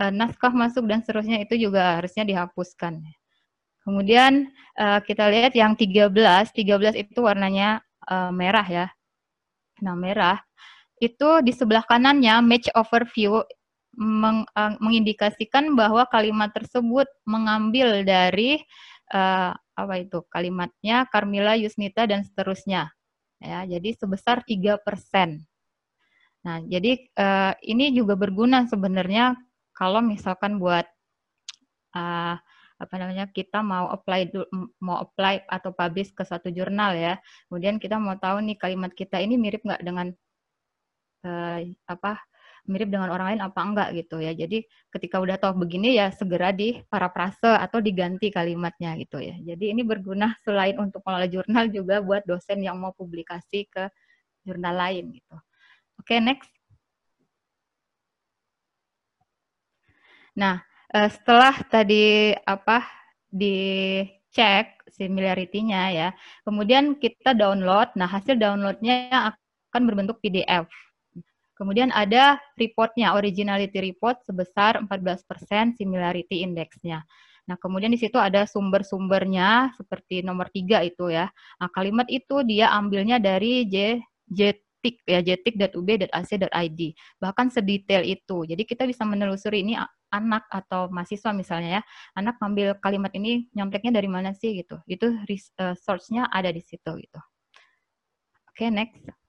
uh, 0.00 0.12
naskah 0.12 0.50
masuk 0.56 0.88
dan 0.88 1.04
seterusnya 1.04 1.44
itu 1.44 1.68
juga 1.68 2.00
harusnya 2.00 2.24
dihapuskan. 2.24 3.04
Kemudian 3.84 4.50
uh, 4.80 4.98
kita 5.04 5.30
lihat 5.30 5.54
yang 5.54 5.78
13, 5.78 6.10
13 6.10 6.96
itu 6.96 7.20
warnanya 7.22 7.84
uh, 8.08 8.32
merah 8.32 8.66
ya. 8.66 8.86
Nah, 9.84 9.94
merah 9.94 10.40
itu 10.96 11.44
di 11.44 11.52
sebelah 11.52 11.84
kanannya 11.84 12.40
match 12.40 12.72
overview 12.72 13.44
meng, 13.96 14.48
mengindikasikan 14.80 15.76
bahwa 15.76 16.08
kalimat 16.08 16.48
tersebut 16.56 17.04
mengambil 17.28 18.00
dari 18.00 18.64
apa 19.76 20.00
itu 20.00 20.24
kalimatnya 20.32 21.04
Carmila 21.12 21.54
Yusnita 21.54 22.08
dan 22.08 22.24
seterusnya. 22.24 22.88
Ya 23.36 23.68
jadi 23.68 23.92
sebesar 23.92 24.40
tiga 24.48 24.80
persen. 24.80 25.44
Nah 26.40 26.64
jadi 26.64 27.04
uh, 27.20 27.52
ini 27.60 27.92
juga 27.92 28.16
berguna 28.16 28.64
sebenarnya 28.64 29.36
kalau 29.76 30.00
misalkan 30.00 30.56
buat 30.56 30.88
uh, 31.92 32.40
apa 32.76 32.94
namanya 33.00 33.28
kita 33.32 33.64
mau 33.64 33.88
apply 33.88 34.28
mau 34.80 35.00
apply 35.00 35.48
atau 35.48 35.72
publish 35.72 36.16
ke 36.16 36.24
satu 36.24 36.48
jurnal 36.48 36.96
ya. 36.96 37.20
Kemudian 37.48 37.76
kita 37.76 38.00
mau 38.00 38.16
tahu 38.16 38.40
nih 38.40 38.56
kalimat 38.56 38.92
kita 38.96 39.20
ini 39.20 39.36
mirip 39.36 39.60
nggak 39.64 39.84
dengan 39.84 40.08
uh, 41.28 41.60
apa 41.88 42.20
mirip 42.66 42.90
dengan 42.90 43.10
orang 43.10 43.34
lain 43.34 43.40
apa 43.42 43.60
enggak 43.62 43.88
gitu 43.96 44.18
ya. 44.22 44.32
Jadi 44.34 44.66
ketika 44.90 45.22
udah 45.22 45.36
tahu 45.38 45.66
begini 45.66 45.98
ya 45.98 46.10
segera 46.10 46.50
di 46.50 46.82
parafrase 46.86 47.46
atau 47.46 47.78
diganti 47.78 48.30
kalimatnya 48.30 48.94
gitu 49.00 49.18
ya. 49.22 49.34
Jadi 49.42 49.72
ini 49.74 49.82
berguna 49.86 50.34
selain 50.42 50.76
untuk 50.78 51.02
mengelola 51.06 51.28
jurnal 51.30 51.64
juga 51.70 52.02
buat 52.02 52.22
dosen 52.26 52.62
yang 52.62 52.76
mau 52.78 52.92
publikasi 52.94 53.66
ke 53.70 53.88
jurnal 54.46 54.74
lain 54.78 55.14
gitu. 55.14 55.34
Oke, 55.98 56.14
okay, 56.14 56.18
next. 56.22 56.50
Nah, 60.36 60.60
eh, 60.92 61.08
setelah 61.08 61.56
tadi 61.66 62.36
apa 62.44 62.84
dicek 63.32 64.84
similarity-nya 64.92 65.82
ya, 65.92 66.08
kemudian 66.44 66.94
kita 67.00 67.32
download. 67.32 67.90
Nah, 67.96 68.06
hasil 68.06 68.36
downloadnya 68.36 69.32
akan 69.72 69.82
berbentuk 69.88 70.20
PDF 70.20 70.68
Kemudian 71.56 71.88
ada 71.88 72.36
reportnya, 72.60 73.16
originality 73.16 73.80
report 73.80 74.20
sebesar 74.28 74.76
14% 74.84 75.80
similarity 75.80 76.44
indexnya. 76.44 77.00
Nah, 77.46 77.56
kemudian 77.56 77.88
di 77.94 77.96
situ 77.96 78.20
ada 78.20 78.44
sumber-sumbernya 78.44 79.72
seperti 79.78 80.20
nomor 80.20 80.52
tiga 80.52 80.82
itu 80.84 81.08
ya. 81.08 81.32
Nah, 81.62 81.70
kalimat 81.72 82.04
itu 82.12 82.42
dia 82.44 82.74
ambilnya 82.74 83.16
dari 83.22 83.64
J, 83.70 84.02
JTIC 84.28 84.96
ya, 85.06 85.20
jtik.ub.ac.id. 85.22 86.80
Bahkan 87.22 87.46
sedetail 87.48 88.02
itu. 88.04 88.44
Jadi 88.44 88.62
kita 88.66 88.82
bisa 88.84 89.06
menelusuri 89.06 89.62
ini 89.62 89.78
anak 90.10 90.44
atau 90.50 90.90
mahasiswa 90.90 91.30
misalnya 91.32 91.80
ya. 91.80 91.82
Anak 92.18 92.36
ngambil 92.42 92.82
kalimat 92.82 93.14
ini 93.14 93.46
nyonteknya 93.54 93.94
dari 93.94 94.10
mana 94.10 94.34
sih 94.34 94.58
gitu. 94.58 94.82
Itu 94.90 95.14
uh, 95.16 95.74
source-nya 95.78 96.26
ada 96.28 96.50
di 96.50 96.60
situ 96.60 96.90
gitu. 96.98 97.20
Oke, 98.50 98.66
okay, 98.66 98.68
next. 98.74 99.25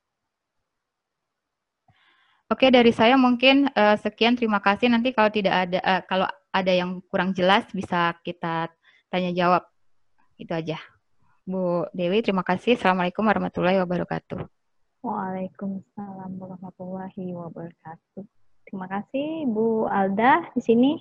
Oke, 2.47 2.71
dari 2.71 2.95
saya 2.95 3.19
mungkin 3.19 3.67
uh, 3.75 3.99
sekian. 3.99 4.39
Terima 4.39 4.63
kasih. 4.63 4.87
Nanti 4.87 5.11
kalau 5.11 5.27
tidak 5.27 5.67
ada, 5.67 5.79
uh, 5.83 6.01
kalau 6.07 6.27
ada 6.55 6.71
yang 6.71 7.03
kurang 7.11 7.35
jelas 7.35 7.67
bisa 7.75 8.15
kita 8.23 8.71
tanya 9.11 9.35
jawab. 9.35 9.67
Itu 10.39 10.55
aja. 10.55 10.79
Bu 11.43 11.83
Dewi, 11.91 12.23
terima 12.23 12.47
kasih. 12.47 12.79
Assalamualaikum 12.79 13.27
warahmatullahi 13.27 13.83
wabarakatuh. 13.83 14.47
Waalaikumsalam 15.03 16.39
warahmatullahi 16.39 17.35
wabarakatuh. 17.35 18.23
Terima 18.63 18.87
kasih 18.95 19.43
Bu 19.51 19.91
Alda 19.91 20.47
di 20.55 20.61
sini. 20.63 20.91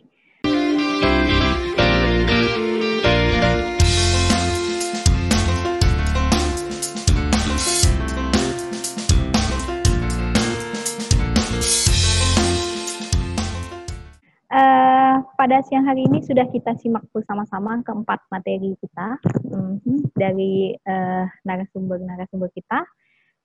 Uh, 14.47 15.27
pada 15.35 15.59
siang 15.67 15.83
hari 15.83 16.07
ini 16.07 16.23
sudah 16.23 16.47
kita 16.55 16.79
simak 16.79 17.03
bersama-sama 17.11 17.83
keempat 17.83 18.23
materi 18.31 18.79
kita 18.79 19.19
um, 19.51 19.83
dari 20.15 20.71
uh, 20.87 21.27
narasumber-narasumber 21.43 22.47
kita. 22.55 22.87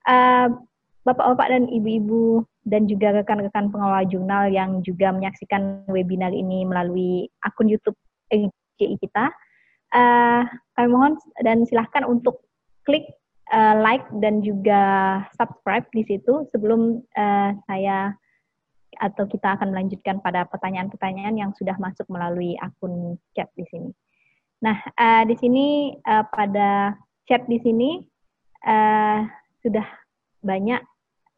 Uh, 0.06 0.62
Bapak-bapak 1.02 1.50
dan 1.50 1.66
ibu-ibu 1.66 2.46
dan 2.70 2.86
juga 2.86 3.10
rekan-rekan 3.18 3.74
pengelola 3.74 4.06
jurnal 4.06 4.54
yang 4.54 4.86
juga 4.86 5.10
menyaksikan 5.10 5.82
webinar 5.90 6.30
ini 6.30 6.62
melalui 6.62 7.26
akun 7.42 7.66
YouTube 7.66 7.98
RJI 8.30 9.02
kita, 9.02 9.34
uh, 9.98 10.42
kami 10.78 10.88
mohon 10.94 11.18
dan 11.42 11.66
silahkan 11.66 12.06
untuk 12.06 12.46
klik 12.86 13.10
uh, 13.50 13.82
like 13.82 14.06
dan 14.22 14.46
juga 14.46 14.82
subscribe 15.42 15.90
di 15.90 16.06
situ 16.06 16.46
sebelum 16.54 17.02
uh, 17.18 17.50
saya 17.66 18.14
atau 19.02 19.26
kita 19.26 19.58
akan 19.58 19.74
melanjutkan 19.74 20.22
pada 20.22 20.46
pertanyaan-pertanyaan 20.46 21.34
yang 21.34 21.52
sudah 21.58 21.74
masuk 21.82 22.06
melalui 22.06 22.54
akun 22.62 23.18
chat 23.34 23.50
di 23.58 23.66
sini. 23.66 23.90
Nah, 24.62 24.78
uh, 24.78 25.26
di 25.26 25.34
sini 25.42 25.98
uh, 26.06 26.22
pada 26.30 26.94
chat 27.26 27.50
di 27.50 27.58
sini 27.58 27.98
uh, 28.62 29.26
sudah 29.66 29.86
banyak 30.46 30.86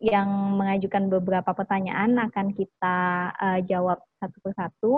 yang 0.04 0.60
mengajukan 0.60 1.08
beberapa 1.08 1.56
pertanyaan 1.56 2.20
akan 2.20 2.52
kita 2.52 2.98
uh, 3.32 3.60
jawab 3.64 4.04
satu 4.20 4.38
persatu. 4.44 4.92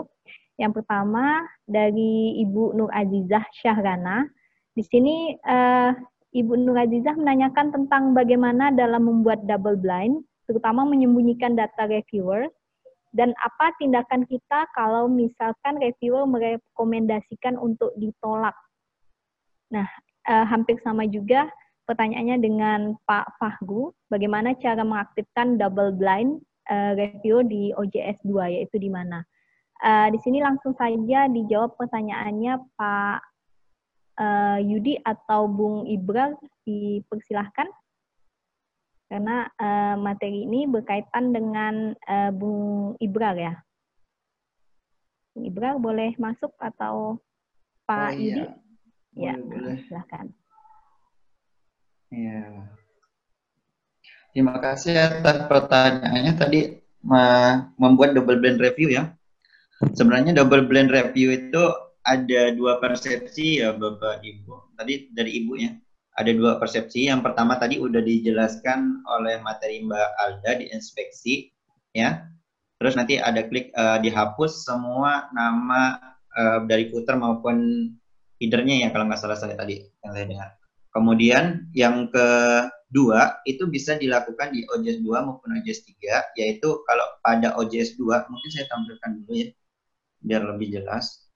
Yang 0.58 0.82
pertama 0.82 1.46
dari 1.70 2.42
Ibu 2.42 2.80
Nur 2.80 2.88
Azizah 2.96 3.44
Syahrana 3.60 4.24
Di 4.72 4.88
sini 4.88 5.36
uh, 5.36 5.92
Ibu 6.36 6.54
Nur 6.60 6.80
Azizah 6.80 7.16
menanyakan 7.16 7.76
tentang 7.76 8.12
bagaimana 8.12 8.72
dalam 8.72 9.08
membuat 9.08 9.48
double 9.48 9.80
blind, 9.80 10.20
terutama 10.45 10.85
menyembunyikan 10.85 11.57
data 11.57 11.89
reviewer, 11.89 12.49
dan 13.15 13.31
apa 13.39 13.72
tindakan 13.80 14.27
kita 14.27 14.67
kalau 14.76 15.07
misalkan 15.07 15.80
reviewer 15.80 16.27
merekomendasikan 16.27 17.55
untuk 17.55 17.95
ditolak. 17.95 18.53
Nah, 19.72 19.88
uh, 20.27 20.45
hampir 20.45 20.76
sama 20.84 21.07
juga 21.07 21.47
pertanyaannya 21.88 22.38
dengan 22.43 22.80
Pak 23.07 23.39
Fahgu, 23.39 23.95
bagaimana 24.11 24.57
cara 24.59 24.84
mengaktifkan 24.84 25.55
double 25.55 25.95
blind 25.95 26.43
uh, 26.67 26.91
review 26.99 27.39
di 27.47 27.72
OJS 27.72 28.19
2, 28.27 28.59
yaitu 28.59 28.77
di 28.81 28.91
mana? 28.91 29.23
Uh, 29.80 30.11
di 30.11 30.19
sini 30.23 30.43
langsung 30.43 30.76
saja 30.76 31.27
dijawab 31.31 31.76
pertanyaannya 31.80 32.53
Pak 32.76 33.19
uh, 34.19 34.59
Yudi 34.59 34.99
atau 35.03 35.47
Bung 35.47 35.88
Ibra 35.88 36.35
dipersilahkan 36.67 37.67
karena 39.06 39.45
uh, 39.61 39.95
materi 40.02 40.49
ini 40.49 40.65
berkaitan 40.65 41.30
dengan 41.30 41.94
uh, 42.10 42.32
Bung 42.34 42.98
Ibrar 42.98 43.38
ya. 43.38 43.53
Bung 45.34 45.45
Ibrar 45.45 45.77
boleh 45.77 46.18
masuk 46.18 46.52
atau 46.57 47.22
Pak 47.86 48.10
oh, 48.10 48.18
iya. 48.18 48.34
Yudi? 48.34 48.44
Ya, 49.15 49.34
boleh. 49.38 49.80
silahkan. 49.88 50.26
Ya. 52.11 52.68
Terima 54.36 54.60
kasih 54.60 54.99
atas 54.99 55.48
pertanyaannya 55.48 56.34
tadi 56.36 56.60
membuat 57.80 58.18
double 58.18 58.41
blend 58.41 58.60
review 58.60 58.91
ya. 58.91 59.15
Sebenarnya 59.95 60.36
double 60.36 60.68
blend 60.68 60.91
review 60.91 61.32
itu 61.32 61.64
ada 62.03 62.52
dua 62.52 62.82
persepsi 62.84 63.64
ya 63.64 63.72
Bapak 63.72 64.26
Ibu. 64.26 64.76
Tadi 64.76 65.14
dari 65.15 65.40
Ibu 65.40 65.53
ya. 65.56 65.72
Ada 66.16 66.32
dua 66.32 66.56
persepsi. 66.56 67.12
Yang 67.12 67.28
pertama 67.28 67.60
tadi 67.60 67.76
udah 67.80 68.00
dijelaskan 68.00 69.04
oleh 69.04 69.44
materi 69.44 69.84
Mbak 69.84 70.10
Alda 70.16 70.52
di 70.64 70.72
inspeksi 70.72 71.52
ya. 71.92 72.24
Terus 72.80 72.96
nanti 72.96 73.20
ada 73.20 73.44
klik 73.48 73.72
uh, 73.76 74.00
dihapus 74.00 74.68
semua 74.68 75.32
nama 75.32 75.96
uh, 76.36 76.60
dari 76.68 76.92
footer 76.92 77.16
maupun 77.16 77.88
headernya 78.40 78.88
ya 78.88 78.90
kalau 78.92 79.08
nggak 79.08 79.20
salah 79.20 79.40
saya 79.40 79.56
tadi 79.56 79.80
yang 80.04 80.12
saya 80.12 80.26
dengar. 80.28 80.50
Kemudian 80.96 81.68
yang 81.76 82.08
kedua 82.08 83.44
itu 83.44 83.68
bisa 83.68 84.00
dilakukan 84.00 84.56
di 84.56 84.64
OJS 84.72 85.04
2 85.04 85.28
maupun 85.28 85.60
OJS 85.60 85.84
3 85.92 86.40
yaitu 86.40 86.70
kalau 86.88 87.08
pada 87.20 87.52
OJS 87.60 88.00
2 88.00 88.32
mungkin 88.32 88.50
saya 88.52 88.68
tampilkan 88.72 89.12
dulu 89.20 89.32
ya 89.36 89.48
biar 90.26 90.42
lebih 90.56 90.80
jelas 90.80 91.28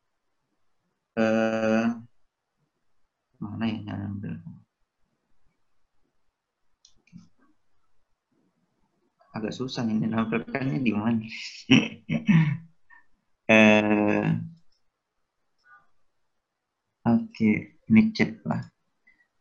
eh, 1.19 1.85
mana 3.39 3.65
ya 3.67 3.79
yang 3.83 4.15
ambil 4.15 4.33
agak 9.39 9.55
susah 9.55 9.87
ini 9.87 10.05
nampilkannya 10.05 10.83
di 10.83 10.91
mana 10.91 11.23
eh, 13.47 14.27
oke 17.07 17.31
okay. 17.31 17.55
ini 17.87 18.11
chat 18.11 18.35
lah 18.43 18.67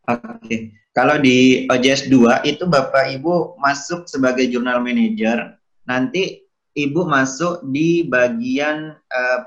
oke 0.07 0.39
okay. 0.39 0.71
kalau 0.95 1.19
di 1.19 1.67
OJS 1.67 2.07
2 2.07 2.47
itu 2.47 2.63
Bapak 2.63 3.11
Ibu 3.19 3.59
masuk 3.59 4.07
sebagai 4.07 4.47
jurnal 4.47 4.79
manager 4.79 5.59
nanti 5.83 6.47
Ibu 6.79 7.03
masuk 7.03 7.67
di 7.67 8.07
bagian 8.07 8.95
uh, 8.95 9.41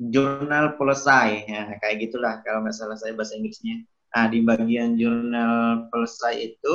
jurnal 0.00 0.72
selesai 0.80 1.44
ya 1.44 1.62
kayak 1.76 2.08
gitulah 2.08 2.40
kalau 2.40 2.64
nggak 2.64 2.72
salah 2.72 2.96
saya 2.96 3.12
bahasa 3.12 3.36
Inggrisnya 3.36 3.84
nah 4.10 4.26
di 4.32 4.40
bagian 4.40 4.96
jurnal 4.96 5.86
selesai 5.92 6.34
itu 6.40 6.74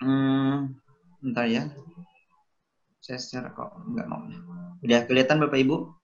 hmm, 0.00 0.87
entar 1.22 1.46
ya. 1.48 1.70
Saya 3.02 3.18
share 3.18 3.50
kok 3.54 3.72
nggak 3.88 4.06
mau. 4.06 4.22
Udah 4.84 5.00
kelihatan 5.06 5.40
bapak 5.42 5.62
ibu? 5.62 5.94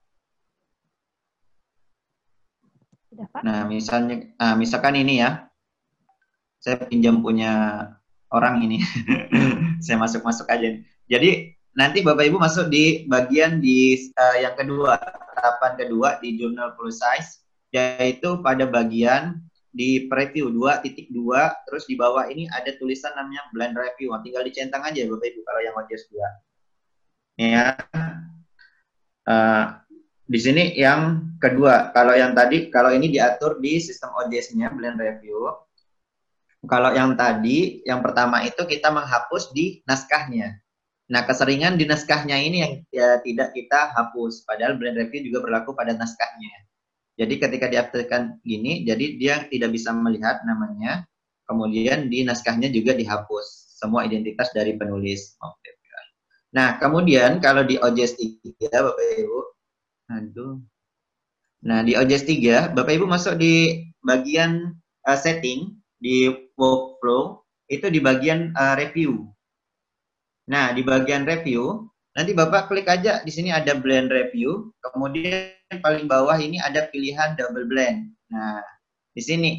Nah 3.46 3.66
misalnya 3.70 4.34
nah, 4.38 4.54
misalkan 4.58 4.98
ini 4.98 5.22
ya. 5.22 5.46
Saya 6.58 6.80
pinjam 6.88 7.20
punya 7.20 7.52
orang 8.32 8.64
ini. 8.64 8.80
Saya 9.84 10.00
masuk 10.00 10.24
masuk 10.24 10.48
aja. 10.48 10.80
Jadi 11.06 11.54
nanti 11.76 12.00
Bapak 12.00 12.24
Ibu 12.26 12.40
masuk 12.40 12.72
di 12.72 13.04
bagian 13.06 13.60
di 13.60 13.94
uh, 14.16 14.36
yang 14.40 14.56
kedua, 14.56 14.96
tahapan 15.36 15.72
kedua 15.76 16.18
di 16.24 16.40
Journal 16.40 16.72
Plus 16.74 16.98
Size, 16.98 17.44
yaitu 17.70 18.40
pada 18.40 18.64
bagian 18.64 19.44
di 19.74 20.06
preview 20.06 20.54
2.2, 20.54 21.10
terus 21.66 21.84
di 21.90 21.98
bawah 21.98 22.30
ini 22.30 22.46
ada 22.54 22.70
tulisan 22.78 23.10
namanya 23.18 23.42
blend 23.50 23.74
review. 23.74 24.14
Nah, 24.14 24.22
tinggal 24.22 24.46
dicentang 24.46 24.86
aja 24.86 25.02
Bapak 25.10 25.26
Ibu 25.34 25.40
kalau 25.42 25.60
yang 25.60 25.74
OJS 25.74 26.04
2. 26.14 27.42
Ya. 27.42 27.74
Uh, 29.26 29.66
di 30.24 30.38
sini 30.38 30.78
yang 30.78 31.34
kedua, 31.42 31.90
kalau 31.90 32.14
yang 32.14 32.32
tadi, 32.38 32.70
kalau 32.70 32.94
ini 32.94 33.10
diatur 33.10 33.58
di 33.58 33.82
sistem 33.82 34.14
OJS-nya 34.14 34.70
blend 34.70 34.96
review. 35.02 35.50
Kalau 36.64 36.96
yang 36.96 37.12
tadi, 37.18 37.84
yang 37.84 38.00
pertama 38.00 38.40
itu 38.40 38.64
kita 38.64 38.88
menghapus 38.88 39.52
di 39.52 39.84
naskahnya. 39.84 40.64
Nah, 41.12 41.28
keseringan 41.28 41.76
di 41.76 41.84
naskahnya 41.84 42.40
ini 42.40 42.56
yang 42.64 42.74
ya, 42.88 43.08
tidak 43.20 43.52
kita 43.52 43.92
hapus, 43.92 44.48
padahal 44.48 44.80
blend 44.80 44.96
review 44.96 45.28
juga 45.28 45.44
berlaku 45.44 45.76
pada 45.76 45.92
naskahnya. 45.92 46.64
Jadi 47.14 47.34
ketika 47.38 47.66
diaktifkan 47.70 48.42
gini, 48.42 48.82
jadi 48.82 49.06
dia 49.18 49.34
tidak 49.46 49.70
bisa 49.70 49.94
melihat 49.94 50.42
namanya, 50.42 51.06
kemudian 51.46 52.10
di 52.10 52.26
naskahnya 52.26 52.72
juga 52.74 52.96
dihapus 52.98 53.64
semua 53.78 54.08
identitas 54.08 54.50
dari 54.50 54.74
penulis. 54.74 55.36
Nah, 56.54 56.78
kemudian 56.78 57.42
kalau 57.42 57.66
di 57.66 57.74
OJS 57.82 58.14
3, 58.16 58.70
Bapak 58.70 59.06
Ibu, 59.18 59.38
aduh. 60.14 60.54
Nah, 61.66 61.82
di 61.82 61.98
OJS 61.98 62.24
3, 62.30 62.70
Bapak 62.70 62.94
Ibu 62.94 63.10
masuk 63.10 63.34
di 63.42 63.82
bagian 64.06 64.70
uh, 65.02 65.18
setting, 65.18 65.74
di 65.98 66.30
workflow, 66.54 67.42
itu 67.66 67.90
di 67.90 67.98
bagian 67.98 68.54
uh, 68.54 68.78
review. 68.78 69.26
Nah, 70.46 70.70
di 70.70 70.86
bagian 70.86 71.26
review, 71.26 71.90
nanti 72.14 72.30
Bapak 72.38 72.70
klik 72.70 72.86
aja 72.86 73.26
di 73.26 73.32
sini 73.34 73.50
ada 73.50 73.74
blend 73.74 74.14
review, 74.14 74.70
kemudian 74.94 75.50
paling 75.80 76.06
bawah 76.06 76.36
ini 76.38 76.60
ada 76.60 76.86
pilihan 76.90 77.34
double 77.38 77.66
blend. 77.66 78.12
Nah, 78.30 78.60
di 79.14 79.22
sini 79.22 79.50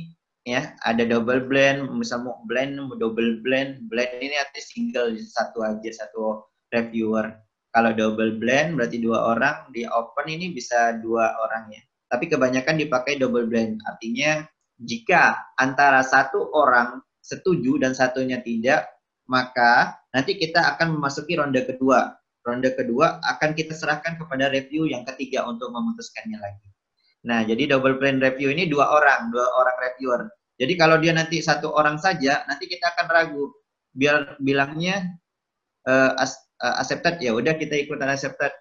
ya 0.45 0.77
ada 0.85 1.01
double 1.03 1.49
blend, 1.49 1.89
bisa 1.97 2.21
mau 2.21 2.43
blend, 2.45 2.77
double 2.77 3.41
blend, 3.41 3.89
blend 3.89 4.11
ini 4.21 4.35
artinya 4.37 4.63
single 4.63 5.09
satu 5.17 5.65
aja 5.65 5.89
satu 5.91 6.45
reviewer. 6.69 7.33
Kalau 7.75 7.91
double 7.91 8.39
blend 8.39 8.79
berarti 8.79 9.03
dua 9.03 9.35
orang, 9.35 9.67
di 9.75 9.83
open 9.83 10.31
ini 10.31 10.55
bisa 10.55 10.95
dua 11.03 11.35
orang 11.43 11.75
ya. 11.75 11.81
Tapi 12.07 12.31
kebanyakan 12.31 12.79
dipakai 12.79 13.19
double 13.19 13.51
blend, 13.51 13.83
artinya 13.83 14.47
jika 14.79 15.51
antara 15.59 15.99
satu 16.03 16.55
orang 16.55 17.03
setuju 17.19 17.81
dan 17.81 17.91
satunya 17.97 18.39
tidak, 18.39 18.95
maka 19.25 19.97
nanti 20.13 20.37
kita 20.37 20.75
akan 20.75 20.95
memasuki 20.95 21.35
ronde 21.35 21.65
kedua. 21.65 22.13
Ronde 22.45 22.77
kedua 22.77 23.17
akan 23.25 23.57
kita 23.57 23.73
serahkan 23.73 24.21
kepada 24.21 24.53
review 24.53 24.85
yang 24.85 25.01
ketiga 25.03 25.43
untuk 25.49 25.73
memutuskannya 25.73 26.37
lagi. 26.37 26.69
Nah, 27.25 27.41
jadi 27.41 27.73
double 27.73 27.97
plan 27.97 28.21
review 28.21 28.53
ini 28.53 28.69
dua 28.69 28.85
orang, 28.85 29.33
dua 29.33 29.49
orang 29.57 29.73
reviewer. 29.81 30.29
Jadi 30.61 30.73
kalau 30.77 31.01
dia 31.01 31.11
nanti 31.11 31.41
satu 31.41 31.73
orang 31.73 31.97
saja, 31.97 32.45
nanti 32.45 32.69
kita 32.69 32.93
akan 32.93 33.05
ragu. 33.09 33.49
Biar 33.97 34.37
bilangnya 34.37 35.09
uh, 35.89 36.13
as, 36.21 36.37
uh, 36.61 36.77
accepted 36.77 37.17
ya, 37.17 37.33
udah 37.33 37.57
kita 37.57 37.73
ikutan 37.81 38.13
accepted. 38.13 38.53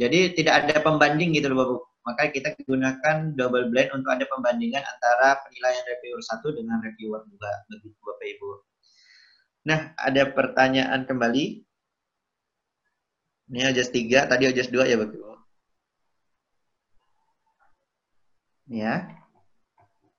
Jadi 0.00 0.32
tidak 0.32 0.64
ada 0.64 0.80
pembanding 0.80 1.36
gitu 1.36 1.52
loh 1.52 1.58
Bapak. 1.60 1.80
Maka 2.00 2.22
kita 2.32 2.56
gunakan 2.64 3.36
double 3.36 3.68
blend 3.68 3.92
untuk 3.92 4.08
ada 4.16 4.24
pembandingan 4.32 4.80
antara 4.80 5.36
penilaian 5.44 5.84
reviewer 5.84 6.24
satu 6.24 6.48
dengan 6.56 6.80
reviewer 6.80 7.20
dua 7.28 7.52
begitu 7.68 8.00
Bapak 8.00 8.26
Ibu. 8.26 8.48
Nah, 9.68 9.92
ada 10.00 10.22
pertanyaan 10.32 11.04
kembali. 11.04 11.68
Ini 13.50 13.66
OJS 13.74 13.90
3, 13.90 14.30
tadi 14.30 14.46
OJS 14.46 14.70
2 14.70 14.86
ya 14.86 14.94
Bapak 14.94 15.14
Ibu. 15.18 15.30
Ya. 18.70 18.94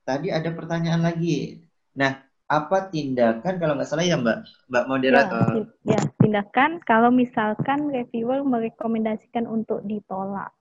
Tadi 0.03 0.27
ada 0.27 0.51
pertanyaan 0.51 0.99
lagi. 1.07 1.63
Nah, 1.95 2.19
apa 2.51 2.91
tindakan 2.91 3.55
kalau 3.55 3.79
nggak 3.79 3.87
salah 3.87 4.03
ya 4.03 4.19
Mbak, 4.19 4.67
Mbak 4.67 4.85
moderator? 4.91 5.47
Ya, 5.87 5.95
ya, 5.95 5.99
tindakan 6.19 6.83
kalau 6.83 7.07
misalkan 7.07 7.87
reviewer 7.87 8.43
merekomendasikan 8.43 9.47
untuk 9.47 9.79
ditolak. 9.87 10.51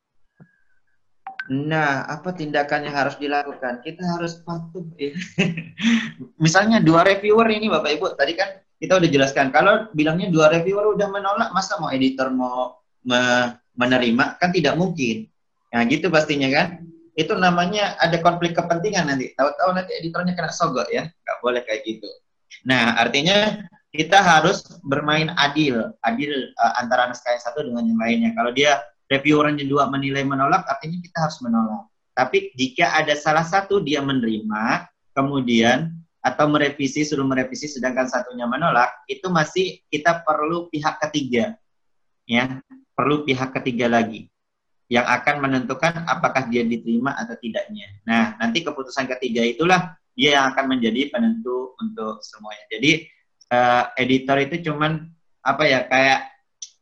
Nah, 1.51 2.07
apa 2.07 2.31
tindakan 2.31 2.87
yang 2.87 2.95
harus 2.95 3.19
dilakukan? 3.19 3.83
Kita 3.83 4.07
harus 4.07 4.39
patuh. 4.47 4.87
Ya. 4.95 5.11
Misalnya 6.45 6.79
dua 6.79 7.03
reviewer 7.03 7.51
ini 7.51 7.67
Bapak 7.67 7.91
Ibu, 7.99 8.15
tadi 8.15 8.39
kan 8.39 8.55
kita 8.81 8.97
udah 8.97 9.11
jelaskan 9.13 9.53
kalau 9.53 9.87
bilangnya 9.93 10.33
dua 10.33 10.49
reviewer 10.49 10.97
udah 10.97 11.09
menolak 11.13 11.53
masa 11.53 11.77
mau 11.77 11.93
editor 11.93 12.33
mau 12.33 12.81
me 13.05 13.55
menerima 13.77 14.41
kan 14.41 14.51
tidak 14.51 14.77
mungkin 14.77 15.29
nah 15.71 15.85
gitu 15.87 16.11
pastinya 16.11 16.49
kan 16.51 16.83
itu 17.21 17.37
namanya 17.37 18.01
ada 18.01 18.17
konflik 18.25 18.57
kepentingan 18.57 19.13
nanti. 19.13 19.37
Tahu-tahu 19.37 19.77
nanti 19.77 19.93
editornya 20.01 20.33
kena 20.33 20.49
sogok 20.49 20.89
ya, 20.89 21.05
nggak 21.05 21.39
boleh 21.45 21.61
kayak 21.69 21.85
gitu. 21.85 22.09
Nah, 22.65 22.97
artinya 22.97 23.61
kita 23.93 24.23
harus 24.25 24.65
bermain 24.87 25.29
adil, 25.37 25.93
adil 26.01 26.33
uh, 26.57 26.73
antara 26.81 27.13
naskah 27.13 27.37
yang 27.37 27.45
satu 27.45 27.61
dengan 27.67 27.85
yang 27.85 28.01
lainnya. 28.01 28.31
Kalau 28.33 28.51
dia 28.57 28.81
reviewernya 29.13 29.69
dua 29.69 29.93
menilai 29.93 30.25
menolak, 30.25 30.65
artinya 30.65 30.97
kita 31.03 31.19
harus 31.29 31.39
menolak. 31.45 31.85
Tapi 32.17 32.57
jika 32.57 32.97
ada 32.97 33.13
salah 33.13 33.45
satu 33.45 33.85
dia 33.85 34.01
menerima, 34.01 34.89
kemudian 35.13 36.00
atau 36.21 36.47
merevisi 36.53 37.05
suruh 37.05 37.25
merevisi 37.25 37.67
sedangkan 37.69 38.09
satunya 38.09 38.45
menolak, 38.45 39.05
itu 39.09 39.27
masih 39.33 39.81
kita 39.89 40.21
perlu 40.21 40.69
pihak 40.69 41.01
ketiga. 41.09 41.57
Ya, 42.29 42.63
perlu 42.95 43.25
pihak 43.27 43.51
ketiga 43.57 43.91
lagi 43.91 44.31
yang 44.91 45.07
akan 45.07 45.39
menentukan 45.39 46.03
apakah 46.05 46.51
dia 46.51 46.67
diterima 46.67 47.15
atau 47.15 47.39
tidaknya. 47.39 48.03
Nah, 48.05 48.35
nanti 48.43 48.67
keputusan 48.67 49.07
ketiga 49.07 49.47
itulah 49.47 49.95
dia 50.19 50.37
yang 50.37 50.51
akan 50.51 50.77
menjadi 50.77 51.15
penentu 51.15 51.79
untuk 51.79 52.19
semuanya. 52.27 52.67
Jadi 52.69 53.07
uh, 53.55 53.95
editor 53.95 54.37
itu 54.43 54.69
cuman 54.69 55.07
apa 55.47 55.63
ya 55.65 55.87
kayak 55.87 56.21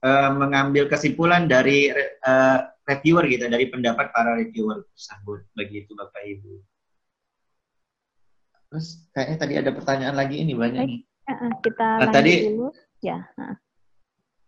uh, 0.02 0.32
mengambil 0.34 0.88
kesimpulan 0.88 1.44
dari 1.44 1.92
uh, 2.24 2.58
reviewer 2.88 3.28
gitu, 3.28 3.44
dari 3.46 3.68
pendapat 3.68 4.08
para 4.08 4.40
reviewer 4.40 4.88
tersebut. 4.96 5.44
Begitu 5.52 5.92
Bapak 5.92 6.24
Ibu. 6.24 6.64
Terus 8.68 9.00
kayaknya 9.16 9.36
tadi 9.40 9.54
ada 9.56 9.70
pertanyaan 9.72 10.16
lagi 10.16 10.36
ini 10.44 10.52
banyak 10.52 10.82
nih. 10.84 11.00
kita 11.64 11.88
nah, 12.04 12.12
tadi, 12.12 12.32
dulu. 12.52 12.68
Ya. 13.04 13.18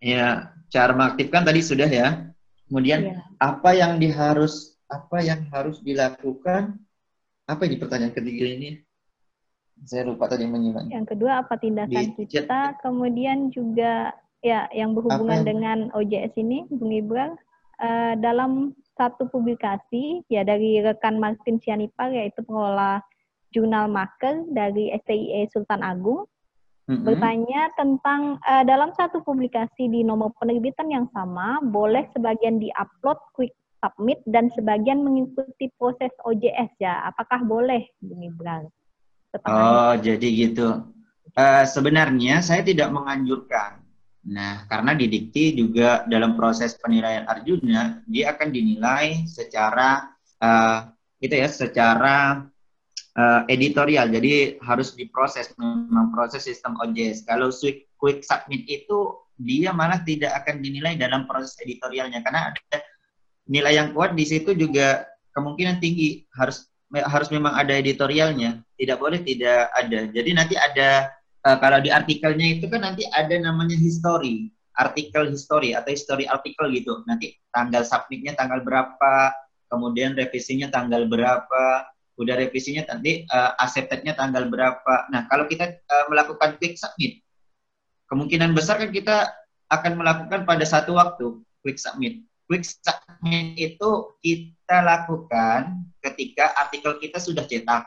Ya, 0.01 0.53
cara 0.73 0.93
mengaktifkan 0.97 1.45
tadi 1.45 1.61
sudah 1.61 1.89
ya. 1.89 2.29
Kemudian 2.69 3.17
ya. 3.17 3.21
apa 3.41 3.75
yang 3.77 3.97
diharus 4.01 4.81
apa 4.91 5.25
yang 5.25 5.49
harus 5.49 5.81
dilakukan? 5.81 6.77
Apa 7.49 7.67
ini 7.67 7.77
pertanyaan 7.81 8.15
ketiga 8.15 8.47
ini? 8.47 8.71
Saya 9.89 10.09
lupa 10.13 10.29
tadi 10.29 10.45
menyimak. 10.45 10.93
Yang 10.93 11.17
kedua 11.17 11.41
apa 11.41 11.57
tindakan 11.57 12.13
Di, 12.15 12.29
kita? 12.29 12.77
Kemudian 12.85 13.49
juga 13.49 14.13
ya 14.45 14.69
yang 14.77 14.93
berhubungan 14.93 15.41
yang... 15.41 15.49
dengan 15.49 15.79
OJS 15.97 16.37
ini, 16.37 16.69
Bung 16.69 16.93
Ibral, 16.93 17.33
uh, 17.81 18.15
dalam 18.21 18.77
satu 19.01 19.33
publikasi 19.33 20.21
ya 20.29 20.45
dari 20.45 20.85
rekan 20.85 21.17
Martin 21.17 21.57
Sianipar 21.65 22.13
yaitu 22.13 22.45
pengelola 22.45 23.01
jurnal 23.51 23.90
Marker 23.90 24.47
dari 24.51 24.94
STIE 25.05 25.51
Sultan 25.51 25.82
Agung 25.82 26.27
mm-hmm. 26.86 27.05
bertanya 27.06 27.70
tentang 27.74 28.39
uh, 28.47 28.64
dalam 28.66 28.94
satu 28.94 29.22
publikasi 29.22 29.90
di 29.90 30.06
nomor 30.06 30.35
penerbitan 30.39 30.90
yang 30.90 31.06
sama 31.14 31.59
boleh 31.62 32.06
sebagian 32.14 32.62
diupload 32.62 33.18
quick 33.35 33.55
submit 33.81 34.20
dan 34.28 34.52
sebagian 34.52 35.01
mengikuti 35.01 35.72
proses 35.81 36.12
OJS 36.22 36.77
ya 36.78 37.01
apakah 37.09 37.40
boleh 37.43 37.89
Bung 38.05 38.22
Ibral? 38.22 38.68
Oh, 39.47 39.94
jadi 39.94 40.27
gitu. 40.27 40.90
Uh, 41.39 41.62
sebenarnya 41.62 42.43
saya 42.43 42.66
tidak 42.66 42.90
menganjurkan. 42.90 43.78
Nah, 44.27 44.68
karena 44.68 44.93
di 44.93 45.09
dikti 45.09 45.56
juga 45.56 46.05
dalam 46.05 46.36
proses 46.36 46.77
penilaian 46.77 47.24
Arjuna, 47.24 48.05
dia 48.05 48.36
akan 48.36 48.52
dinilai 48.52 49.24
secara 49.24 50.12
uh, 50.43 50.90
gitu 51.22 51.40
ya, 51.40 51.48
secara 51.48 52.44
uh, 53.16 53.43
editorial. 53.51 54.11
Jadi 54.11 54.61
harus 54.62 54.95
diproses 54.95 55.51
memang 55.59 56.12
proses 56.15 56.47
sistem 56.47 56.77
OJS. 56.78 57.27
Kalau 57.27 57.51
quick, 57.51 57.91
quick 57.99 58.23
submit 58.23 58.66
itu 58.69 59.16
dia 59.41 59.73
malah 59.73 60.05
tidak 60.05 60.45
akan 60.45 60.61
dinilai 60.61 61.01
dalam 61.01 61.24
proses 61.24 61.57
editorialnya 61.65 62.20
karena 62.20 62.53
ada 62.53 62.85
nilai 63.49 63.73
yang 63.73 63.97
kuat 63.97 64.12
di 64.12 64.28
situ 64.28 64.53
juga 64.53 65.09
kemungkinan 65.32 65.81
tinggi 65.81 66.28
harus 66.37 66.69
harus 66.91 67.31
memang 67.31 67.55
ada 67.55 67.70
editorialnya, 67.70 68.66
tidak 68.74 68.99
boleh 68.99 69.23
tidak 69.23 69.70
ada. 69.78 70.11
Jadi 70.11 70.31
nanti 70.35 70.55
ada 70.59 71.07
uh, 71.47 71.57
kalau 71.62 71.78
di 71.78 71.89
artikelnya 71.89 72.59
itu 72.59 72.66
kan 72.66 72.82
nanti 72.82 73.07
ada 73.15 73.39
namanya 73.39 73.78
history, 73.78 74.51
artikel 74.74 75.31
history 75.31 75.70
atau 75.70 75.95
history 75.95 76.27
artikel 76.27 76.66
gitu. 76.74 77.07
Nanti 77.07 77.39
tanggal 77.55 77.87
submitnya 77.87 78.35
tanggal 78.35 78.66
berapa, 78.66 79.31
kemudian 79.70 80.19
revisinya 80.19 80.66
tanggal 80.66 81.07
berapa, 81.07 81.87
udah 82.21 82.37
revisinya 82.37 82.85
nanti 82.85 83.25
uh, 83.33 83.57
acceptednya 83.57 84.13
tanggal 84.13 84.45
berapa. 84.53 85.09
Nah 85.09 85.25
kalau 85.33 85.49
kita 85.49 85.81
uh, 85.89 86.07
melakukan 86.13 86.61
quick 86.61 86.77
submit, 86.77 87.25
kemungkinan 88.13 88.53
besar 88.53 88.77
kan 88.77 88.93
kita 88.93 89.33
akan 89.73 89.97
melakukan 89.97 90.45
pada 90.45 90.69
satu 90.69 91.01
waktu 91.01 91.41
quick 91.65 91.81
submit 91.81 92.21
quick 92.51 92.67
submit 92.67 93.55
itu 93.55 93.91
kita 94.19 94.83
lakukan 94.83 95.87
ketika 96.03 96.51
artikel 96.59 96.99
kita 96.99 97.23
sudah 97.23 97.47
cetak. 97.47 97.87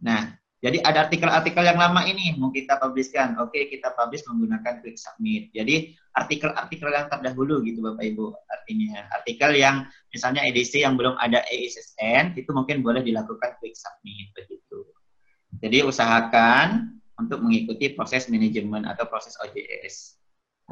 Nah, 0.00 0.40
jadi 0.64 0.80
ada 0.80 1.04
artikel-artikel 1.04 1.60
yang 1.60 1.76
lama 1.76 2.08
ini 2.08 2.40
mau 2.40 2.48
kita 2.48 2.80
publiskan. 2.80 3.36
Oke, 3.36 3.68
kita 3.68 3.92
publish 3.92 4.24
menggunakan 4.24 4.80
quick 4.80 4.96
submit. 4.96 5.52
Jadi 5.52 5.92
artikel-artikel 6.16 6.88
yang 6.88 7.04
terdahulu 7.12 7.60
gitu 7.68 7.84
Bapak 7.84 8.00
Ibu 8.00 8.32
artinya. 8.48 9.04
Artikel 9.12 9.60
yang 9.60 9.84
misalnya 10.08 10.40
edisi 10.48 10.80
yang 10.80 10.96
belum 10.96 11.20
ada 11.20 11.44
EISSN 11.52 12.40
itu 12.40 12.48
mungkin 12.56 12.80
boleh 12.80 13.04
dilakukan 13.04 13.60
quick 13.60 13.76
submit 13.76 14.32
begitu. 14.32 14.88
Jadi 15.60 15.84
usahakan 15.84 16.96
untuk 17.20 17.44
mengikuti 17.44 17.92
proses 17.92 18.32
manajemen 18.32 18.88
atau 18.88 19.04
proses 19.04 19.36
OJS. 19.44 20.16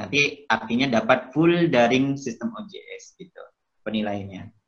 Nanti 0.01 0.49
artinya 0.49 0.89
dapat 0.89 1.37
full 1.37 1.69
daring 1.69 2.17
sistem 2.17 2.49
OJS 2.57 3.21
gitu 3.21 3.45
penilaiannya. 3.85 4.62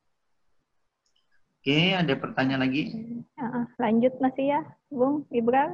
Oke, 1.65 1.97
ada 1.97 2.13
pertanyaan 2.21 2.61
lagi? 2.61 2.93
lanjut 3.81 4.13
masih 4.21 4.53
ya, 4.53 4.61
Bung 4.93 5.25
Ibra. 5.33 5.73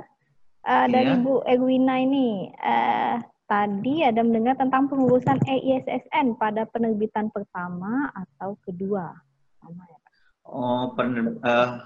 Uh, 0.62 0.86
iya. 0.86 0.94
Dari 0.94 1.18
Bu 1.18 1.42
Erwina 1.42 1.98
ini, 1.98 2.46
uh, 2.62 3.18
tadi 3.50 4.06
ada 4.06 4.22
mendengar 4.22 4.54
tentang 4.54 4.86
pengurusan 4.86 5.42
EISSN 5.42 6.38
pada 6.38 6.62
penerbitan 6.70 7.26
pertama 7.34 8.06
atau 8.14 8.54
kedua. 8.62 9.18
Sama 9.58 9.82
ya, 9.90 9.98
Oh, 10.46 10.94
pener, 10.94 11.34
uh, 11.42 11.82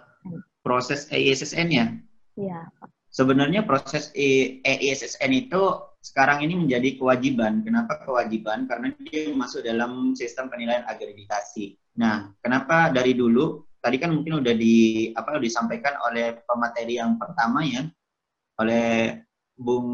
proses 0.60 1.08
EISSN 1.08 1.72
ya? 1.72 1.88
Iya, 2.36 2.60
Sebenarnya 3.08 3.64
proses 3.64 4.12
EISSN 4.12 5.32
itu 5.32 5.80
sekarang 6.04 6.44
ini 6.44 6.60
menjadi 6.60 7.00
kewajiban. 7.00 7.64
Kenapa 7.64 8.04
kewajiban? 8.04 8.68
Karena 8.68 8.92
dia 9.00 9.32
masuk 9.32 9.64
dalam 9.64 10.12
sistem 10.12 10.52
penilaian 10.52 10.84
akreditasi. 10.92 11.80
Nah, 11.96 12.36
kenapa 12.44 12.92
dari 12.92 13.16
dulu? 13.16 13.64
Tadi 13.84 14.00
kan 14.00 14.16
mungkin 14.16 14.40
udah 14.40 14.54
di 14.56 15.12
apa 15.12 15.36
disampaikan 15.36 16.00
oleh 16.08 16.40
pemateri 16.48 16.96
yang 16.96 17.20
pertama 17.20 17.60
ya, 17.68 17.84
oleh 18.56 19.20
Bung 19.52 19.92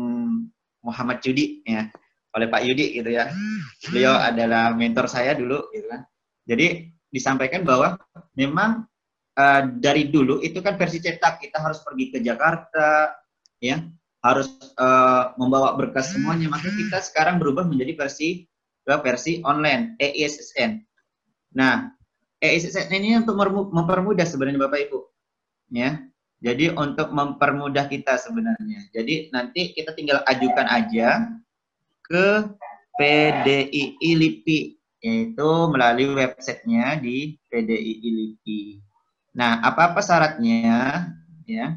Muhammad 0.86 1.18
Yudi 1.26 1.66
ya, 1.66 1.90
oleh 2.38 2.46
Pak 2.46 2.62
Yudi 2.70 2.86
gitu 3.02 3.10
ya. 3.10 3.34
Beliau 3.90 4.14
adalah 4.14 4.70
mentor 4.78 5.10
saya 5.10 5.34
dulu 5.34 5.74
gitu 5.74 5.90
kan. 5.90 6.06
Jadi 6.46 6.86
disampaikan 7.10 7.66
bahwa 7.66 7.98
memang 8.38 8.86
uh, 9.34 9.62
dari 9.74 10.06
dulu 10.06 10.38
itu 10.38 10.62
kan 10.62 10.78
versi 10.78 11.02
cetak 11.02 11.42
kita 11.42 11.58
harus 11.58 11.82
pergi 11.82 12.14
ke 12.14 12.18
Jakarta 12.22 13.18
ya 13.58 13.82
harus 14.20 14.52
uh, 14.76 15.34
membawa 15.40 15.74
berkas 15.74 16.12
semuanya 16.12 16.46
maka 16.52 16.70
kita 16.70 17.02
sekarang 17.02 17.40
berubah 17.40 17.66
menjadi 17.66 18.06
versi 18.06 18.44
ke 18.84 18.94
versi 19.02 19.40
online 19.44 19.96
EISSN. 20.00 20.80
Nah, 21.56 21.88
EISSN 22.40 22.88
ini 22.96 23.20
untuk 23.20 23.36
mempermudah 23.70 24.24
sebenarnya 24.24 24.64
Bapak 24.64 24.88
Ibu. 24.88 24.98
Ya. 25.76 26.00
Jadi 26.40 26.72
untuk 26.72 27.12
mempermudah 27.12 27.84
kita 27.92 28.16
sebenarnya. 28.16 28.88
Jadi 28.96 29.28
nanti 29.28 29.76
kita 29.76 29.92
tinggal 29.92 30.24
ajukan 30.24 30.64
aja 30.72 31.36
ke 32.00 32.48
PDII 32.96 34.10
LIPI 34.16 34.58
yaitu 35.00 35.50
melalui 35.68 36.16
websitenya 36.16 36.96
di 37.00 37.36
PDII 37.48 38.08
LIPI. 38.08 38.60
Nah, 39.36 39.60
apa-apa 39.60 40.00
syaratnya 40.00 41.12
ya? 41.44 41.76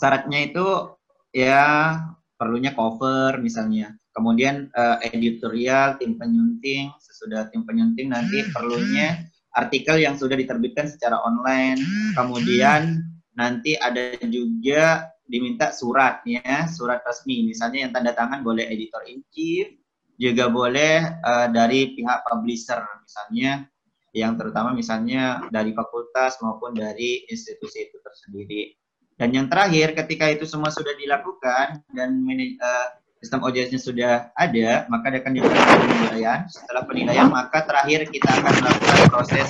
Syaratnya 0.00 0.48
itu 0.48 0.96
ya 1.36 2.00
perlunya 2.40 2.72
cover 2.72 3.40
misalnya. 3.44 3.92
Kemudian 4.16 4.72
uh, 4.72 4.96
editorial, 5.04 6.00
tim 6.00 6.16
penyunting, 6.16 6.88
sesudah 6.96 7.52
tim 7.52 7.68
penyunting 7.68 8.08
nanti 8.08 8.40
perlunya 8.56 9.28
artikel 9.56 9.96
yang 9.98 10.14
sudah 10.20 10.36
diterbitkan 10.36 10.86
secara 10.86 11.16
online. 11.24 11.80
Kemudian 12.12 13.00
nanti 13.34 13.74
ada 13.74 14.14
juga 14.28 15.10
diminta 15.24 15.72
surat 15.72 16.22
ya, 16.28 16.68
surat 16.68 17.02
resmi. 17.02 17.48
Misalnya 17.48 17.88
yang 17.88 17.92
tanda 17.96 18.12
tangan 18.12 18.44
boleh 18.44 18.68
editor 18.68 19.02
in 19.08 19.24
chief, 19.32 19.72
juga 20.16 20.48
boleh 20.48 21.20
uh, 21.20 21.48
dari 21.52 21.92
pihak 21.92 22.24
publisher 22.24 22.80
misalnya 23.04 23.68
yang 24.16 24.32
terutama 24.40 24.72
misalnya 24.72 25.44
dari 25.52 25.76
fakultas 25.76 26.40
maupun 26.40 26.72
dari 26.72 27.28
institusi 27.28 27.84
itu 27.84 28.00
tersendiri. 28.00 28.72
Dan 29.16 29.32
yang 29.32 29.48
terakhir, 29.48 29.92
ketika 29.92 30.28
itu 30.28 30.48
semua 30.48 30.72
sudah 30.72 30.92
dilakukan 30.96 31.84
dan 31.92 32.24
uh, 32.60 32.88
sistem 33.26 33.42
OJS-nya 33.42 33.80
sudah 33.82 34.12
ada, 34.38 34.86
maka 34.86 35.10
akan 35.10 35.34
dilakukan 35.34 35.78
penilaian. 35.82 36.46
Setelah 36.46 36.86
penilaian, 36.86 37.26
maka 37.26 37.66
terakhir 37.66 38.06
kita 38.06 38.30
akan 38.38 38.54
melakukan 38.62 38.98
proses 39.10 39.48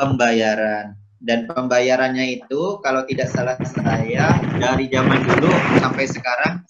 pembayaran. 0.00 0.96
Dan 1.20 1.44
pembayarannya 1.44 2.40
itu 2.40 2.80
kalau 2.80 3.04
tidak 3.04 3.28
salah 3.28 3.60
saya 3.60 4.40
dari 4.56 4.88
zaman 4.88 5.20
dulu 5.20 5.52
sampai 5.84 6.08
sekarang 6.08 6.64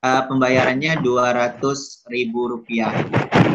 uh, 0.00 0.22
pembayarannya 0.24 0.96
200 1.04 1.60
ribu 2.08 2.56
rupiah. 2.56 2.96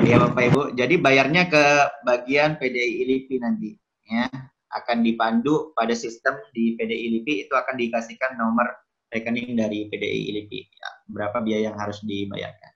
Ya 0.05 0.21
Bapak 0.21 0.43
Ibu. 0.53 0.61
Jadi 0.77 1.01
bayarnya 1.01 1.49
ke 1.49 1.65
bagian 2.05 2.61
PDI 2.61 3.01
ILIPI 3.01 3.35
nanti. 3.41 3.73
Ya, 4.05 4.29
akan 4.69 5.01
dipandu 5.01 5.73
pada 5.73 5.97
sistem 5.97 6.37
di 6.53 6.77
PDI 6.77 7.09
ILIPI 7.09 7.49
itu 7.49 7.53
akan 7.57 7.73
dikasihkan 7.73 8.37
nomor 8.37 8.84
rekening 9.15 9.55
dari 9.55 9.87
PDI 9.87 10.19
ILIPI. 10.35 10.59
Ya, 10.67 10.89
berapa 11.09 11.39
biaya 11.39 11.71
yang 11.71 11.77
harus 11.79 12.03
dibayarkan. 12.03 12.71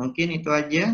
Mungkin 0.00 0.28
itu 0.32 0.48
aja. 0.48 0.84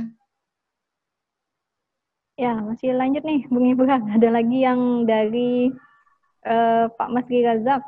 Ya, 2.38 2.54
masih 2.62 2.94
lanjut 2.94 3.22
nih, 3.26 3.46
Bung 3.50 3.66
Ibrahim. 3.66 4.14
Ada 4.14 4.28
lagi 4.30 4.58
yang 4.62 5.06
dari 5.06 5.70
uh, 6.46 6.86
Pak 6.90 7.08
Mas 7.10 7.26
Girazak. 7.30 7.82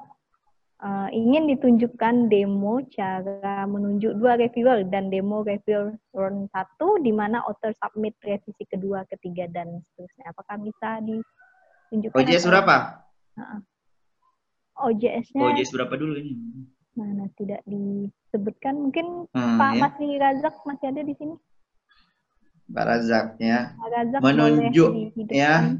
Uh, 0.80 1.12
ingin 1.12 1.44
ditunjukkan 1.44 2.32
demo 2.32 2.80
cara 2.96 3.68
menunjuk 3.68 4.16
dua 4.16 4.40
reviewer 4.40 4.80
dan 4.88 5.12
demo 5.12 5.44
reviewer 5.44 5.92
round 6.16 6.48
satu 6.56 6.96
di 7.04 7.12
mana 7.12 7.44
author 7.44 7.76
submit 7.84 8.16
revisi 8.24 8.64
kedua, 8.64 9.04
ketiga, 9.12 9.44
dan 9.52 9.84
seterusnya. 9.92 10.32
Apakah 10.32 10.56
bisa 10.56 11.04
ditunjukkan? 11.04 12.16
OJS 12.16 12.48
berapa? 12.48 13.04
Uh, 13.36 13.60
OJS-nya. 14.80 15.40
OJS 15.40 15.70
berapa 15.76 15.94
dulu 15.96 16.16
ini? 16.16 16.32
Mana 16.96 17.28
tidak 17.36 17.60
disebutkan. 17.68 18.74
Mungkin 18.76 19.30
hmm, 19.30 19.56
Pak 19.60 19.70
ya? 19.76 19.80
Mas 19.80 19.96
Razak 19.98 20.54
masih 20.64 20.86
ada 20.90 21.02
di 21.04 21.14
sini. 21.16 21.34
Pak 22.70 22.84
Razak 22.86 23.26
ya. 23.38 23.74
Pak 23.76 23.88
Razak 23.92 24.20
menunjuk 24.20 24.90
ya. 25.30 25.76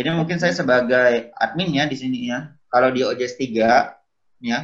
Ini 0.00 0.10
mungkin 0.16 0.40
saya 0.40 0.56
sebagai 0.56 1.34
admin 1.36 1.76
ya 1.76 1.84
di 1.84 1.96
sini 1.98 2.30
ya. 2.30 2.56
Kalau 2.70 2.88
di 2.94 3.02
OJS 3.02 3.36
3 3.36 4.46
ya, 4.46 4.58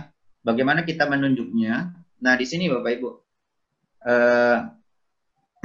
bagaimana 0.46 0.86
kita 0.86 1.04
menunjuknya? 1.10 1.92
Nah, 2.22 2.34
di 2.38 2.46
sini 2.46 2.70
Bapak 2.70 2.92
Ibu. 2.96 3.10
Uh, 4.06 4.58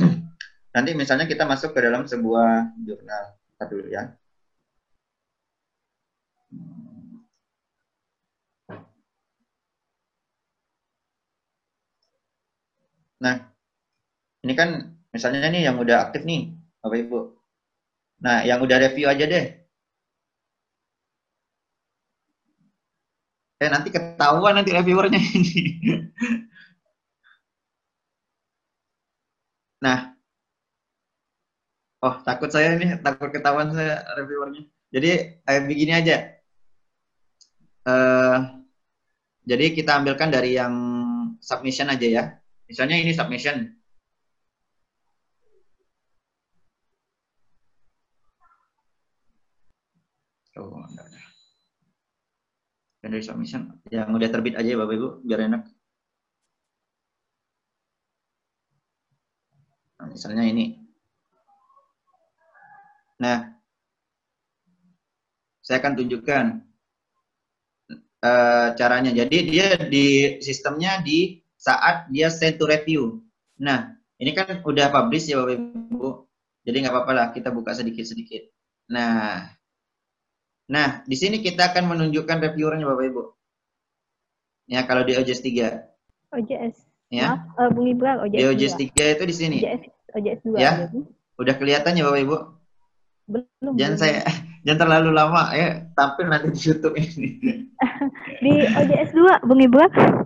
nanti 0.76 0.91
misalnya 0.97 1.30
kita 1.30 1.45
masuk 1.45 1.72
ke 1.72 1.80
dalam 1.85 2.03
sebuah 2.03 2.76
jurnal. 2.81 3.38
Satu 3.55 3.77
dulu 3.77 3.93
ya. 3.93 4.11
Nah, 13.22 13.35
ini 14.43 14.53
kan 14.57 14.69
Misalnya 15.14 15.48
nih 15.52 15.61
yang 15.68 15.77
udah 15.84 15.98
aktif 16.07 16.22
nih, 16.23 16.56
Bapak 16.80 16.98
Ibu. 17.03 17.19
Nah, 18.23 18.38
yang 18.48 18.60
udah 18.64 18.77
review 18.80 19.07
aja 19.11 19.26
deh. 19.27 19.45
Eh, 23.61 23.69
nanti 23.69 23.89
ketahuan 23.93 24.53
nanti 24.57 24.72
reviewernya 24.73 25.19
ini. 25.38 25.61
nah, 29.81 30.14
oh 32.06 32.15
takut 32.26 32.49
saya 32.53 32.77
ini, 32.77 32.98
takut 33.06 33.30
ketahuan 33.35 33.69
saya 33.76 34.02
reviewernya. 34.18 34.64
Jadi, 34.95 35.10
kayak 35.45 35.64
begini 35.69 35.93
aja. 35.93 36.15
Uh, 37.81 38.61
jadi 39.49 39.65
kita 39.73 39.91
ambilkan 39.99 40.30
dari 40.31 40.56
yang 40.56 40.73
submission 41.41 41.91
aja 41.91 42.07
ya. 42.07 42.23
Misalnya 42.72 43.03
ini 43.03 43.11
submission. 43.11 43.68
Oh, 50.56 50.80
enggak 50.88 51.03
ada. 51.11 51.19
Secondary 52.95 53.23
submission 53.27 53.76
yang 53.91 54.07
udah 54.15 54.30
terbit 54.31 54.56
aja 54.56 54.72
ya 54.72 54.80
Bapak 54.80 54.95
Ibu 54.95 55.07
biar 55.27 55.52
enak. 55.52 55.68
Nah, 59.99 60.07
misalnya 60.07 60.48
ini. 60.48 60.80
Nah, 63.19 63.52
saya 65.60 65.84
akan 65.84 65.93
tunjukkan 65.99 66.45
uh, 68.23 68.68
caranya. 68.80 69.11
Jadi 69.11 69.38
dia 69.43 69.76
di 69.76 70.39
sistemnya 70.39 71.03
di 71.03 71.40
saat 71.62 72.10
dia 72.10 72.34
send 72.34 72.58
to 72.58 72.66
review. 72.66 73.22
Nah, 73.62 73.94
ini 74.18 74.34
kan 74.34 74.66
udah 74.66 74.90
publish 74.90 75.30
ya 75.30 75.38
Bapak 75.38 75.62
Ibu. 75.62 76.26
Jadi 76.66 76.78
nggak 76.82 76.94
apa-apa 76.94 77.12
lah 77.14 77.28
kita 77.30 77.54
buka 77.54 77.78
sedikit-sedikit. 77.78 78.50
Nah, 78.90 79.46
Nah, 80.72 81.04
di 81.04 81.20
sini 81.20 81.44
kita 81.44 81.76
akan 81.76 81.84
menunjukkan 81.92 82.40
reviewernya 82.40 82.88
Bapak 82.88 83.06
Ibu. 83.12 83.24
Ya, 84.72 84.88
kalau 84.88 85.04
di 85.04 85.20
OJS 85.20 85.44
3. 85.44 85.84
OJS. 86.32 86.88
Ya. 87.12 87.44
Maaf, 87.44 87.60
uh, 87.60 87.70
Bung 87.76 87.92
Ibrahim, 87.92 88.24
OJS 88.24 88.40
Di 88.40 88.48
OJS 88.48 88.76
3 88.96 89.16
itu 89.20 89.24
di 89.28 89.36
sini. 89.36 89.58
OJS, 89.60 89.82
OJS 90.16 90.40
2. 90.48 90.56
Ya. 90.64 90.72
Jadi. 90.88 91.04
Udah 91.36 91.56
kelihatan 91.60 92.00
ya 92.00 92.08
Bapak 92.08 92.24
Ibu? 92.24 92.38
Belum. 93.28 93.74
Jangan 93.76 93.96
belum. 94.00 94.04
saya 94.08 94.20
jangan 94.64 94.80
terlalu 94.80 95.10
lama 95.12 95.44
ya, 95.52 95.68
tampil 95.92 96.26
nanti 96.32 96.48
di 96.56 96.60
YouTube 96.64 96.96
ini. 96.96 97.30
di 98.48 98.52
OJS 98.64 99.12
2, 99.12 99.44
Bung 99.44 99.60
Ibrahim. 99.60 100.24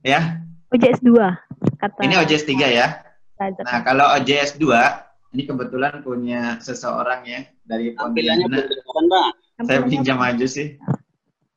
Ya. 0.00 0.47
OJS 0.68 1.00
2. 1.00 1.80
Kata 1.80 2.00
Ini 2.04 2.14
OJS 2.20 2.44
3 2.44 2.68
ya. 2.68 2.86
Nah, 3.38 3.80
kalau 3.86 4.06
OJS 4.18 4.60
2 4.60 5.36
ini 5.36 5.42
kebetulan 5.44 6.00
punya 6.00 6.56
seseorang 6.60 7.24
ya 7.24 7.40
dari 7.64 7.92
Pontianak. 7.92 8.48
Bang. 8.48 9.32
Saya 9.64 9.80
pinjam 9.84 10.18
aja 10.20 10.46
sih. 10.48 10.76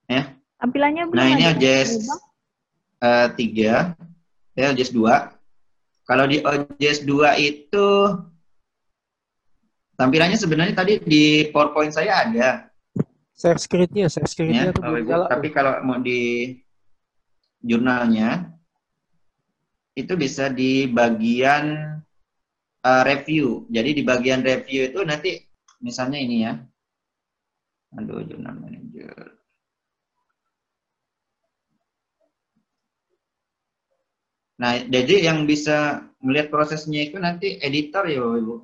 Ya. 0.09 0.35
Tampilannya 0.59 1.09
belum 1.09 1.17
Nah, 1.17 1.27
ini 1.33 1.43
OJS 1.55 1.91
uh, 3.01 3.27
3, 3.33 3.97
ya 4.57 4.65
OJS 4.75 4.91
2. 4.93 6.07
Kalau 6.07 6.25
di 6.27 6.37
OJS 6.43 7.07
2 7.07 7.39
itu 7.39 7.87
tampilannya 9.95 10.37
sebenarnya 10.37 10.75
tadi 10.75 10.99
di 11.01 11.49
PowerPoint 11.49 11.93
saya 11.95 12.27
ada. 12.27 12.49
Share 13.33 13.57
screen-nya, 13.57 14.05
share 14.11 14.29
screen-nya 14.29 14.69
ya, 14.69 15.17
Tapi 15.25 15.47
kalau 15.49 15.81
mau 15.81 15.97
di 15.97 16.53
jurnalnya 17.61 18.60
itu 19.95 20.13
bisa 20.15 20.47
di 20.47 20.87
bagian 20.87 21.97
uh, 22.85 23.03
review. 23.03 23.67
Jadi 23.67 24.01
di 24.01 24.03
bagian 24.03 24.41
review 24.41 24.91
itu 24.91 24.99
nanti 25.03 25.39
misalnya 25.83 26.19
ini 26.19 26.37
ya. 26.47 26.53
Aduh, 27.99 28.23
jurnal 28.23 28.55
manager. 28.55 29.35
Nah, 34.61 34.77
jadi 34.87 35.25
yang 35.25 35.49
bisa 35.49 36.05
melihat 36.21 36.53
prosesnya 36.53 37.01
itu 37.01 37.17
nanti 37.17 37.57
editor 37.59 38.05
ya, 38.05 38.21
Ibu. 38.21 38.61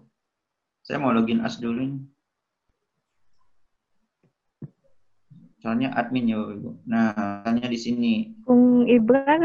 Saya 0.86 1.02
mau 1.02 1.10
login 1.10 1.41
as 1.41 1.58
dulu 1.58 1.82
ini. 1.84 1.99
Soalnya 5.60 5.91
admin 5.98 6.32
ya, 6.32 6.40
Ibu. 6.40 6.86
Nah, 6.86 7.41
hanya 7.49 7.66
di 7.66 7.76
sini. 7.82 8.32
Bung 8.45 8.86
Ibra, 8.86 9.41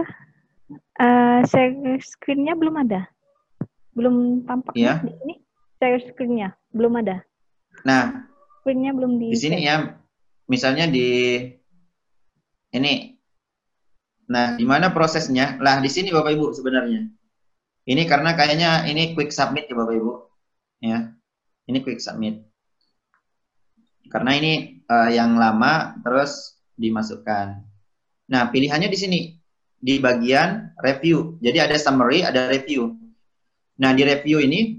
uh, 1.00 1.40
share 1.46 1.74
screen-nya 2.02 2.54
belum 2.56 2.76
ada? 2.82 3.08
Belum 3.92 4.46
tampak 4.48 4.72
ya. 4.76 5.00
di 5.04 5.12
sini? 5.12 5.34
Share 5.78 6.00
screen-nya 6.12 6.56
belum 6.72 6.98
ada. 7.00 7.24
Nah, 7.84 8.28
screen 8.62 8.86
belum 8.94 9.18
di. 9.18 9.28
Di 9.34 9.40
sini 9.40 9.58
ya, 9.64 9.98
misalnya 10.46 10.86
di 10.86 11.38
ini. 12.72 13.18
Nah, 14.32 14.56
di 14.56 14.64
mana 14.64 14.94
prosesnya? 14.94 15.60
Lah, 15.60 15.82
di 15.82 15.90
sini 15.92 16.08
Bapak 16.08 16.32
Ibu 16.32 16.56
sebenarnya. 16.56 17.04
Ini 17.82 18.02
karena 18.06 18.38
kayaknya 18.38 18.86
ini 18.86 19.12
quick 19.12 19.34
submit 19.34 19.66
ya 19.68 19.74
Bapak 19.76 19.98
Ibu. 19.98 20.12
Ya. 20.86 21.12
Ini 21.68 21.78
quick 21.82 22.00
submit. 22.00 22.46
Karena 24.08 24.32
ini 24.38 24.84
uh, 24.86 25.10
yang 25.10 25.36
lama 25.36 25.98
terus 26.00 26.56
dimasukkan. 26.78 27.60
Nah, 28.30 28.42
pilihannya 28.48 28.88
di 28.88 28.98
sini 28.98 29.20
di 29.82 29.98
bagian 29.98 30.70
review. 30.78 31.36
Jadi 31.42 31.58
ada 31.58 31.74
summary, 31.74 32.22
ada 32.22 32.46
review. 32.46 32.94
Nah, 33.82 33.90
di 33.90 34.06
review 34.06 34.38
ini 34.38 34.78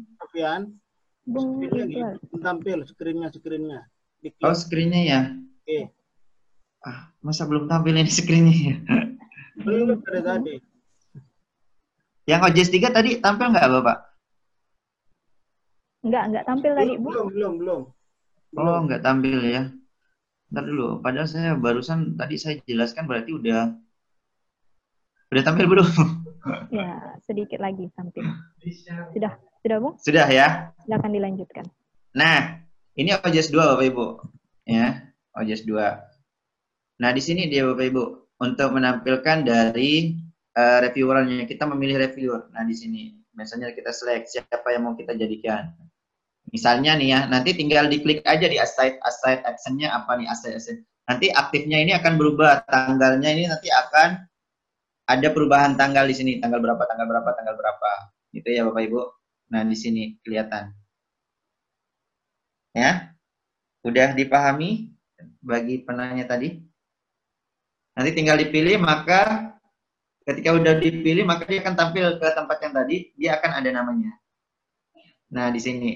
Screennya 1.23 2.19
tampil, 2.43 2.83
screennya, 2.83 3.29
screennya. 3.31 3.79
Oh, 4.43 4.55
screennya 4.55 5.01
ya? 5.03 5.19
Oke. 5.29 5.63
Okay. 5.63 5.83
Ah, 6.83 7.13
masa 7.23 7.47
belum 7.47 7.71
tampil 7.71 7.95
ini 7.95 8.11
screennya 8.11 8.55
ya? 8.55 8.75
Belum 9.63 10.01
dari 10.03 10.21
tadi. 10.25 10.55
Yang 12.27 12.41
OJS 12.49 12.69
3 12.71 12.97
tadi 12.97 13.11
tampil 13.23 13.55
nggak, 13.55 13.67
Bapak? 13.67 13.97
Enggak, 16.03 16.23
enggak 16.27 16.45
tampil 16.47 16.71
belum, 16.75 16.79
tadi, 16.83 16.93
Bu. 16.99 17.07
Belum, 17.07 17.27
belum, 17.31 17.53
belum. 17.61 17.81
Oh, 18.59 18.77
enggak 18.83 19.01
tampil 19.03 19.39
ya. 19.43 19.63
Ntar 20.51 20.63
dulu, 20.67 20.99
padahal 20.99 21.29
saya 21.29 21.51
barusan 21.55 22.19
tadi 22.19 22.35
saya 22.35 22.59
jelaskan 22.67 23.07
berarti 23.07 23.31
udah 23.33 23.73
udah 25.33 25.43
tampil 25.43 25.65
belum? 25.65 25.89
Ya, 26.69 27.15
sedikit 27.23 27.63
lagi 27.63 27.87
tampil. 27.95 28.27
Sudah. 29.15 29.39
Sudah, 29.63 29.77
Bu? 29.79 29.89
Sudah 29.95 30.27
ya? 30.27 30.75
Silakan 30.83 31.15
dilanjutkan. 31.15 31.65
Nah, 32.13 32.59
ini 32.99 33.15
OJS 33.15 33.49
2 33.49 33.57
Bapak 33.57 33.85
Ibu. 33.87 34.05
Ya, 34.67 35.07
OJS 35.39 35.63
2. 35.65 37.01
Nah, 37.01 37.09
di 37.15 37.21
sini 37.23 37.47
dia 37.47 37.63
Bapak 37.63 37.85
Ibu 37.87 38.03
untuk 38.43 38.69
menampilkan 38.75 39.47
dari 39.47 40.19
uh, 40.53 40.77
reviewernya 40.83 41.47
kita 41.47 41.63
memilih 41.63 42.03
reviewer. 42.03 42.51
Nah, 42.51 42.67
di 42.67 42.75
sini 42.75 43.15
misalnya 43.33 43.73
kita 43.73 43.89
select 43.89 44.29
siapa 44.29 44.67
yang 44.69 44.85
mau 44.85 44.93
kita 44.93 45.15
jadikan. 45.17 45.73
Misalnya 46.53 46.93
nih 46.99 47.09
ya, 47.17 47.19
nanti 47.25 47.55
tinggal 47.57 47.89
diklik 47.89 48.21
aja 48.29 48.45
di 48.45 48.61
aside 48.61 49.01
aside 49.01 49.41
actionnya 49.47 49.89
apa 49.89 50.19
nih 50.19 50.27
aside 50.29 50.59
action. 50.59 50.77
Nanti 51.09 51.33
aktifnya 51.33 51.81
ini 51.81 51.91
akan 51.97 52.13
berubah, 52.15 52.63
tanggalnya 52.69 53.29
ini 53.31 53.43
nanti 53.49 53.67
akan 53.73 54.21
ada 55.13 55.27
perubahan 55.29 55.77
tanggal 55.77 56.09
di 56.09 56.15
sini, 56.17 56.31
tanggal 56.41 56.57
berapa, 56.57 56.81
tanggal 56.89 57.05
berapa, 57.05 57.29
tanggal 57.37 57.55
berapa. 57.55 57.91
Gitu 58.33 58.49
ya 58.49 58.65
Bapak 58.65 58.81
Ibu. 58.89 59.01
Nah, 59.53 59.61
di 59.61 59.77
sini 59.77 60.17
kelihatan. 60.25 60.73
Ya. 62.73 63.13
Udah 63.85 64.15
dipahami 64.17 64.95
bagi 65.43 65.85
penanya 65.85 66.25
tadi? 66.25 66.57
Nanti 67.93 68.09
tinggal 68.17 68.41
dipilih, 68.41 68.81
maka 68.81 69.53
ketika 70.25 70.55
udah 70.57 70.81
dipilih, 70.81 71.27
maka 71.27 71.45
dia 71.45 71.61
akan 71.61 71.75
tampil 71.77 72.17
ke 72.17 72.27
tempat 72.33 72.57
yang 72.63 72.73
tadi, 72.73 72.97
dia 73.13 73.37
akan 73.37 73.51
ada 73.61 73.69
namanya. 73.69 74.11
Nah, 75.29 75.53
di 75.53 75.61
sini. 75.61 75.91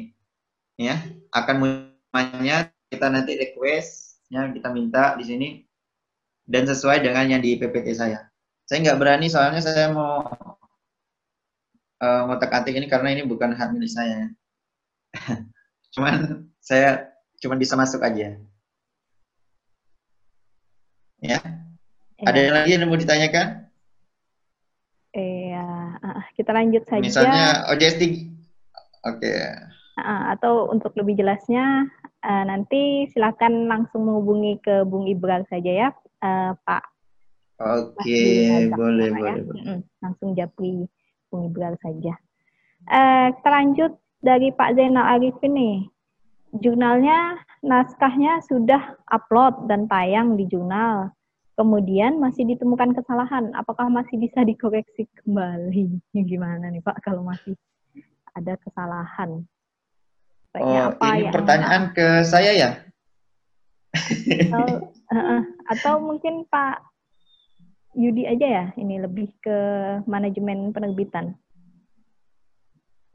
Ya, 0.77 1.01
akan 1.33 1.57
namanya 2.13 2.69
kita 2.93 3.09
nanti 3.09 3.33
request, 3.33 4.21
ya 4.29 4.45
kita 4.53 4.69
minta 4.69 5.17
di 5.17 5.25
sini 5.25 5.49
dan 6.47 6.63
sesuai 6.63 7.03
dengan 7.03 7.27
yang 7.27 7.41
di 7.41 7.59
PPT 7.59 7.97
saya. 7.97 8.26
Saya 8.67 8.83
nggak 8.83 8.99
berani 8.99 9.31
soalnya 9.31 9.63
saya 9.63 9.87
mau 9.95 10.27
uh, 12.03 12.21
ngotak 12.27 12.51
atik 12.51 12.75
ini 12.75 12.91
karena 12.91 13.15
ini 13.15 13.23
bukan 13.23 13.55
hak 13.55 13.71
milik 13.71 13.87
saya. 13.87 14.27
cuman 15.95 16.43
saya 16.59 17.07
cuman 17.39 17.57
bisa 17.57 17.79
masuk 17.79 18.03
aja. 18.03 18.35
Ya. 21.23 21.39
Ada 22.21 22.39
yang 22.43 22.55
lagi 22.59 22.69
yang 22.75 22.89
mau 22.89 22.99
ditanyakan? 22.99 23.71
Iya, 25.15 25.65
kita 26.35 26.51
lanjut 26.53 26.83
saja. 26.85 27.01
Misalnya 27.01 27.45
OJS 27.73 27.97
Oke. 27.97 28.27
Okay. 29.01 29.39
atau 30.05 30.69
untuk 30.69 30.93
lebih 30.93 31.17
jelasnya, 31.17 31.89
uh, 32.21 32.43
nanti 32.45 33.09
silakan 33.09 33.65
langsung 33.65 34.05
menghubungi 34.05 34.61
ke 34.61 34.85
Bung 34.85 35.09
Ibral 35.09 35.41
saja 35.49 35.71
ya, 35.73 35.89
uh, 36.21 36.53
Pak. 36.53 36.96
Oke, 37.57 37.97
okay, 37.97 38.69
boleh, 38.69 39.09
ya. 39.09 39.17
boleh, 39.17 39.41
boleh. 39.49 39.81
Langsung 40.01 40.37
japri 40.37 40.85
Bung 41.33 41.49
Ibral 41.49 41.73
saja. 41.81 42.13
Uh, 42.85 43.33
kita 43.33 43.49
lanjut 43.49 43.91
dari 44.21 44.53
Pak 44.53 44.77
Zainal 44.77 45.17
Arifin 45.17 45.53
nih. 45.57 45.77
Jurnalnya, 46.61 47.41
naskahnya 47.65 48.45
sudah 48.45 48.95
upload 49.09 49.65
dan 49.65 49.89
tayang 49.89 50.37
di 50.37 50.45
jurnal 50.45 51.17
kemudian 51.57 52.21
masih 52.21 52.45
ditemukan 52.45 52.93
kesalahan, 52.93 53.49
apakah 53.57 53.89
masih 53.89 54.21
bisa 54.21 54.45
dikoreksi 54.45 55.09
kembali? 55.25 55.99
Gimana 56.29 56.69
nih 56.69 56.85
Pak 56.85 57.01
kalau 57.01 57.25
masih 57.25 57.57
ada 58.37 58.53
kesalahan? 58.61 59.41
oh, 60.57 60.89
apa 60.93 61.21
ini 61.21 61.29
ya? 61.29 61.31
pertanyaan 61.33 61.83
ke 61.93 62.07
saya 62.25 62.51
ya? 62.53 62.71
Atau, 63.93 64.65
uh, 65.13 65.41
atau 65.73 65.93
mungkin 66.01 66.45
Pak 66.49 66.81
Yudi 67.97 68.29
aja 68.29 68.45
ya, 68.45 68.65
ini 68.77 69.01
lebih 69.01 69.33
ke 69.41 69.57
manajemen 70.05 70.69
penerbitan. 70.69 71.33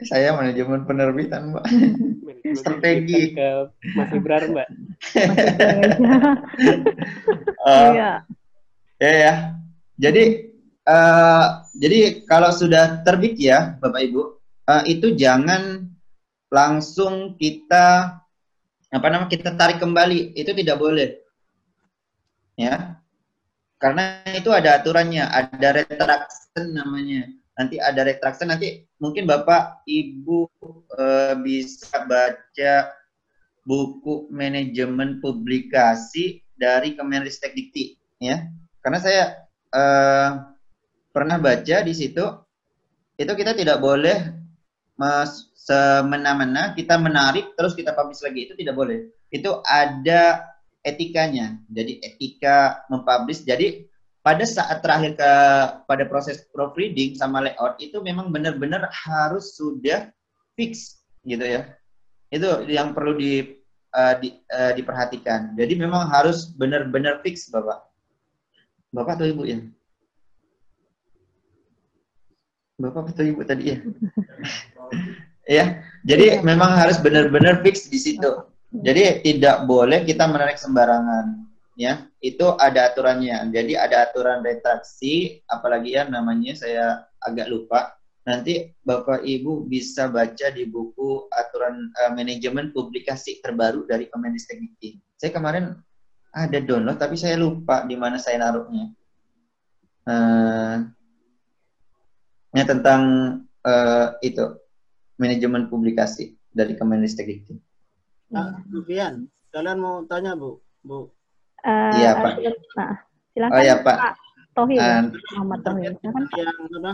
Saya 0.03 0.35
manajemen 0.35 0.83
penerbitan, 0.83 1.55
Mbak. 1.55 1.65
Strategi 2.59 3.31
ke 3.39 3.71
Mas 3.95 4.11
Ibrar, 4.11 4.51
Mbak. 4.51 4.69
uh, 7.63 7.87
iya. 7.95 8.27
Ya 8.99 9.13
ya. 9.15 9.35
Jadi 10.03 10.51
uh, 10.91 11.63
jadi 11.79 12.27
kalau 12.27 12.51
sudah 12.51 13.07
terbit 13.07 13.39
ya, 13.39 13.79
Bapak 13.79 14.03
Ibu, 14.03 14.23
uh, 14.67 14.83
itu 14.91 15.15
jangan 15.15 15.87
langsung 16.51 17.39
kita 17.39 18.19
apa 18.93 19.07
namanya 19.07 19.31
kita 19.31 19.55
tarik 19.55 19.79
kembali, 19.79 20.35
itu 20.35 20.51
tidak 20.51 20.83
boleh. 20.83 21.23
Ya. 22.59 23.02
Karena 23.83 24.23
itu 24.31 24.55
ada 24.55 24.79
aturannya, 24.79 25.27
ada 25.27 25.75
retraction 25.75 26.71
namanya. 26.71 27.27
Nanti 27.59 27.83
ada 27.83 28.07
retraction 28.07 28.55
nanti 28.55 28.87
mungkin 29.03 29.27
bapak 29.27 29.83
ibu 29.91 30.47
e, 30.95 31.05
bisa 31.43 32.07
baca 32.07 32.75
buku 33.67 34.31
manajemen 34.31 35.19
publikasi 35.19 36.47
dari 36.55 36.95
Kemenristek 36.95 37.59
Dikti 37.59 37.99
ya. 38.23 38.47
Karena 38.87 39.03
saya 39.03 39.25
e, 39.75 39.83
pernah 41.11 41.43
baca 41.43 41.83
di 41.83 41.91
situ 41.91 42.23
itu 43.19 43.33
kita 43.35 43.51
tidak 43.59 43.83
boleh 43.83 44.31
semena-mena 45.59 46.71
kita 46.79 46.95
menarik 47.03 47.59
terus 47.59 47.75
kita 47.75 47.99
publish 47.99 48.23
lagi. 48.23 48.47
Itu 48.47 48.55
tidak 48.55 48.79
boleh. 48.79 49.11
Itu 49.35 49.59
ada 49.67 50.52
etikanya. 50.83 51.59
Jadi 51.71 52.03
etika 52.03 52.83
mempublish. 52.91 53.47
Jadi 53.47 53.87
pada 54.23 54.47
saat 54.47 54.83
terakhir 54.83 55.19
ke 55.19 55.33
pada 55.87 56.05
proses 56.07 56.47
proofreading 56.55 57.19
sama 57.19 57.43
layout 57.43 57.75
itu 57.83 57.99
memang 58.03 58.31
benar-benar 58.31 58.87
harus 58.91 59.59
sudah 59.59 60.11
fix 60.55 61.03
gitu 61.27 61.43
ya. 61.43 61.75
Itu 62.31 62.67
yang 62.67 62.95
perlu 62.95 63.19
di, 63.19 63.59
uh, 63.95 64.15
di 64.19 64.39
uh, 64.51 64.73
diperhatikan. 64.75 65.55
Jadi 65.59 65.75
memang 65.79 66.07
harus 66.11 66.51
benar-benar 66.55 67.23
fix 67.23 67.51
bapak. 67.51 67.83
Bapak 68.93 69.19
atau 69.19 69.27
ibu 69.27 69.43
ya? 69.49 69.59
Bapak 72.79 73.15
atau 73.15 73.25
ibu 73.25 73.41
tadi 73.47 73.75
ya? 73.75 73.79
Ya 75.43 75.83
jadi 76.07 76.39
memang 76.39 76.71
harus 76.79 77.03
benar-benar 77.03 77.67
fix 77.67 77.91
di 77.91 77.99
situ 77.99 78.31
jadi 78.73 79.21
tidak 79.21 79.69
boleh 79.69 80.09
kita 80.09 80.25
menarik 80.25 80.57
sembarangan 80.57 81.45
ya. 81.77 82.09
Itu 82.25 82.57
ada 82.57 82.89
aturannya. 82.89 83.53
Jadi 83.53 83.77
ada 83.77 84.09
aturan 84.09 84.41
retraksi 84.41 85.45
apalagi 85.45 85.93
ya 86.01 86.09
namanya 86.09 86.57
saya 86.57 87.05
agak 87.21 87.53
lupa. 87.53 88.01
Nanti 88.23 88.71
bapak 88.87 89.27
ibu 89.27 89.67
bisa 89.67 90.07
baca 90.07 90.47
di 90.55 90.65
buku 90.65 91.27
aturan 91.35 91.91
uh, 92.01 92.15
manajemen 92.15 92.71
publikasi 92.71 93.43
terbaru 93.43 93.83
dari 93.91 94.07
Dikti 94.07 95.03
saya 95.19 95.31
kemarin 95.35 95.75
ada 96.31 96.59
download 96.63 96.99
tapi 96.99 97.19
saya 97.19 97.39
lupa 97.39 97.83
di 97.87 97.99
mana 97.99 98.19
saya 98.19 98.43
naruhnya. 98.43 98.95
Uh, 100.03 100.87
ya 102.55 102.67
tentang 102.67 103.03
uh, 103.63 104.19
itu 104.23 104.55
manajemen 105.19 105.67
publikasi 105.67 106.39
dari 106.51 106.75
Kemenristek 106.75 107.27
Dikti. 108.33 108.41
Nah, 108.41 108.49
Vivian, 108.73 109.15
kalian 109.53 109.79
mau 109.79 110.03
tanya 110.09 110.33
bu, 110.33 110.57
bu 110.81 111.13
Uh, 111.63 111.95
iya 111.95 112.19
Pak. 112.19 112.43
Nah, 112.75 112.95
silakan 113.31 113.55
oh, 113.55 113.63
iya, 113.63 113.75
Pak. 113.79 113.95
Pak 113.95 114.15
Tohir, 114.51 114.83
uh, 114.83 115.03
Muhammad 115.15 115.61
Tohir. 115.63 115.91
Silakan, 116.03 116.25
Pak. 116.27 116.39
Yang 116.43 116.59
apa? 116.75 116.93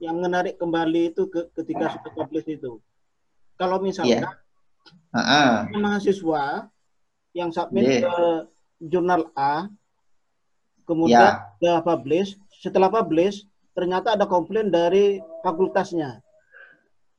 Yang 0.00 0.16
menarik 0.16 0.54
kembali 0.56 1.02
itu 1.12 1.22
ke, 1.28 1.52
ketika 1.60 1.92
sudah 1.92 2.12
publish 2.16 2.48
itu. 2.48 2.80
Kalau 3.60 3.76
misalnya 3.84 4.24
yeah. 4.24 5.12
uh 5.12 5.20
-uh. 5.20 5.52
mahasiswa 5.76 6.72
yang 7.36 7.52
submit 7.52 8.00
yeah. 8.00 8.08
ke 8.08 8.26
jurnal 8.88 9.28
A, 9.36 9.68
kemudian 10.88 11.20
yeah. 11.20 11.52
sudah 11.60 11.84
publish, 11.84 12.40
setelah 12.64 12.88
publish 12.88 13.44
ternyata 13.76 14.16
ada 14.16 14.24
komplain 14.24 14.72
dari 14.72 15.20
fakultasnya. 15.44 16.24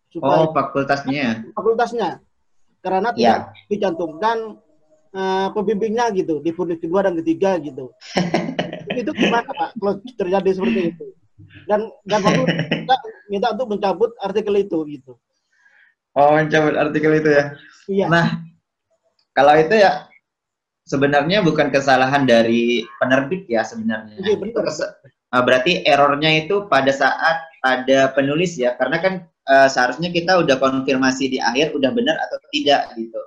Supaya 0.09 0.49
oh, 0.49 0.57
fakultasnya. 0.57 1.53
Fakultasnya. 1.53 2.17
Karena 2.83 3.15
tidak 3.15 3.39
yeah. 3.47 3.67
dicantumkan 3.71 4.59
uh, 5.15 5.47
pembimbingnya 5.55 6.11
gitu 6.11 6.43
di 6.43 6.51
furnis 6.51 6.83
kedua 6.83 7.07
dan 7.07 7.15
ketiga 7.23 7.55
gitu. 7.63 7.95
itu 8.99 9.11
gimana 9.15 9.47
Pak 9.47 9.79
kalau 9.79 9.93
terjadi 10.19 10.49
seperti 10.51 10.81
itu? 10.91 11.05
Dan 11.65 11.87
dan 12.05 12.19
waktu 12.21 12.43
kita 12.83 12.95
minta 13.31 13.47
untuk 13.55 13.67
mencabut 13.71 14.11
artikel 14.19 14.53
itu 14.59 14.77
gitu. 14.91 15.15
Oh, 16.13 16.37
mencabut 16.37 16.75
artikel 16.77 17.17
itu 17.17 17.29
ya. 17.31 17.45
Iya. 17.89 18.05
Nah, 18.11 18.27
kalau 19.33 19.57
itu 19.57 19.73
ya 19.79 20.05
sebenarnya 20.85 21.41
bukan 21.41 21.71
kesalahan 21.71 22.27
dari 22.27 22.85
penerbit 23.01 23.47
ya 23.49 23.65
sebenarnya. 23.65 24.19
Iya, 24.21 24.35
benar. 24.37 24.69
Uh, 25.33 25.41
berarti 25.41 25.81
errornya 25.87 26.45
itu 26.45 26.69
pada 26.69 26.93
saat 26.93 27.41
ada 27.65 28.13
penulis 28.13 28.59
ya, 28.59 28.77
karena 28.77 29.01
kan 29.01 29.13
uh, 29.47 29.67
seharusnya 29.67 30.09
kita 30.11 30.39
udah 30.39 30.59
konfirmasi 30.59 31.33
di 31.33 31.37
akhir 31.39 31.75
udah 31.75 31.91
benar 31.91 32.15
atau 32.27 32.37
tidak 32.51 32.91
gitu. 32.95 33.21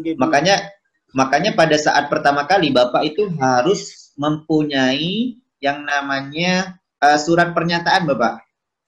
gitu. 0.00 0.18
Makanya 0.18 0.76
Makanya 1.16 1.56
pada 1.56 1.80
saat 1.80 2.12
pertama 2.12 2.44
kali 2.44 2.68
Bapak 2.68 3.00
itu 3.08 3.24
harus 3.40 4.12
mempunyai 4.20 5.40
yang 5.64 5.80
namanya 5.88 6.76
uh, 7.00 7.16
surat 7.16 7.56
pernyataan 7.56 8.04
Bapak. 8.04 8.44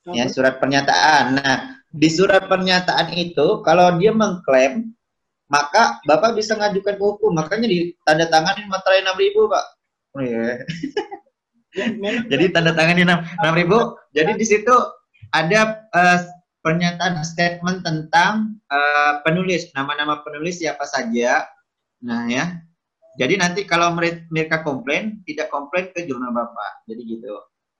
Ya, 0.08 0.24
surat 0.28 0.60
pernyataan. 0.60 1.40
Nah, 1.40 1.80
di 1.88 2.08
surat 2.08 2.44
pernyataan 2.48 3.12
itu 3.16 3.60
kalau 3.64 3.96
dia 3.96 4.12
mengklaim 4.12 4.92
maka 5.48 6.00
Bapak 6.04 6.36
bisa 6.36 6.52
ngajukan 6.56 7.00
ke 7.00 7.04
hukum. 7.04 7.32
Makanya 7.32 7.64
ditanda 7.64 8.28
tanganin 8.28 8.68
materai 8.68 9.00
6000, 9.04 9.52
Pak. 9.52 9.64
Oh 10.16 10.22
iya. 10.24 10.64
Jadi 12.32 12.44
tanda 12.52 12.76
tangan 12.76 12.96
enam 13.00 13.54
ribu. 13.56 13.96
Jadi 14.12 14.36
di 14.36 14.44
situ 14.44 14.72
ada 15.32 15.88
uh, 15.92 16.18
pernyataan 16.62 17.20
statement 17.22 17.86
tentang 17.86 18.58
uh, 18.70 19.22
penulis, 19.22 19.70
nama-nama 19.74 20.20
penulis 20.22 20.60
siapa 20.62 20.84
saja. 20.84 21.46
Nah 22.02 22.26
ya. 22.30 22.44
Jadi 23.18 23.34
nanti 23.34 23.66
kalau 23.66 23.90
mereka 24.30 24.62
komplain, 24.62 25.18
tidak 25.26 25.50
komplain 25.50 25.90
ke 25.90 26.06
jurnal 26.06 26.30
Bapak. 26.30 26.86
Jadi 26.86 27.02
gitu. 27.18 27.34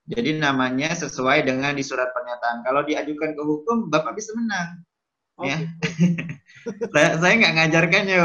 Jadi 0.09 0.41
namanya 0.41 0.97
sesuai 0.97 1.47
dengan 1.47 1.79
di 1.79 1.85
surat 1.87 2.11
pernyataan. 2.11 2.67
Kalau 2.67 2.83
diajukan 2.83 3.39
ke 3.39 3.43
hukum, 3.45 3.87
Bapak 3.87 4.19
bisa 4.19 4.35
menang. 4.35 4.83
Okay. 5.39 5.55
Ya. 5.55 5.59
saya 6.93 7.09
saya 7.23 7.33
nggak 7.39 7.55
ngajarkannya, 7.55 8.19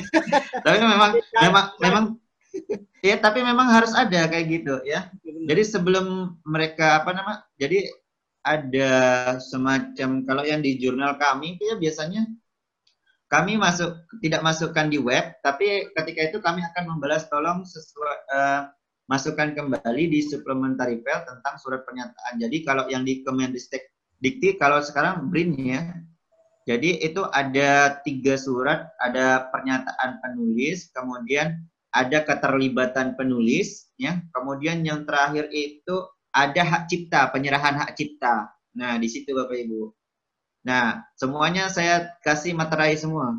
tapi 0.66 0.76
memang 0.84 1.10
memang 1.40 1.66
memang 1.80 2.04
Iya, 3.02 3.16
tapi 3.18 3.42
memang 3.42 3.66
harus 3.72 3.96
ada 3.96 4.28
kayak 4.30 4.46
gitu 4.46 4.78
ya. 4.86 5.10
Jadi 5.24 5.62
sebelum 5.66 6.38
mereka 6.46 7.02
apa 7.02 7.10
nama? 7.16 7.42
Jadi 7.58 7.88
ada 8.42 8.92
semacam 9.38 10.26
kalau 10.26 10.42
yang 10.42 10.60
di 10.62 10.78
jurnal 10.78 11.14
kami 11.18 11.56
itu 11.58 11.70
ya 11.70 11.76
biasanya 11.78 12.26
kami 13.32 13.56
masuk 13.56 13.96
tidak 14.20 14.44
masukkan 14.44 14.92
di 14.92 15.00
web, 15.00 15.40
tapi 15.40 15.88
ketika 15.96 16.20
itu 16.28 16.38
kami 16.44 16.60
akan 16.60 16.84
membalas 16.84 17.24
tolong 17.32 17.64
sesuai 17.64 18.16
uh, 18.28 18.68
masukkan 19.08 19.56
kembali 19.56 20.04
di 20.12 20.20
supplementary 20.20 21.00
file 21.00 21.24
tentang 21.24 21.56
surat 21.56 21.80
pernyataan. 21.88 22.36
Jadi 22.36 22.60
kalau 22.60 22.84
yang 22.92 23.08
di 23.08 23.24
Kemendikti 23.24 23.80
Dikti 24.22 24.54
kalau 24.60 24.78
sekarang 24.84 25.32
BRIN 25.32 25.56
ya. 25.58 25.82
Jadi 26.62 27.02
itu 27.02 27.26
ada 27.34 27.98
tiga 28.06 28.38
surat, 28.38 28.86
ada 29.02 29.50
pernyataan 29.50 30.22
penulis, 30.22 30.94
kemudian 30.94 31.58
ada 31.90 32.22
keterlibatan 32.22 33.18
penulis, 33.18 33.90
ya. 33.98 34.22
Kemudian 34.30 34.86
yang 34.86 35.02
terakhir 35.02 35.50
itu 35.50 36.06
ada 36.32 36.62
hak 36.64 36.88
cipta, 36.88 37.28
penyerahan 37.28 37.76
hak 37.76 37.92
cipta. 37.94 38.48
Nah, 38.72 38.96
di 38.96 39.08
situ 39.08 39.36
Bapak 39.36 39.52
Ibu. 39.52 39.92
Nah, 40.64 41.04
semuanya 41.14 41.68
saya 41.68 42.16
kasih 42.24 42.56
materai 42.56 42.96
semua. 42.96 43.36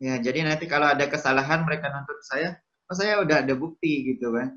Ya, 0.00 0.20
jadi 0.20 0.44
nanti 0.44 0.68
kalau 0.68 0.88
ada 0.88 1.08
kesalahan 1.08 1.64
mereka 1.64 1.88
nonton 1.92 2.16
saya, 2.24 2.56
oh 2.88 2.96
saya 2.96 3.20
udah 3.20 3.44
ada 3.44 3.52
bukti 3.56 4.12
gitu 4.14 4.36
kan. 4.36 4.52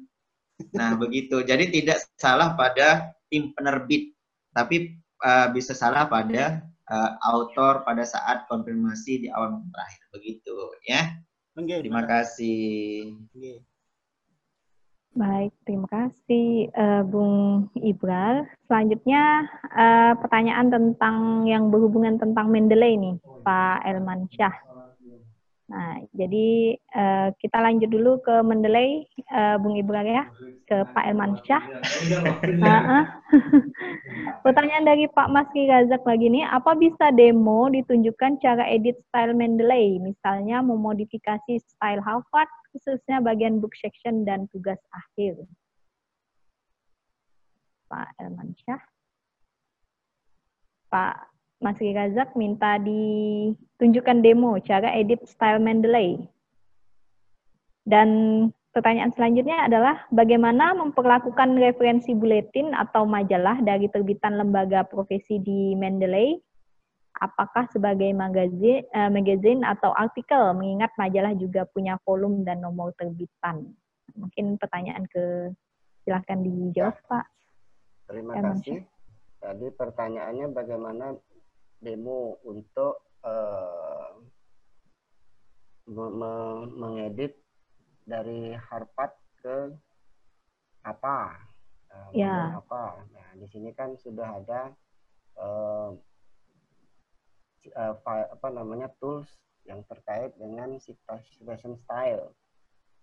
Nah, 0.75 0.95
begitu. 1.01 1.39
Jadi 1.43 1.71
tidak 1.71 2.03
salah 2.19 2.55
pada 2.59 3.15
tim 3.31 3.55
penerbit, 3.55 4.11
tapi 4.51 4.99
uh, 5.23 5.47
bisa 5.55 5.71
salah 5.71 6.07
pada 6.07 6.63
uh, 6.91 7.11
autor 7.31 7.87
pada 7.87 8.03
saat 8.03 8.43
konfirmasi 8.51 9.23
di 9.23 9.27
awal 9.31 9.63
terakhir 9.71 10.03
begitu 10.11 10.55
ya. 10.87 11.15
Okay, 11.53 11.85
terima 11.85 12.03
kasih. 12.09 13.13
Okay. 13.29 13.61
Baik, 15.13 15.53
terima 15.61 15.85
kasih 15.93 16.73
uh, 16.73 17.05
Bung 17.05 17.69
Ibral. 17.77 18.49
Selanjutnya 18.65 19.45
uh, 19.69 20.17
pertanyaan 20.17 20.73
tentang 20.73 21.45
yang 21.45 21.69
berhubungan 21.69 22.17
tentang 22.17 22.49
Mendeley 22.49 22.97
nih, 22.97 23.15
Pak 23.45 23.85
Elman 23.85 24.25
Syah. 24.33 24.57
Nah, 25.71 25.95
jadi 26.11 26.75
uh, 26.91 27.31
kita 27.39 27.57
lanjut 27.63 27.87
dulu 27.87 28.19
ke 28.19 28.43
Mendeley, 28.43 29.07
uh, 29.31 29.55
Bung 29.63 29.79
Ibrahim 29.79 30.19
ya, 30.19 30.25
ke 30.67 30.83
Pak 30.91 31.05
Elman 31.07 31.39
Syah. 31.47 31.63
Pertanyaan 34.43 34.83
dari 34.83 35.07
Pak 35.07 35.31
Maski 35.31 35.71
Razak 35.71 36.03
lagi 36.03 36.27
nih, 36.27 36.43
apa 36.43 36.75
bisa 36.75 37.15
demo 37.15 37.71
ditunjukkan 37.71 38.43
cara 38.43 38.67
edit 38.67 38.99
style 39.07 39.31
Mendeley, 39.31 40.03
misalnya 40.03 40.59
memodifikasi 40.59 41.55
style 41.63 42.03
Harvard, 42.03 42.51
khususnya 42.75 43.23
bagian 43.23 43.63
book 43.63 43.71
section 43.79 44.27
dan 44.27 44.51
tugas 44.51 44.79
akhir? 44.91 45.47
Pak 47.87 48.19
Elman 48.19 48.51
Syah. 48.67 48.83
Pak 50.91 51.32
Mas 51.63 51.79
Razak 51.79 52.35
minta 52.35 52.75
ditunjukkan 52.75 54.19
demo 54.19 54.59
cara 54.59 54.91
edit 54.99 55.23
style 55.23 55.63
Mendeley. 55.63 56.19
Dan 57.87 58.09
pertanyaan 58.75 59.15
selanjutnya 59.15 59.63
adalah 59.63 60.03
bagaimana 60.11 60.75
memperlakukan 60.75 61.55
referensi 61.55 62.11
buletin 62.11 62.75
atau 62.75 63.07
majalah 63.07 63.63
dari 63.63 63.87
terbitan 63.87 64.35
lembaga 64.35 64.83
profesi 64.83 65.39
di 65.39 65.71
Mendeley? 65.79 66.35
Apakah 67.23 67.69
sebagai 67.71 68.11
magazin, 68.11 68.83
uh, 68.91 69.07
magazine 69.07 69.63
atau 69.63 69.95
artikel, 69.95 70.51
mengingat 70.57 70.91
majalah 70.99 71.31
juga 71.37 71.63
punya 71.71 71.95
volume 72.03 72.43
dan 72.43 72.59
nomor 72.59 72.91
terbitan? 72.99 73.71
Mungkin 74.19 74.59
pertanyaan 74.59 75.07
ke 75.07 75.53
silahkan 76.03 76.43
dijawab, 76.43 76.99
Pak. 77.07 77.25
Terima 78.11 78.33
kasih. 78.35 78.83
Tadi 79.39 79.67
pertanyaannya 79.71 80.47
bagaimana 80.51 81.15
demo 81.83 82.39
untuk 82.47 83.03
uh, 83.27 84.15
mengedit 86.79 87.35
dari 88.07 88.55
Harvard 88.55 89.13
ke 89.43 89.71
apa? 90.87 91.35
Uh, 91.91 92.09
ya. 92.15 92.57
apa? 92.57 93.03
Nah 93.11 93.27
di 93.37 93.47
sini 93.51 93.69
kan 93.75 93.93
sudah 93.99 94.41
ada 94.41 94.61
uh, 95.37 95.91
uh, 97.75 97.95
apa 98.07 98.47
namanya 98.49 98.89
tools 98.97 99.29
yang 99.67 99.83
terkait 99.87 100.33
dengan 100.39 100.79
situation 100.79 101.75
style. 101.79 102.31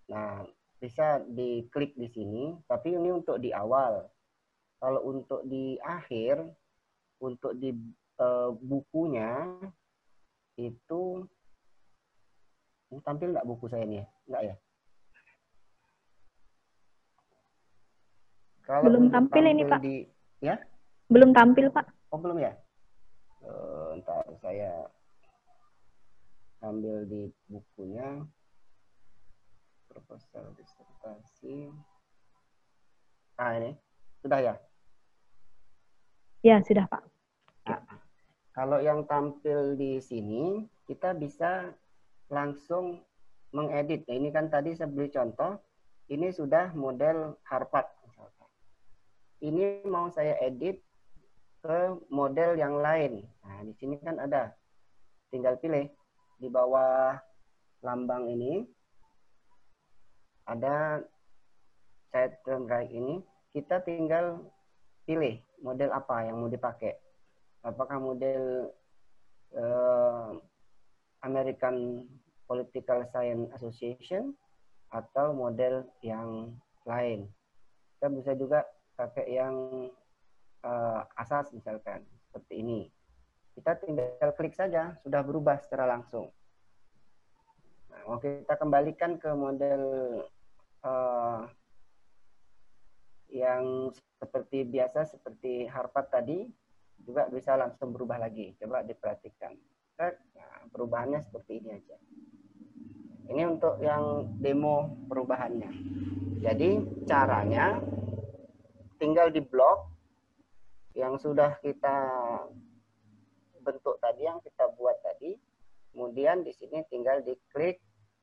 Nah 0.09 0.45
bisa 0.81 1.21
diklik 1.29 1.93
di 1.93 2.09
sini 2.09 2.57
tapi 2.65 2.97
ini 2.97 3.13
untuk 3.13 3.37
di 3.37 3.53
awal. 3.53 4.09
Kalau 4.81 5.05
untuk 5.05 5.45
di 5.45 5.77
akhir 5.77 6.41
untuk 7.21 7.53
di 7.53 7.69
uh, 8.19 8.49
bukunya 8.59 9.55
itu 10.59 11.23
ini 12.91 12.99
tampil 13.07 13.31
nggak 13.31 13.47
buku 13.47 13.71
saya 13.71 13.87
ini 13.87 14.03
ya? 14.03 14.07
Nggak 14.27 14.43
ya? 14.43 14.55
Kalau 18.67 18.83
belum 18.87 19.05
tampil, 19.11 19.43
ini 19.51 19.63
Pak. 19.67 19.79
Di, 19.83 19.95
ya? 20.39 20.55
Belum 21.11 21.35
tampil 21.35 21.67
Pak. 21.71 21.87
Oh 22.11 22.19
belum 22.19 22.39
ya? 22.39 22.55
Uh, 23.41 23.99
ntar 23.99 24.27
saya 24.39 24.85
ambil 26.61 27.03
di 27.09 27.27
bukunya 27.49 28.21
proposal 29.89 30.55
disertasi. 30.55 31.67
Ah 33.35 33.57
ini 33.57 33.75
sudah 34.21 34.39
ya? 34.39 34.55
Ya 36.45 36.63
sudah 36.63 36.85
Pak. 36.87 37.10
Kalau 38.61 38.77
yang 38.77 39.09
tampil 39.09 39.73
di 39.73 39.97
sini, 39.97 40.69
kita 40.85 41.17
bisa 41.17 41.73
langsung 42.29 43.01
mengedit. 43.57 44.05
Nah, 44.05 44.13
ini 44.21 44.29
kan 44.29 44.53
tadi 44.53 44.77
saya 44.77 44.85
beri 44.85 45.09
contoh, 45.09 45.57
ini 46.13 46.29
sudah 46.29 46.69
model 46.77 47.41
Harvard. 47.41 47.89
Ini 49.41 49.81
mau 49.89 50.13
saya 50.13 50.37
edit 50.45 50.77
ke 51.65 52.05
model 52.13 52.53
yang 52.53 52.77
lain. 52.77 53.25
Nah, 53.41 53.65
di 53.65 53.73
sini 53.81 53.97
kan 53.97 54.21
ada. 54.21 54.53
Tinggal 55.33 55.57
pilih 55.57 55.89
di 56.37 56.45
bawah 56.45 57.17
lambang 57.81 58.29
ini 58.29 58.61
ada 60.45 61.01
term 62.45 62.69
right 62.69 62.93
ini. 62.93 63.25
Kita 63.57 63.81
tinggal 63.81 64.37
pilih 65.09 65.41
model 65.65 65.89
apa 65.97 66.29
yang 66.29 66.37
mau 66.37 66.45
dipakai 66.45 67.09
apakah 67.61 67.97
model 68.01 68.73
uh, 69.57 70.37
American 71.21 72.05
Political 72.49 73.07
Science 73.07 73.47
Association 73.55 74.35
atau 74.91 75.31
model 75.31 75.87
yang 76.03 76.51
lain. 76.83 77.29
Kita 77.95 78.11
bisa 78.11 78.31
juga 78.35 78.67
pakai 78.99 79.39
yang 79.39 79.87
uh, 80.65 81.01
asas 81.15 81.53
misalkan 81.55 82.03
seperti 82.27 82.59
ini. 82.59 82.81
Kita 83.55 83.77
tinggal 83.79 84.31
klik 84.35 84.55
saja 84.55 84.99
sudah 84.99 85.21
berubah 85.23 85.63
secara 85.63 85.87
langsung. 85.87 86.27
Nah, 87.91 88.19
kita 88.19 88.57
kembalikan 88.59 89.15
ke 89.15 89.31
model 89.31 89.83
uh, 90.83 91.47
yang 93.31 93.93
seperti 94.19 94.67
biasa 94.67 95.07
seperti 95.07 95.63
Harvard 95.71 96.11
tadi 96.11 96.51
juga 97.05 97.27
bisa 97.29 97.57
langsung 97.57 97.93
berubah 97.93 98.21
lagi. 98.21 98.53
Coba 98.57 98.85
diperhatikan. 98.85 99.53
Nah, 100.01 100.57
perubahannya 100.73 101.21
seperti 101.21 101.61
ini 101.61 101.69
aja. 101.77 101.97
Ini 103.31 103.43
untuk 103.47 103.79
yang 103.79 104.27
demo 104.41 104.91
perubahannya. 105.07 105.71
Jadi 106.41 106.69
caranya 107.05 107.77
tinggal 108.97 109.29
di 109.29 109.39
blok 109.45 109.87
yang 110.97 111.15
sudah 111.15 111.55
kita 111.61 111.97
bentuk 113.61 113.95
tadi, 114.01 114.25
yang 114.25 114.41
kita 114.41 114.67
buat 114.75 114.97
tadi. 115.05 115.37
Kemudian 115.93 116.41
di 116.41 116.51
sini 116.55 116.81
tinggal 116.89 117.21
diklik 117.21 117.79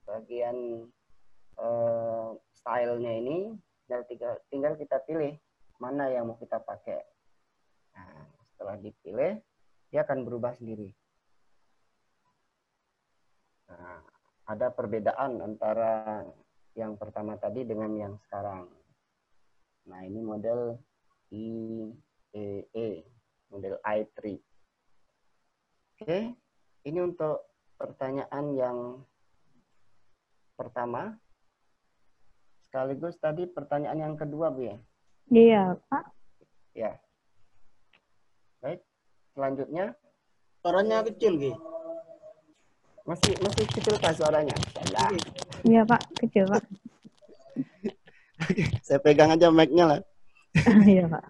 bagian 0.08 0.88
uh, 1.60 2.34
stylenya 2.58 3.12
ini, 3.22 3.54
tinggal, 4.08 4.34
tinggal 4.50 4.72
kita 4.76 4.98
pilih 5.04 5.36
mana 5.78 6.10
yang 6.10 6.26
mau 6.26 6.36
kita 6.36 6.58
pakai. 6.58 7.17
Setelah 8.58 8.74
dipilih, 8.82 9.38
dia 9.94 10.02
akan 10.02 10.26
berubah 10.26 10.50
sendiri. 10.58 10.90
Nah, 13.70 14.02
ada 14.50 14.66
perbedaan 14.74 15.38
antara 15.38 16.26
yang 16.74 16.98
pertama 16.98 17.38
tadi 17.38 17.62
dengan 17.62 17.94
yang 17.94 18.14
sekarang. 18.26 18.66
Nah, 19.86 20.02
ini 20.02 20.18
model 20.18 20.74
IEE, 21.30 23.06
model 23.46 23.78
i3. 23.86 24.42
Oke, 26.02 26.34
ini 26.82 26.98
untuk 26.98 27.46
pertanyaan 27.78 28.44
yang 28.58 28.78
pertama. 30.58 31.14
Sekaligus 32.66 33.14
tadi 33.22 33.46
pertanyaan 33.46 34.02
yang 34.02 34.16
kedua, 34.18 34.50
Bu 34.50 34.66
ya? 34.66 34.76
Iya, 35.30 35.78
Pak. 35.86 36.04
Ya. 36.74 36.98
Baik, 38.58 38.80
selanjutnya. 39.38 39.94
Suaranya 40.58 41.06
kecil, 41.06 41.38
Gi. 41.38 41.52
Masih 43.06 43.32
masih 43.40 43.64
kecil 43.70 43.94
Pak 43.96 44.12
suaranya? 44.18 44.56
Iya, 45.64 45.86
Pak, 45.86 46.02
kecil, 46.20 46.44
Pak. 46.50 46.62
Saya 48.84 48.98
pegang 49.00 49.32
aja 49.32 49.48
mic-nya 49.48 49.84
lah. 49.86 50.00
Iya, 50.90 51.06
Pak. 51.06 51.24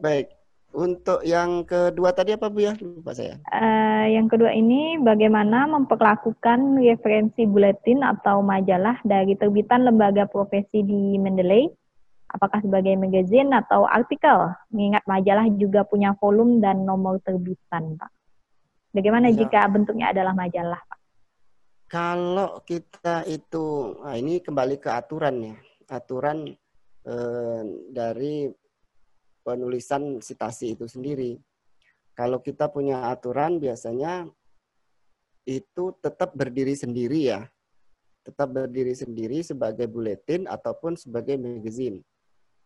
Baik. 0.00 0.32
Untuk 0.74 1.22
yang 1.22 1.62
kedua 1.62 2.10
tadi 2.10 2.34
apa 2.34 2.50
Bu 2.50 2.66
ya? 2.66 2.74
Lupa 2.82 3.14
saya. 3.14 3.38
Uh, 3.46 4.10
yang 4.10 4.26
kedua 4.26 4.50
ini 4.50 4.98
bagaimana 4.98 5.70
memperlakukan 5.70 6.82
referensi 6.82 7.46
buletin 7.46 8.02
atau 8.02 8.42
majalah 8.42 8.98
dari 9.06 9.38
terbitan 9.38 9.86
lembaga 9.86 10.26
profesi 10.26 10.82
di 10.82 11.14
Mendeley? 11.14 11.70
Apakah 12.34 12.58
sebagai 12.66 12.98
magazine 12.98 13.46
atau 13.54 13.86
artikel? 13.86 14.50
Mengingat 14.74 15.06
majalah 15.06 15.46
juga 15.54 15.86
punya 15.86 16.18
volume 16.18 16.58
dan 16.58 16.82
nomor 16.82 17.22
terbitan, 17.22 17.94
Pak. 17.94 18.10
Bagaimana 18.90 19.30
ya. 19.30 19.46
jika 19.46 19.70
bentuknya 19.70 20.10
adalah 20.10 20.34
majalah, 20.34 20.82
Pak? 20.82 20.98
Kalau 21.86 22.58
kita 22.66 23.22
itu, 23.30 23.94
nah 24.02 24.18
ini 24.18 24.42
kembali 24.42 24.82
ke 24.82 24.90
aturan 24.90 25.54
ya. 25.54 25.56
Aturan 25.94 26.50
eh, 27.06 27.62
dari 27.94 28.50
penulisan 29.46 30.18
sitasi 30.18 30.74
itu 30.74 30.90
sendiri. 30.90 31.38
Kalau 32.18 32.42
kita 32.42 32.66
punya 32.66 33.14
aturan 33.14 33.62
biasanya 33.62 34.26
itu 35.46 35.94
tetap 36.02 36.34
berdiri 36.34 36.74
sendiri 36.74 37.30
ya. 37.30 37.46
Tetap 38.26 38.50
berdiri 38.50 38.96
sendiri 38.96 39.44
sebagai 39.46 39.86
buletin 39.86 40.50
ataupun 40.50 40.98
sebagai 40.98 41.38
magazine. 41.38 42.02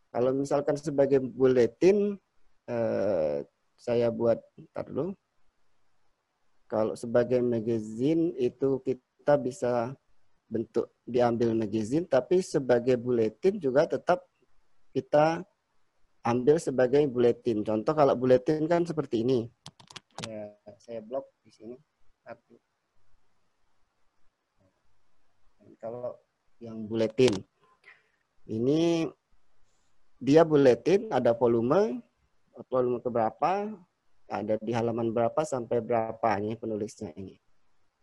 Kalau 0.09 0.33
misalkan 0.33 0.77
sebagai 0.81 1.21
buletin, 1.21 2.17
eh, 2.65 3.45
saya 3.77 4.09
buat, 4.09 4.41
ntar 4.73 4.89
dulu. 4.89 5.13
Kalau 6.69 6.97
sebagai 6.97 7.41
magazine 7.41 8.37
itu 8.37 8.81
kita 8.85 9.41
bisa 9.41 9.97
bentuk 10.49 10.89
diambil 11.05 11.53
magazine, 11.53 12.09
tapi 12.09 12.41
sebagai 12.41 12.97
buletin 12.97 13.61
juga 13.61 13.85
tetap 13.85 14.25
kita 14.97 15.45
ambil 16.25 16.57
sebagai 16.61 17.05
buletin. 17.09 17.65
Contoh 17.65 17.93
kalau 17.93 18.17
buletin 18.17 18.65
kan 18.69 18.85
seperti 18.85 19.25
ini. 19.25 19.49
Ya, 20.25 20.53
saya 20.81 21.01
blok 21.05 21.29
di 21.45 21.53
sini. 21.53 21.77
Satu. 22.25 22.57
Kalau 25.79 26.19
yang 26.59 26.91
buletin. 26.91 27.33
Ini 28.49 29.07
dia 30.19 30.43
buletin, 30.43 31.07
ada 31.15 31.31
volume, 31.35 32.03
volume 32.66 32.99
keberapa, 32.99 33.70
ada 34.28 34.55
di 34.61 34.73
halaman 34.74 35.15
berapa 35.15 35.40
sampai 35.47 35.78
berapa 35.81 36.28
ini 36.43 36.59
penulisnya 36.59 37.15
ini. 37.15 37.39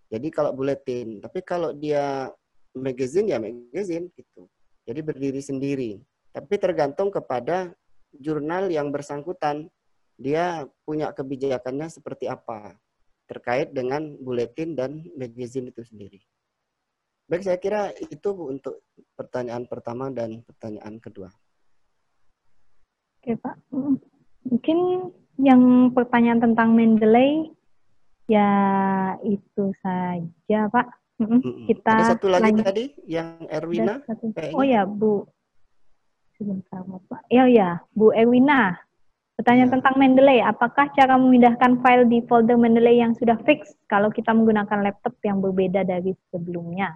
Jadi 0.09 0.31
kalau 0.31 0.55
buletin, 0.55 1.19
tapi 1.19 1.43
kalau 1.43 1.75
dia 1.75 2.31
magazine 2.71 3.31
ya 3.31 3.37
magazine 3.37 4.07
gitu. 4.15 4.47
Jadi 4.87 4.99
berdiri 5.01 5.41
sendiri. 5.43 5.91
Tapi 6.31 6.55
tergantung 6.59 7.11
kepada 7.11 7.71
jurnal 8.15 8.71
yang 8.71 8.91
bersangkutan 8.91 9.67
dia 10.15 10.63
punya 10.87 11.11
kebijakannya 11.11 11.91
seperti 11.91 12.31
apa 12.31 12.79
terkait 13.27 13.73
dengan 13.73 14.15
buletin 14.21 14.77
dan 14.77 15.03
magazine 15.17 15.73
itu 15.73 15.81
sendiri. 15.83 16.21
Baik, 17.25 17.41
saya 17.41 17.57
kira 17.57 17.89
itu 17.97 18.29
untuk 18.37 18.85
pertanyaan 19.17 19.65
pertama 19.65 20.13
dan 20.13 20.45
pertanyaan 20.45 21.01
kedua. 21.01 21.33
Oke, 23.25 23.41
Pak. 23.41 23.57
Mungkin 24.45 24.77
yang 25.41 25.89
pertanyaan 25.97 26.45
tentang 26.45 26.77
Mendeley 26.77 27.49
ya 28.29 28.53
itu 29.25 29.73
saja, 29.81 30.69
Pak. 30.69 30.93
Kita 31.73 31.89
Ada 31.89 32.13
satu 32.13 32.29
lagi 32.29 32.53
lanjut. 32.53 32.65
tadi 32.69 32.85
yang 33.09 33.49
Erwina. 33.49 33.97
Oh 34.53 34.61
ya, 34.61 34.85
Bu 34.85 35.25
sebentar 36.37 36.85
Bapak. 36.85 37.25
Ya 37.33 37.49
ya, 37.49 37.81
Bu 37.97 38.13
Ewina. 38.13 38.77
Pertanyaan 39.41 39.73
ya. 39.73 39.75
tentang 39.81 39.95
Mendeley, 39.97 40.39
apakah 40.45 40.93
cara 40.93 41.17
memindahkan 41.17 41.81
file 41.81 42.05
di 42.05 42.21
folder 42.29 42.61
Mendeley 42.61 43.01
yang 43.01 43.17
sudah 43.17 43.41
fix 43.41 43.73
kalau 43.89 44.13
kita 44.13 44.37
menggunakan 44.37 44.85
laptop 44.85 45.17
yang 45.25 45.41
berbeda 45.41 45.81
dari 45.81 46.13
sebelumnya? 46.29 46.93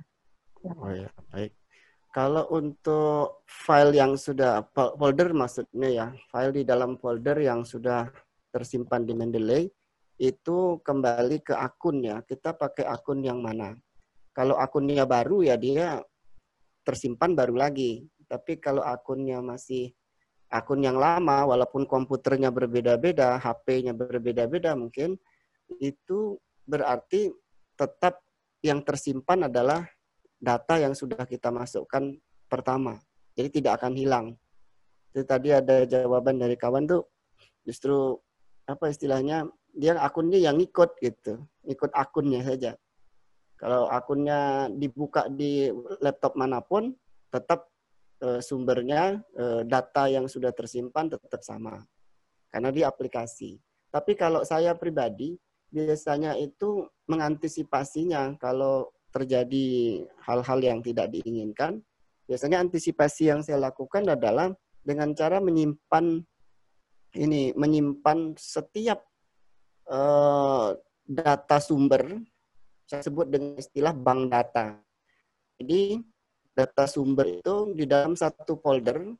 Oh 0.77 0.93
ya, 0.93 1.09
baik. 1.33 1.57
Kalau 2.09 2.49
untuk 2.49 3.45
file 3.45 3.93
yang 3.93 4.17
sudah 4.17 4.65
folder 4.73 5.29
maksudnya 5.29 5.89
ya, 5.89 6.07
file 6.33 6.53
di 6.57 6.63
dalam 6.65 6.97
folder 6.97 7.37
yang 7.37 7.61
sudah 7.61 8.09
tersimpan 8.49 9.05
di 9.05 9.13
Mendeley 9.13 9.69
itu 10.17 10.81
kembali 10.81 11.45
ke 11.45 11.53
akun 11.53 12.01
ya. 12.01 12.25
Kita 12.25 12.57
pakai 12.57 12.89
akun 12.89 13.21
yang 13.21 13.45
mana? 13.45 13.77
Kalau 14.33 14.57
akunnya 14.57 15.05
baru 15.05 15.45
ya 15.45 15.53
dia 15.53 16.01
tersimpan 16.81 17.37
baru 17.37 17.53
lagi. 17.53 18.09
Tapi 18.25 18.57
kalau 18.57 18.81
akunnya 18.81 19.41
masih 19.45 19.93
akun 20.49 20.81
yang 20.81 20.97
lama, 20.97 21.45
walaupun 21.45 21.85
komputernya 21.85 22.49
berbeda-beda, 22.49 23.37
HP-nya 23.37 23.93
berbeda-beda 23.93 24.73
mungkin, 24.73 25.13
itu 25.77 26.41
berarti 26.65 27.29
tetap 27.77 28.21
yang 28.65 28.81
tersimpan 28.81 29.45
adalah 29.45 29.85
data 30.39 30.79
yang 30.79 30.95
sudah 30.95 31.27
kita 31.27 31.51
masukkan 31.51 32.15
pertama. 32.47 32.97
Jadi 33.35 33.61
tidak 33.61 33.83
akan 33.83 33.93
hilang. 33.93 34.25
Itu 35.11 35.27
tadi 35.27 35.53
ada 35.53 35.83
jawaban 35.85 36.39
dari 36.39 36.55
kawan 36.55 36.87
tuh, 36.87 37.03
justru 37.67 38.17
apa 38.65 38.89
istilahnya, 38.89 39.49
dia 39.75 39.97
akunnya 39.99 40.39
yang 40.39 40.57
ikut 40.57 40.97
gitu, 41.03 41.43
ikut 41.67 41.91
akunnya 41.93 42.41
saja. 42.45 42.73
Kalau 43.59 43.91
akunnya 43.91 44.71
dibuka 44.71 45.27
di 45.27 45.67
laptop 45.99 46.39
mana 46.39 46.63
pun, 46.63 46.95
tetap 47.29 47.69
Eh, 48.19 48.43
sumbernya 48.43 49.23
eh, 49.31 49.63
data 49.63 50.11
yang 50.11 50.27
sudah 50.27 50.51
tersimpan 50.51 51.07
tetap 51.07 51.39
sama 51.39 51.79
karena 52.51 52.67
di 52.67 52.83
aplikasi. 52.83 53.55
Tapi 53.87 54.11
kalau 54.19 54.43
saya 54.43 54.75
pribadi 54.75 55.39
biasanya 55.71 56.35
itu 56.35 56.83
mengantisipasinya 57.07 58.35
kalau 58.35 58.91
terjadi 59.09 59.67
hal-hal 60.25 60.59
yang 60.61 60.79
tidak 60.85 61.09
diinginkan. 61.13 61.81
Biasanya 62.29 62.61
antisipasi 62.61 63.33
yang 63.33 63.41
saya 63.41 63.57
lakukan 63.57 64.05
adalah 64.05 64.53
dengan 64.85 65.11
cara 65.17 65.41
menyimpan 65.41 66.21
ini 67.17 67.57
menyimpan 67.57 68.37
setiap 68.37 69.01
uh, 69.89 70.77
data 71.09 71.57
sumber 71.57 72.21
saya 72.89 73.05
sebut 73.05 73.29
dengan 73.29 73.53
istilah 73.61 73.93
bank 73.93 74.33
data. 74.33 74.81
Jadi 75.61 76.01
data 76.57 76.89
sumber 76.89 77.37
itu 77.37 77.77
di 77.77 77.85
dalam 77.85 78.17
satu 78.17 78.57
folder 78.57 79.13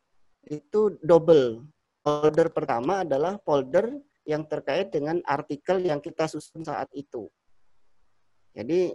itu 0.49 0.97
double. 1.05 1.69
Folder 2.01 2.49
pertama 2.49 3.05
adalah 3.05 3.37
folder 3.45 3.93
yang 4.25 4.45
terkait 4.49 4.89
dengan 4.89 5.21
artikel 5.21 5.85
yang 5.85 6.01
kita 6.01 6.25
susun 6.25 6.65
saat 6.65 6.89
itu. 6.97 7.29
Jadi 8.57 8.89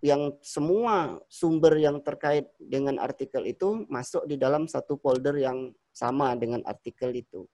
yang 0.00 0.32
semua 0.40 1.20
sumber 1.28 1.76
yang 1.76 2.00
terkait 2.00 2.48
dengan 2.56 2.96
artikel 2.96 3.44
itu 3.44 3.84
masuk 3.92 4.24
di 4.24 4.40
dalam 4.40 4.64
satu 4.64 4.96
folder 4.96 5.36
yang 5.36 5.76
sama 5.92 6.32
dengan 6.40 6.64
artikel 6.64 7.12
itu. 7.12 7.44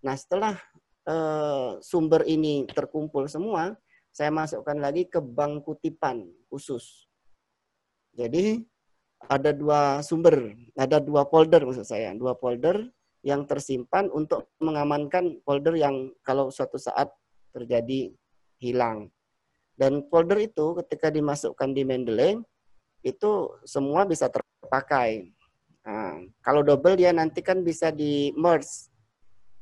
Nah, 0.00 0.16
setelah 0.16 0.56
uh, 1.04 1.76
sumber 1.84 2.24
ini 2.24 2.64
terkumpul 2.68 3.28
semua, 3.28 3.76
saya 4.08 4.32
masukkan 4.32 4.80
lagi 4.80 5.04
ke 5.04 5.20
bank 5.20 5.68
kutipan 5.68 6.24
khusus. 6.48 7.04
Jadi 8.16 8.64
ada 9.28 9.50
dua 9.52 10.00
sumber, 10.00 10.56
ada 10.76 11.00
dua 11.00 11.28
folder 11.28 11.64
maksud 11.64 11.84
saya, 11.84 12.12
dua 12.16 12.36
folder 12.36 12.88
yang 13.24 13.48
tersimpan 13.48 14.12
untuk 14.12 14.52
mengamankan 14.60 15.40
folder 15.44 15.74
yang 15.76 16.12
kalau 16.20 16.52
suatu 16.52 16.76
saat 16.76 17.08
terjadi 17.52 18.12
hilang. 18.60 19.08
Dan 19.74 20.06
folder 20.06 20.38
itu 20.38 20.78
ketika 20.82 21.10
dimasukkan 21.10 21.74
di 21.74 21.82
Mendeley, 21.82 22.38
itu 23.02 23.50
semua 23.66 24.06
bisa 24.06 24.30
terpakai. 24.30 25.28
Nah, 25.84 26.24
kalau 26.40 26.64
double 26.64 26.96
dia 26.96 27.12
nanti 27.12 27.44
kan 27.44 27.60
bisa 27.60 27.92
di 27.92 28.32
merge. 28.38 28.88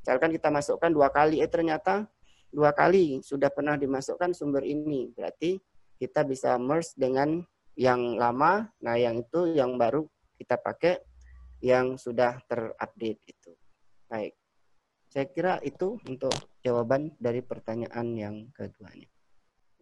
Misalkan 0.05 0.31
kita 0.31 0.49
masukkan 0.53 0.91
dua 0.93 1.11
kali, 1.11 1.43
eh 1.43 1.51
ternyata 1.51 2.07
dua 2.53 2.71
kali 2.71 3.25
sudah 3.25 3.51
pernah 3.51 3.75
dimasukkan 3.75 4.31
sumber 4.37 4.63
ini. 4.63 5.11
Berarti 5.11 5.59
kita 5.99 6.23
bisa 6.23 6.55
merge 6.61 6.95
dengan 6.95 7.43
yang 7.75 8.21
lama, 8.21 8.69
nah 8.85 8.95
yang 9.01 9.25
itu 9.25 9.57
yang 9.57 9.81
baru 9.81 10.05
kita 10.37 10.61
pakai 10.61 11.01
yang 11.65 11.97
sudah 11.97 12.43
terupdate 12.47 13.23
itu. 13.27 13.51
Baik. 14.07 14.35
Saya 15.09 15.27
kira 15.29 15.55
itu 15.63 16.01
untuk 16.09 16.33
jawaban 16.61 17.15
dari 17.21 17.41
pertanyaan 17.41 18.07
yang 18.17 18.37
keduanya. 18.53 19.09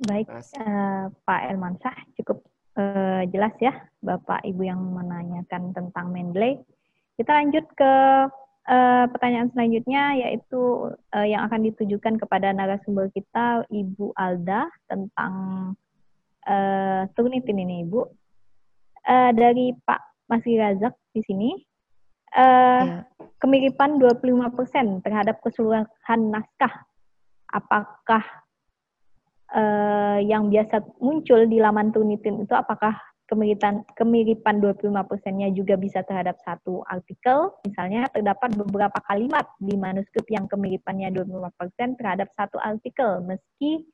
Baik, 0.01 0.33
uh, 0.33 1.13
Pak 1.29 1.41
Elmansah, 1.53 1.93
cukup 2.17 2.41
uh, 2.81 3.21
jelas 3.29 3.53
ya 3.61 3.77
Bapak 4.01 4.41
Ibu 4.49 4.65
yang 4.65 4.81
menanyakan 4.81 5.77
tentang 5.77 6.09
Mendeley. 6.09 6.57
Kita 7.21 7.37
lanjut 7.37 7.69
ke 7.77 7.93
uh, 8.65 9.05
pertanyaan 9.13 9.53
selanjutnya 9.53 10.17
yaitu 10.17 10.89
uh, 11.13 11.27
yang 11.29 11.45
akan 11.45 11.69
ditujukan 11.69 12.17
kepada 12.17 12.49
narasumber 12.57 13.13
kita 13.13 13.69
Ibu 13.69 14.17
Alda 14.17 14.73
tentang 14.89 15.35
uh, 16.49 17.03
Turnitin 17.13 17.61
ini 17.61 17.85
Ibu. 17.85 18.01
Uh, 19.05 19.33
dari 19.37 19.77
Pak 19.85 20.33
Masri 20.33 20.57
Razak 20.61 20.97
di 21.13 21.21
sini, 21.25 21.51
uh, 22.37 23.05
ya. 23.05 23.05
kemiripan 23.37 24.01
25% 24.01 25.05
terhadap 25.05 25.45
keseluruhan 25.45 26.21
naskah. 26.33 26.89
Apakah 27.51 28.23
uh, 29.55 30.19
yang 30.23 30.49
biasa 30.51 30.83
muncul 30.99 31.47
di 31.47 31.59
laman 31.59 31.91
Turnitin 31.91 32.43
itu 32.43 32.55
apakah 32.55 32.95
kemiripan 33.31 33.87
kemiripan 33.95 34.59
25 34.59 34.91
persennya 35.07 35.55
juga 35.55 35.79
bisa 35.79 36.03
terhadap 36.03 36.35
satu 36.43 36.83
artikel. 36.91 37.55
Misalnya 37.63 38.11
terdapat 38.11 38.59
beberapa 38.59 38.99
kalimat 39.07 39.47
di 39.63 39.79
manuskrip 39.79 40.27
yang 40.27 40.51
kemiripannya 40.51 41.15
25 41.15 41.55
persen 41.55 41.95
terhadap 41.95 42.27
satu 42.35 42.59
artikel, 42.59 43.23
meski 43.23 43.87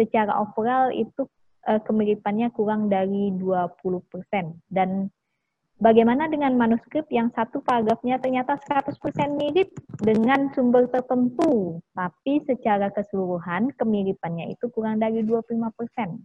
secara 0.00 0.32
overall 0.40 0.88
itu 0.88 1.28
uh, 1.68 1.80
kemiripannya 1.84 2.48
kurang 2.56 2.88
dari 2.88 3.36
20 3.36 3.76
persen. 4.08 4.56
Dan 4.72 5.12
bagaimana 5.82 6.30
dengan 6.30 6.54
manuskrip 6.54 7.10
yang 7.10 7.34
satu 7.34 7.58
paragrafnya 7.66 8.22
ternyata 8.22 8.54
100% 8.54 8.94
mirip 9.34 9.74
dengan 9.98 10.54
sumber 10.54 10.86
tertentu, 10.86 11.82
tapi 11.90 12.38
secara 12.46 12.94
keseluruhan 12.94 13.74
kemiripannya 13.74 14.54
itu 14.54 14.70
kurang 14.70 15.02
dari 15.02 15.26
25 15.26 15.58
persen. 15.74 16.22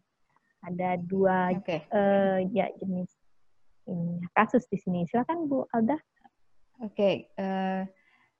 Ada 0.62 1.02
dua 1.02 1.58
okay. 1.58 1.86
uh, 1.90 2.38
eh, 2.44 2.50
ya 2.54 2.70
jenis 2.78 3.10
ini 3.90 4.22
kasus 4.36 4.68
di 4.70 4.78
sini. 4.78 5.08
Silakan 5.10 5.48
Bu 5.50 5.66
Alda. 5.74 5.98
Oke, 6.84 6.94
okay. 6.94 7.16
uh, 7.40 7.42
eh, 7.42 7.82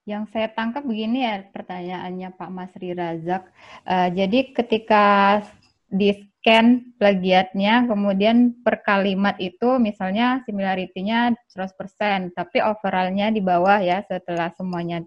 yang 0.08 0.30
saya 0.30 0.48
tangkap 0.54 0.86
begini 0.86 1.26
ya 1.26 1.44
pertanyaannya 1.50 2.30
Pak 2.38 2.50
Masri 2.52 2.94
Razak. 2.94 3.50
Uh, 3.84 4.10
jadi 4.14 4.54
ketika 4.54 5.42
di 5.88 6.12
scan 6.12 6.96
plagiatnya, 7.00 7.88
kemudian 7.88 8.60
per 8.60 8.84
kalimat 8.84 9.40
itu 9.40 9.80
misalnya 9.80 10.44
similarity-nya 10.44 11.36
100%, 11.52 12.36
tapi 12.36 12.60
overallnya 12.60 13.32
di 13.32 13.40
bawah 13.40 13.80
ya 13.80 14.04
setelah 14.04 14.52
semuanya 14.56 15.04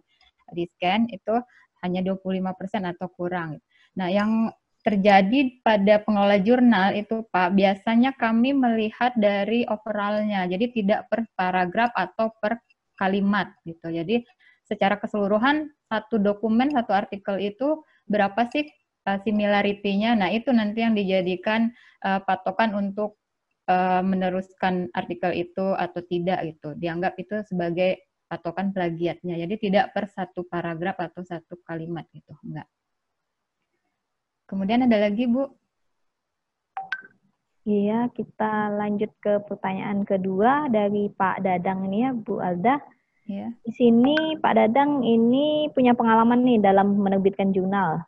di 0.51 0.65
scan 0.67 1.09
itu 1.13 1.37
hanya 1.85 2.01
25% 2.05 2.93
atau 2.97 3.09
kurang. 3.13 3.61
Nah, 3.97 4.09
yang 4.09 4.53
terjadi 4.81 5.61
pada 5.61 6.01
pengelola 6.01 6.41
jurnal 6.41 6.97
itu 6.97 7.29
Pak, 7.29 7.53
biasanya 7.53 8.17
kami 8.17 8.57
melihat 8.57 9.13
dari 9.17 9.69
overallnya, 9.69 10.49
jadi 10.49 10.67
tidak 10.73 11.01
per 11.13 11.29
paragraf 11.37 11.93
atau 11.93 12.33
per 12.41 12.65
kalimat 12.97 13.53
gitu. 13.69 13.93
Jadi 13.93 14.25
secara 14.65 14.97
keseluruhan 14.97 15.69
satu 15.89 16.17
dokumen, 16.17 16.73
satu 16.73 16.97
artikel 16.97 17.37
itu 17.41 17.85
berapa 18.09 18.49
sih 18.49 18.69
uh, 19.11 19.19
similarity-nya? 19.27 20.15
Nah 20.15 20.31
itu 20.31 20.55
nanti 20.55 20.87
yang 20.87 20.95
dijadikan 20.95 21.75
uh, 22.07 22.23
patokan 22.23 22.79
untuk 22.79 23.19
uh, 23.67 24.03
meneruskan 24.07 24.87
artikel 24.95 25.35
itu 25.35 25.75
atau 25.75 26.01
tidak 26.07 26.39
gitu. 26.47 26.79
Dianggap 26.79 27.19
itu 27.19 27.43
sebagai 27.43 28.07
patokan 28.31 28.71
plagiatnya. 28.71 29.35
Jadi 29.43 29.71
tidak 29.71 29.91
per 29.91 30.07
satu 30.07 30.47
paragraf 30.47 30.95
atau 31.03 31.27
satu 31.27 31.59
kalimat 31.67 32.07
gitu, 32.15 32.31
enggak. 32.47 32.71
Kemudian 34.47 34.87
ada 34.87 34.99
lagi, 35.11 35.27
Bu? 35.27 35.47
Iya, 37.67 38.11
kita 38.11 38.75
lanjut 38.75 39.15
ke 39.23 39.39
pertanyaan 39.47 40.03
kedua 40.03 40.67
dari 40.73 41.07
Pak 41.13 41.45
Dadang 41.45 41.87
ini 41.87 42.03
ya, 42.03 42.11
Bu 42.11 42.43
Alda. 42.43 42.83
Ya. 43.31 43.55
Di 43.63 43.71
sini 43.71 44.35
Pak 44.43 44.59
Dadang 44.59 45.07
ini 45.07 45.71
punya 45.71 45.95
pengalaman 45.95 46.43
nih 46.43 46.59
dalam 46.59 46.99
menerbitkan 46.99 47.55
jurnal. 47.55 48.03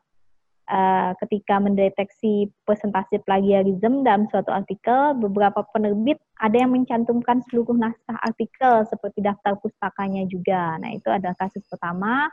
Uh, 0.72 1.12
ketika 1.20 1.60
mendeteksi 1.60 2.48
presentasi 2.64 3.20
plagiarisme 3.28 4.08
dalam 4.08 4.24
suatu 4.32 4.56
artikel, 4.56 5.12
beberapa 5.20 5.60
penerbit 5.68 6.16
ada 6.40 6.64
yang 6.64 6.72
mencantumkan 6.72 7.44
seluruh 7.44 7.76
naskah 7.76 8.16
artikel 8.24 8.80
seperti 8.88 9.20
daftar 9.20 9.52
pustakanya 9.60 10.24
juga. 10.32 10.80
Nah, 10.80 10.96
itu 10.96 11.12
adalah 11.12 11.36
kasus 11.36 11.60
pertama. 11.68 12.32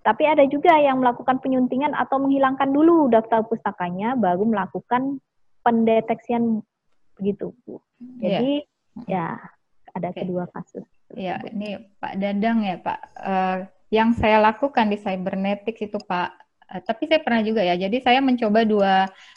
Tapi 0.00 0.24
ada 0.24 0.48
juga 0.48 0.72
yang 0.80 1.00
melakukan 1.04 1.44
penyuntingan 1.44 1.92
atau 1.92 2.24
menghilangkan 2.24 2.72
dulu 2.72 3.12
daftar 3.12 3.44
pustakanya 3.44 4.16
baru 4.16 4.48
melakukan 4.48 5.20
pendeteksian 5.60 6.64
begitu, 7.20 7.52
Bu. 7.64 7.80
Iya. 8.20 8.20
Jadi 8.20 8.52
yeah. 9.08 9.12
ya 9.12 9.26
ada 9.92 10.08
okay. 10.08 10.24
kedua 10.24 10.44
kasus. 10.52 10.84
Ya, 11.12 11.40
ini 11.48 11.84
Pak 12.00 12.20
Dadang 12.20 12.64
ya, 12.64 12.80
Pak. 12.80 13.00
Uh, 13.16 13.58
yang 13.88 14.12
saya 14.12 14.40
lakukan 14.44 14.92
di 14.92 15.00
cybernetics 15.00 15.88
itu 15.88 15.96
Pak, 16.00 16.43
tapi 16.82 17.06
saya 17.06 17.20
pernah 17.22 17.42
juga 17.46 17.62
ya. 17.62 17.78
Jadi 17.78 18.02
saya 18.02 18.18
mencoba 18.18 18.66
dua 18.66 18.94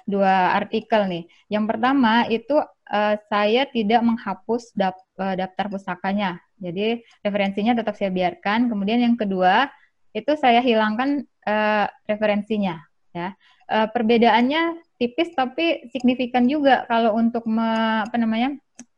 dua 0.07 0.57
artikel 0.57 1.05
nih. 1.05 1.23
Yang 1.51 1.65
pertama 1.69 2.25
itu 2.25 2.57
uh, 2.89 3.15
saya 3.29 3.69
tidak 3.69 4.01
menghapus 4.01 4.73
dap, 4.73 4.97
uh, 5.21 5.37
daftar 5.37 5.69
pustakanya. 5.69 6.41
Jadi 6.57 7.05
referensinya 7.21 7.77
tetap 7.77 7.93
saya 7.93 8.09
biarkan. 8.09 8.71
Kemudian 8.71 9.03
yang 9.03 9.13
kedua 9.13 9.69
itu 10.15 10.33
saya 10.33 10.63
hilangkan 10.63 11.27
uh, 11.45 11.85
referensinya 12.09 12.81
ya. 13.13 13.37
Uh, 13.67 13.85
perbedaannya 13.91 14.79
tipis 14.95 15.35
tapi 15.35 15.91
signifikan 15.91 16.47
juga 16.47 16.87
kalau 16.87 17.19
untuk 17.19 17.43
me, 17.45 18.01
apa 18.07 18.15
namanya 18.15 18.55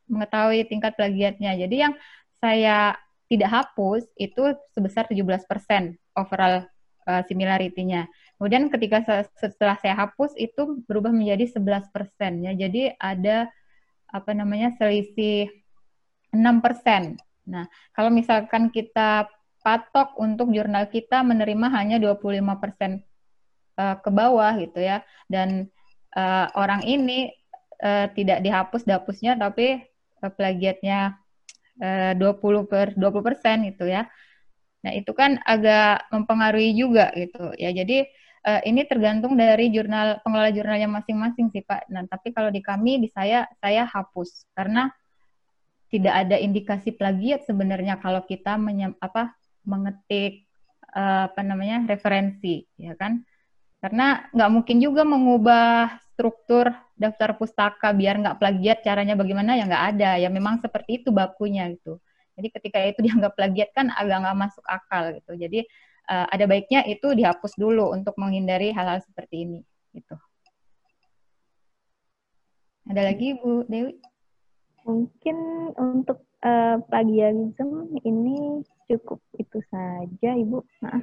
mengetahui 0.08 0.66
tingkat 0.70 0.96
plagiatnya. 0.96 1.58
Jadi 1.60 1.76
yang 1.76 1.94
saya 2.40 2.96
tidak 3.30 3.50
hapus 3.54 4.10
itu 4.18 4.58
sebesar 4.74 5.06
17% 5.06 5.46
overall 6.18 6.66
uh, 7.06 7.22
similarity-nya. 7.30 8.10
Kemudian 8.40 8.72
ketika 8.72 9.04
setelah 9.36 9.76
saya 9.84 10.00
hapus 10.00 10.32
itu 10.40 10.80
berubah 10.88 11.12
menjadi 11.12 11.60
11% 11.60 11.92
ya. 12.40 12.56
Jadi 12.56 12.96
ada 12.96 13.52
apa 14.08 14.32
namanya 14.32 14.72
selisih 14.80 15.52
6%. 16.32 17.20
Nah, 17.52 17.68
kalau 17.92 18.08
misalkan 18.08 18.72
kita 18.72 19.28
patok 19.60 20.16
untuk 20.24 20.56
jurnal 20.56 20.88
kita 20.88 21.20
menerima 21.20 21.68
hanya 21.68 22.00
25% 22.00 23.04
uh, 23.76 23.96
ke 24.00 24.10
bawah 24.10 24.56
gitu 24.56 24.80
ya. 24.88 25.04
Dan 25.28 25.68
uh, 26.16 26.48
orang 26.56 26.88
ini 26.88 27.36
uh, 27.84 28.08
tidak 28.16 28.40
dihapus 28.40 28.88
dapusnya 28.88 29.36
tapi 29.36 29.84
plagiatnya 30.20 31.20
uh, 31.84 32.16
20 32.16 32.72
per 32.72 32.96
20 32.96 33.20
persen 33.20 33.68
gitu 33.68 33.84
ya. 33.84 34.08
Nah 34.80 34.96
itu 34.96 35.12
kan 35.12 35.44
agak 35.44 36.08
mempengaruhi 36.08 36.72
juga 36.72 37.12
gitu 37.20 37.52
ya. 37.60 37.76
Jadi 37.76 38.08
uh, 38.50 38.62
ini 38.66 38.82
tergantung 38.90 39.38
dari 39.38 39.70
jurnal 39.70 40.18
pengelola 40.26 40.50
jurnalnya 40.50 40.90
masing-masing 40.90 41.54
sih 41.54 41.62
Pak. 41.62 41.86
Nah 41.94 42.06
tapi 42.10 42.34
kalau 42.34 42.50
di 42.50 42.62
kami 42.66 42.98
di 42.98 43.10
saya 43.14 43.46
saya 43.62 43.86
hapus. 43.86 44.50
Karena 44.58 44.90
tidak 45.90 46.14
ada 46.26 46.38
indikasi 46.38 46.94
plagiat 46.94 47.46
sebenarnya 47.46 47.98
kalau 47.98 48.22
kita 48.26 48.58
menyem, 48.58 48.94
apa 49.02 49.34
mengetik 49.66 50.46
uh, 50.94 51.30
apa 51.30 51.42
namanya 51.46 51.86
referensi 51.86 52.66
ya 52.78 52.98
kan? 52.98 53.22
Karena 53.80 54.28
nggak 54.36 54.50
mungkin 54.52 54.78
juga 54.84 55.08
mengubah 55.08 56.04
struktur 56.12 56.68
daftar 57.00 57.40
pustaka 57.40 57.96
biar 57.96 58.20
nggak 58.20 58.38
plagiat 58.42 58.78
caranya 58.84 59.16
bagaimana? 59.16 59.56
Ya 59.56 59.66
nggak 59.70 59.86
ada. 59.96 60.12
Ya 60.20 60.30
memang 60.34 60.60
seperti 60.60 61.06
itu 61.06 61.10
bakunya 61.14 61.70
gitu. 61.72 62.02
Jadi 62.36 62.48
ketika 62.56 62.78
itu 62.84 63.00
dianggap 63.06 63.34
plagiat 63.38 63.70
kan 63.72 63.94
agak 63.94 64.18
nggak 64.26 64.38
masuk 64.38 64.66
akal 64.68 65.16
gitu. 65.16 65.32
Jadi 65.38 65.60
uh, 66.10 66.26
ada 66.34 66.50
baiknya 66.50 66.82
itu 66.90 67.14
dihapus 67.14 67.54
dulu 67.56 67.94
untuk 67.94 68.18
menghindari 68.18 68.74
hal-hal 68.74 69.00
seperti 69.06 69.46
ini 69.46 69.60
gitu 69.94 70.18
ada 72.90 73.06
lagi 73.06 73.38
Bu 73.38 73.70
Dewi 73.70 74.02
mungkin 74.90 75.38
untuk 75.78 76.26
uh, 76.44 76.82
plagiarisme 76.90 77.94
ini 78.02 78.66
cukup 78.90 79.22
itu 79.38 79.62
saja 79.70 80.30
Ibu. 80.34 80.60
Nah, 80.82 81.02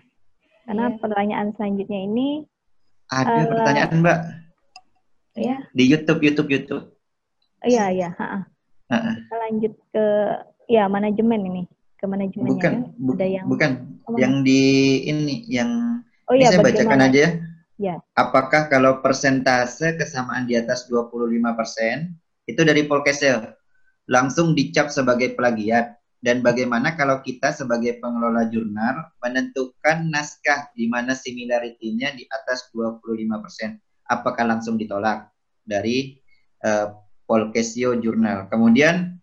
karena 0.66 0.85
yeah. 0.91 0.99
pertanyaan 0.99 1.49
selanjutnya 1.55 2.01
ini 2.03 2.28
ada 3.12 3.47
uh, 3.47 3.49
pertanyaan 3.49 3.91
Mbak. 4.03 4.19
ya. 5.39 5.57
Di 5.70 5.85
YouTube, 5.87 6.20
YouTube, 6.27 6.51
YouTube. 6.51 6.85
Iya, 7.62 7.95
iya. 7.95 8.11
Kita 8.91 9.35
lanjut 9.47 9.74
ke 9.95 10.07
ya 10.66 10.91
manajemen 10.91 11.41
ini, 11.47 11.62
ke 11.99 12.05
manajemen. 12.11 12.51
Bukan, 12.51 12.73
ya. 12.73 12.91
bu 12.99 13.12
Ada 13.15 13.27
yang 13.27 13.47
bukan. 13.47 13.73
Yang 14.15 14.35
di 14.47 14.62
ini, 15.11 15.43
yang 15.51 16.03
oh, 16.31 16.35
iya, 16.39 16.55
saya 16.55 16.62
bacakan 16.62 17.03
aja 17.11 17.19
ya. 17.19 17.31
Ya. 17.77 18.01
Apakah 18.16 18.73
kalau 18.73 19.05
persentase 19.05 20.01
kesamaan 20.01 20.49
di 20.49 20.57
atas 20.57 20.89
25% 20.89 21.28
itu 22.49 22.61
dari 22.65 22.89
Polkesel 22.89 23.53
langsung 24.09 24.57
dicap 24.57 24.89
sebagai 24.89 25.37
plagiat? 25.37 25.99
Dan 26.16 26.41
bagaimana 26.41 26.97
kalau 26.97 27.20
kita 27.20 27.53
sebagai 27.53 28.01
pengelola 28.01 28.49
jurnal 28.49 29.12
menentukan 29.20 30.09
naskah 30.09 30.73
di 30.73 30.89
mana 30.89 31.12
similarity-nya 31.12 32.16
di 32.16 32.24
atas 32.33 32.73
25%? 32.73 33.28
Apakah 34.09 34.45
langsung 34.49 34.81
ditolak 34.81 35.28
dari 35.62 36.16
uh, 36.65 36.97
Polkesio 37.28 38.01
Jurnal? 38.01 38.49
Kemudian 38.49 39.16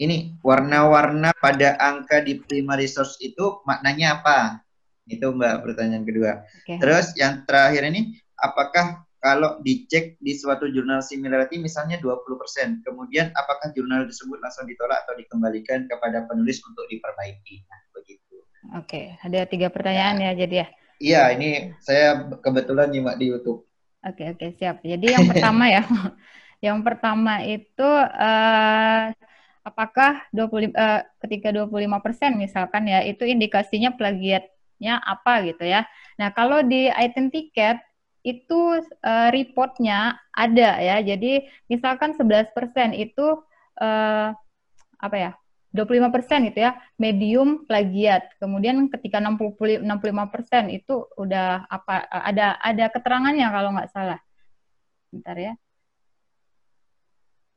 ini 0.00 0.36
warna-warna 0.40 1.34
pada 1.36 1.76
angka 1.76 2.24
di 2.24 2.40
primary 2.40 2.88
source 2.88 3.20
itu 3.20 3.60
maknanya 3.68 4.20
apa? 4.22 4.62
Itu 5.04 5.34
Mbak 5.34 5.66
pertanyaan 5.66 6.04
kedua. 6.06 6.32
Okay. 6.64 6.78
Terus 6.78 7.12
yang 7.18 7.42
terakhir 7.44 7.84
ini 7.90 8.16
apakah 8.38 9.04
kalau 9.22 9.62
dicek 9.62 10.18
di 10.18 10.34
suatu 10.34 10.66
jurnal 10.66 10.98
similarity 10.98 11.54
misalnya 11.62 12.02
20%, 12.02 12.82
kemudian 12.82 13.30
apakah 13.38 13.70
jurnal 13.70 14.10
tersebut 14.10 14.34
langsung 14.42 14.66
ditolak 14.66 15.06
atau 15.06 15.14
dikembalikan 15.14 15.86
kepada 15.86 16.26
penulis 16.26 16.58
untuk 16.66 16.82
diperbaiki? 16.90 17.62
Nah, 17.70 17.80
begitu. 17.94 18.36
Oke, 18.74 19.14
ada 19.22 19.46
tiga 19.46 19.70
pertanyaan 19.70 20.18
ya, 20.18 20.34
ya 20.34 20.38
jadi 20.42 20.54
ya. 20.54 20.66
Iya, 21.02 21.22
ini 21.38 21.50
saya 21.78 22.34
kebetulan 22.42 22.90
nyimak 22.90 23.14
di 23.14 23.30
YouTube. 23.30 23.62
Oke, 24.02 24.34
oke, 24.34 24.58
siap. 24.58 24.82
Jadi 24.82 25.14
yang 25.14 25.30
pertama 25.30 25.70
ya. 25.70 25.82
yang 26.66 26.78
pertama 26.82 27.46
itu 27.46 27.86
uh, 28.10 29.14
apakah 29.62 30.26
20 30.34 30.74
uh, 30.74 31.00
ketika 31.22 31.54
25% 31.54 32.34
misalkan 32.34 32.86
ya, 32.90 33.00
itu 33.06 33.22
indikasinya 33.22 33.94
plagiatnya 33.94 34.98
apa 35.02 35.46
gitu 35.46 35.64
ya. 35.66 35.86
Nah, 36.18 36.34
kalau 36.34 36.62
di 36.66 36.90
item 36.90 37.30
tiket 37.30 37.78
itu 38.22 38.78
uh, 39.02 39.28
reportnya 39.34 40.18
ada 40.34 40.78
ya. 40.78 41.02
Jadi 41.02 41.46
misalkan 41.66 42.14
11% 42.14 42.54
itu 42.94 43.26
uh, 43.82 44.28
apa 44.98 45.16
ya? 45.18 45.32
25% 45.72 46.52
itu 46.52 46.58
ya 46.60 46.76
medium 47.00 47.64
plagiat. 47.64 48.36
Kemudian 48.36 48.92
ketika 48.92 49.24
60 49.24 49.80
65% 49.80 50.68
itu 50.68 51.08
udah 51.16 51.64
apa 51.64 52.04
ada 52.12 52.60
ada 52.60 52.84
keterangannya 52.92 53.48
kalau 53.48 53.72
nggak 53.72 53.90
salah. 53.90 54.20
Bentar 55.08 55.36
ya. 55.40 55.52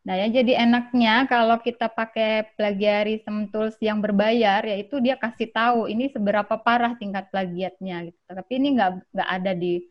Nah 0.05 0.13
ya 0.21 0.29
jadi 0.29 0.61
enaknya 0.69 1.25
kalau 1.25 1.57
kita 1.57 1.89
pakai 1.89 2.53
plagiarism 2.53 3.49
tools 3.49 3.73
yang 3.81 4.05
berbayar 4.05 4.61
yaitu 4.61 5.01
dia 5.01 5.17
kasih 5.17 5.49
tahu 5.49 5.89
ini 5.89 6.13
seberapa 6.13 6.61
parah 6.61 6.93
tingkat 7.01 7.25
plagiatnya 7.33 8.13
gitu. 8.13 8.19
Tapi 8.29 8.51
ini 8.61 8.77
nggak 8.77 8.91
nggak 9.17 9.29
ada 9.41 9.51
di 9.57 9.81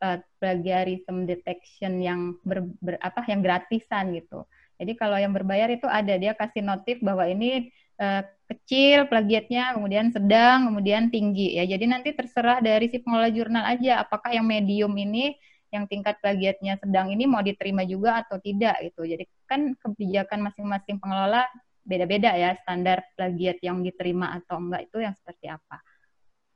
uh, 0.00 0.18
plagiarism 0.40 1.28
detection 1.28 2.00
yang 2.00 2.20
ber, 2.48 2.64
ber, 2.80 2.96
apa 3.04 3.28
yang 3.28 3.44
gratisan 3.44 4.16
gitu. 4.16 4.48
Jadi 4.80 4.92
kalau 4.96 5.20
yang 5.20 5.36
berbayar 5.36 5.68
itu 5.68 5.84
ada 5.84 6.16
dia 6.16 6.32
kasih 6.32 6.64
notif 6.64 7.00
bahwa 7.04 7.28
ini 7.28 7.68
uh, 8.00 8.24
kecil 8.48 9.04
plagiatnya, 9.08 9.76
kemudian 9.76 10.12
sedang, 10.16 10.72
kemudian 10.72 11.12
tinggi 11.12 11.60
ya. 11.60 11.64
Jadi 11.68 11.84
nanti 11.84 12.16
terserah 12.16 12.64
dari 12.64 12.88
si 12.88 13.00
pengelola 13.04 13.28
jurnal 13.28 13.64
aja 13.68 14.00
apakah 14.00 14.32
yang 14.32 14.48
medium 14.48 14.96
ini 14.96 15.36
yang 15.74 15.84
tingkat 15.90 16.18
plagiatnya 16.22 16.78
sedang 16.78 17.10
ini 17.10 17.26
mau 17.26 17.42
diterima 17.42 17.82
juga 17.82 18.22
atau 18.22 18.38
tidak 18.38 18.78
gitu. 18.86 19.02
Jadi 19.06 19.24
kan 19.46 19.74
kebijakan 19.78 20.46
masing-masing 20.46 20.96
pengelola 21.02 21.46
beda-beda 21.86 22.34
ya 22.34 22.58
standar 22.62 23.06
plagiat 23.14 23.62
yang 23.62 23.82
diterima 23.82 24.34
atau 24.42 24.58
enggak 24.58 24.90
itu 24.90 24.98
yang 25.02 25.14
seperti 25.14 25.46
apa. 25.50 25.78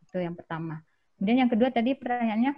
Itu 0.02 0.18
yang 0.18 0.34
pertama. 0.34 0.82
Kemudian 1.18 1.46
yang 1.46 1.50
kedua 1.50 1.70
tadi 1.70 1.94
pertanyaannya 1.94 2.52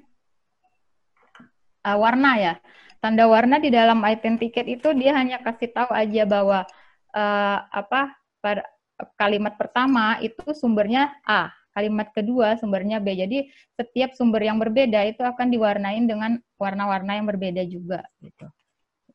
uh, 1.87 1.99
warna 1.99 2.33
ya. 2.39 2.55
Tanda 3.03 3.27
warna 3.27 3.59
di 3.59 3.67
dalam 3.67 3.99
item 4.07 4.39
tiket 4.39 4.79
itu 4.79 4.95
dia 4.95 5.19
hanya 5.19 5.43
kasih 5.43 5.75
tahu 5.75 5.91
aja 5.91 6.23
bahwa 6.23 6.63
uh, 7.11 7.59
apa 7.67 8.15
kalimat 9.19 9.59
pertama 9.59 10.23
itu 10.23 10.55
sumbernya 10.55 11.11
A, 11.27 11.51
kalimat 11.73 12.09
kedua 12.13 12.57
sumbernya 12.61 13.01
B. 13.01 13.17
Jadi 13.17 13.49
setiap 13.75 14.13
sumber 14.15 14.45
yang 14.45 14.61
berbeda 14.61 15.03
itu 15.09 15.25
akan 15.25 15.49
diwarnain 15.49 16.05
dengan 16.05 16.39
warna-warna 16.61 17.19
yang 17.19 17.27
berbeda 17.27 17.65
juga 17.67 18.05
gitu. 18.21 18.47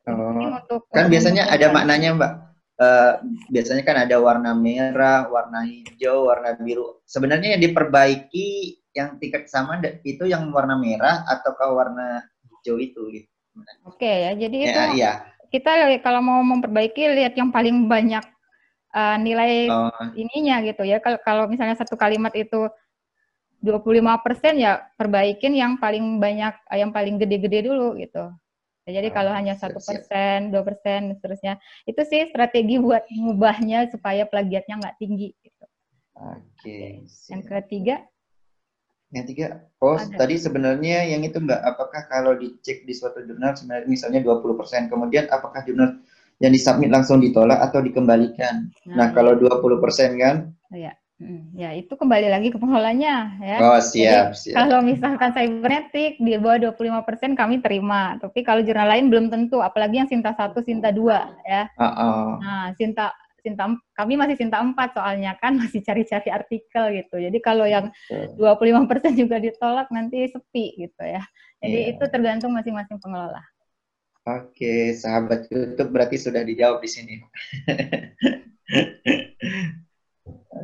Oh, 0.07 0.31
untuk 0.39 0.87
kan 0.87 1.11
biasanya 1.11 1.51
ada 1.51 1.67
maknanya, 1.71 2.15
Mbak. 2.15 2.33
Uh, 2.77 3.13
biasanya 3.49 3.81
kan 3.81 3.97
ada 4.05 4.21
warna 4.21 4.53
merah, 4.53 5.25
warna 5.27 5.65
hijau, 5.65 6.29
warna 6.29 6.53
biru. 6.61 7.01
Sebenarnya 7.09 7.57
yang 7.57 7.61
diperbaiki 7.65 8.79
yang 8.93 9.17
tingkat 9.21 9.49
sama 9.49 9.81
itu 10.05 10.25
yang 10.29 10.49
warna 10.53 10.77
merah 10.77 11.25
ataukah 11.25 11.73
warna 11.73 12.21
hijau 12.49 12.77
itu 12.77 13.01
gitu. 13.13 13.29
Oke 13.89 14.05
ya, 14.05 14.31
jadi 14.37 14.57
ya, 14.57 14.69
itu 14.69 14.81
ya. 15.01 15.11
kita 15.49 15.71
kalau 16.05 16.21
mau 16.21 16.41
memperbaiki 16.45 17.17
lihat 17.17 17.33
yang 17.33 17.49
paling 17.49 17.89
banyak 17.89 18.21
uh, 18.93 19.17
nilai 19.19 19.67
oh. 19.67 19.91
ininya 20.13 20.61
gitu 20.63 20.83
ya. 20.87 21.01
Kalau 21.01 21.19
kalau 21.23 21.43
misalnya 21.49 21.75
satu 21.75 21.95
kalimat 21.99 22.31
itu 22.37 22.69
25% 23.63 24.53
ya 24.61 24.85
perbaikin 24.95 25.57
yang 25.57 25.81
paling 25.81 26.21
banyak 26.21 26.53
yang 26.77 26.93
paling 26.93 27.17
gede-gede 27.17 27.67
dulu 27.67 27.97
gitu. 27.97 28.29
Ya, 28.87 29.03
jadi 29.03 29.11
kalau 29.11 29.35
oh, 29.35 29.35
hanya 29.35 29.59
satu 29.59 29.83
persen, 29.83 30.47
dua 30.47 30.63
persen, 30.63 31.11
seterusnya, 31.19 31.59
itu 31.83 31.99
sih 32.07 32.31
strategi 32.31 32.79
buat 32.79 33.03
mengubahnya 33.11 33.91
supaya 33.91 34.23
plagiatnya 34.23 34.79
nggak 34.79 34.95
tinggi. 34.95 35.35
Gitu. 35.43 35.65
Oke. 36.15 36.47
Okay, 36.55 36.87
yang 37.27 37.43
ketiga, 37.43 38.07
yang 39.07 39.23
tiga, 39.23 39.63
oh 39.79 39.95
Ada. 39.95 40.19
tadi 40.19 40.35
sebenarnya 40.35 41.07
yang 41.07 41.23
itu 41.23 41.39
Mbak, 41.39 41.61
apakah 41.63 42.01
kalau 42.11 42.35
dicek 42.35 42.83
di 42.83 42.91
suatu 42.91 43.23
jurnal 43.23 43.55
misalnya 43.87 44.19
20%, 44.19 44.91
kemudian 44.91 45.31
apakah 45.31 45.63
jurnal 45.63 46.03
yang 46.37 46.53
disubmit 46.53 46.93
langsung 46.93 47.21
ditolak 47.21 47.57
atau 47.59 47.81
dikembalikan? 47.81 48.69
Nah, 48.85 48.95
nah 48.95 49.07
kalau 49.13 49.33
20% 49.35 50.17
kan? 50.21 50.53
Ya, 50.69 50.93
ya 51.57 51.73
itu 51.73 51.97
kembali 51.97 52.29
lagi 52.29 52.53
ke 52.53 52.61
pengelolanya 52.61 53.41
ya. 53.41 53.57
Oh, 53.65 53.81
siap, 53.81 54.37
Jadi, 54.37 54.53
siap. 54.53 54.55
Kalau 54.61 54.79
misalkan 54.85 55.33
cybernetik 55.33 56.21
di 56.21 56.37
bawah 56.37 56.73
25% 56.77 57.33
kami 57.33 57.65
terima, 57.65 58.21
tapi 58.21 58.45
kalau 58.45 58.61
jurnal 58.61 58.93
lain 58.93 59.09
belum 59.09 59.33
tentu, 59.33 59.59
apalagi 59.65 59.97
yang 59.97 60.09
Sinta 60.09 60.37
1, 60.37 60.53
Sinta 60.61 60.93
2 60.93 61.49
ya. 61.49 61.63
Uh 61.73 61.85
-uh. 61.85 62.25
Nah, 62.37 62.65
Sinta 62.77 63.17
Sinta 63.47 63.71
kami 63.95 64.19
masih 64.19 64.35
Sinta 64.35 64.59
4 64.59 64.75
soalnya 64.91 65.39
kan 65.39 65.55
masih 65.61 65.79
cari-cari 65.81 66.29
artikel 66.29 66.83
gitu. 66.99 67.15
Jadi 67.17 67.37
kalau 67.39 67.63
yang 67.63 67.89
25% 68.11 69.15
juga 69.15 69.39
ditolak 69.39 69.87
nanti 69.89 70.27
sepi 70.27 70.75
gitu 70.75 71.03
ya. 71.07 71.23
Jadi 71.63 71.77
yeah. 71.87 71.91
itu 71.95 72.03
tergantung 72.11 72.53
masing-masing 72.53 73.01
pengelola. 73.01 73.41
Oke, 74.27 74.91
sahabat 74.91 75.47
YouTube 75.47 75.95
berarti 75.95 76.19
sudah 76.19 76.43
dijawab 76.43 76.83
di 76.83 76.89
sini. 76.91 77.15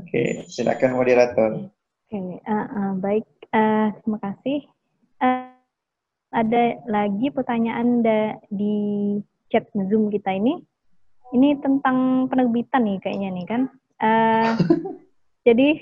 Oke, 0.03 0.44
silakan 0.52 0.99
moderator. 0.99 1.72
Oke, 2.03 2.44
uh, 2.44 2.52
uh, 2.52 2.91
baik, 2.99 3.23
uh, 3.56 3.95
terima 4.03 4.19
kasih. 4.19 4.68
Uh, 5.23 5.48
ada 6.35 6.76
lagi 6.91 7.31
pertanyaan 7.31 8.03
di 8.52 8.76
chat 9.48 9.64
Zoom 9.72 10.11
kita 10.11 10.35
ini 10.35 10.60
ini 11.31 11.56
tentang 11.64 12.27
penerbitan 12.27 12.84
nih 12.84 12.99
kayaknya 12.99 13.30
nih 13.31 13.45
kan. 13.48 13.61
Uh, 14.03 14.60
jadi 15.48 15.80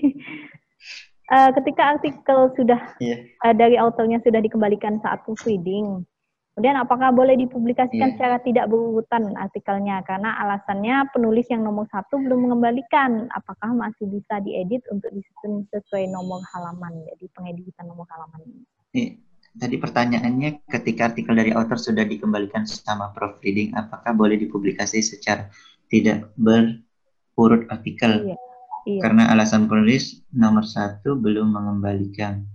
uh, 1.33 1.49
ketika 1.57 1.97
artikel 1.97 2.53
sudah 2.53 2.93
yeah. 3.01 3.25
Iya. 3.25 3.41
uh, 3.41 3.53
dari 3.57 3.75
autornya 3.81 4.21
sudah 4.21 4.37
dikembalikan 4.37 5.01
saat 5.01 5.25
proofreading, 5.25 6.05
kemudian 6.53 6.77
apakah 6.79 7.15
boleh 7.15 7.39
dipublikasikan 7.39 8.11
yeah. 8.11 8.15
secara 8.15 8.37
tidak 8.43 8.67
berurutan 8.67 9.33
artikelnya 9.39 10.03
karena 10.03 10.35
alasannya 10.43 11.07
penulis 11.15 11.47
yang 11.47 11.63
nomor 11.63 11.87
satu 11.89 12.19
belum 12.19 12.49
mengembalikan, 12.49 13.31
apakah 13.31 13.71
masih 13.71 14.07
bisa 14.11 14.43
diedit 14.43 14.83
untuk 14.91 15.09
disusun 15.15 15.63
sesuai 15.71 16.11
nomor 16.11 16.43
halaman, 16.51 17.07
jadi 17.15 17.25
pengeditan 17.31 17.87
nomor 17.87 18.05
halaman 18.11 18.41
ini. 18.43 18.63
Yeah 18.91 19.13
tadi 19.57 19.75
pertanyaannya 19.75 20.63
ketika 20.69 21.11
artikel 21.11 21.35
dari 21.35 21.51
author 21.51 21.75
sudah 21.75 22.07
dikembalikan 22.07 22.63
sama 22.63 23.11
proofreading, 23.11 23.75
apakah 23.75 24.15
boleh 24.15 24.39
dipublikasi 24.39 25.03
secara 25.03 25.51
tidak 25.91 26.31
berurut 26.39 27.67
artikel? 27.67 28.31
Iya. 28.31 28.37
Iya. 28.81 29.01
Karena 29.03 29.29
alasan 29.29 29.69
penulis 29.69 30.25
nomor 30.33 30.65
satu 30.65 31.13
belum 31.19 31.53
mengembalikan. 31.53 32.47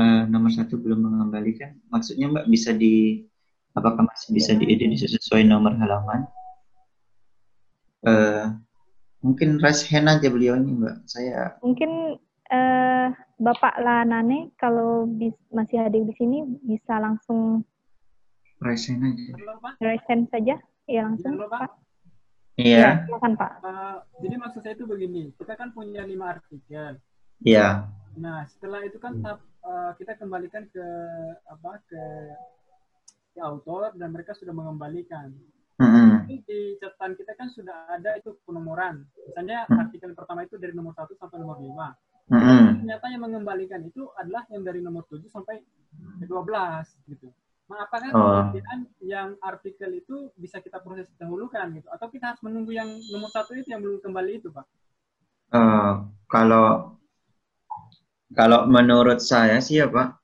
Uh, 0.00 0.24
nomor 0.32 0.48
satu 0.48 0.80
belum 0.80 1.04
mengembalikan, 1.04 1.76
maksudnya 1.92 2.32
Mbak 2.32 2.48
bisa 2.48 2.72
di 2.72 3.20
apakah 3.76 4.08
masih 4.08 4.32
bisa 4.32 4.56
diedit 4.56 4.96
sesuai 4.96 5.44
nomor 5.44 5.76
halaman? 5.76 6.24
Uh, 8.00 8.56
mungkin 9.20 9.60
raise 9.60 9.84
hand 9.84 10.08
aja 10.08 10.32
beliau 10.32 10.56
ini 10.56 10.72
Mbak. 10.72 10.96
Saya 11.04 11.52
mungkin 11.60 12.16
uh, 12.48 13.12
Bapak 13.44 13.76
Lanane 13.84 14.56
kalau 14.56 15.04
bis, 15.04 15.36
masih 15.52 15.84
hadir 15.84 16.08
di 16.08 16.16
sini 16.16 16.48
bisa 16.64 16.96
langsung 16.96 17.60
Resen 18.64 19.04
aja. 19.04 19.36
Resen 19.84 20.32
saja, 20.32 20.56
ya 20.88 21.00
langsung 21.04 21.44
Pak. 21.44 21.76
Iya. 22.56 23.04
Ya, 23.04 23.04
silakan 23.04 23.36
Pak. 23.36 23.52
Uh, 23.60 23.96
jadi 24.24 24.34
maksud 24.40 24.64
saya 24.64 24.72
itu 24.80 24.88
begini, 24.88 25.36
kita 25.36 25.60
kan 25.60 25.76
punya 25.76 26.08
lima 26.08 26.40
artikel. 26.40 26.96
Iya. 27.44 27.84
Nah 28.16 28.48
setelah 28.48 28.80
itu 28.88 28.96
kan 28.96 29.20
uh, 29.64 29.92
kita 29.96 30.16
kembalikan 30.20 30.68
ke 30.68 30.86
apa 31.48 31.80
ke, 31.88 32.02
ke 33.36 33.40
autor 33.40 33.94
dan 33.96 34.12
mereka 34.12 34.36
sudah 34.36 34.52
mengembalikan. 34.54 35.32
Mm-hmm. 35.80 36.44
di 36.44 36.76
catatan 36.76 37.16
kita 37.16 37.32
kan 37.40 37.48
sudah 37.48 37.88
ada 37.88 38.12
itu 38.20 38.36
penomoran. 38.44 39.00
Misalnya 39.16 39.64
mm-hmm. 39.64 39.80
artikel 39.80 40.12
pertama 40.12 40.44
itu 40.44 40.60
dari 40.60 40.76
nomor 40.76 40.92
satu 40.92 41.16
sampai 41.16 41.40
nomor 41.40 41.56
lima. 41.56 41.96
Mm-hmm. 42.28 42.84
Ternyata 42.84 43.06
yang 43.08 43.22
mengembalikan 43.24 43.80
itu 43.88 44.12
adalah 44.20 44.44
yang 44.52 44.60
dari 44.60 44.84
nomor 44.84 45.08
tujuh 45.08 45.32
sampai 45.32 45.64
ke 46.20 46.28
belas 46.44 46.84
gitu. 47.08 47.32
Nah, 47.70 47.86
apakah 47.86 48.10
oh. 48.12 48.50
yang 48.98 49.38
artikel 49.38 49.94
itu 49.94 50.28
bisa 50.34 50.58
kita 50.58 50.82
proses 50.82 51.06
dahulukan 51.14 51.70
gitu, 51.78 51.86
atau 51.86 52.10
kita 52.10 52.34
harus 52.34 52.42
menunggu 52.42 52.74
yang 52.74 52.90
nomor 53.14 53.30
satu 53.30 53.54
itu 53.54 53.70
yang 53.70 53.78
belum 53.78 54.02
kembali 54.02 54.42
itu, 54.42 54.50
Pak? 54.50 54.66
Uh, 55.54 56.10
kalau 56.26 56.98
kalau 58.30 58.66
menurut 58.70 59.18
saya 59.18 59.58
sih 59.58 59.82
ya 59.82 59.90
Pak, 59.90 60.14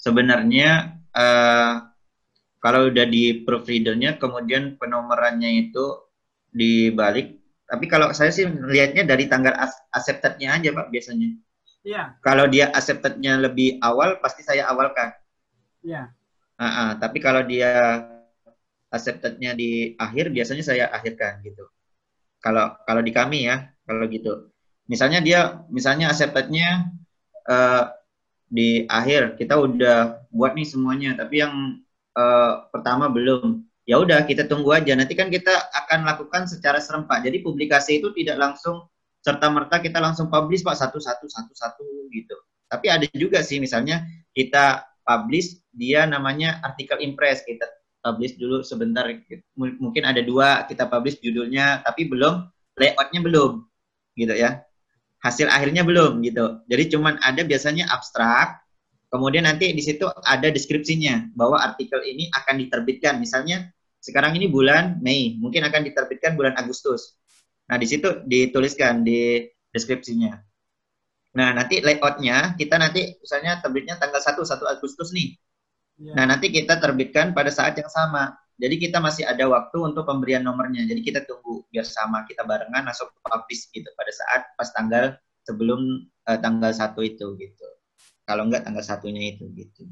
sebenarnya 0.00 0.98
uh, 1.14 1.86
kalau 2.58 2.90
udah 2.90 3.06
di 3.06 3.46
providernya 3.46 4.18
kemudian 4.18 4.74
penomorannya 4.76 5.70
itu 5.70 6.10
dibalik, 6.50 7.38
tapi 7.70 7.86
kalau 7.86 8.10
saya 8.10 8.34
sih 8.34 8.50
melihatnya 8.50 9.06
dari 9.06 9.30
tanggal 9.30 9.54
accepted-nya 9.94 10.58
aja 10.58 10.74
Pak 10.74 10.90
biasanya. 10.90 11.30
Iya. 11.80 12.18
Kalau 12.20 12.44
dia 12.50 12.68
accepted-nya 12.74 13.40
lebih 13.40 13.80
awal, 13.80 14.20
pasti 14.20 14.44
saya 14.44 14.68
awalkan. 14.68 15.14
Iya. 15.86 16.12
Uh, 16.60 16.66
uh, 16.66 16.90
tapi 17.00 17.22
kalau 17.22 17.40
dia 17.46 18.04
accepted-nya 18.90 19.54
di 19.54 19.94
akhir, 19.96 20.34
biasanya 20.34 20.66
saya 20.66 20.84
akhirkan 20.90 21.40
gitu. 21.46 21.64
Kalau 22.42 22.74
kalau 22.84 23.00
di 23.00 23.14
kami 23.14 23.48
ya, 23.48 23.70
kalau 23.86 24.04
gitu. 24.10 24.50
Misalnya 24.90 25.22
dia, 25.22 25.62
misalnya 25.70 26.10
accepted-nya 26.10 26.99
uh, 27.46 27.92
di 28.50 28.84
akhir, 28.90 29.38
kita 29.38 29.54
udah 29.56 30.26
buat 30.34 30.58
nih 30.58 30.66
semuanya, 30.66 31.10
tapi 31.14 31.40
yang 31.40 31.80
uh, 32.18 32.66
pertama 32.74 33.06
belum. 33.06 33.62
Ya 33.88 33.98
udah, 33.98 34.22
kita 34.26 34.46
tunggu 34.46 34.70
aja. 34.76 34.94
Nanti 34.94 35.18
kan 35.18 35.32
kita 35.32 35.50
akan 35.74 36.06
lakukan 36.06 36.46
secara 36.46 36.78
serempak. 36.78 37.26
Jadi 37.26 37.42
publikasi 37.42 37.98
itu 37.98 38.14
tidak 38.14 38.38
langsung 38.38 38.86
serta 39.20 39.52
merta 39.52 39.82
kita 39.82 40.00
langsung 40.00 40.32
publish 40.32 40.64
pak 40.64 40.78
satu 40.78 40.96
satu 40.96 41.26
satu 41.28 41.52
satu 41.52 41.84
gitu. 42.12 42.36
Tapi 42.70 42.86
ada 42.88 43.06
juga 43.12 43.42
sih 43.42 43.58
misalnya 43.58 44.06
kita 44.32 44.86
publish 45.04 45.58
dia 45.74 46.06
namanya 46.06 46.62
artikel 46.62 47.02
impress 47.02 47.42
kita 47.44 47.66
publish 48.00 48.38
dulu 48.40 48.64
sebentar 48.64 49.04
mungkin 49.58 50.02
ada 50.08 50.24
dua 50.24 50.64
kita 50.64 50.88
publish 50.88 51.20
judulnya 51.20 51.84
tapi 51.84 52.08
belum 52.08 52.48
layoutnya 52.80 53.20
belum 53.20 53.52
gitu 54.16 54.34
ya 54.34 54.64
hasil 55.20 55.46
akhirnya 55.48 55.84
belum 55.84 56.20
gitu 56.24 56.64
jadi 56.68 56.96
cuman 56.96 57.20
ada 57.20 57.44
biasanya 57.44 57.88
abstrak 57.92 58.60
kemudian 59.12 59.44
nanti 59.44 59.72
di 59.72 59.82
situ 59.84 60.08
ada 60.24 60.48
deskripsinya 60.48 61.32
bahwa 61.36 61.60
artikel 61.60 62.00
ini 62.04 62.28
akan 62.32 62.60
diterbitkan 62.66 63.20
misalnya 63.20 63.68
sekarang 64.00 64.36
ini 64.36 64.48
bulan 64.48 64.96
Mei 65.04 65.36
mungkin 65.36 65.64
akan 65.68 65.84
diterbitkan 65.84 66.34
bulan 66.34 66.56
Agustus 66.56 67.20
nah 67.68 67.76
di 67.76 67.86
situ 67.86 68.24
dituliskan 68.26 69.04
di 69.04 69.44
deskripsinya 69.70 70.50
Nah, 71.30 71.54
nanti 71.54 71.78
layoutnya 71.78 72.58
kita 72.58 72.74
nanti 72.74 73.14
misalnya 73.22 73.62
terbitnya 73.62 73.94
tanggal 74.02 74.18
1, 74.18 74.42
1 74.42 74.66
Agustus 74.66 75.14
nih. 75.14 75.38
Ya. 76.00 76.12
Nah, 76.18 76.24
nanti 76.34 76.50
kita 76.50 76.82
terbitkan 76.82 77.30
pada 77.30 77.54
saat 77.54 77.78
yang 77.78 77.86
sama. 77.86 78.34
Jadi 78.60 78.76
kita 78.76 79.00
masih 79.00 79.24
ada 79.24 79.48
waktu 79.48 79.76
untuk 79.80 80.04
pemberian 80.04 80.44
nomornya. 80.44 80.84
Jadi 80.84 81.00
kita 81.00 81.24
tunggu 81.24 81.64
biar 81.72 81.88
sama 81.88 82.28
kita 82.28 82.44
barengan 82.44 82.84
langsung 82.84 83.08
publish 83.24 83.72
gitu 83.72 83.88
pada 83.96 84.12
saat 84.12 84.52
pas 84.52 84.68
tanggal 84.76 85.16
sebelum 85.48 86.04
uh, 86.28 86.38
tanggal 86.38 86.68
1 86.68 86.92
itu 87.08 87.26
gitu. 87.40 87.66
Kalau 88.28 88.44
enggak 88.46 88.68
tanggal 88.68 88.84
satunya 88.84 89.32
itu 89.32 89.48
gitu. 89.56 89.88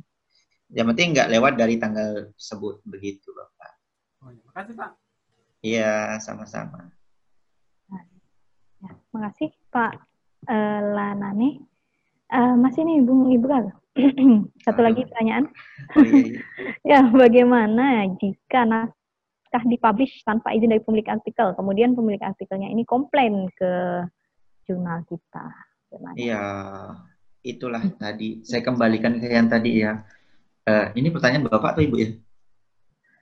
Yang 0.68 0.86
penting 0.94 1.08
enggak 1.16 1.32
lewat 1.32 1.56
dari 1.56 1.80
tanggal 1.80 2.28
tersebut 2.36 2.84
begitu, 2.84 3.32
Bapak. 3.32 3.72
Oh, 4.20 4.30
ya. 4.36 4.42
Makasih, 4.52 4.74
Pak. 4.76 4.90
Iya, 5.64 5.94
sama-sama. 6.20 6.92
Ya, 8.78 8.92
makasih, 9.10 9.50
Pak 9.72 9.92
uh, 10.46 10.80
Lanane. 10.94 11.64
Uh, 12.28 12.54
masih 12.60 12.84
nih 12.84 13.00
Bung 13.00 13.32
Ibral. 13.32 13.72
Satu 14.66 14.80
lagi 14.80 15.02
pertanyaan. 15.04 15.50
Oh, 15.98 16.04
iya, 16.06 16.14
iya. 16.22 16.40
ya, 16.90 17.00
bagaimana 17.10 18.06
jika 18.18 18.62
naskah 18.62 19.64
dipublish 19.66 20.22
tanpa 20.22 20.54
izin 20.54 20.70
dari 20.70 20.82
pemilik 20.82 21.08
artikel, 21.10 21.54
kemudian 21.58 21.98
pemilik 21.98 22.22
artikelnya 22.22 22.70
ini 22.70 22.86
komplain 22.86 23.50
ke 23.54 24.04
jurnal 24.68 25.02
kita? 25.08 25.46
Iya, 26.14 26.44
itulah 27.40 27.80
tadi. 27.96 28.44
Saya 28.44 28.60
kembalikan 28.60 29.16
ke 29.16 29.26
yang 29.26 29.48
tadi 29.48 29.82
ya. 29.82 30.04
Uh, 30.68 30.92
ini 30.92 31.08
pertanyaan 31.08 31.48
Bapak 31.48 31.80
atau 31.80 31.82
Ibu 31.82 31.96
ya? 31.96 32.10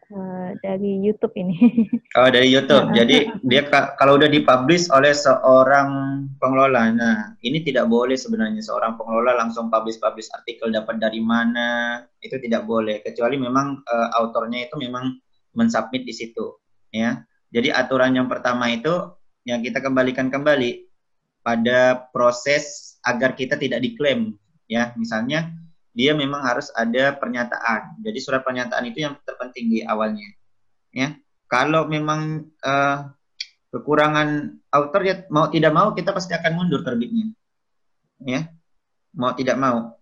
Eh, 0.07 0.51
dari 0.63 1.03
YouTube 1.03 1.35
ini. 1.35 1.59
Oh 2.17 2.31
dari 2.33 2.49
YouTube. 2.49 2.95
Jadi 2.95 3.29
dia 3.45 3.67
kalau 3.99 4.17
udah 4.17 4.31
dipublish 4.31 4.89
oleh 4.89 5.13
seorang 5.13 6.23
pengelola, 6.41 6.89
nah 6.95 7.35
ini 7.45 7.61
tidak 7.61 7.91
boleh 7.93 8.17
sebenarnya 8.17 8.63
seorang 8.65 8.97
pengelola 8.97 9.37
langsung 9.37 9.69
publish-publish 9.69 10.33
artikel 10.33 10.73
dapat 10.73 10.97
dari 10.97 11.21
mana 11.21 12.01
itu 12.25 12.41
tidak 12.41 12.65
boleh 12.65 13.05
kecuali 13.05 13.37
memang 13.37 13.85
uh, 13.85 14.09
autornya 14.17 14.65
itu 14.65 14.81
memang 14.81 15.19
mensubmit 15.59 16.09
di 16.09 16.15
situ, 16.17 16.57
ya. 16.89 17.21
Jadi 17.53 17.69
aturan 17.69 18.17
yang 18.17 18.33
pertama 18.33 18.73
itu 18.73 19.13
yang 19.45 19.61
kita 19.61 19.85
kembalikan 19.85 20.33
kembali 20.33 20.89
pada 21.45 22.09
proses 22.15 22.97
agar 23.05 23.37
kita 23.37 23.61
tidak 23.61 23.85
diklaim, 23.85 24.41
ya. 24.73 24.97
Misalnya 24.97 25.53
dia 25.97 26.13
memang 26.13 26.45
harus 26.45 26.69
ada 26.77 27.17
pernyataan. 27.17 28.05
Jadi 28.05 28.19
surat 28.21 28.45
pernyataan 28.45 28.85
itu 28.85 29.09
yang 29.09 29.17
terpenting 29.25 29.73
di 29.73 29.81
awalnya. 29.81 30.29
Ya, 30.93 31.17
kalau 31.49 31.89
memang 31.89 32.53
uh, 32.61 33.17
kekurangan 33.73 34.61
autor 34.77 35.01
ya 35.09 35.25
mau 35.33 35.49
tidak 35.49 35.73
mau 35.73 35.97
kita 35.97 36.13
pasti 36.13 36.37
akan 36.37 36.53
mundur 36.53 36.85
terbitnya. 36.85 37.33
Ya, 38.21 38.53
mau 39.17 39.33
tidak 39.33 39.57
mau. 39.57 39.97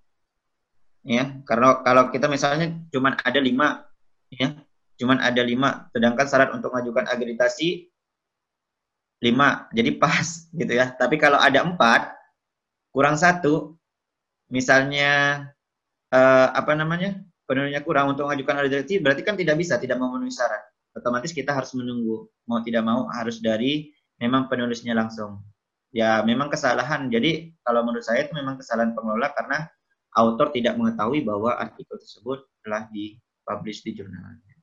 Ya, 1.07 1.39
karena 1.47 1.79
kalau 1.87 2.11
kita 2.11 2.27
misalnya 2.27 2.75
cuma 2.91 3.15
ada 3.15 3.39
lima, 3.39 3.87
ya, 4.35 4.51
cuma 4.99 5.15
ada 5.23 5.43
lima, 5.47 5.87
sedangkan 5.95 6.27
syarat 6.27 6.51
untuk 6.59 6.75
mengajukan 6.75 7.07
akreditasi 7.07 7.87
lima, 9.23 9.71
jadi 9.71 9.95
pas 9.95 10.51
gitu 10.51 10.73
ya. 10.75 10.91
Tapi 10.91 11.23
kalau 11.23 11.39
ada 11.39 11.63
empat, 11.63 12.09
kurang 12.91 13.15
satu, 13.15 13.77
misalnya 14.49 15.45
uh, 16.15 16.49
apa 16.55 16.73
namanya 16.79 17.19
penulisnya 17.45 17.83
kurang 17.83 18.15
untuk 18.15 18.31
mengajukan 18.31 18.63
akreditasi 18.63 19.03
berarti 19.03 19.23
kan 19.27 19.35
tidak 19.35 19.57
bisa 19.59 19.77
tidak 19.77 19.99
memenuhi 19.99 20.31
syarat. 20.31 20.63
Otomatis 20.95 21.35
kita 21.35 21.51
harus 21.51 21.75
menunggu. 21.75 22.31
Mau 22.47 22.63
tidak 22.63 22.87
mau 22.87 23.11
harus 23.11 23.43
dari 23.43 23.91
memang 24.23 24.47
penulisnya 24.47 24.95
langsung. 24.95 25.43
Ya 25.91 26.23
memang 26.23 26.51
kesalahan. 26.51 27.11
Jadi 27.11 27.55
kalau 27.67 27.83
menurut 27.83 28.07
saya 28.07 28.27
itu 28.27 28.33
memang 28.35 28.59
kesalahan 28.63 28.95
pengelola 28.95 29.35
karena 29.35 29.67
autor 30.15 30.55
tidak 30.55 30.79
mengetahui 30.79 31.27
bahwa 31.27 31.59
artikel 31.59 31.99
tersebut 31.99 32.47
telah 32.63 32.87
dipublish 32.95 33.83
di 33.83 33.91
jurnalnya. 33.99 34.55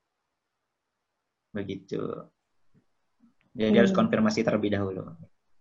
Begitu. 1.52 2.00
Jadi 3.52 3.76
hmm. 3.76 3.80
harus 3.84 3.92
konfirmasi 3.92 4.48
terlebih 4.48 4.72
dahulu. 4.72 5.04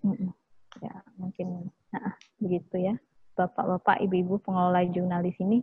Hmm. 0.07 0.31
ya 0.79 0.95
mungkin. 1.19 1.67
Nah, 1.91 2.15
begitu 2.39 2.79
ya 2.79 2.95
bapak-bapak 3.41 4.05
ibu-ibu 4.05 4.37
pengelola 4.45 4.85
jurnal 4.93 5.25
di 5.25 5.33
sini 5.33 5.59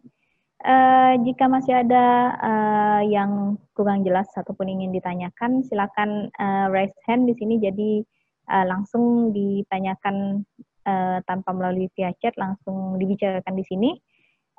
Uh, 0.57 1.13
jika 1.21 1.45
masih 1.45 1.85
ada 1.85 2.33
uh, 2.41 3.01
yang 3.05 3.61
kurang 3.77 4.01
jelas 4.01 4.25
ataupun 4.33 4.65
ingin 4.65 4.89
ditanyakan, 4.89 5.61
silakan 5.61 6.33
uh, 6.41 6.65
raise 6.73 6.97
hand 7.05 7.29
di 7.29 7.37
sini. 7.37 7.61
Jadi 7.61 8.01
uh, 8.49 8.65
langsung 8.65 9.29
ditanyakan 9.37 10.41
uh, 10.89 11.21
tanpa 11.29 11.53
melalui 11.53 11.93
via 11.93 12.09
chat, 12.17 12.33
langsung 12.41 12.97
dibicarakan 12.97 13.53
di 13.53 13.65
sini. 13.69 13.89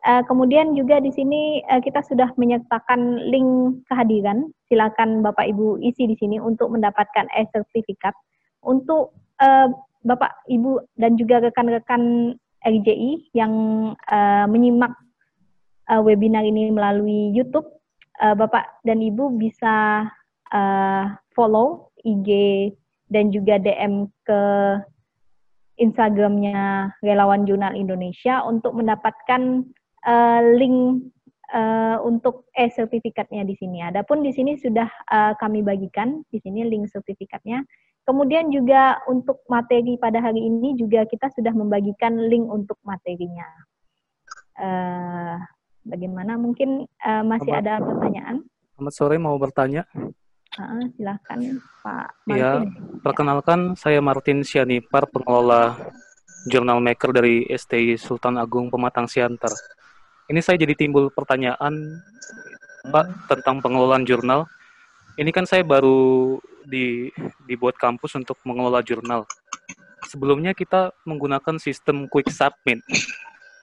Uh, 0.07 0.23
kemudian 0.31 0.79
juga 0.79 1.03
di 1.03 1.11
sini 1.11 1.67
uh, 1.67 1.83
kita 1.83 2.07
sudah 2.07 2.31
menyertakan 2.39 3.19
link 3.27 3.83
kehadiran. 3.91 4.55
Silakan 4.71 5.27
Bapak 5.27 5.51
Ibu 5.51 5.83
isi 5.83 6.07
di 6.07 6.15
sini 6.15 6.39
untuk 6.39 6.71
mendapatkan 6.71 7.27
e-sertifikat 7.35 8.15
untuk 8.63 9.19
uh, 9.43 9.67
Bapak 10.07 10.47
Ibu 10.47 10.95
dan 10.95 11.19
juga 11.19 11.43
rekan-rekan 11.43 12.33
RJI 12.67 13.33
yang 13.35 13.53
uh, 13.95 14.47
menyimak 14.51 14.95
uh, 15.91 16.03
webinar 16.03 16.43
ini 16.43 16.71
melalui 16.71 17.31
YouTube, 17.33 17.67
uh, 18.21 18.35
Bapak 18.35 18.83
dan 18.83 19.01
Ibu 19.03 19.39
bisa 19.39 20.07
uh, 20.53 21.05
follow 21.33 21.91
IG 22.03 22.29
dan 23.09 23.33
juga 23.33 23.57
DM 23.57 24.11
ke 24.27 24.41
Instagramnya 25.79 26.93
Relawan 27.01 27.47
Jurnal 27.47 27.79
Indonesia 27.79 28.43
untuk 28.43 28.75
mendapatkan 28.75 29.63
uh, 30.05 30.41
link 30.59 31.07
uh, 31.55 32.03
untuk 32.03 32.51
e 32.53 32.69
sertifikatnya 32.69 33.47
di 33.47 33.55
sini. 33.55 33.81
Adapun 33.87 34.21
di 34.21 34.35
sini 34.35 34.59
sudah 34.59 34.91
uh, 35.09 35.33
kami 35.39 35.63
bagikan 35.63 36.27
di 36.29 36.43
sini 36.43 36.67
link 36.67 36.91
sertifikatnya. 36.91 37.63
Kemudian 38.09 38.49
juga 38.49 38.97
untuk 39.05 39.45
materi 39.53 40.01
pada 40.01 40.17
hari 40.25 40.41
ini 40.41 40.73
juga 40.81 41.05
kita 41.05 41.29
sudah 41.29 41.53
membagikan 41.53 42.17
link 42.17 42.49
untuk 42.49 42.81
materinya. 42.81 43.45
Uh, 44.57 45.37
bagaimana? 45.85 46.41
Mungkin 46.41 46.89
uh, 47.05 47.25
masih 47.29 47.53
Selamat. 47.53 47.69
ada 47.69 47.85
pertanyaan? 47.85 48.37
Selamat 48.73 48.95
sore, 48.97 49.17
mau 49.21 49.37
bertanya. 49.37 49.85
Uh, 50.57 50.89
silakan 50.97 51.61
Pak 51.85 52.09
iya, 52.33 52.33
Martin. 52.33 52.41
Ya, 52.41 52.51
perkenalkan 53.05 53.61
saya 53.77 54.01
Martin 54.01 54.41
Sianipar, 54.41 55.05
pengelola 55.13 55.77
Jurnal 56.49 56.81
Maker 56.81 57.13
dari 57.13 57.45
STI 57.45 58.01
Sultan 58.01 58.41
Agung 58.41 58.73
Pematang 58.73 59.05
Siantar. 59.05 59.53
Ini 60.33 60.41
saya 60.41 60.57
jadi 60.57 60.73
timbul 60.73 61.13
pertanyaan, 61.13 62.01
Pak, 62.89 63.29
tentang 63.29 63.61
pengelolaan 63.61 64.09
jurnal. 64.09 64.49
Ini 65.19 65.31
kan 65.35 65.45
saya 65.45 65.67
baru 65.67 66.39
di 66.63 67.11
dibuat 67.45 67.75
kampus 67.75 68.15
untuk 68.15 68.39
mengelola 68.47 68.79
jurnal. 68.87 69.27
Sebelumnya 70.07 70.55
kita 70.55 70.95
menggunakan 71.03 71.59
sistem 71.59 72.07
quick 72.07 72.31
submit. 72.31 72.81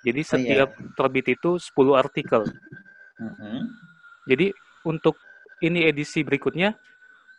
Jadi 0.03 0.22
setiap 0.22 0.69
oh, 0.75 0.77
iya. 0.77 0.93
terbit 0.93 1.25
itu 1.32 1.58
10 1.58 1.95
artikel. 1.95 2.43
Uh 3.17 3.24
-huh. 3.24 3.61
Jadi 4.27 4.51
untuk 4.84 5.16
ini 5.64 5.88
edisi 5.88 6.22
berikutnya, 6.22 6.75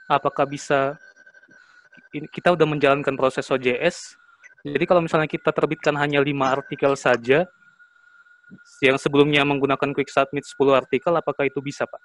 apakah 0.09 0.49
bisa 0.49 0.97
kita 2.11 2.57
udah 2.57 2.67
menjalankan 2.67 3.15
proses 3.15 3.47
OJS 3.53 4.17
jadi 4.67 4.85
kalau 4.89 4.99
misalnya 4.99 5.31
kita 5.31 5.55
terbitkan 5.55 5.95
hanya 5.95 6.19
lima 6.19 6.51
artikel 6.51 6.99
saja, 6.99 7.47
yang 8.83 8.99
sebelumnya 8.99 9.47
menggunakan 9.47 9.95
quick 9.95 10.11
submit 10.11 10.43
10 10.43 10.75
artikel, 10.75 11.15
apakah 11.15 11.47
itu 11.47 11.63
bisa, 11.63 11.87
Pak? 11.87 12.03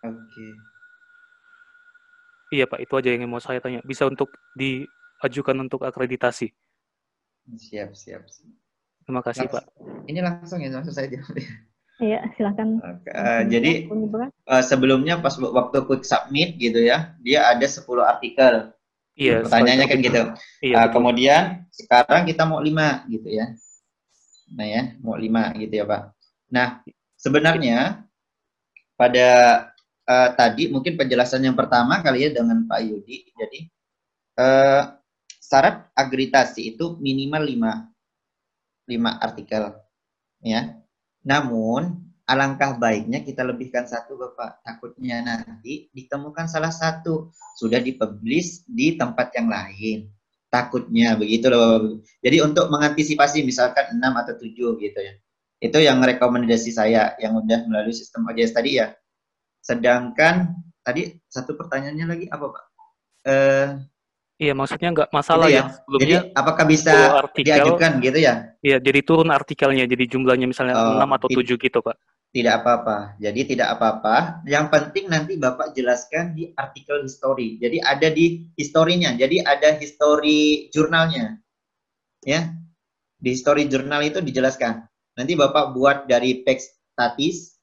Oke. 0.00 0.16
Okay. 0.26 0.52
Iya, 2.50 2.64
Pak. 2.66 2.82
Itu 2.82 2.98
aja 2.98 3.10
yang 3.14 3.30
mau 3.30 3.38
saya 3.38 3.62
tanya. 3.62 3.78
Bisa 3.86 4.10
untuk 4.10 4.34
diajukan 4.58 5.56
untuk 5.60 5.86
akreditasi? 5.86 6.50
Siap, 7.46 7.94
siap. 7.94 8.26
Terima 9.06 9.22
kasih, 9.22 9.46
Pak. 9.46 9.64
Ini 10.10 10.20
langsung 10.22 10.58
ya, 10.58 10.70
langsung 10.70 10.94
saya 10.94 11.06
jawab 11.10 11.34
ya. 11.38 11.50
Iya, 12.00 12.20
silakan. 12.32 12.80
Uh, 12.80 13.42
jadi 13.44 13.84
uh, 14.48 14.64
sebelumnya 14.64 15.20
pas 15.20 15.36
waktu 15.36 15.84
quick 15.84 16.08
submit 16.08 16.56
gitu 16.56 16.80
ya, 16.80 17.12
dia 17.20 17.44
ada 17.44 17.66
10 17.68 17.84
artikel. 18.00 18.72
Iya. 19.20 19.44
Pertanyaannya 19.44 19.86
kan 19.86 19.98
gitu. 20.00 20.22
Iya, 20.64 20.76
uh, 20.80 20.88
kemudian 20.88 21.68
sekarang 21.68 22.24
kita 22.24 22.48
mau 22.48 22.64
lima 22.64 23.04
gitu 23.04 23.28
ya. 23.28 23.52
Nah 24.56 24.64
ya, 24.66 24.82
mau 25.04 25.14
lima 25.20 25.52
gitu 25.60 25.76
ya 25.76 25.84
Pak. 25.84 26.02
Nah, 26.48 26.80
sebenarnya 27.20 28.08
pada 28.96 29.28
uh, 30.10 30.28
tadi 30.34 30.66
mungkin 30.66 30.98
penjelasan 30.98 31.46
yang 31.46 31.54
pertama 31.54 32.02
kali 32.02 32.26
ya 32.26 32.30
dengan 32.34 32.66
Pak 32.66 32.80
Yudi. 32.82 33.30
Jadi 33.30 33.60
uh, 34.42 34.98
syarat 35.38 35.94
agritasi 35.94 36.74
itu 36.74 36.98
minimal 36.98 37.42
lima 37.46 37.72
lima 38.90 39.22
artikel 39.22 39.70
ya. 40.42 40.74
Namun 41.22 42.10
alangkah 42.26 42.74
baiknya 42.78 43.22
kita 43.22 43.46
lebihkan 43.46 43.86
satu 43.86 44.18
Bapak. 44.18 44.66
Takutnya 44.66 45.22
nanti 45.22 45.90
ditemukan 45.94 46.50
salah 46.50 46.74
satu 46.74 47.30
sudah 47.54 47.78
dipublish 47.78 48.66
di 48.66 48.98
tempat 48.98 49.30
yang 49.38 49.46
lain. 49.46 50.10
Takutnya 50.50 51.14
begitu 51.14 51.46
loh. 51.46 52.02
Jadi 52.18 52.42
untuk 52.42 52.66
mengantisipasi 52.74 53.46
misalkan 53.46 53.94
6 53.94 54.02
atau 54.02 54.34
7 54.34 54.82
gitu 54.82 54.98
ya. 54.98 55.14
Itu 55.62 55.78
yang 55.78 56.02
rekomendasi 56.02 56.74
saya 56.74 57.14
yang 57.22 57.38
udah 57.38 57.70
melalui 57.70 57.94
sistem 57.94 58.26
OJS 58.26 58.58
tadi 58.58 58.82
ya. 58.82 58.90
Sedangkan 59.60 60.56
tadi 60.80 61.20
satu 61.28 61.54
pertanyaannya 61.54 62.06
lagi 62.08 62.26
apa 62.28 62.44
Pak? 62.48 62.64
Eh 63.28 63.68
Iya, 64.40 64.56
maksudnya 64.56 64.88
nggak 64.96 65.12
masalah 65.12 65.52
gitu 65.52 65.60
ya. 65.60 65.60
ya. 65.60 65.72
Sebelumnya 65.76 66.08
jadi 66.08 66.16
apakah 66.32 66.64
bisa 66.64 66.92
artikel, 67.20 67.44
diajukan 67.44 67.92
gitu 68.00 68.18
ya? 68.24 68.34
Iya, 68.64 68.76
jadi 68.80 69.00
turun 69.04 69.28
artikelnya, 69.28 69.84
jadi 69.84 70.04
jumlahnya 70.08 70.48
misalnya 70.48 70.80
oh, 70.80 70.96
6 70.96 71.16
atau 71.20 71.28
7 71.28 71.60
gitu, 71.60 71.78
Pak. 71.84 71.96
Tidak 72.32 72.54
apa-apa. 72.62 73.20
Jadi 73.20 73.40
tidak 73.52 73.68
apa-apa. 73.76 74.40
Yang 74.48 74.66
penting 74.72 75.04
nanti 75.12 75.36
Bapak 75.36 75.76
jelaskan 75.76 76.32
di 76.32 76.56
artikel 76.56 77.04
history. 77.04 77.60
Jadi 77.60 77.84
ada 77.84 78.08
di 78.08 78.48
historinya. 78.56 79.12
Jadi 79.12 79.44
ada 79.44 79.76
history 79.76 80.70
jurnalnya. 80.72 81.36
Ya. 82.24 82.54
Di 83.20 83.34
history 83.34 83.68
jurnal 83.68 84.06
itu 84.08 84.24
dijelaskan. 84.24 84.88
Nanti 85.20 85.36
Bapak 85.36 85.74
buat 85.74 86.06
dari 86.06 86.46
page 86.46 86.64
statis 86.94 87.60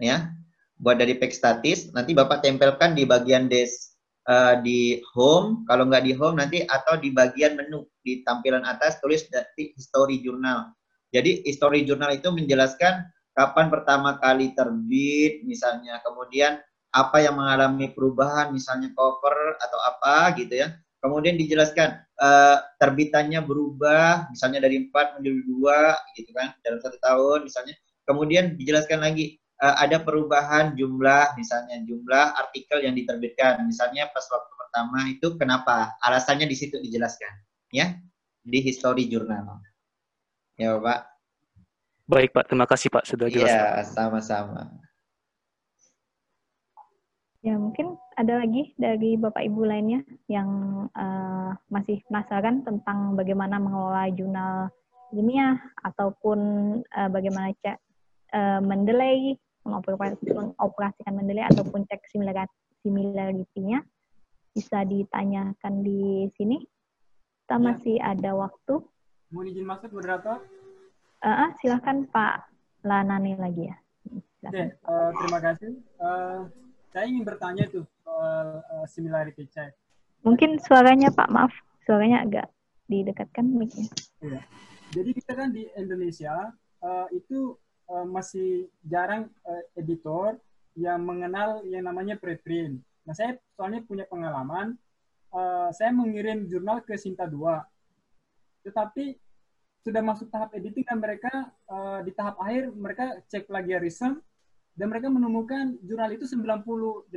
ya. 0.00 0.34
Buat 0.82 0.98
dari 0.98 1.14
page 1.14 1.38
statis, 1.38 1.94
nanti 1.94 2.10
Bapak 2.10 2.42
tempelkan 2.42 2.98
di 2.98 3.06
bagian 3.06 3.46
des 3.46 3.94
uh, 4.26 4.58
di 4.58 4.98
home, 5.14 5.62
kalau 5.70 5.86
nggak 5.86 6.02
di 6.02 6.12
home 6.18 6.42
nanti 6.42 6.66
atau 6.66 6.98
di 6.98 7.14
bagian 7.14 7.54
menu 7.54 7.86
di 8.02 8.26
tampilan 8.26 8.66
atas 8.66 8.98
tulis 8.98 9.22
dari 9.30 9.70
history 9.78 10.18
jurnal. 10.18 10.74
Jadi 11.14 11.46
history 11.46 11.86
jurnal 11.86 12.18
itu 12.18 12.34
menjelaskan 12.34 13.06
kapan 13.30 13.70
pertama 13.70 14.18
kali 14.18 14.58
terbit 14.58 15.46
misalnya, 15.46 16.02
kemudian 16.02 16.58
apa 16.92 17.24
yang 17.24 17.40
mengalami 17.40 17.88
perubahan 17.94 18.52
misalnya 18.52 18.92
cover 18.92 19.56
atau 19.62 19.78
apa 19.86 20.36
gitu 20.36 20.66
ya. 20.66 20.74
Kemudian 21.02 21.34
dijelaskan 21.34 21.98
uh, 22.22 22.62
terbitannya 22.78 23.42
berubah 23.42 24.30
misalnya 24.30 24.62
dari 24.62 24.86
empat 24.86 25.18
menjadi 25.18 25.40
dua 25.50 25.98
gitu 26.14 26.30
kan 26.30 26.54
dalam 26.62 26.78
satu 26.78 26.98
tahun 27.02 27.50
misalnya. 27.50 27.74
Kemudian 28.06 28.54
dijelaskan 28.54 29.02
lagi 29.02 29.41
uh, 29.62 29.76
ada 29.78 30.02
perubahan 30.02 30.74
jumlah 30.74 31.38
misalnya 31.38 31.78
jumlah 31.86 32.34
artikel 32.34 32.82
yang 32.82 32.98
diterbitkan. 32.98 33.62
Misalnya 33.62 34.10
pas 34.10 34.26
waktu 34.26 34.52
pertama 34.58 34.98
itu 35.06 35.38
kenapa? 35.38 35.94
Alasannya 36.02 36.50
di 36.50 36.56
situ 36.58 36.82
dijelaskan 36.82 37.32
ya 37.70 37.94
di 38.42 38.58
history 38.58 39.06
jurnal 39.06 39.62
ya 40.58 40.76
pak. 40.76 41.00
Baik 42.10 42.34
pak. 42.34 42.44
Terima 42.50 42.66
kasih 42.66 42.90
pak 42.90 43.06
sudah 43.06 43.30
jelas 43.30 43.48
ya 43.48 43.80
sama-sama. 43.86 44.68
Ya 47.42 47.58
mungkin 47.58 47.98
ada 48.14 48.38
lagi 48.38 48.70
dari 48.78 49.18
bapak 49.18 49.42
ibu 49.42 49.66
lainnya 49.66 50.06
yang 50.30 50.46
uh, 50.94 51.50
masih 51.66 51.98
penasaran 52.06 52.62
tentang 52.62 53.18
bagaimana 53.18 53.58
mengelola 53.58 54.06
jurnal 54.14 54.70
ilmiah 55.10 55.58
ataupun 55.82 56.38
uh, 56.86 57.10
bagaimana 57.10 57.50
cek 57.58 57.82
uh, 58.30 58.60
mendelay 58.62 59.34
mengoperasikan 59.64 61.12
mendeley 61.14 61.44
ataupun 61.46 61.86
cek 61.86 62.02
similarity-nya 62.82 63.82
bisa 64.52 64.78
ditanyakan 64.84 65.74
di 65.82 66.28
sini. 66.36 66.60
Kita 67.42 67.56
ya. 67.58 67.62
masih 67.62 67.96
ada 67.98 68.30
waktu. 68.36 68.74
Mau 69.32 69.42
izin 69.46 69.64
masuk 69.64 69.90
moderator? 69.96 70.44
Uh, 71.22 71.50
silahkan 71.62 72.04
Pak 72.10 72.50
Lanani 72.82 73.38
lagi 73.38 73.70
ya. 73.70 73.76
Oke, 74.42 74.74
uh, 74.90 75.10
terima 75.22 75.38
kasih. 75.38 75.72
Uh, 76.02 76.50
saya 76.90 77.06
ingin 77.06 77.22
bertanya 77.22 77.64
tuh 77.70 77.86
soal 78.02 78.60
uh, 78.74 78.86
similarity 78.90 79.46
check. 79.48 79.72
Mungkin 80.26 80.58
suaranya 80.58 81.14
Pak, 81.14 81.30
maaf, 81.30 81.54
suaranya 81.86 82.26
agak 82.26 82.46
didekatkan 82.90 83.46
mic-nya. 83.46 83.88
Iya. 84.20 84.42
Jadi 84.92 85.10
kita 85.16 85.32
kan 85.32 85.48
di 85.54 85.64
Indonesia 85.78 86.52
uh, 86.84 87.06
itu 87.14 87.56
uh, 87.90 88.06
masih 88.06 88.70
jarang 88.84 89.30
uh, 89.46 89.62
editor 89.78 90.38
yang 90.78 91.02
mengenal 91.04 91.64
yang 91.68 91.84
namanya 91.88 92.16
preprint. 92.16 92.80
Nah, 93.02 93.14
saya 93.16 93.36
soalnya 93.58 93.82
punya 93.84 94.06
pengalaman, 94.06 94.78
uh, 95.34 95.68
saya 95.74 95.90
mengirim 95.90 96.46
jurnal 96.46 96.80
ke 96.84 96.94
Sinta 96.94 97.26
2. 97.26 98.68
Tetapi 98.68 99.18
sudah 99.82 99.98
masuk 99.98 100.30
tahap 100.30 100.54
editing 100.54 100.86
dan 100.86 101.02
mereka 101.02 101.50
uh, 101.66 101.98
di 102.06 102.14
tahap 102.14 102.38
akhir 102.38 102.70
mereka 102.70 103.18
cek 103.26 103.50
plagiarism 103.50 104.22
dan 104.78 104.86
mereka 104.88 105.10
menemukan 105.10 105.74
jurnal 105.82 106.14
itu 106.14 106.24
98% 106.24 107.10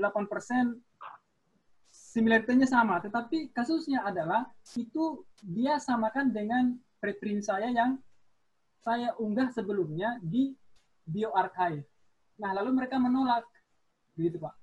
similaritinya 1.93 2.67
sama. 2.67 2.97
Tetapi 2.99 3.53
kasusnya 3.53 4.03
adalah 4.03 4.49
itu 4.75 5.23
dia 5.45 5.77
samakan 5.77 6.33
dengan 6.33 6.73
preprint 6.97 7.45
saya 7.45 7.69
yang 7.69 8.01
saya 8.85 9.17
unggah 9.17 9.49
sebelumnya 9.49 10.21
di 10.21 10.53
bioarchive. 11.09 11.81
Nah, 12.37 12.53
lalu 12.53 12.77
mereka 12.77 13.01
menolak. 13.01 13.49
Begitu, 14.13 14.37
Pak. 14.37 14.53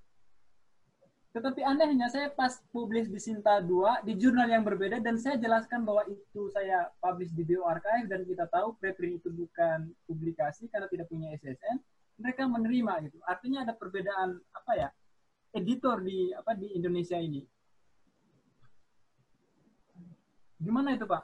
Tetapi 1.33 1.65
anehnya 1.65 2.13
saya 2.13 2.29
pas 2.29 2.61
publish 2.71 3.09
di 3.09 3.17
Sinta 3.17 3.59
2 3.59 4.05
di 4.05 4.21
jurnal 4.21 4.53
yang 4.53 4.63
berbeda 4.69 5.01
dan 5.01 5.17
saya 5.17 5.41
jelaskan 5.41 5.81
bahwa 5.81 6.05
itu 6.05 6.53
saya 6.53 6.93
publish 7.01 7.33
di 7.33 7.41
bioarchive 7.41 8.05
dan 8.05 8.21
kita 8.29 8.45
tahu 8.53 8.77
preprint 8.77 9.17
itu 9.17 9.33
bukan 9.33 9.91
publikasi 10.05 10.69
karena 10.69 10.87
tidak 10.93 11.09
punya 11.09 11.33
SSN, 11.33 11.81
mereka 12.21 12.45
menerima 12.45 13.09
gitu. 13.09 13.17
Artinya 13.25 13.65
ada 13.65 13.73
perbedaan 13.73 14.37
apa 14.53 14.73
ya? 14.77 14.89
editor 15.53 16.01
di 16.01 16.33
apa 16.33 16.57
di 16.57 16.73
Indonesia 16.73 17.21
ini. 17.21 17.45
Gimana 20.57 20.97
itu, 20.97 21.05
Pak? 21.05 21.23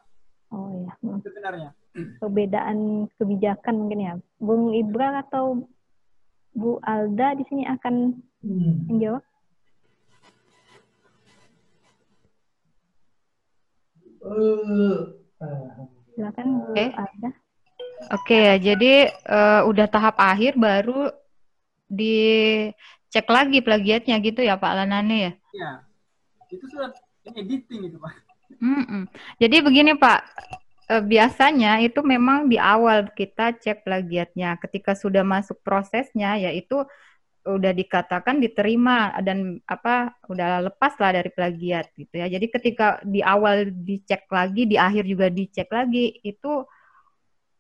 Oh 0.53 0.85
iya. 0.85 0.93
Sebenarnya. 1.25 1.71
Perbedaan 2.19 3.09
kebijakan 3.17 3.75
mungkin 3.75 4.01
ya. 4.01 4.15
Bung 4.39 4.75
Ibra 4.75 5.23
atau 5.23 5.67
Bu 6.55 6.83
Alda 6.83 7.39
di 7.39 7.45
sini 7.47 7.65
akan 7.67 8.19
menjawab. 8.91 9.23
Silakan 16.15 16.47
Bu 16.67 16.73
okay. 16.75 16.89
Alda. 16.95 17.31
Oke 17.99 18.31
okay, 18.31 18.41
ya, 18.47 18.55
jadi 18.63 19.11
uh, 19.27 19.67
udah 19.67 19.91
tahap 19.91 20.23
akhir 20.23 20.55
baru 20.55 21.11
dicek 21.91 23.27
lagi 23.27 23.59
plagiatnya 23.59 24.23
gitu 24.23 24.39
ya 24.47 24.55
Pak 24.55 24.73
Lanane 24.79 25.17
ya? 25.19 25.33
Iya, 25.51 25.71
itu 26.55 26.65
sudah 26.71 26.95
editing 27.35 27.91
itu 27.91 27.99
Pak. 27.99 28.15
Mm 28.63 28.85
-mm. 28.87 29.03
Jadi 29.43 29.57
begini 29.67 29.93
Pak, 29.99 30.21
uh, 30.89 31.03
biasanya 31.05 31.85
itu 31.85 32.01
memang 32.01 32.49
di 32.49 32.57
awal 32.57 33.13
kita 33.13 33.55
cek 33.61 33.85
plagiatnya. 33.85 34.57
Ketika 34.59 34.97
sudah 34.97 35.23
masuk 35.23 35.61
prosesnya, 35.61 36.41
yaitu 36.41 36.85
udah 37.49 37.73
dikatakan 37.73 38.45
diterima 38.45 39.17
dan 39.25 39.57
apa 39.65 40.13
udah 40.29 40.69
lepas 40.69 40.93
lah 41.01 41.17
dari 41.17 41.31
plagiat 41.33 41.97
gitu 41.97 42.15
ya. 42.21 42.27
Jadi 42.29 42.47
ketika 42.53 43.01
di 43.05 43.25
awal 43.25 43.73
dicek 43.73 44.29
lagi, 44.29 44.69
di 44.69 44.77
akhir 44.77 45.09
juga 45.09 45.33
dicek 45.33 45.69
lagi, 45.73 46.21
itu 46.21 46.67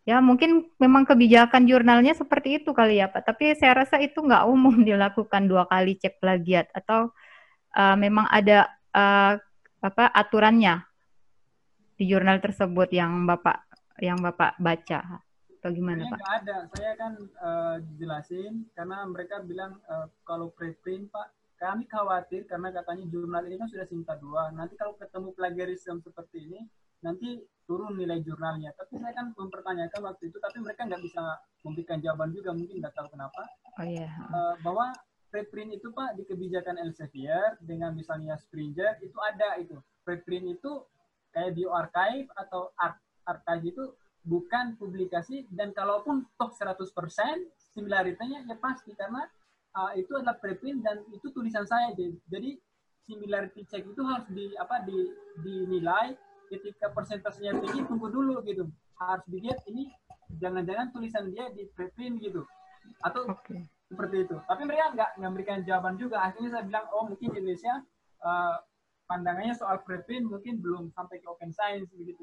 ya 0.08 0.20
mungkin 0.24 0.68
memang 0.81 1.05
kebijakan 1.05 1.68
jurnalnya 1.68 2.16
seperti 2.16 2.60
itu 2.60 2.73
kali 2.76 3.00
ya 3.00 3.08
Pak. 3.12 3.28
Tapi 3.28 3.57
saya 3.57 3.84
rasa 3.84 4.00
itu 4.00 4.20
nggak 4.20 4.44
umum 4.48 4.76
dilakukan 4.89 5.48
dua 5.48 5.65
kali 5.68 5.97
cek 5.97 6.20
plagiat 6.20 6.68
atau 6.76 7.12
uh, 7.76 7.97
memang 7.97 8.28
ada 8.28 8.68
uh, 8.92 9.40
apa 9.78 10.10
aturannya 10.10 10.88
di 11.98 12.04
jurnal 12.06 12.38
tersebut 12.38 12.88
yang 12.94 13.26
Bapak 13.26 13.66
yang 13.98 14.22
Bapak 14.22 14.54
baca 14.62 15.18
atau 15.58 15.70
gimana 15.74 16.06
Pak? 16.06 16.20
ada, 16.22 16.58
saya 16.70 16.92
kan 16.94 17.12
uh, 17.42 17.76
jelasin 17.98 18.70
karena 18.78 19.02
mereka 19.10 19.42
bilang 19.42 19.82
uh, 19.90 20.06
kalau 20.22 20.54
preprint 20.54 21.10
Pak, 21.10 21.34
kami 21.58 21.90
khawatir 21.90 22.46
karena 22.46 22.70
katanya 22.70 23.04
jurnal 23.10 23.42
ini 23.50 23.58
kan 23.58 23.66
sudah 23.66 23.86
cinta 23.90 24.14
dua. 24.22 24.54
Nanti 24.54 24.78
kalau 24.78 24.94
ketemu 24.94 25.34
plagiarisme 25.34 25.98
seperti 25.98 26.46
ini, 26.46 26.62
nanti 27.02 27.42
turun 27.66 27.98
nilai 27.98 28.22
jurnalnya. 28.22 28.70
Tapi 28.78 29.02
saya 29.02 29.10
kan 29.10 29.34
mempertanyakan 29.34 30.00
waktu 30.06 30.30
itu, 30.30 30.38
tapi 30.38 30.62
mereka 30.62 30.86
nggak 30.86 31.02
bisa 31.02 31.22
memberikan 31.66 31.98
jawaban 31.98 32.30
juga, 32.30 32.54
mungkin 32.54 32.78
nggak 32.78 32.94
tahu 32.94 33.10
kenapa. 33.10 33.42
Oh 33.82 33.86
iya. 33.86 34.06
Uh, 34.30 34.54
bahwa 34.62 34.94
preprint 35.34 35.74
itu 35.74 35.90
Pak 35.90 36.14
di 36.14 36.22
kebijakan 36.22 36.78
Elsevier 36.86 37.58
dengan 37.58 37.98
misalnya 37.98 38.38
Springer 38.38 39.02
itu 39.02 39.18
ada 39.18 39.58
itu. 39.58 39.74
Preprint 40.06 40.54
itu 40.54 40.86
kayak 41.32 41.55
bioarchive 41.57 42.28
atau 42.34 42.73
art 42.78 42.98
archive 43.28 43.65
itu 43.76 43.84
bukan 44.28 44.76
publikasi 44.76 45.48
dan 45.52 45.73
kalaupun 45.73 46.28
top 46.36 46.52
100% 46.52 46.84
similaritasnya 47.73 48.44
ya 48.44 48.57
pasti 48.60 48.92
karena 48.92 49.24
uh, 49.78 49.92
itu 49.94 50.12
adalah 50.16 50.36
preprint 50.36 50.82
dan 50.82 51.05
itu 51.12 51.31
tulisan 51.31 51.65
saya. 51.68 51.92
Jadi 52.28 52.58
similarity 53.08 53.65
check 53.68 53.84
itu 53.86 54.02
harus 54.05 54.26
di 54.32 54.52
apa 54.57 54.82
di 54.84 54.97
dinilai. 55.40 56.16
Ketika 56.48 56.89
persentasenya 56.97 57.60
tinggi 57.60 57.84
tunggu 57.84 58.08
dulu 58.08 58.40
gitu. 58.48 58.65
Harus 58.97 59.24
dilihat 59.28 59.60
ini 59.68 59.92
jangan-jangan 60.40 60.89
tulisan 60.97 61.28
dia 61.28 61.52
di 61.52 61.68
preprint 61.76 62.24
gitu. 62.24 62.44
Atau 63.05 63.28
okay. 63.28 63.68
seperti 63.84 64.24
itu. 64.24 64.36
Tapi 64.48 64.62
mereka 64.65 64.97
nggak 64.97 65.10
memberikan 65.20 65.60
jawaban 65.68 66.00
juga. 66.00 66.24
Akhirnya 66.24 66.57
saya 66.57 66.65
bilang 66.65 66.89
oh 66.97 67.05
mungkin 67.05 67.36
Indonesia 67.36 67.84
uh, 68.24 68.57
pandangannya 69.08 69.56
soal 69.56 69.80
preprint 69.82 70.28
mungkin 70.28 70.60
belum 70.60 70.92
sampai 70.92 71.16
ke 71.18 71.26
open 71.26 71.48
science 71.50 71.88
begitu. 71.96 72.22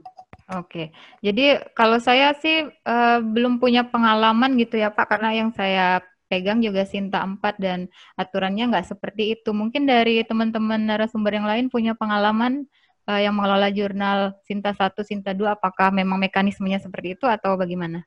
Oke, 0.54 0.94
jadi 1.26 1.66
kalau 1.74 1.98
saya 1.98 2.38
sih 2.38 2.70
uh, 2.70 3.20
belum 3.26 3.58
punya 3.58 3.90
pengalaman 3.90 4.54
gitu 4.62 4.78
ya 4.78 4.94
Pak, 4.94 5.18
karena 5.18 5.34
yang 5.34 5.50
saya 5.50 6.06
pegang 6.30 6.62
juga 6.62 6.86
Sinta 6.86 7.26
4 7.26 7.42
dan 7.58 7.90
aturannya 8.14 8.70
nggak 8.70 8.86
seperti 8.94 9.34
itu. 9.34 9.50
Mungkin 9.50 9.90
dari 9.90 10.22
teman-teman 10.22 10.86
narasumber 10.86 11.34
yang 11.34 11.50
lain 11.50 11.66
punya 11.74 11.98
pengalaman 11.98 12.70
uh, 13.10 13.20
yang 13.22 13.34
mengelola 13.34 13.74
jurnal 13.74 14.38
Sinta 14.46 14.74
1, 14.74 14.94
Sinta 15.02 15.34
2, 15.34 15.58
apakah 15.58 15.90
memang 15.90 16.22
mekanismenya 16.22 16.78
seperti 16.78 17.18
itu 17.18 17.26
atau 17.26 17.58
bagaimana? 17.58 18.06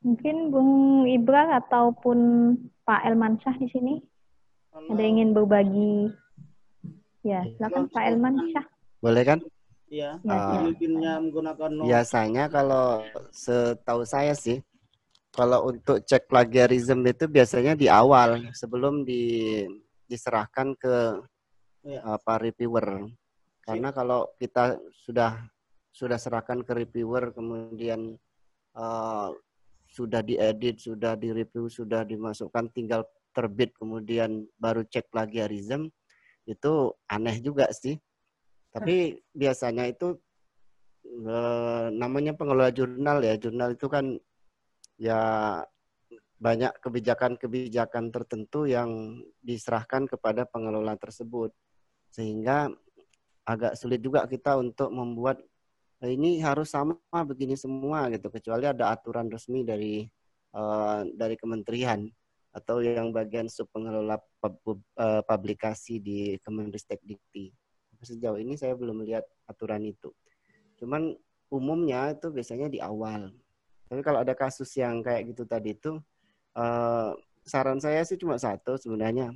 Mungkin 0.00 0.48
Bung 0.48 1.04
Ibra 1.04 1.60
ataupun 1.60 2.18
Pak 2.88 3.04
Elmansyah 3.04 3.52
di 3.60 3.68
sini 3.68 3.94
ada 4.74 5.02
ingin 5.02 5.34
berbagi? 5.34 6.14
Ya, 7.20 7.44
silakan 7.56 7.90
Pak 7.92 8.04
Elman 8.06 8.34
Syah. 8.54 8.66
Boleh 9.04 9.24
kan? 9.26 9.38
Iya, 9.90 10.22
uh, 10.22 10.70
menggunakan 11.18 11.82
Biasanya 11.82 12.46
kalau 12.46 13.02
setahu 13.34 14.06
saya 14.06 14.38
sih, 14.38 14.62
kalau 15.34 15.74
untuk 15.74 15.98
cek 16.06 16.30
plagiarism 16.30 17.02
itu 17.02 17.26
biasanya 17.26 17.74
di 17.74 17.90
awal 17.90 18.54
sebelum 18.54 19.02
di, 19.02 19.66
diserahkan 20.06 20.78
ke 20.78 20.94
ya. 21.82 22.00
apa 22.06 22.38
reviewer. 22.38 23.10
Karena 23.66 23.90
kalau 23.90 24.30
kita 24.38 24.78
sudah 24.94 25.42
sudah 25.90 26.18
serahkan 26.22 26.62
ke 26.62 26.70
reviewer 26.70 27.34
kemudian 27.34 28.14
uh, 28.78 29.34
sudah 29.90 30.22
diedit, 30.22 30.78
sudah 30.78 31.18
direview, 31.18 31.66
sudah 31.66 32.06
dimasukkan 32.06 32.70
tinggal 32.70 33.02
terbit 33.30 33.74
kemudian 33.76 34.46
baru 34.58 34.82
cek 34.86 35.10
plagiarism 35.10 35.90
itu 36.48 36.72
aneh 37.06 37.38
juga 37.40 37.70
sih. 37.70 37.98
Tapi 38.70 39.18
biasanya 39.34 39.90
itu 39.90 40.14
e, 41.04 41.36
namanya 41.94 42.34
pengelola 42.34 42.70
jurnal 42.70 43.22
ya. 43.22 43.34
Jurnal 43.38 43.74
itu 43.74 43.86
kan 43.90 44.18
ya 44.98 45.20
banyak 46.40 46.72
kebijakan-kebijakan 46.80 48.14
tertentu 48.14 48.64
yang 48.64 49.20
diserahkan 49.42 50.06
kepada 50.06 50.46
pengelola 50.46 50.94
tersebut. 50.96 51.50
Sehingga 52.10 52.70
agak 53.46 53.74
sulit 53.74 53.98
juga 54.02 54.26
kita 54.30 54.58
untuk 54.58 54.90
membuat 54.94 55.42
ini 56.08 56.40
harus 56.40 56.72
sama 56.72 56.96
begini 57.28 57.58
semua 57.60 58.08
gitu 58.08 58.32
kecuali 58.32 58.64
ada 58.64 58.88
aturan 58.94 59.28
resmi 59.28 59.66
dari 59.66 60.08
uh, 60.56 61.04
dari 61.12 61.36
kementerian 61.36 62.08
atau 62.50 62.82
yang 62.82 63.14
bagian 63.14 63.46
sub 63.46 63.70
pengelola 63.70 64.18
uh, 64.18 65.22
publikasi 65.22 66.02
di 66.02 66.34
Kemenristek 66.42 66.98
Dikti. 67.06 67.54
Sejauh 68.02 68.40
ini 68.40 68.58
saya 68.58 68.74
belum 68.74 69.04
melihat 69.04 69.22
aturan 69.46 69.86
itu. 69.86 70.10
Cuman 70.80 71.14
umumnya 71.52 72.16
itu 72.16 72.32
biasanya 72.32 72.66
di 72.66 72.82
awal. 72.82 73.30
Tapi 73.86 74.00
kalau 74.02 74.22
ada 74.22 74.34
kasus 74.34 74.70
yang 74.78 75.02
kayak 75.02 75.30
gitu 75.34 75.44
tadi 75.46 75.76
itu, 75.76 75.98
uh, 76.56 77.12
saran 77.44 77.78
saya 77.78 78.02
sih 78.02 78.18
cuma 78.18 78.40
satu 78.40 78.74
sebenarnya. 78.80 79.34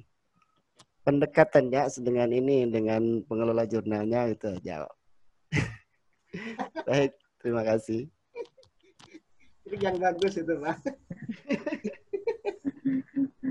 Pendekatannya 1.05 1.93
dengan 2.01 2.33
ini, 2.33 2.65
dengan 2.73 3.21
pengelola 3.29 3.69
jurnalnya 3.69 4.33
itu 4.33 4.49
aja. 4.49 4.89
Baik, 6.89 7.13
terima 7.45 7.61
kasih. 7.61 8.09
Itu 9.69 9.77
yang 9.77 10.01
bagus 10.01 10.41
itu, 10.41 10.55
Pak. 10.57 10.81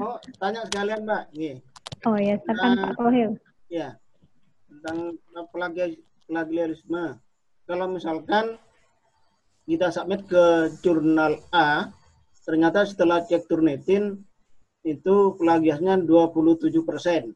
Oh, 0.03 0.19
tanya 0.35 0.67
sekalian, 0.67 1.07
Mbak. 1.07 1.23
Nih. 1.39 1.63
Oh 2.03 2.19
ya, 2.19 2.35
silakan 2.43 2.71
Pak 2.75 2.91
Kohil. 2.99 3.31
Ya, 3.71 3.95
tentang 4.67 5.15
plagiarisme. 6.27 7.23
Kalau 7.63 7.87
misalkan 7.87 8.59
kita 9.63 9.87
submit 9.95 10.27
ke 10.27 10.75
jurnal 10.83 11.39
A, 11.55 11.87
ternyata 12.43 12.83
setelah 12.83 13.23
cek 13.23 13.47
Turnitin 13.47 14.19
itu 14.83 15.39
plagiasnya 15.39 16.03
27 16.03 16.83
persen. 16.83 17.31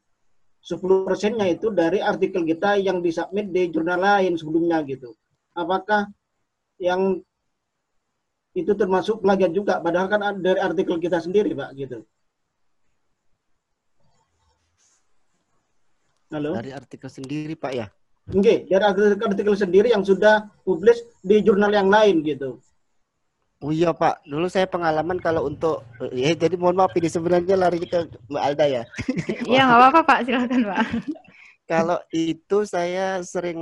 10 0.60 1.08
persennya 1.08 1.48
itu 1.48 1.72
dari 1.72 2.04
artikel 2.04 2.44
kita 2.44 2.76
yang 2.76 3.00
disubmit 3.00 3.48
di 3.56 3.72
jurnal 3.72 4.04
lain 4.04 4.36
sebelumnya 4.36 4.84
gitu. 4.84 5.16
Apakah 5.56 6.12
yang 6.84 7.24
itu 8.52 8.76
termasuk 8.76 9.24
plagiat 9.24 9.56
juga? 9.56 9.80
Padahal 9.80 10.12
kan 10.12 10.36
dari 10.44 10.60
artikel 10.60 11.00
kita 11.00 11.24
sendiri, 11.24 11.56
Pak, 11.56 11.72
gitu. 11.80 12.04
Halo? 16.28 16.60
Dari 16.60 16.76
artikel 16.76 17.08
sendiri, 17.08 17.56
Pak 17.56 17.72
ya? 17.72 17.88
Oke, 18.36 18.68
dari 18.68 18.84
artikel, 18.84 19.16
artikel 19.24 19.56
sendiri 19.56 19.88
yang 19.96 20.04
sudah 20.04 20.52
publis 20.68 21.00
di 21.24 21.40
jurnal 21.40 21.72
yang 21.72 21.88
lain 21.88 22.20
gitu. 22.28 22.60
Oh 23.58 23.74
iya 23.74 23.90
Pak, 23.90 24.22
dulu 24.28 24.46
saya 24.46 24.70
pengalaman 24.70 25.18
kalau 25.18 25.50
untuk 25.50 25.82
ya 26.14 26.38
jadi 26.38 26.54
mohon 26.62 26.78
maaf 26.78 26.94
ini 26.94 27.10
sebenarnya 27.10 27.58
lari 27.58 27.82
ke 27.82 28.06
Mbak 28.30 28.44
Alda 28.44 28.66
ya. 28.70 28.84
Iya 29.50 29.62
nggak 29.66 29.80
apa-apa 29.82 30.02
Pak, 30.06 30.20
silakan 30.30 30.62
Pak. 30.62 30.80
kalau 31.72 31.98
itu 32.14 32.58
saya 32.70 33.24
sering 33.26 33.58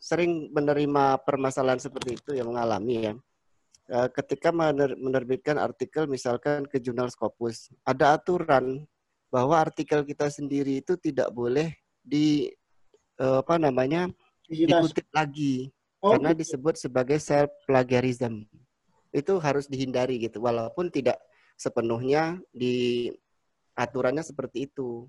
sering 0.00 0.48
menerima 0.54 1.20
permasalahan 1.28 1.82
seperti 1.82 2.16
itu 2.16 2.30
yang 2.32 2.54
mengalami 2.54 3.10
ya. 3.10 3.14
Eh, 3.92 4.08
ketika 4.16 4.48
menerbitkan 4.96 5.60
artikel 5.60 6.08
misalkan 6.08 6.64
ke 6.64 6.80
jurnal 6.80 7.12
Scopus, 7.12 7.68
ada 7.84 8.16
aturan 8.16 8.88
bahwa 9.32 9.56
artikel 9.56 10.04
kita 10.04 10.28
sendiri 10.28 10.84
itu 10.84 11.00
tidak 11.00 11.32
boleh 11.32 11.72
di 12.04 12.52
eh, 13.16 13.38
apa 13.40 13.56
namanya 13.56 14.12
dikutip 14.44 15.08
lagi 15.16 15.72
Oh. 16.02 16.18
Karena 16.18 16.34
disebut 16.34 16.74
sebagai 16.74 17.22
self 17.22 17.54
plagiarism. 17.62 18.42
Itu 19.14 19.38
harus 19.38 19.70
dihindari 19.70 20.18
gitu 20.18 20.42
walaupun 20.42 20.90
tidak 20.90 21.22
sepenuhnya 21.54 22.42
di 22.50 23.06
aturannya 23.78 24.26
seperti 24.26 24.66
itu. 24.66 25.06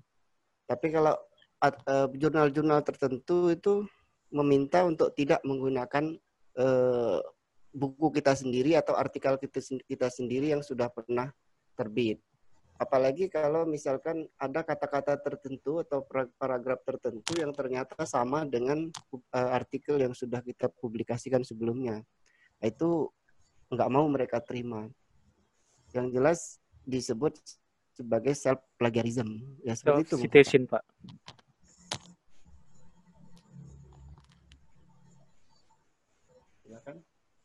Tapi 0.70 0.94
kalau 0.94 1.18
uh, 1.66 2.06
jurnal-jurnal 2.14 2.86
tertentu 2.86 3.50
itu 3.50 3.82
meminta 4.30 4.86
untuk 4.86 5.10
tidak 5.18 5.42
menggunakan 5.42 6.14
uh, 6.62 7.18
buku 7.74 8.14
kita 8.14 8.38
sendiri 8.38 8.78
atau 8.78 8.94
artikel 8.94 9.34
kita, 9.42 9.58
kita 9.90 10.06
sendiri 10.14 10.54
yang 10.54 10.62
sudah 10.62 10.86
pernah 10.94 11.34
terbit. 11.74 12.22
Apalagi 12.74 13.30
kalau 13.30 13.62
misalkan 13.62 14.26
ada 14.34 14.66
kata-kata 14.66 15.14
tertentu 15.22 15.78
atau 15.78 16.02
paragraf 16.34 16.82
tertentu 16.82 17.38
yang 17.38 17.54
ternyata 17.54 18.02
sama 18.02 18.42
dengan 18.42 18.90
uh, 19.14 19.50
artikel 19.54 19.94
yang 20.02 20.10
sudah 20.10 20.42
kita 20.42 20.66
publikasikan 20.82 21.46
sebelumnya. 21.46 22.02
Nah, 22.58 22.66
itu 22.66 23.06
nggak 23.70 23.90
mau 23.94 24.10
mereka 24.10 24.42
terima. 24.42 24.90
Yang 25.94 26.06
jelas 26.18 26.40
disebut 26.82 27.38
sebagai 27.94 28.34
self 28.34 28.58
plagiarism. 28.74 29.38
Ya 29.62 29.78
seperti 29.78 30.10
self 30.10 30.18
itu. 30.18 30.26
Citation, 30.26 30.62
Pak. 30.66 30.82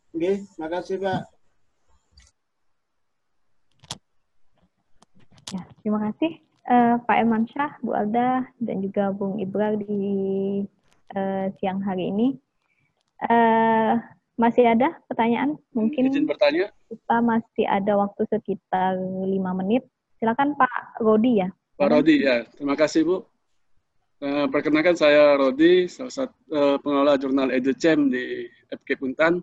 Oke, 0.10 0.42
makasih 0.58 0.98
Pak. 1.00 1.39
Ya, 5.50 5.66
terima 5.82 6.00
kasih 6.06 6.38
uh, 6.70 6.96
Pak 7.04 7.18
Eman 7.26 7.44
Syah, 7.50 7.74
Bu 7.82 7.98
Alda, 7.98 8.46
dan 8.62 8.86
juga 8.86 9.10
Bung 9.10 9.42
Ibra 9.42 9.74
di 9.74 10.06
uh, 11.18 11.46
siang 11.58 11.82
hari 11.82 12.14
ini. 12.14 12.38
Uh, 13.26 13.98
masih 14.40 14.70
ada 14.70 14.96
pertanyaan? 15.10 15.60
Mungkin 15.76 16.08
Izin 16.08 16.30
bertanya. 16.30 16.72
kita 16.88 17.18
masih 17.20 17.66
ada 17.68 18.00
waktu 18.00 18.24
sekitar 18.30 18.96
lima 19.28 19.52
menit. 19.58 19.84
Silakan 20.22 20.56
Pak 20.56 21.02
Rodi 21.04 21.44
ya. 21.44 21.50
Pak 21.76 21.90
Rodi 21.92 22.24
ya, 22.24 22.46
terima 22.56 22.78
kasih 22.78 23.04
Bu. 23.04 23.18
Uh, 24.20 24.46
perkenalkan 24.52 25.00
saya 25.00 25.34
Rodi, 25.40 25.88
salah 25.88 26.12
satu 26.12 26.36
uh, 26.52 26.78
pengelola 26.84 27.16
jurnal 27.18 27.50
EduCem 27.56 28.12
di 28.12 28.46
FK 28.70 29.00
Puntan. 29.00 29.40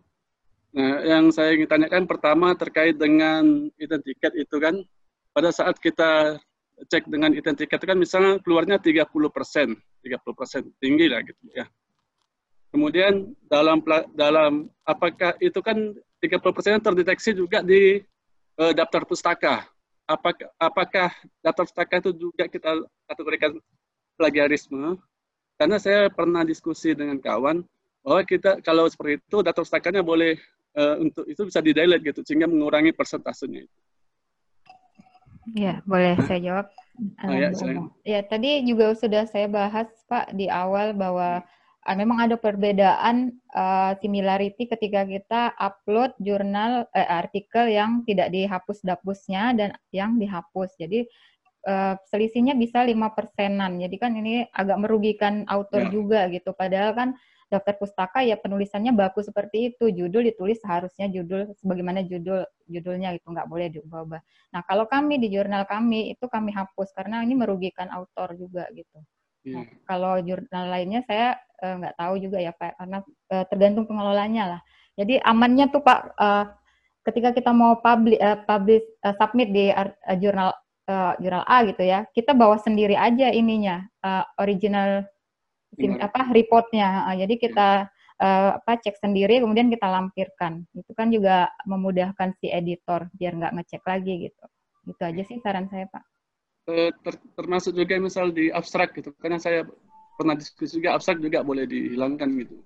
Nah, 0.77 1.01
yang 1.09 1.33
saya 1.33 1.57
ingin 1.57 1.65
tanyakan 1.65 2.05
pertama 2.05 2.53
terkait 2.53 3.01
dengan 3.01 3.73
identiket 3.81 4.37
itu 4.37 4.61
kan, 4.61 4.85
pada 5.37 5.53
saat 5.53 5.77
kita 5.77 6.41
cek 6.89 7.05
dengan 7.13 7.37
identiket 7.37 7.77
itu 7.77 7.85
kan 7.89 7.99
misalnya 8.01 8.41
keluarnya 8.41 8.81
30 8.81 9.05
persen, 9.29 9.77
30 10.01 10.33
persen 10.33 10.63
tinggi 10.81 11.13
lah 11.13 11.21
gitu 11.21 11.45
ya. 11.53 11.69
Kemudian 12.73 13.37
dalam 13.45 13.85
dalam 14.17 14.73
apakah 14.89 15.37
itu 15.45 15.61
kan 15.61 15.93
30 16.25 16.41
persen 16.57 16.81
terdeteksi 16.81 17.37
juga 17.37 17.61
di 17.61 18.01
uh, 18.57 18.73
daftar 18.73 19.05
pustaka 19.05 19.69
apakah, 20.07 20.49
apakah 20.57 21.11
data 21.43 21.63
pustaka 21.67 21.95
itu 21.99 22.11
juga 22.15 22.47
kita 22.47 22.87
kategorikan 23.11 23.59
plagiarisme? 24.15 24.97
Karena 25.59 25.77
saya 25.83 26.09
pernah 26.09 26.47
diskusi 26.47 26.95
dengan 26.95 27.19
kawan 27.19 27.67
bahwa 28.07 28.23
kita 28.23 28.63
kalau 28.63 28.87
seperti 28.87 29.19
itu 29.19 29.43
data 29.43 29.61
pustakanya 29.61 30.01
boleh 30.01 30.39
uh, 30.79 30.97
untuk 31.03 31.27
itu 31.27 31.43
bisa 31.43 31.59
di 31.59 31.75
delete 31.75 32.07
gitu 32.07 32.23
sehingga 32.23 32.47
mengurangi 32.47 32.95
persentasenya 32.95 33.67
itu. 33.67 33.77
Ya, 35.55 35.85
boleh 35.87 36.19
saya 36.27 36.41
jawab. 36.43 36.67
Oh, 37.23 37.31
ya, 37.31 37.53
ya, 38.09 38.21
tadi 38.25 38.65
juga 38.65 38.97
sudah 38.97 39.29
saya 39.29 39.47
bahas 39.53 39.87
Pak 40.09 40.33
di 40.33 40.49
awal 40.49 40.97
bahwa 40.97 41.45
uh, 41.87 41.97
memang 41.97 42.25
ada 42.25 42.41
perbedaan 42.41 43.37
uh, 43.53 43.93
similarity 44.01 44.67
ketika 44.67 45.05
kita 45.05 45.53
upload 45.61 46.17
jurnal 46.19 46.89
uh, 46.91 47.09
artikel 47.13 47.69
yang 47.69 48.03
tidak 48.09 48.33
dihapus 48.33 48.83
dapusnya 48.83 49.55
dan 49.55 49.71
yang 49.93 50.17
dihapus. 50.17 50.75
Jadi 50.81 51.05
uh, 51.69 51.95
selisihnya 52.11 52.59
bisa 52.59 52.83
lima 52.83 53.13
persenan. 53.13 53.79
Jadi 53.79 53.97
kan 54.01 54.17
ini 54.17 54.49
agak 54.51 54.81
merugikan 54.81 55.47
autor 55.47 55.87
ya. 55.87 55.91
juga 55.93 56.21
gitu. 56.33 56.57
Padahal 56.57 56.97
kan 56.97 57.09
daftar 57.47 57.75
pustaka 57.79 58.27
ya 58.27 58.35
penulisannya 58.39 58.91
bagus 58.95 59.31
seperti 59.31 59.75
itu. 59.75 59.91
Judul 59.91 60.27
ditulis 60.31 60.59
seharusnya 60.59 61.07
judul 61.11 61.55
sebagaimana 61.63 62.03
judul 62.03 62.43
judulnya 62.67 63.15
itu 63.15 63.27
nggak 63.27 63.47
boleh 63.47 63.71
diubah-ubah. 63.71 64.21
Nah 64.55 64.61
kalau 64.67 64.85
kami 64.87 65.23
di 65.23 65.31
jurnal 65.31 65.67
kami 65.67 66.15
itu 66.15 66.27
kami 66.27 66.51
hapus 66.51 66.91
karena 66.95 67.23
ini 67.23 67.39
merugikan 67.39 67.87
autor 67.95 68.35
juga 68.35 68.67
gitu. 68.75 68.99
Nah, 69.47 69.63
hmm. 69.63 69.87
kalau 69.87 70.19
jurnal 70.27 70.67
lainnya 70.67 71.01
saya 71.07 71.39
uh, 71.63 71.75
nggak 71.79 71.95
tahu 71.95 72.15
juga 72.19 72.39
ya 72.43 72.51
Pak, 72.51 72.83
karena 72.83 72.99
uh, 73.31 73.45
tergantung 73.47 73.87
pengelolanya 73.87 74.59
lah. 74.59 74.61
Jadi 74.99 75.23
amannya 75.23 75.71
tuh 75.71 75.83
Pak, 75.87 75.99
uh, 76.19 76.45
ketika 77.07 77.31
kita 77.31 77.55
mau 77.55 77.79
publish, 77.79 78.19
uh, 78.19 78.43
publish 78.43 78.83
uh, 79.07 79.15
submit 79.23 79.55
di 79.55 79.71
uh, 79.71 79.87
jurnal 80.19 80.51
uh, 80.91 81.15
jurnal 81.23 81.45
A 81.47 81.63
gitu 81.63 81.83
ya, 81.87 82.03
kita 82.11 82.35
bawa 82.35 82.59
sendiri 82.59 82.99
aja 82.99 83.31
ininya 83.31 83.87
uh, 84.03 84.27
original 84.43 85.07
sim, 85.77 85.93
apa 86.01 86.33
reportnya. 86.33 87.07
Uh, 87.13 87.17
jadi 87.21 87.35
kita 87.37 87.69
uh, 88.21 88.51
apa 88.59 88.81
cek 88.81 88.97
sendiri, 88.99 89.39
kemudian 89.45 89.69
kita 89.69 89.87
lampirkan. 89.87 90.65
Itu 90.73 90.97
kan 90.97 91.13
juga 91.13 91.53
memudahkan 91.69 92.35
si 92.41 92.49
editor 92.49 93.13
biar 93.15 93.37
nggak 93.37 93.55
ngecek 93.61 93.83
lagi 93.85 94.29
gitu. 94.33 94.45
Itu 94.89 95.03
aja 95.05 95.23
sih 95.23 95.39
saran 95.45 95.69
saya 95.69 95.87
Pak. 95.87 96.17
Eh, 96.67 96.91
ter, 96.99 97.15
termasuk 97.39 97.79
juga 97.79 97.95
misal 98.03 98.35
di 98.35 98.51
abstrak 98.51 98.91
gitu 98.99 99.15
karena 99.23 99.39
saya 99.39 99.63
pernah 100.19 100.35
diskusi 100.35 100.83
juga 100.83 100.99
abstrak 100.99 101.23
juga 101.23 101.47
boleh 101.47 101.63
dihilangkan 101.63 102.27
gitu 102.43 102.59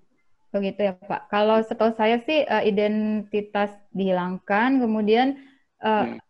begitu 0.57 0.89
ya 0.89 0.97
Pak 0.97 1.29
kalau 1.29 1.61
setahu 1.61 1.93
saya 1.93 2.17
sih 2.25 2.41
uh, 2.49 2.65
identitas 2.65 3.77
dihilangkan 3.93 4.81
kemudian 4.81 5.37
uh, 5.85 6.17
ya. 6.17 6.23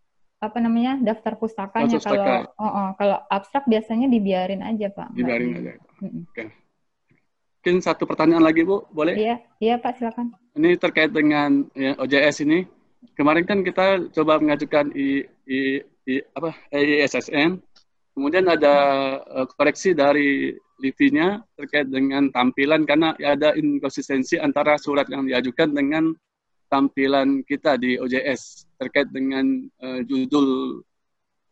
apa 0.43 0.59
namanya 0.59 0.99
daftar 0.99 1.39
pustakanya 1.39 2.03
Pustaka. 2.03 2.11
kalau 2.11 2.35
oh, 2.59 2.67
oh, 2.67 2.89
kalau 2.99 3.17
abstrak 3.31 3.63
biasanya 3.71 4.11
dibiarin 4.11 4.67
aja 4.67 4.91
Pak 4.91 5.15
dibiarin 5.15 5.63
aja 5.63 5.73
mm 6.03 6.27
oke 6.27 6.45
mungkin 7.61 7.85
satu 7.85 8.09
pertanyaan 8.09 8.41
lagi 8.41 8.65
Bu. 8.65 8.89
Boleh? 8.89 9.21
Iya 9.21 9.37
iya 9.61 9.77
Pak 9.77 10.01
silakan. 10.01 10.33
Ini 10.57 10.81
terkait 10.81 11.13
dengan 11.13 11.69
ya, 11.77 11.93
OJS 12.01 12.49
ini. 12.49 12.65
Kemarin 13.13 13.45
kan 13.45 13.61
kita 13.61 14.09
coba 14.17 14.41
mengajukan 14.41 14.89
i, 14.97 15.29
i, 15.45 15.85
apa 16.33 16.57
ISSN. 16.73 17.61
Kemudian 18.17 18.49
ada 18.49 18.77
uh, 19.29 19.45
koreksi 19.53 19.93
dari 19.93 20.57
LIPI-nya 20.81 21.45
terkait 21.53 21.93
dengan 21.93 22.33
tampilan 22.33 22.89
karena 22.89 23.13
ada 23.21 23.53
inkonsistensi 23.53 24.41
antara 24.41 24.81
surat 24.81 25.05
yang 25.13 25.29
diajukan 25.29 25.77
dengan 25.77 26.17
tampilan 26.73 27.45
kita 27.45 27.77
di 27.77 28.01
OJS 28.01 28.73
terkait 28.81 29.13
dengan 29.13 29.69
uh, 29.85 30.01
judul 30.09 30.81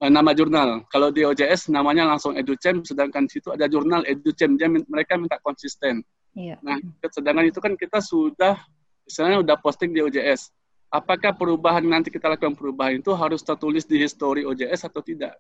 nama 0.07 0.31
jurnal. 0.31 0.86
Kalau 0.86 1.10
di 1.10 1.27
OJS 1.27 1.75
namanya 1.75 2.07
langsung 2.07 2.39
EduCem, 2.39 2.86
sedangkan 2.86 3.27
situ 3.27 3.51
ada 3.51 3.67
jurnal 3.67 4.07
EduCem. 4.07 4.55
Dia 4.55 4.70
mereka 4.70 5.18
minta 5.18 5.43
konsisten. 5.43 6.07
Iya. 6.39 6.62
Nah, 6.62 6.78
sedangkan 7.02 7.51
itu 7.51 7.59
kan 7.59 7.75
kita 7.75 7.99
sudah 7.99 8.55
misalnya 9.02 9.43
udah 9.43 9.57
posting 9.59 9.91
di 9.91 10.05
OJS 10.05 10.55
apakah 10.93 11.36
perubahan 11.36 11.85
nanti 11.85 12.09
kita 12.09 12.28
lakukan 12.33 12.57
perubahan 12.57 13.01
itu 13.01 13.12
harus 13.12 13.44
tertulis 13.44 13.85
di 13.85 14.01
history 14.01 14.44
OJS 14.44 14.89
atau 14.89 15.05
tidak? 15.05 15.36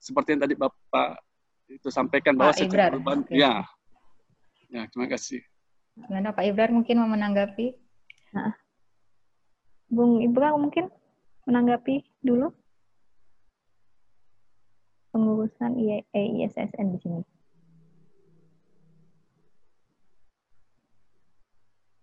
Seperti 0.00 0.36
yang 0.36 0.42
tadi 0.44 0.54
Bapak 0.56 1.20
itu 1.68 1.88
sampaikan 1.92 2.36
bahwa 2.36 2.52
setiap 2.56 2.92
perubahan 2.92 3.24
okay. 3.24 3.36
ya. 3.40 3.64
Ya, 4.72 4.82
terima 4.90 5.06
kasih. 5.08 5.40
Gimana 5.96 6.34
Pak 6.34 6.44
Ibrar 6.52 6.70
mungkin 6.74 7.00
mau 7.00 7.08
menanggapi? 7.08 7.72
Nah. 8.34 8.52
Bung 9.86 10.18
Ibra 10.18 10.50
mungkin 10.58 10.90
menanggapi 11.46 12.02
dulu 12.26 12.50
pengurusan 15.16 15.72
ISSN 16.12 16.86
di 16.92 16.98
sini. 17.00 17.20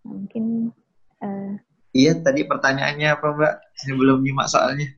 Nah, 0.04 0.18
mungkin 0.18 0.74
uh, 1.22 1.54
Iya, 1.94 2.18
tadi 2.26 2.42
pertanyaannya 2.50 3.08
apa, 3.14 3.28
Mbak? 3.38 3.54
Saya 3.78 3.94
belum 3.94 4.26
nyimak 4.26 4.50
soalnya. 4.50 4.90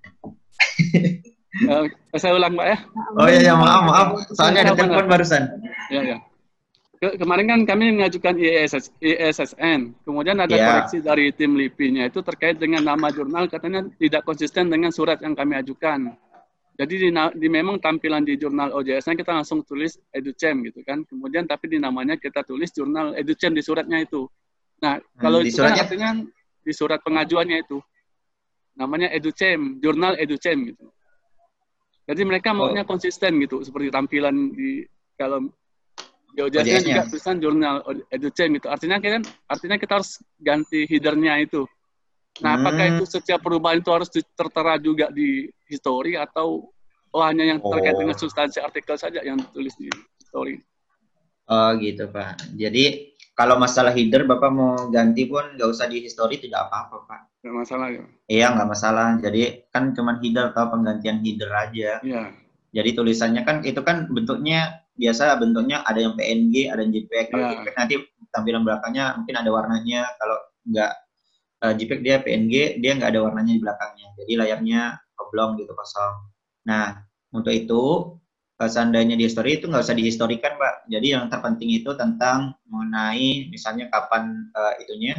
uh, 1.68 1.84
saya 2.24 2.40
ulang, 2.40 2.56
Mbak 2.56 2.68
ya. 2.72 2.77
Oh 3.19 3.27
iya, 3.27 3.52
ya, 3.52 3.53
maaf, 3.60 3.82
maaf. 3.84 4.08
Soalnya 4.32 4.64
ada 4.64 4.80
telepon 4.80 5.11
barusan. 5.11 5.44
Ya, 5.92 6.16
ya. 6.16 6.18
Ke 6.95 7.19
kemarin 7.19 7.52
kan 7.52 7.60
kami 7.68 7.92
mengajukan 8.00 8.40
ISS, 8.40 8.95
ISSN, 9.03 9.92
kemudian 10.08 10.40
ada 10.40 10.56
yeah. 10.56 10.64
koreksi 10.72 11.03
dari 11.03 11.35
tim 11.35 11.60
LIPI-nya 11.60 12.08
itu 12.08 12.24
terkait 12.24 12.56
dengan 12.56 12.88
nama 12.88 13.11
jurnal 13.11 13.52
katanya 13.52 13.84
tidak 14.00 14.24
konsisten 14.24 14.72
dengan 14.72 14.95
surat 14.95 15.19
yang 15.19 15.35
kami 15.35 15.60
ajukan. 15.60 16.16
Jadi 16.75 17.07
di, 17.07 17.09
di 17.11 17.47
memang 17.47 17.79
tampilan 17.79 18.27
di 18.27 18.35
jurnal 18.35 18.75
OJS-nya 18.75 19.15
kita 19.15 19.31
langsung 19.31 19.63
tulis 19.63 19.95
EduCem 20.11 20.59
gitu 20.67 20.83
kan. 20.83 21.07
Kemudian 21.07 21.47
tapi 21.47 21.71
di 21.71 21.79
namanya 21.79 22.19
kita 22.19 22.43
tulis 22.43 22.67
jurnal 22.75 23.15
EduCem 23.15 23.55
di 23.55 23.63
suratnya 23.63 24.03
itu. 24.03 24.27
Nah, 24.83 24.99
kalau 25.15 25.39
hmm, 25.39 25.47
itu 25.47 25.63
kan 25.63 25.75
artinya 25.79 26.09
di 26.65 26.73
surat 26.75 26.99
pengajuannya 26.99 27.63
itu. 27.63 27.79
Namanya 28.75 29.07
EduCem, 29.15 29.79
jurnal 29.79 30.19
EduCem 30.19 30.75
gitu. 30.75 30.91
Jadi 32.05 32.21
mereka 32.21 32.53
maunya 32.53 32.83
oh. 32.83 32.87
konsisten 32.87 33.39
gitu, 33.41 33.63
seperti 33.65 33.89
tampilan 33.89 34.53
di 34.53 34.85
kalau 35.15 35.47
Di 36.35 36.43
OJS-nya 36.43 36.83
juga 36.83 37.03
tulisan 37.07 37.39
jurnal 37.39 37.75
EduChain 38.11 38.51
itu. 38.51 38.67
Artinya 38.67 38.99
kan 38.99 39.23
artinya 39.47 39.79
kita 39.79 40.03
harus 40.03 40.19
ganti 40.35 40.83
headernya 40.83 41.39
itu. 41.39 41.63
Nah, 42.43 42.55
hmm. 42.55 42.59
apakah 42.64 42.85
itu 42.99 43.03
setiap 43.07 43.39
perubahan 43.39 43.80
itu 43.80 43.91
harus 43.93 44.11
tertera 44.11 44.75
juga 44.75 45.07
di 45.07 45.47
history 45.72 46.19
atau 46.19 46.67
oh, 47.15 47.23
hanya 47.23 47.47
yang 47.47 47.59
terkait 47.64 47.95
oh. 47.95 48.01
dengan 48.03 48.15
substansi 48.19 48.59
artikel 48.59 48.99
saja 48.99 49.23
yang 49.23 49.39
ditulis 49.39 49.72
di 49.80 49.88
history? 50.19 50.59
Oh 51.47 51.72
gitu 51.80 52.11
Pak. 52.11 52.57
Jadi 52.57 53.15
kalau 53.38 53.55
masalah 53.55 53.95
header 53.95 54.27
Bapak 54.27 54.51
mau 54.51 54.89
ganti 54.91 55.30
pun 55.30 55.55
nggak 55.55 55.69
usah 55.69 55.88
di 55.88 56.03
history 56.03 56.41
tidak 56.41 56.67
apa-apa 56.67 57.07
Pak. 57.07 57.22
Nggak 57.45 57.55
masalah 57.55 57.88
ya? 57.93 58.03
Iya 58.27 58.45
nggak 58.57 58.67
masalah. 58.67 59.07
Jadi 59.22 59.41
kan 59.72 59.95
cuma 59.95 60.19
header 60.19 60.51
atau 60.51 60.67
penggantian 60.73 61.23
header 61.23 61.51
aja. 61.55 62.01
Iya. 62.03 62.33
Jadi 62.75 62.89
tulisannya 62.91 63.47
kan 63.47 63.64
itu 63.64 63.80
kan 63.80 64.11
bentuknya 64.11 64.83
biasa 64.99 65.39
bentuknya 65.39 65.83
ada 65.88 65.99
yang 66.03 66.19
PNG, 66.19 66.67
ada 66.67 66.83
yang 66.83 66.91
JPEG. 66.91 67.25
Kalau 67.31 67.43
yeah. 67.47 67.53
JPEG 67.64 67.75
nanti 67.80 67.95
tampilan 68.35 68.64
belakangnya 68.67 69.05
mungkin 69.15 69.35
ada 69.39 69.49
warnanya. 69.53 70.01
Kalau 70.19 70.38
nggak 70.65 70.91
uh, 71.66 71.74
JPEG 71.74 72.00
dia 72.06 72.22
PNG, 72.22 72.53
dia 72.77 72.92
nggak 72.94 73.18
ada 73.18 73.26
warnanya 73.26 73.58
di 73.58 73.61
belakangnya. 73.61 74.08
Jadi 74.22 74.34
layarnya 74.38 74.82
oblong 75.18 75.58
gitu 75.58 75.74
kosong. 75.74 76.30
Nah 76.69 77.02
untuk 77.34 77.50
itu 77.50 78.14
uh, 78.61 78.69
seandainya 78.69 79.18
di 79.18 79.26
history 79.26 79.58
itu 79.58 79.66
nggak 79.66 79.82
usah 79.82 79.98
dihistorikan 79.98 80.61
pak. 80.61 80.85
Jadi 80.94 81.18
yang 81.18 81.26
terpenting 81.34 81.74
itu 81.74 81.90
tentang 81.98 82.53
mengenai 82.69 83.50
misalnya 83.50 83.90
kapan 83.90 84.53
uh, 84.53 84.77
itunya 84.77 85.18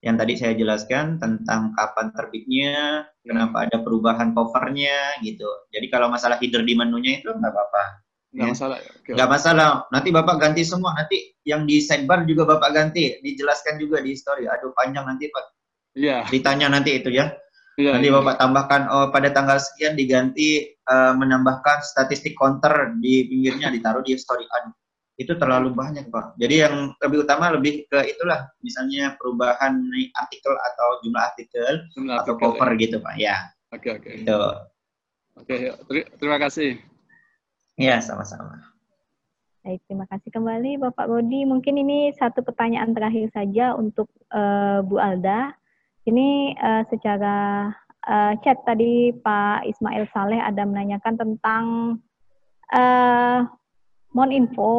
yang 0.00 0.16
tadi 0.16 0.32
saya 0.32 0.56
jelaskan 0.56 1.20
tentang 1.20 1.76
kapan 1.76 2.08
terbitnya, 2.16 3.04
kenapa 3.20 3.68
ada 3.68 3.84
perubahan 3.84 4.32
covernya 4.32 5.20
gitu. 5.20 5.44
Jadi 5.76 5.92
kalau 5.92 6.08
masalah 6.08 6.40
header 6.40 6.64
di 6.64 6.72
menunya 6.72 7.20
itu 7.20 7.28
nggak 7.28 7.52
apa-apa. 7.52 7.84
Nggak 8.32 8.48
ya. 8.48 8.52
masalah. 8.56 8.78
Okay. 8.80 9.12
Nggak 9.12 9.28
masalah. 9.28 9.68
Nanti 9.92 10.08
Bapak 10.08 10.36
ganti 10.40 10.62
semua. 10.64 10.96
Nanti 10.96 11.36
yang 11.44 11.68
di 11.68 11.84
sidebar 11.84 12.24
juga 12.24 12.48
Bapak 12.48 12.70
ganti. 12.72 13.20
Dijelaskan 13.20 13.76
juga 13.76 14.00
di 14.00 14.16
story. 14.16 14.48
Aduh 14.48 14.72
panjang 14.72 15.04
nanti 15.04 15.28
Pak. 15.28 15.44
Iya. 15.94 16.26
Ditanya 16.30 16.70
nanti 16.70 16.98
itu 16.98 17.10
ya. 17.10 17.34
Ya, 17.78 17.96
nanti 17.96 18.12
ya. 18.12 18.20
Bapak 18.20 18.36
tambahkan 18.36 18.82
oh 18.92 19.06
pada 19.08 19.32
tanggal 19.32 19.56
sekian 19.56 19.96
diganti 19.96 20.68
uh, 20.84 21.16
menambahkan 21.16 21.80
statistik 21.80 22.36
counter 22.36 22.92
di 23.00 23.24
pinggirnya 23.24 23.72
ditaruh 23.72 24.04
di 24.04 24.18
story. 24.20 24.44
Aduh, 24.44 24.74
itu 25.16 25.32
terlalu 25.36 25.72
banyak 25.72 26.12
pak. 26.12 26.36
Jadi 26.36 26.54
yang 26.60 26.92
lebih 27.00 27.24
utama 27.24 27.48
lebih 27.52 27.88
ke 27.88 28.04
itulah 28.04 28.52
misalnya 28.60 29.16
perubahan 29.16 29.80
artikel 30.16 30.52
atau 30.52 30.88
jumlah 31.04 31.22
artikel 31.24 31.72
jumlah 31.96 32.16
atau 32.20 32.34
artikel, 32.36 32.52
cover 32.52 32.70
ya. 32.72 32.80
gitu 32.80 32.96
pak 33.00 33.14
ya. 33.16 33.36
Oke 33.72 33.88
oke. 33.96 34.10
Itu. 34.12 34.40
Oke 35.40 35.54
ter 35.72 35.96
terima 36.20 36.36
kasih. 36.36 36.76
Ya 37.80 37.96
sama-sama. 38.04 38.60
Baik, 39.60 39.84
terima 39.84 40.08
kasih 40.08 40.32
kembali 40.32 40.80
Bapak 40.80 41.04
Bodi. 41.04 41.44
Mungkin 41.44 41.84
ini 41.84 42.16
satu 42.16 42.40
pertanyaan 42.40 42.96
terakhir 42.96 43.28
saja 43.28 43.76
untuk 43.76 44.08
uh, 44.32 44.80
Bu 44.80 44.96
Alda. 44.96 45.52
Ini 46.08 46.56
uh, 46.56 46.82
secara 46.88 47.68
uh, 48.08 48.32
chat 48.40 48.56
tadi 48.64 49.12
Pak 49.12 49.68
Ismail 49.68 50.08
Saleh 50.12 50.40
ada 50.40 50.64
menanyakan 50.64 51.14
tentang 51.20 51.64
uh, 52.72 53.44
mohon 54.16 54.32
info 54.32 54.70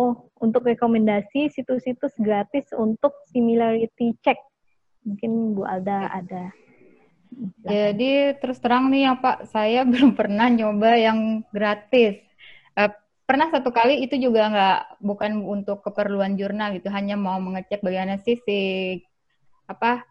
untuk 0.42 0.66
rekomendasi 0.66 1.54
situs-situs 1.54 2.18
gratis 2.18 2.66
untuk 2.74 3.14
similarity 3.30 4.18
check. 4.26 4.38
Mungkin 5.06 5.54
Bu 5.54 5.66
Alda 5.66 6.10
ada. 6.10 6.50
Jadi 7.64 8.36
terus 8.44 8.60
terang 8.60 8.92
nih 8.92 9.08
ya 9.08 9.14
Pak, 9.16 9.48
saya 9.54 9.86
belum 9.92 10.18
pernah 10.18 10.50
nyoba 10.50 10.98
yang 10.98 11.46
gratis. 11.54 12.18
Uh, 12.74 12.90
pernah 13.30 13.48
satu 13.54 13.70
kali 13.70 14.04
itu 14.04 14.18
juga 14.18 14.50
nggak 14.50 14.80
bukan 15.06 15.32
untuk 15.46 15.86
keperluan 15.86 16.36
jurnal 16.36 16.76
gitu, 16.76 16.90
hanya 16.92 17.16
mau 17.16 17.40
mengecek 17.40 17.80
bagaimana 17.80 18.20
sih 18.20 18.36
si 18.42 18.60
apa 19.70 20.04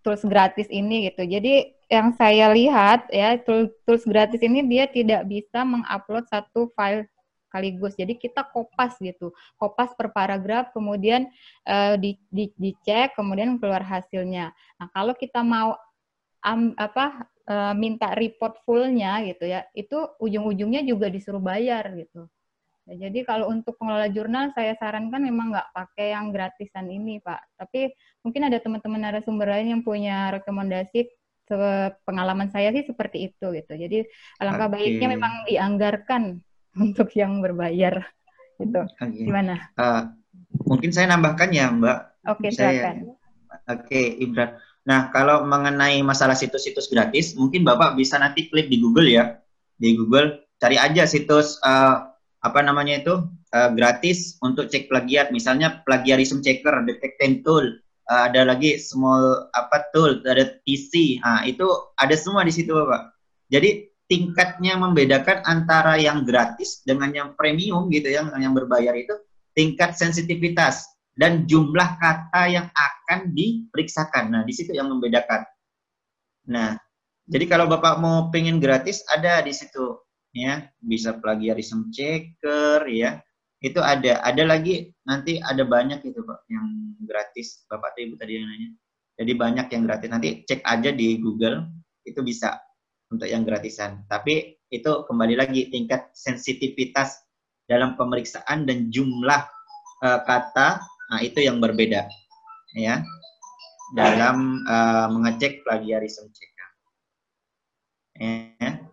tools 0.00 0.24
gratis 0.24 0.66
ini 0.72 1.12
gitu. 1.12 1.22
Jadi 1.24 1.76
yang 1.90 2.14
saya 2.14 2.52
lihat 2.54 3.10
ya 3.10 3.36
tools, 3.40 3.72
tools 3.84 4.04
gratis 4.06 4.40
ini 4.40 4.64
dia 4.64 4.86
tidak 4.86 5.26
bisa 5.26 5.66
mengupload 5.66 6.24
satu 6.30 6.70
file 6.78 7.06
sekaligus. 7.50 7.98
Jadi 7.98 8.14
kita 8.14 8.46
kopas 8.46 8.94
gitu, 9.02 9.34
kopas 9.58 9.90
per 9.98 10.14
paragraf, 10.14 10.70
kemudian 10.70 11.26
uh, 11.66 11.98
di, 11.98 12.14
di, 12.30 12.54
dicek, 12.54 13.18
kemudian 13.18 13.58
keluar 13.58 13.82
hasilnya. 13.82 14.54
Nah 14.78 14.86
kalau 14.94 15.18
kita 15.18 15.42
mau 15.42 15.74
um, 16.46 16.70
apa 16.78 17.26
uh, 17.50 17.74
minta 17.74 18.14
report 18.14 18.62
fullnya 18.62 19.18
gitu 19.26 19.50
ya, 19.50 19.66
itu 19.74 19.98
ujung-ujungnya 20.22 20.86
juga 20.86 21.10
disuruh 21.10 21.42
bayar 21.42 21.90
gitu. 21.98 22.30
Ya, 22.90 23.06
jadi 23.06 23.22
kalau 23.22 23.46
untuk 23.54 23.78
pengelola 23.78 24.10
jurnal 24.10 24.50
saya 24.50 24.74
sarankan 24.74 25.22
memang 25.22 25.54
nggak 25.54 25.70
pakai 25.70 26.10
yang 26.10 26.34
gratisan 26.34 26.90
ini 26.90 27.22
Pak. 27.22 27.54
Tapi 27.54 27.94
mungkin 28.26 28.50
ada 28.50 28.58
teman-teman 28.58 28.98
narasumber 28.98 29.46
lain 29.46 29.78
yang 29.78 29.82
punya 29.86 30.34
rekomendasi 30.34 31.06
pengalaman 32.02 32.50
saya 32.50 32.74
sih 32.74 32.82
seperti 32.82 33.30
itu 33.30 33.46
gitu. 33.54 33.72
Jadi 33.78 34.10
alangkah 34.42 34.66
okay. 34.70 34.74
baiknya 34.74 35.06
memang 35.06 35.32
dianggarkan 35.46 36.22
untuk 36.90 37.14
yang 37.14 37.38
berbayar 37.38 38.02
itu 38.58 38.80
okay. 38.98 39.22
gimana? 39.22 39.70
Uh, 39.78 40.10
mungkin 40.66 40.90
saya 40.90 41.14
nambahkan 41.14 41.50
ya 41.54 41.70
Mbak. 41.70 41.98
Oke 42.26 42.38
okay, 42.42 42.50
silakan. 42.50 42.94
Oke 43.06 43.86
okay, 43.86 44.06
Ibra. 44.18 44.58
Nah 44.82 45.14
kalau 45.14 45.46
mengenai 45.46 46.02
masalah 46.02 46.34
situs-situs 46.34 46.90
gratis, 46.90 47.38
mungkin 47.38 47.62
Bapak 47.62 47.94
bisa 47.94 48.18
nanti 48.18 48.50
klik 48.50 48.66
di 48.66 48.82
Google 48.82 49.06
ya, 49.06 49.38
di 49.78 49.94
Google 49.94 50.42
cari 50.58 50.74
aja 50.74 51.06
situs 51.06 51.56
uh, 51.62 52.09
apa 52.40 52.60
namanya 52.64 53.04
itu 53.04 53.14
uh, 53.52 53.70
gratis 53.76 54.40
untuk 54.40 54.72
cek 54.72 54.88
plagiat, 54.88 55.28
misalnya 55.28 55.84
plagiarism 55.84 56.40
checker, 56.40 56.72
detecting 56.88 57.44
tool, 57.44 57.64
uh, 58.08 58.22
ada 58.28 58.48
lagi 58.48 58.80
small 58.80 59.48
apa 59.52 59.92
tool, 59.92 60.24
ada 60.24 60.56
TC, 60.64 61.20
nah 61.20 61.44
itu 61.44 61.68
ada 62.00 62.16
semua 62.16 62.42
di 62.48 62.52
situ 62.52 62.72
Bapak. 62.72 63.12
Jadi 63.52 63.92
tingkatnya 64.08 64.74
membedakan 64.80 65.44
antara 65.46 66.00
yang 66.00 66.24
gratis 66.24 66.82
dengan 66.82 67.12
yang 67.12 67.28
premium 67.36 67.92
gitu 67.92 68.08
ya, 68.08 68.24
yang 68.40 68.56
berbayar 68.56 68.96
itu 68.96 69.14
tingkat 69.54 69.94
sensitivitas 69.94 70.82
dan 71.14 71.44
jumlah 71.44 72.00
kata 72.00 72.48
yang 72.48 72.66
akan 72.72 73.36
diperiksakan. 73.36 74.32
Nah, 74.32 74.42
di 74.48 74.56
situ 74.56 74.72
yang 74.72 74.88
membedakan. 74.88 75.44
Nah, 76.50 76.74
jadi 77.30 77.44
kalau 77.46 77.70
Bapak 77.70 78.00
mau 78.00 78.32
pengen 78.32 78.58
gratis 78.58 79.04
ada 79.06 79.44
di 79.44 79.52
situ 79.54 80.00
ya, 80.34 80.66
bisa 80.80 81.16
plagiarism 81.18 81.90
checker 81.94 82.86
ya. 82.90 83.22
Itu 83.60 83.84
ada. 83.84 84.24
Ada 84.24 84.48
lagi 84.48 84.88
nanti 85.04 85.36
ada 85.40 85.62
banyak 85.68 86.00
itu 86.06 86.20
Pak 86.24 86.48
yang 86.48 86.96
gratis. 87.04 87.66
Bapak 87.68 87.96
Ibu 88.00 88.16
tadi 88.16 88.40
yang 88.40 88.48
nanya. 88.48 88.70
Jadi 89.20 89.32
banyak 89.36 89.66
yang 89.68 89.82
gratis. 89.84 90.08
Nanti 90.08 90.28
cek 90.48 90.64
aja 90.64 90.90
di 90.90 91.20
Google 91.20 91.68
itu 92.08 92.24
bisa 92.24 92.56
untuk 93.12 93.28
yang 93.28 93.44
gratisan. 93.44 94.06
Tapi 94.08 94.56
itu 94.70 95.04
kembali 95.04 95.34
lagi 95.34 95.68
tingkat 95.68 96.14
sensitivitas 96.14 97.20
dalam 97.66 97.98
pemeriksaan 97.98 98.66
dan 98.66 98.90
jumlah 98.90 99.42
uh, 100.02 100.20
kata, 100.26 100.82
nah 100.82 101.20
itu 101.22 101.42
yang 101.42 101.62
berbeda, 101.62 102.06
ya, 102.74 103.02
dalam 103.94 104.62
uh, 104.66 105.06
mengecek 105.10 105.62
plagiarism 105.62 106.30
checker. 106.34 106.68
Ya. 108.18 108.89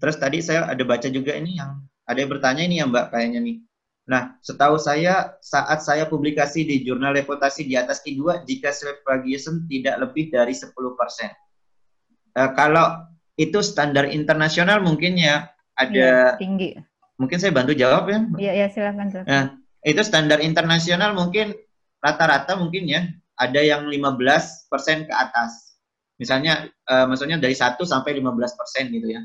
Terus 0.00 0.16
tadi 0.16 0.40
saya 0.40 0.66
ada 0.66 0.80
baca 0.82 1.06
juga 1.12 1.36
ini 1.36 1.60
yang 1.60 1.76
ada 2.08 2.18
yang 2.18 2.30
bertanya 2.32 2.62
ini 2.64 2.80
ya 2.80 2.88
Mbak 2.88 3.06
kayaknya 3.12 3.40
nih. 3.44 3.56
Nah, 4.10 4.34
setahu 4.42 4.74
saya 4.80 5.38
saat 5.38 5.86
saya 5.86 6.08
publikasi 6.10 6.66
di 6.66 6.82
jurnal 6.82 7.14
reputasi 7.14 7.68
di 7.68 7.78
atas 7.78 8.02
I2 8.02 8.42
jika 8.42 8.74
plagiarism 9.06 9.70
tidak 9.70 10.02
lebih 10.02 10.34
dari 10.34 10.50
10%. 10.50 10.74
Uh, 12.34 12.50
kalau 12.58 13.06
itu 13.38 13.62
standar 13.62 14.10
internasional 14.10 14.82
mungkin 14.82 15.14
ya 15.14 15.46
ada 15.78 16.34
ya, 16.34 16.40
tinggi. 16.40 16.74
Mungkin 17.22 17.38
saya 17.38 17.54
bantu 17.54 17.76
jawab 17.76 18.10
ya. 18.10 18.18
Iya, 18.50 18.52
ya 18.64 18.66
silakan. 18.72 19.06
silakan. 19.14 19.28
Nah, 19.30 19.44
itu 19.86 20.02
standar 20.02 20.42
internasional 20.42 21.14
mungkin 21.14 21.54
rata-rata 22.02 22.58
mungkin 22.58 22.90
ya 22.90 23.06
ada 23.38 23.60
yang 23.62 23.86
15% 23.86 25.06
ke 25.06 25.14
atas. 25.14 25.78
Misalnya 26.20 26.68
uh, 26.90 27.06
maksudnya 27.06 27.38
dari 27.40 27.54
1 27.54 27.78
sampai 27.80 28.18
15% 28.18 28.90
gitu 28.90 29.06
ya. 29.06 29.22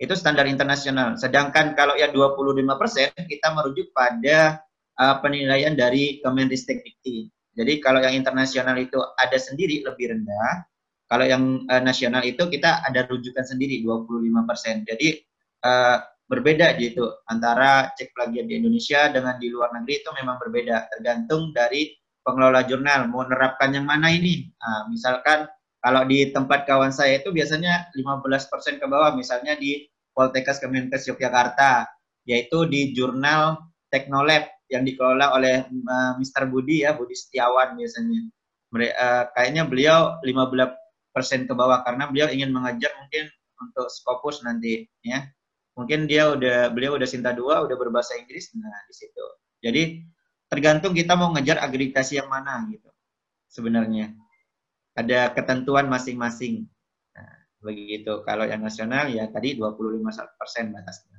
Itu 0.00 0.16
standar 0.16 0.48
internasional. 0.48 1.20
Sedangkan 1.20 1.76
kalau 1.76 1.92
yang 1.92 2.16
25% 2.16 3.28
kita 3.28 3.48
merujuk 3.52 3.92
pada 3.92 4.64
uh, 4.96 5.20
penilaian 5.20 5.76
dari 5.76 6.24
Kemenristek 6.24 6.80
Dikti. 6.80 7.28
Jadi 7.52 7.84
kalau 7.84 8.00
yang 8.00 8.16
internasional 8.16 8.80
itu 8.80 8.96
ada 9.20 9.36
sendiri 9.36 9.84
lebih 9.84 10.16
rendah, 10.16 10.64
kalau 11.04 11.28
yang 11.28 11.68
uh, 11.68 11.82
nasional 11.84 12.24
itu 12.24 12.48
kita 12.48 12.80
ada 12.80 13.04
rujukan 13.12 13.44
sendiri 13.44 13.84
25%. 13.84 14.88
Jadi 14.88 15.20
uh, 15.68 16.00
berbeda 16.30 16.78
gitu 16.78 17.10
antara 17.26 17.90
cek 17.98 18.14
plagiat 18.14 18.46
di 18.46 18.62
Indonesia 18.62 19.10
dengan 19.10 19.34
di 19.36 19.50
luar 19.50 19.74
negeri 19.74 19.98
itu 19.98 20.10
memang 20.14 20.38
berbeda 20.38 20.88
tergantung 20.94 21.50
dari 21.50 21.90
pengelola 22.22 22.62
jurnal 22.62 23.10
mau 23.10 23.26
menerapkan 23.26 23.74
yang 23.74 23.84
mana 23.84 24.14
ini. 24.14 24.46
Nah, 24.62 24.86
misalkan 24.86 25.50
kalau 25.80 26.04
di 26.04 26.28
tempat 26.28 26.68
kawan 26.68 26.92
saya 26.92 27.20
itu 27.20 27.32
biasanya 27.32 27.88
15% 27.96 28.80
ke 28.80 28.86
bawah 28.86 29.16
misalnya 29.16 29.56
di 29.56 29.88
Poltekkes 30.12 30.60
Kemenkes 30.60 31.08
Yogyakarta 31.08 31.88
yaitu 32.28 32.68
di 32.68 32.92
jurnal 32.92 33.56
Teknolab 33.90 34.46
yang 34.70 34.86
dikelola 34.86 35.34
oleh 35.34 35.66
uh, 35.66 36.14
Mr. 36.14 36.46
Budi 36.46 36.86
ya, 36.86 36.94
Budi 36.94 37.18
Setiawan 37.18 37.74
biasanya. 37.74 38.22
Uh, 38.70 39.24
kayaknya 39.34 39.66
beliau 39.66 40.22
15 40.22 41.10
persen 41.10 41.42
ke 41.50 41.52
bawah 41.58 41.82
karena 41.82 42.06
beliau 42.06 42.30
ingin 42.30 42.54
mengajar 42.54 42.94
mungkin 43.02 43.26
untuk 43.58 43.90
Scopus 43.90 44.46
nanti 44.46 44.86
ya. 45.02 45.26
Mungkin 45.74 46.06
dia 46.06 46.30
udah 46.30 46.70
beliau 46.70 46.94
udah 46.94 47.08
Sinta 47.08 47.34
dua, 47.34 47.66
udah 47.66 47.74
berbahasa 47.74 48.14
Inggris, 48.14 48.54
nah 48.54 48.70
di 48.86 48.94
situ. 48.94 49.26
Jadi 49.58 49.82
tergantung 50.46 50.94
kita 50.94 51.18
mau 51.18 51.34
ngejar 51.34 51.58
agreditasi 51.66 52.22
yang 52.22 52.30
mana 52.30 52.62
gitu 52.70 52.90
sebenarnya. 53.50 54.14
Ada 55.00 55.32
ketentuan 55.32 55.88
masing-masing. 55.88 56.68
Nah, 57.16 57.32
begitu. 57.64 58.20
Kalau 58.28 58.44
yang 58.44 58.60
nasional 58.60 59.08
ya 59.08 59.24
tadi 59.32 59.56
25% 59.56 60.76
batasnya. 60.76 61.16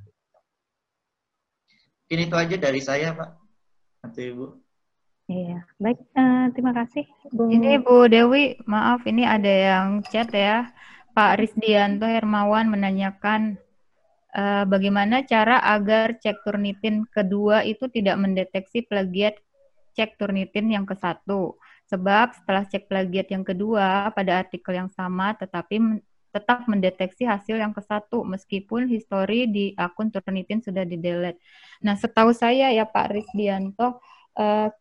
Ini 2.12 2.28
itu 2.28 2.36
aja 2.36 2.56
dari 2.60 2.82
saya, 2.84 3.16
Pak. 3.16 3.30
Atau 4.04 4.22
Ibu. 4.22 4.46
Iya, 5.32 5.64
baik. 5.80 6.00
Uh, 6.12 6.52
terima 6.52 6.76
kasih, 6.76 7.08
Bu. 7.32 7.48
Ini 7.48 7.80
Bu 7.80 8.12
Dewi, 8.12 8.60
maaf 8.68 9.08
ini 9.08 9.24
ada 9.24 9.48
yang 9.48 10.04
chat 10.04 10.28
ya. 10.36 10.68
Pak 11.16 11.40
Risdianto 11.40 12.04
Hermawan 12.04 12.68
menanyakan 12.68 13.56
uh, 14.36 14.64
bagaimana 14.68 15.24
cara 15.24 15.64
agar 15.64 16.20
cek 16.20 16.44
Turnitin 16.44 17.08
kedua 17.08 17.64
itu 17.64 17.88
tidak 17.88 18.20
mendeteksi 18.20 18.84
plagiat 18.84 19.40
cek 19.96 20.20
Turnitin 20.20 20.68
yang 20.72 20.84
ke 20.84 21.00
satu. 21.00 21.56
Sebab 21.92 22.40
setelah 22.40 22.64
cek 22.64 22.88
plagiat 22.88 23.28
yang 23.36 23.44
kedua 23.44 24.16
pada 24.16 24.40
artikel 24.40 24.72
yang 24.80 24.88
sama, 24.96 25.36
tetapi 25.36 26.00
tetap 26.32 26.64
mendeteksi 26.64 27.28
hasil 27.28 27.60
yang 27.60 27.76
ke 27.76 27.84
satu 27.84 28.24
meskipun 28.24 28.88
histori 28.88 29.52
di 29.52 29.66
akun 29.76 30.08
Turnitin 30.08 30.64
sudah 30.64 30.88
di 30.88 30.96
delete. 30.96 31.44
Nah, 31.84 32.00
setahu 32.00 32.32
saya 32.32 32.72
ya 32.72 32.88
Pak 32.88 33.12
Risdianto, 33.12 34.00
uh, 34.40 34.72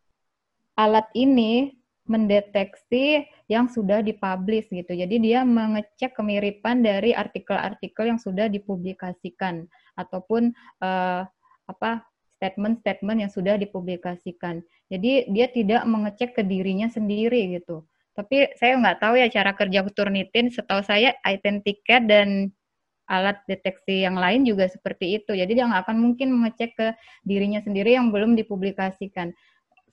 alat 0.79 1.11
ini 1.19 1.75
mendeteksi 2.07 3.27
yang 3.47 3.67
sudah 3.71 4.03
dipublish 4.03 4.71
gitu. 4.71 4.95
Jadi 4.95 5.19
dia 5.23 5.47
mengecek 5.47 6.15
kemiripan 6.15 6.83
dari 6.83 7.15
artikel-artikel 7.15 8.15
yang 8.15 8.19
sudah 8.19 8.51
dipublikasikan 8.51 9.67
ataupun 9.95 10.51
uh, 10.83 11.23
apa 11.71 12.10
statement-statement 12.41 13.21
yang 13.21 13.29
sudah 13.29 13.61
dipublikasikan. 13.61 14.65
Jadi 14.89 15.29
dia 15.29 15.47
tidak 15.53 15.85
mengecek 15.85 16.33
ke 16.33 16.41
dirinya 16.41 16.89
sendiri 16.89 17.61
gitu. 17.61 17.85
Tapi 18.17 18.57
saya 18.57 18.81
nggak 18.81 18.99
tahu 19.05 19.21
ya 19.21 19.29
cara 19.29 19.53
kerja 19.53 19.85
Turnitin. 19.93 20.49
Setahu 20.49 20.81
saya 20.81 21.13
Identicat 21.21 22.09
dan 22.09 22.49
alat 23.05 23.45
deteksi 23.45 24.09
yang 24.09 24.17
lain 24.17 24.49
juga 24.49 24.73
seperti 24.73 25.21
itu. 25.21 25.37
Jadi 25.37 25.53
dia 25.53 25.69
nggak 25.69 25.85
akan 25.85 25.99
mungkin 26.01 26.33
mengecek 26.33 26.73
ke 26.81 26.89
dirinya 27.29 27.61
sendiri 27.61 27.93
yang 27.93 28.09
belum 28.09 28.33
dipublikasikan. 28.41 29.37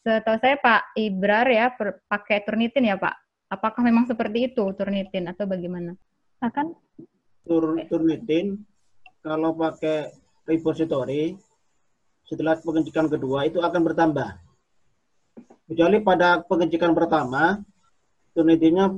Setahu 0.07 0.39
saya 0.39 0.55
Pak 0.55 0.95
Ibrar 0.95 1.51
ya 1.51 1.75
per, 1.75 1.99
pakai 2.07 2.47
Turnitin 2.47 2.87
ya 2.87 2.95
Pak. 2.95 3.15
Apakah 3.51 3.83
memang 3.83 4.07
seperti 4.07 4.55
itu 4.55 4.63
Turnitin 4.71 5.27
atau 5.27 5.43
bagaimana? 5.43 5.99
Akan 6.39 6.79
Tur, 7.43 7.75
Turnitin 7.91 8.63
kalau 9.19 9.51
pakai 9.55 10.11
repository 10.47 11.35
setelah 12.27 12.59
pengecekan 12.59 13.07
kedua 13.07 13.47
itu 13.47 13.63
akan 13.63 13.81
bertambah. 13.81 14.29
Kecuali 15.67 15.97
pada 16.03 16.43
pengecekan 16.43 16.95
pertama 16.95 17.59
Turnitinnya 18.31 18.93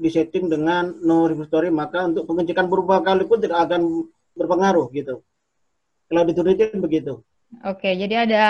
disetting 0.00 0.48
dengan 0.48 0.96
no 1.04 1.28
repository 1.28 1.68
maka 1.68 2.08
untuk 2.08 2.24
pengecekan 2.24 2.70
berupa 2.72 3.04
kali 3.04 3.28
pun 3.28 3.42
tidak 3.42 3.68
akan 3.68 4.08
berpengaruh 4.32 4.88
gitu. 4.94 5.20
Kalau 6.08 6.22
di 6.24 6.32
Turnitin 6.32 6.80
begitu. 6.80 7.20
Oke, 7.64 7.92
jadi 7.96 8.24
ada 8.28 8.42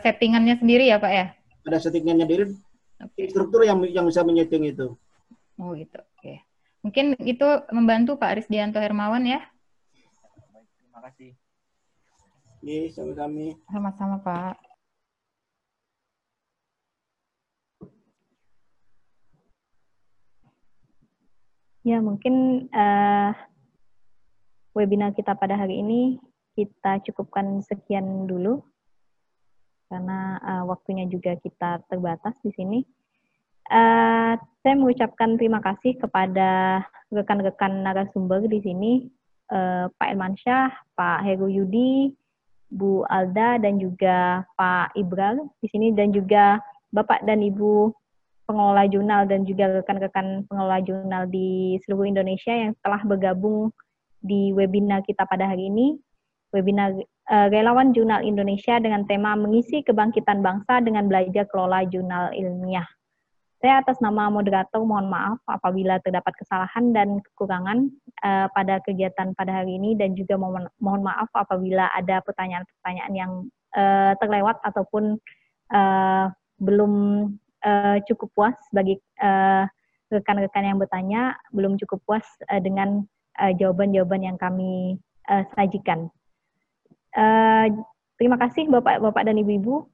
settingannya 0.00 0.56
sendiri 0.60 0.88
ya 0.88 0.96
Pak 0.96 1.12
ya? 1.12 1.26
ada 1.62 1.78
settingannya 1.78 2.26
diri 2.26 2.44
okay. 2.98 3.30
struktur 3.30 3.62
yang 3.62 3.82
yang 3.86 4.06
bisa 4.06 4.26
menyeting 4.26 4.66
itu. 4.66 4.98
Oh 5.58 5.70
gitu. 5.78 5.98
Oke. 5.98 6.18
Okay. 6.18 6.36
Mungkin 6.82 7.14
itu 7.22 7.46
membantu 7.70 8.18
Pak 8.18 8.42
Risdianto 8.42 8.82
Hermawan 8.82 9.22
ya. 9.22 9.40
Baik, 10.50 10.66
terima 10.74 11.00
kasih. 11.06 11.30
Iya, 12.62 12.94
sama-sama. 12.94 13.58
Sama-sama 13.66 14.16
Pak. 14.22 14.54
Ya, 21.82 21.98
mungkin 21.98 22.70
uh, 22.70 23.34
webinar 24.78 25.10
kita 25.18 25.34
pada 25.34 25.58
hari 25.58 25.82
ini 25.82 26.22
kita 26.54 27.02
cukupkan 27.02 27.66
sekian 27.66 28.30
dulu 28.30 28.62
karena 29.90 30.38
uh, 30.46 30.64
waktunya 30.70 31.10
juga 31.10 31.34
kita 31.42 31.82
terbatas 31.90 32.38
di 32.46 32.54
sini. 32.54 32.86
Uh, 33.66 34.38
saya 34.62 34.78
mengucapkan 34.78 35.34
terima 35.34 35.58
kasih 35.58 35.98
kepada 35.98 36.86
rekan-rekan 37.10 37.82
narasumber 37.82 38.46
di 38.46 38.62
sini, 38.62 38.92
uh, 39.50 39.90
Pak 39.98 40.08
Elmansyah, 40.14 40.94
Pak 40.94 41.26
Heru 41.26 41.50
Yudi, 41.50 42.21
Bu 42.72 43.04
Alda, 43.12 43.60
dan 43.60 43.76
juga 43.76 44.48
Pak 44.56 44.96
Ibral 44.96 45.44
di 45.60 45.68
sini, 45.68 45.92
dan 45.92 46.08
juga 46.16 46.56
Bapak 46.88 47.28
dan 47.28 47.44
Ibu 47.44 47.92
pengelola 48.48 48.84
jurnal 48.90 49.24
dan 49.30 49.46
juga 49.48 49.80
rekan-rekan 49.80 50.44
pengelola 50.50 50.82
jurnal 50.84 51.24
di 51.30 51.78
seluruh 51.86 52.04
Indonesia 52.04 52.52
yang 52.52 52.76
telah 52.82 53.00
bergabung 53.06 53.70
di 54.22 54.52
webinar 54.52 55.00
kita 55.06 55.24
pada 55.24 55.48
hari 55.48 55.72
ini 55.72 55.96
webinar 56.52 56.94
uh, 57.32 57.48
relawan 57.48 57.96
jurnal 57.96 58.20
Indonesia 58.22 58.76
dengan 58.78 59.08
tema 59.08 59.34
mengisi 59.34 59.80
kebangkitan 59.82 60.44
bangsa 60.44 60.84
dengan 60.84 61.08
belajar 61.08 61.48
kelola 61.48 61.82
jurnal 61.88 62.30
ilmiah. 62.36 62.86
Saya 63.62 63.78
atas 63.78 64.02
nama 64.02 64.26
moderator 64.26 64.82
mohon 64.82 65.06
maaf 65.06 65.38
apabila 65.46 66.02
terdapat 66.02 66.34
kesalahan 66.34 66.90
dan 66.90 67.22
kekurangan 67.22 67.94
uh, 68.26 68.50
pada 68.50 68.82
kegiatan 68.82 69.30
pada 69.38 69.62
hari 69.62 69.78
ini 69.78 69.94
dan 69.94 70.18
juga 70.18 70.34
mohon, 70.34 70.66
mohon 70.82 71.06
maaf 71.06 71.30
apabila 71.30 71.86
ada 71.94 72.18
pertanyaan-pertanyaan 72.26 73.14
yang 73.14 73.32
uh, 73.78 74.18
terlewat 74.18 74.58
ataupun 74.66 75.14
uh, 75.70 76.26
belum 76.58 76.92
uh, 77.62 78.02
cukup 78.10 78.34
puas 78.34 78.58
bagi 78.74 78.98
rekan-rekan 80.10 80.66
uh, 80.66 80.68
yang 80.74 80.78
bertanya 80.82 81.22
belum 81.54 81.78
cukup 81.78 82.02
puas 82.02 82.26
uh, 82.50 82.58
dengan 82.58 83.06
jawaban-jawaban 83.38 84.26
uh, 84.26 84.34
yang 84.34 84.38
kami 84.42 84.98
uh, 85.30 85.46
sajikan. 85.54 86.10
Uh, 87.14 87.70
terima 88.18 88.42
kasih 88.42 88.66
Bapak-Bapak 88.66 89.22
dan 89.22 89.38
Ibu-Ibu. 89.38 89.86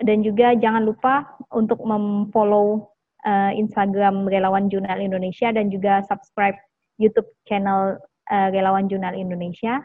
Dan 0.00 0.24
juga 0.24 0.56
jangan 0.56 0.88
lupa 0.88 1.36
untuk 1.52 1.84
memfollow 1.84 2.91
uh, 3.26 3.52
Instagram 3.54 4.26
Relawan 4.26 4.68
Jurnal 4.70 4.98
Indonesia 5.02 5.50
dan 5.50 5.70
juga 5.70 6.02
subscribe 6.06 6.56
YouTube 7.00 7.28
channel 7.48 7.98
uh, 8.30 8.48
Relawan 8.50 8.86
Jurnal 8.86 9.14
Indonesia. 9.16 9.82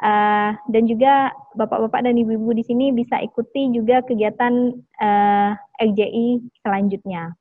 Uh, 0.00 0.56
dan 0.72 0.88
juga 0.88 1.28
Bapak-Bapak 1.60 2.08
dan 2.08 2.16
Ibu-Ibu 2.16 2.56
di 2.56 2.64
sini 2.64 2.88
bisa 2.88 3.20
ikuti 3.20 3.68
juga 3.68 4.00
kegiatan 4.00 4.72
uh, 4.96 5.52
RJI 5.76 6.40
selanjutnya. 6.64 7.36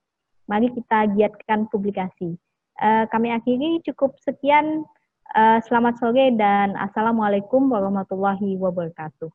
Mari 0.51 0.67
kita 0.75 1.07
giatkan 1.15 1.71
publikasi. 1.71 2.35
Uh, 2.83 3.07
kami 3.07 3.31
akhiri 3.31 3.79
cukup 3.87 4.19
sekian. 4.19 4.83
Uh, 5.29 5.61
selamat 5.61 6.01
sore 6.01 6.33
dan 6.35 6.73
Assalamualaikum 6.73 7.69
warahmatullahi 7.69 8.57
wabarakatuh. 8.57 9.29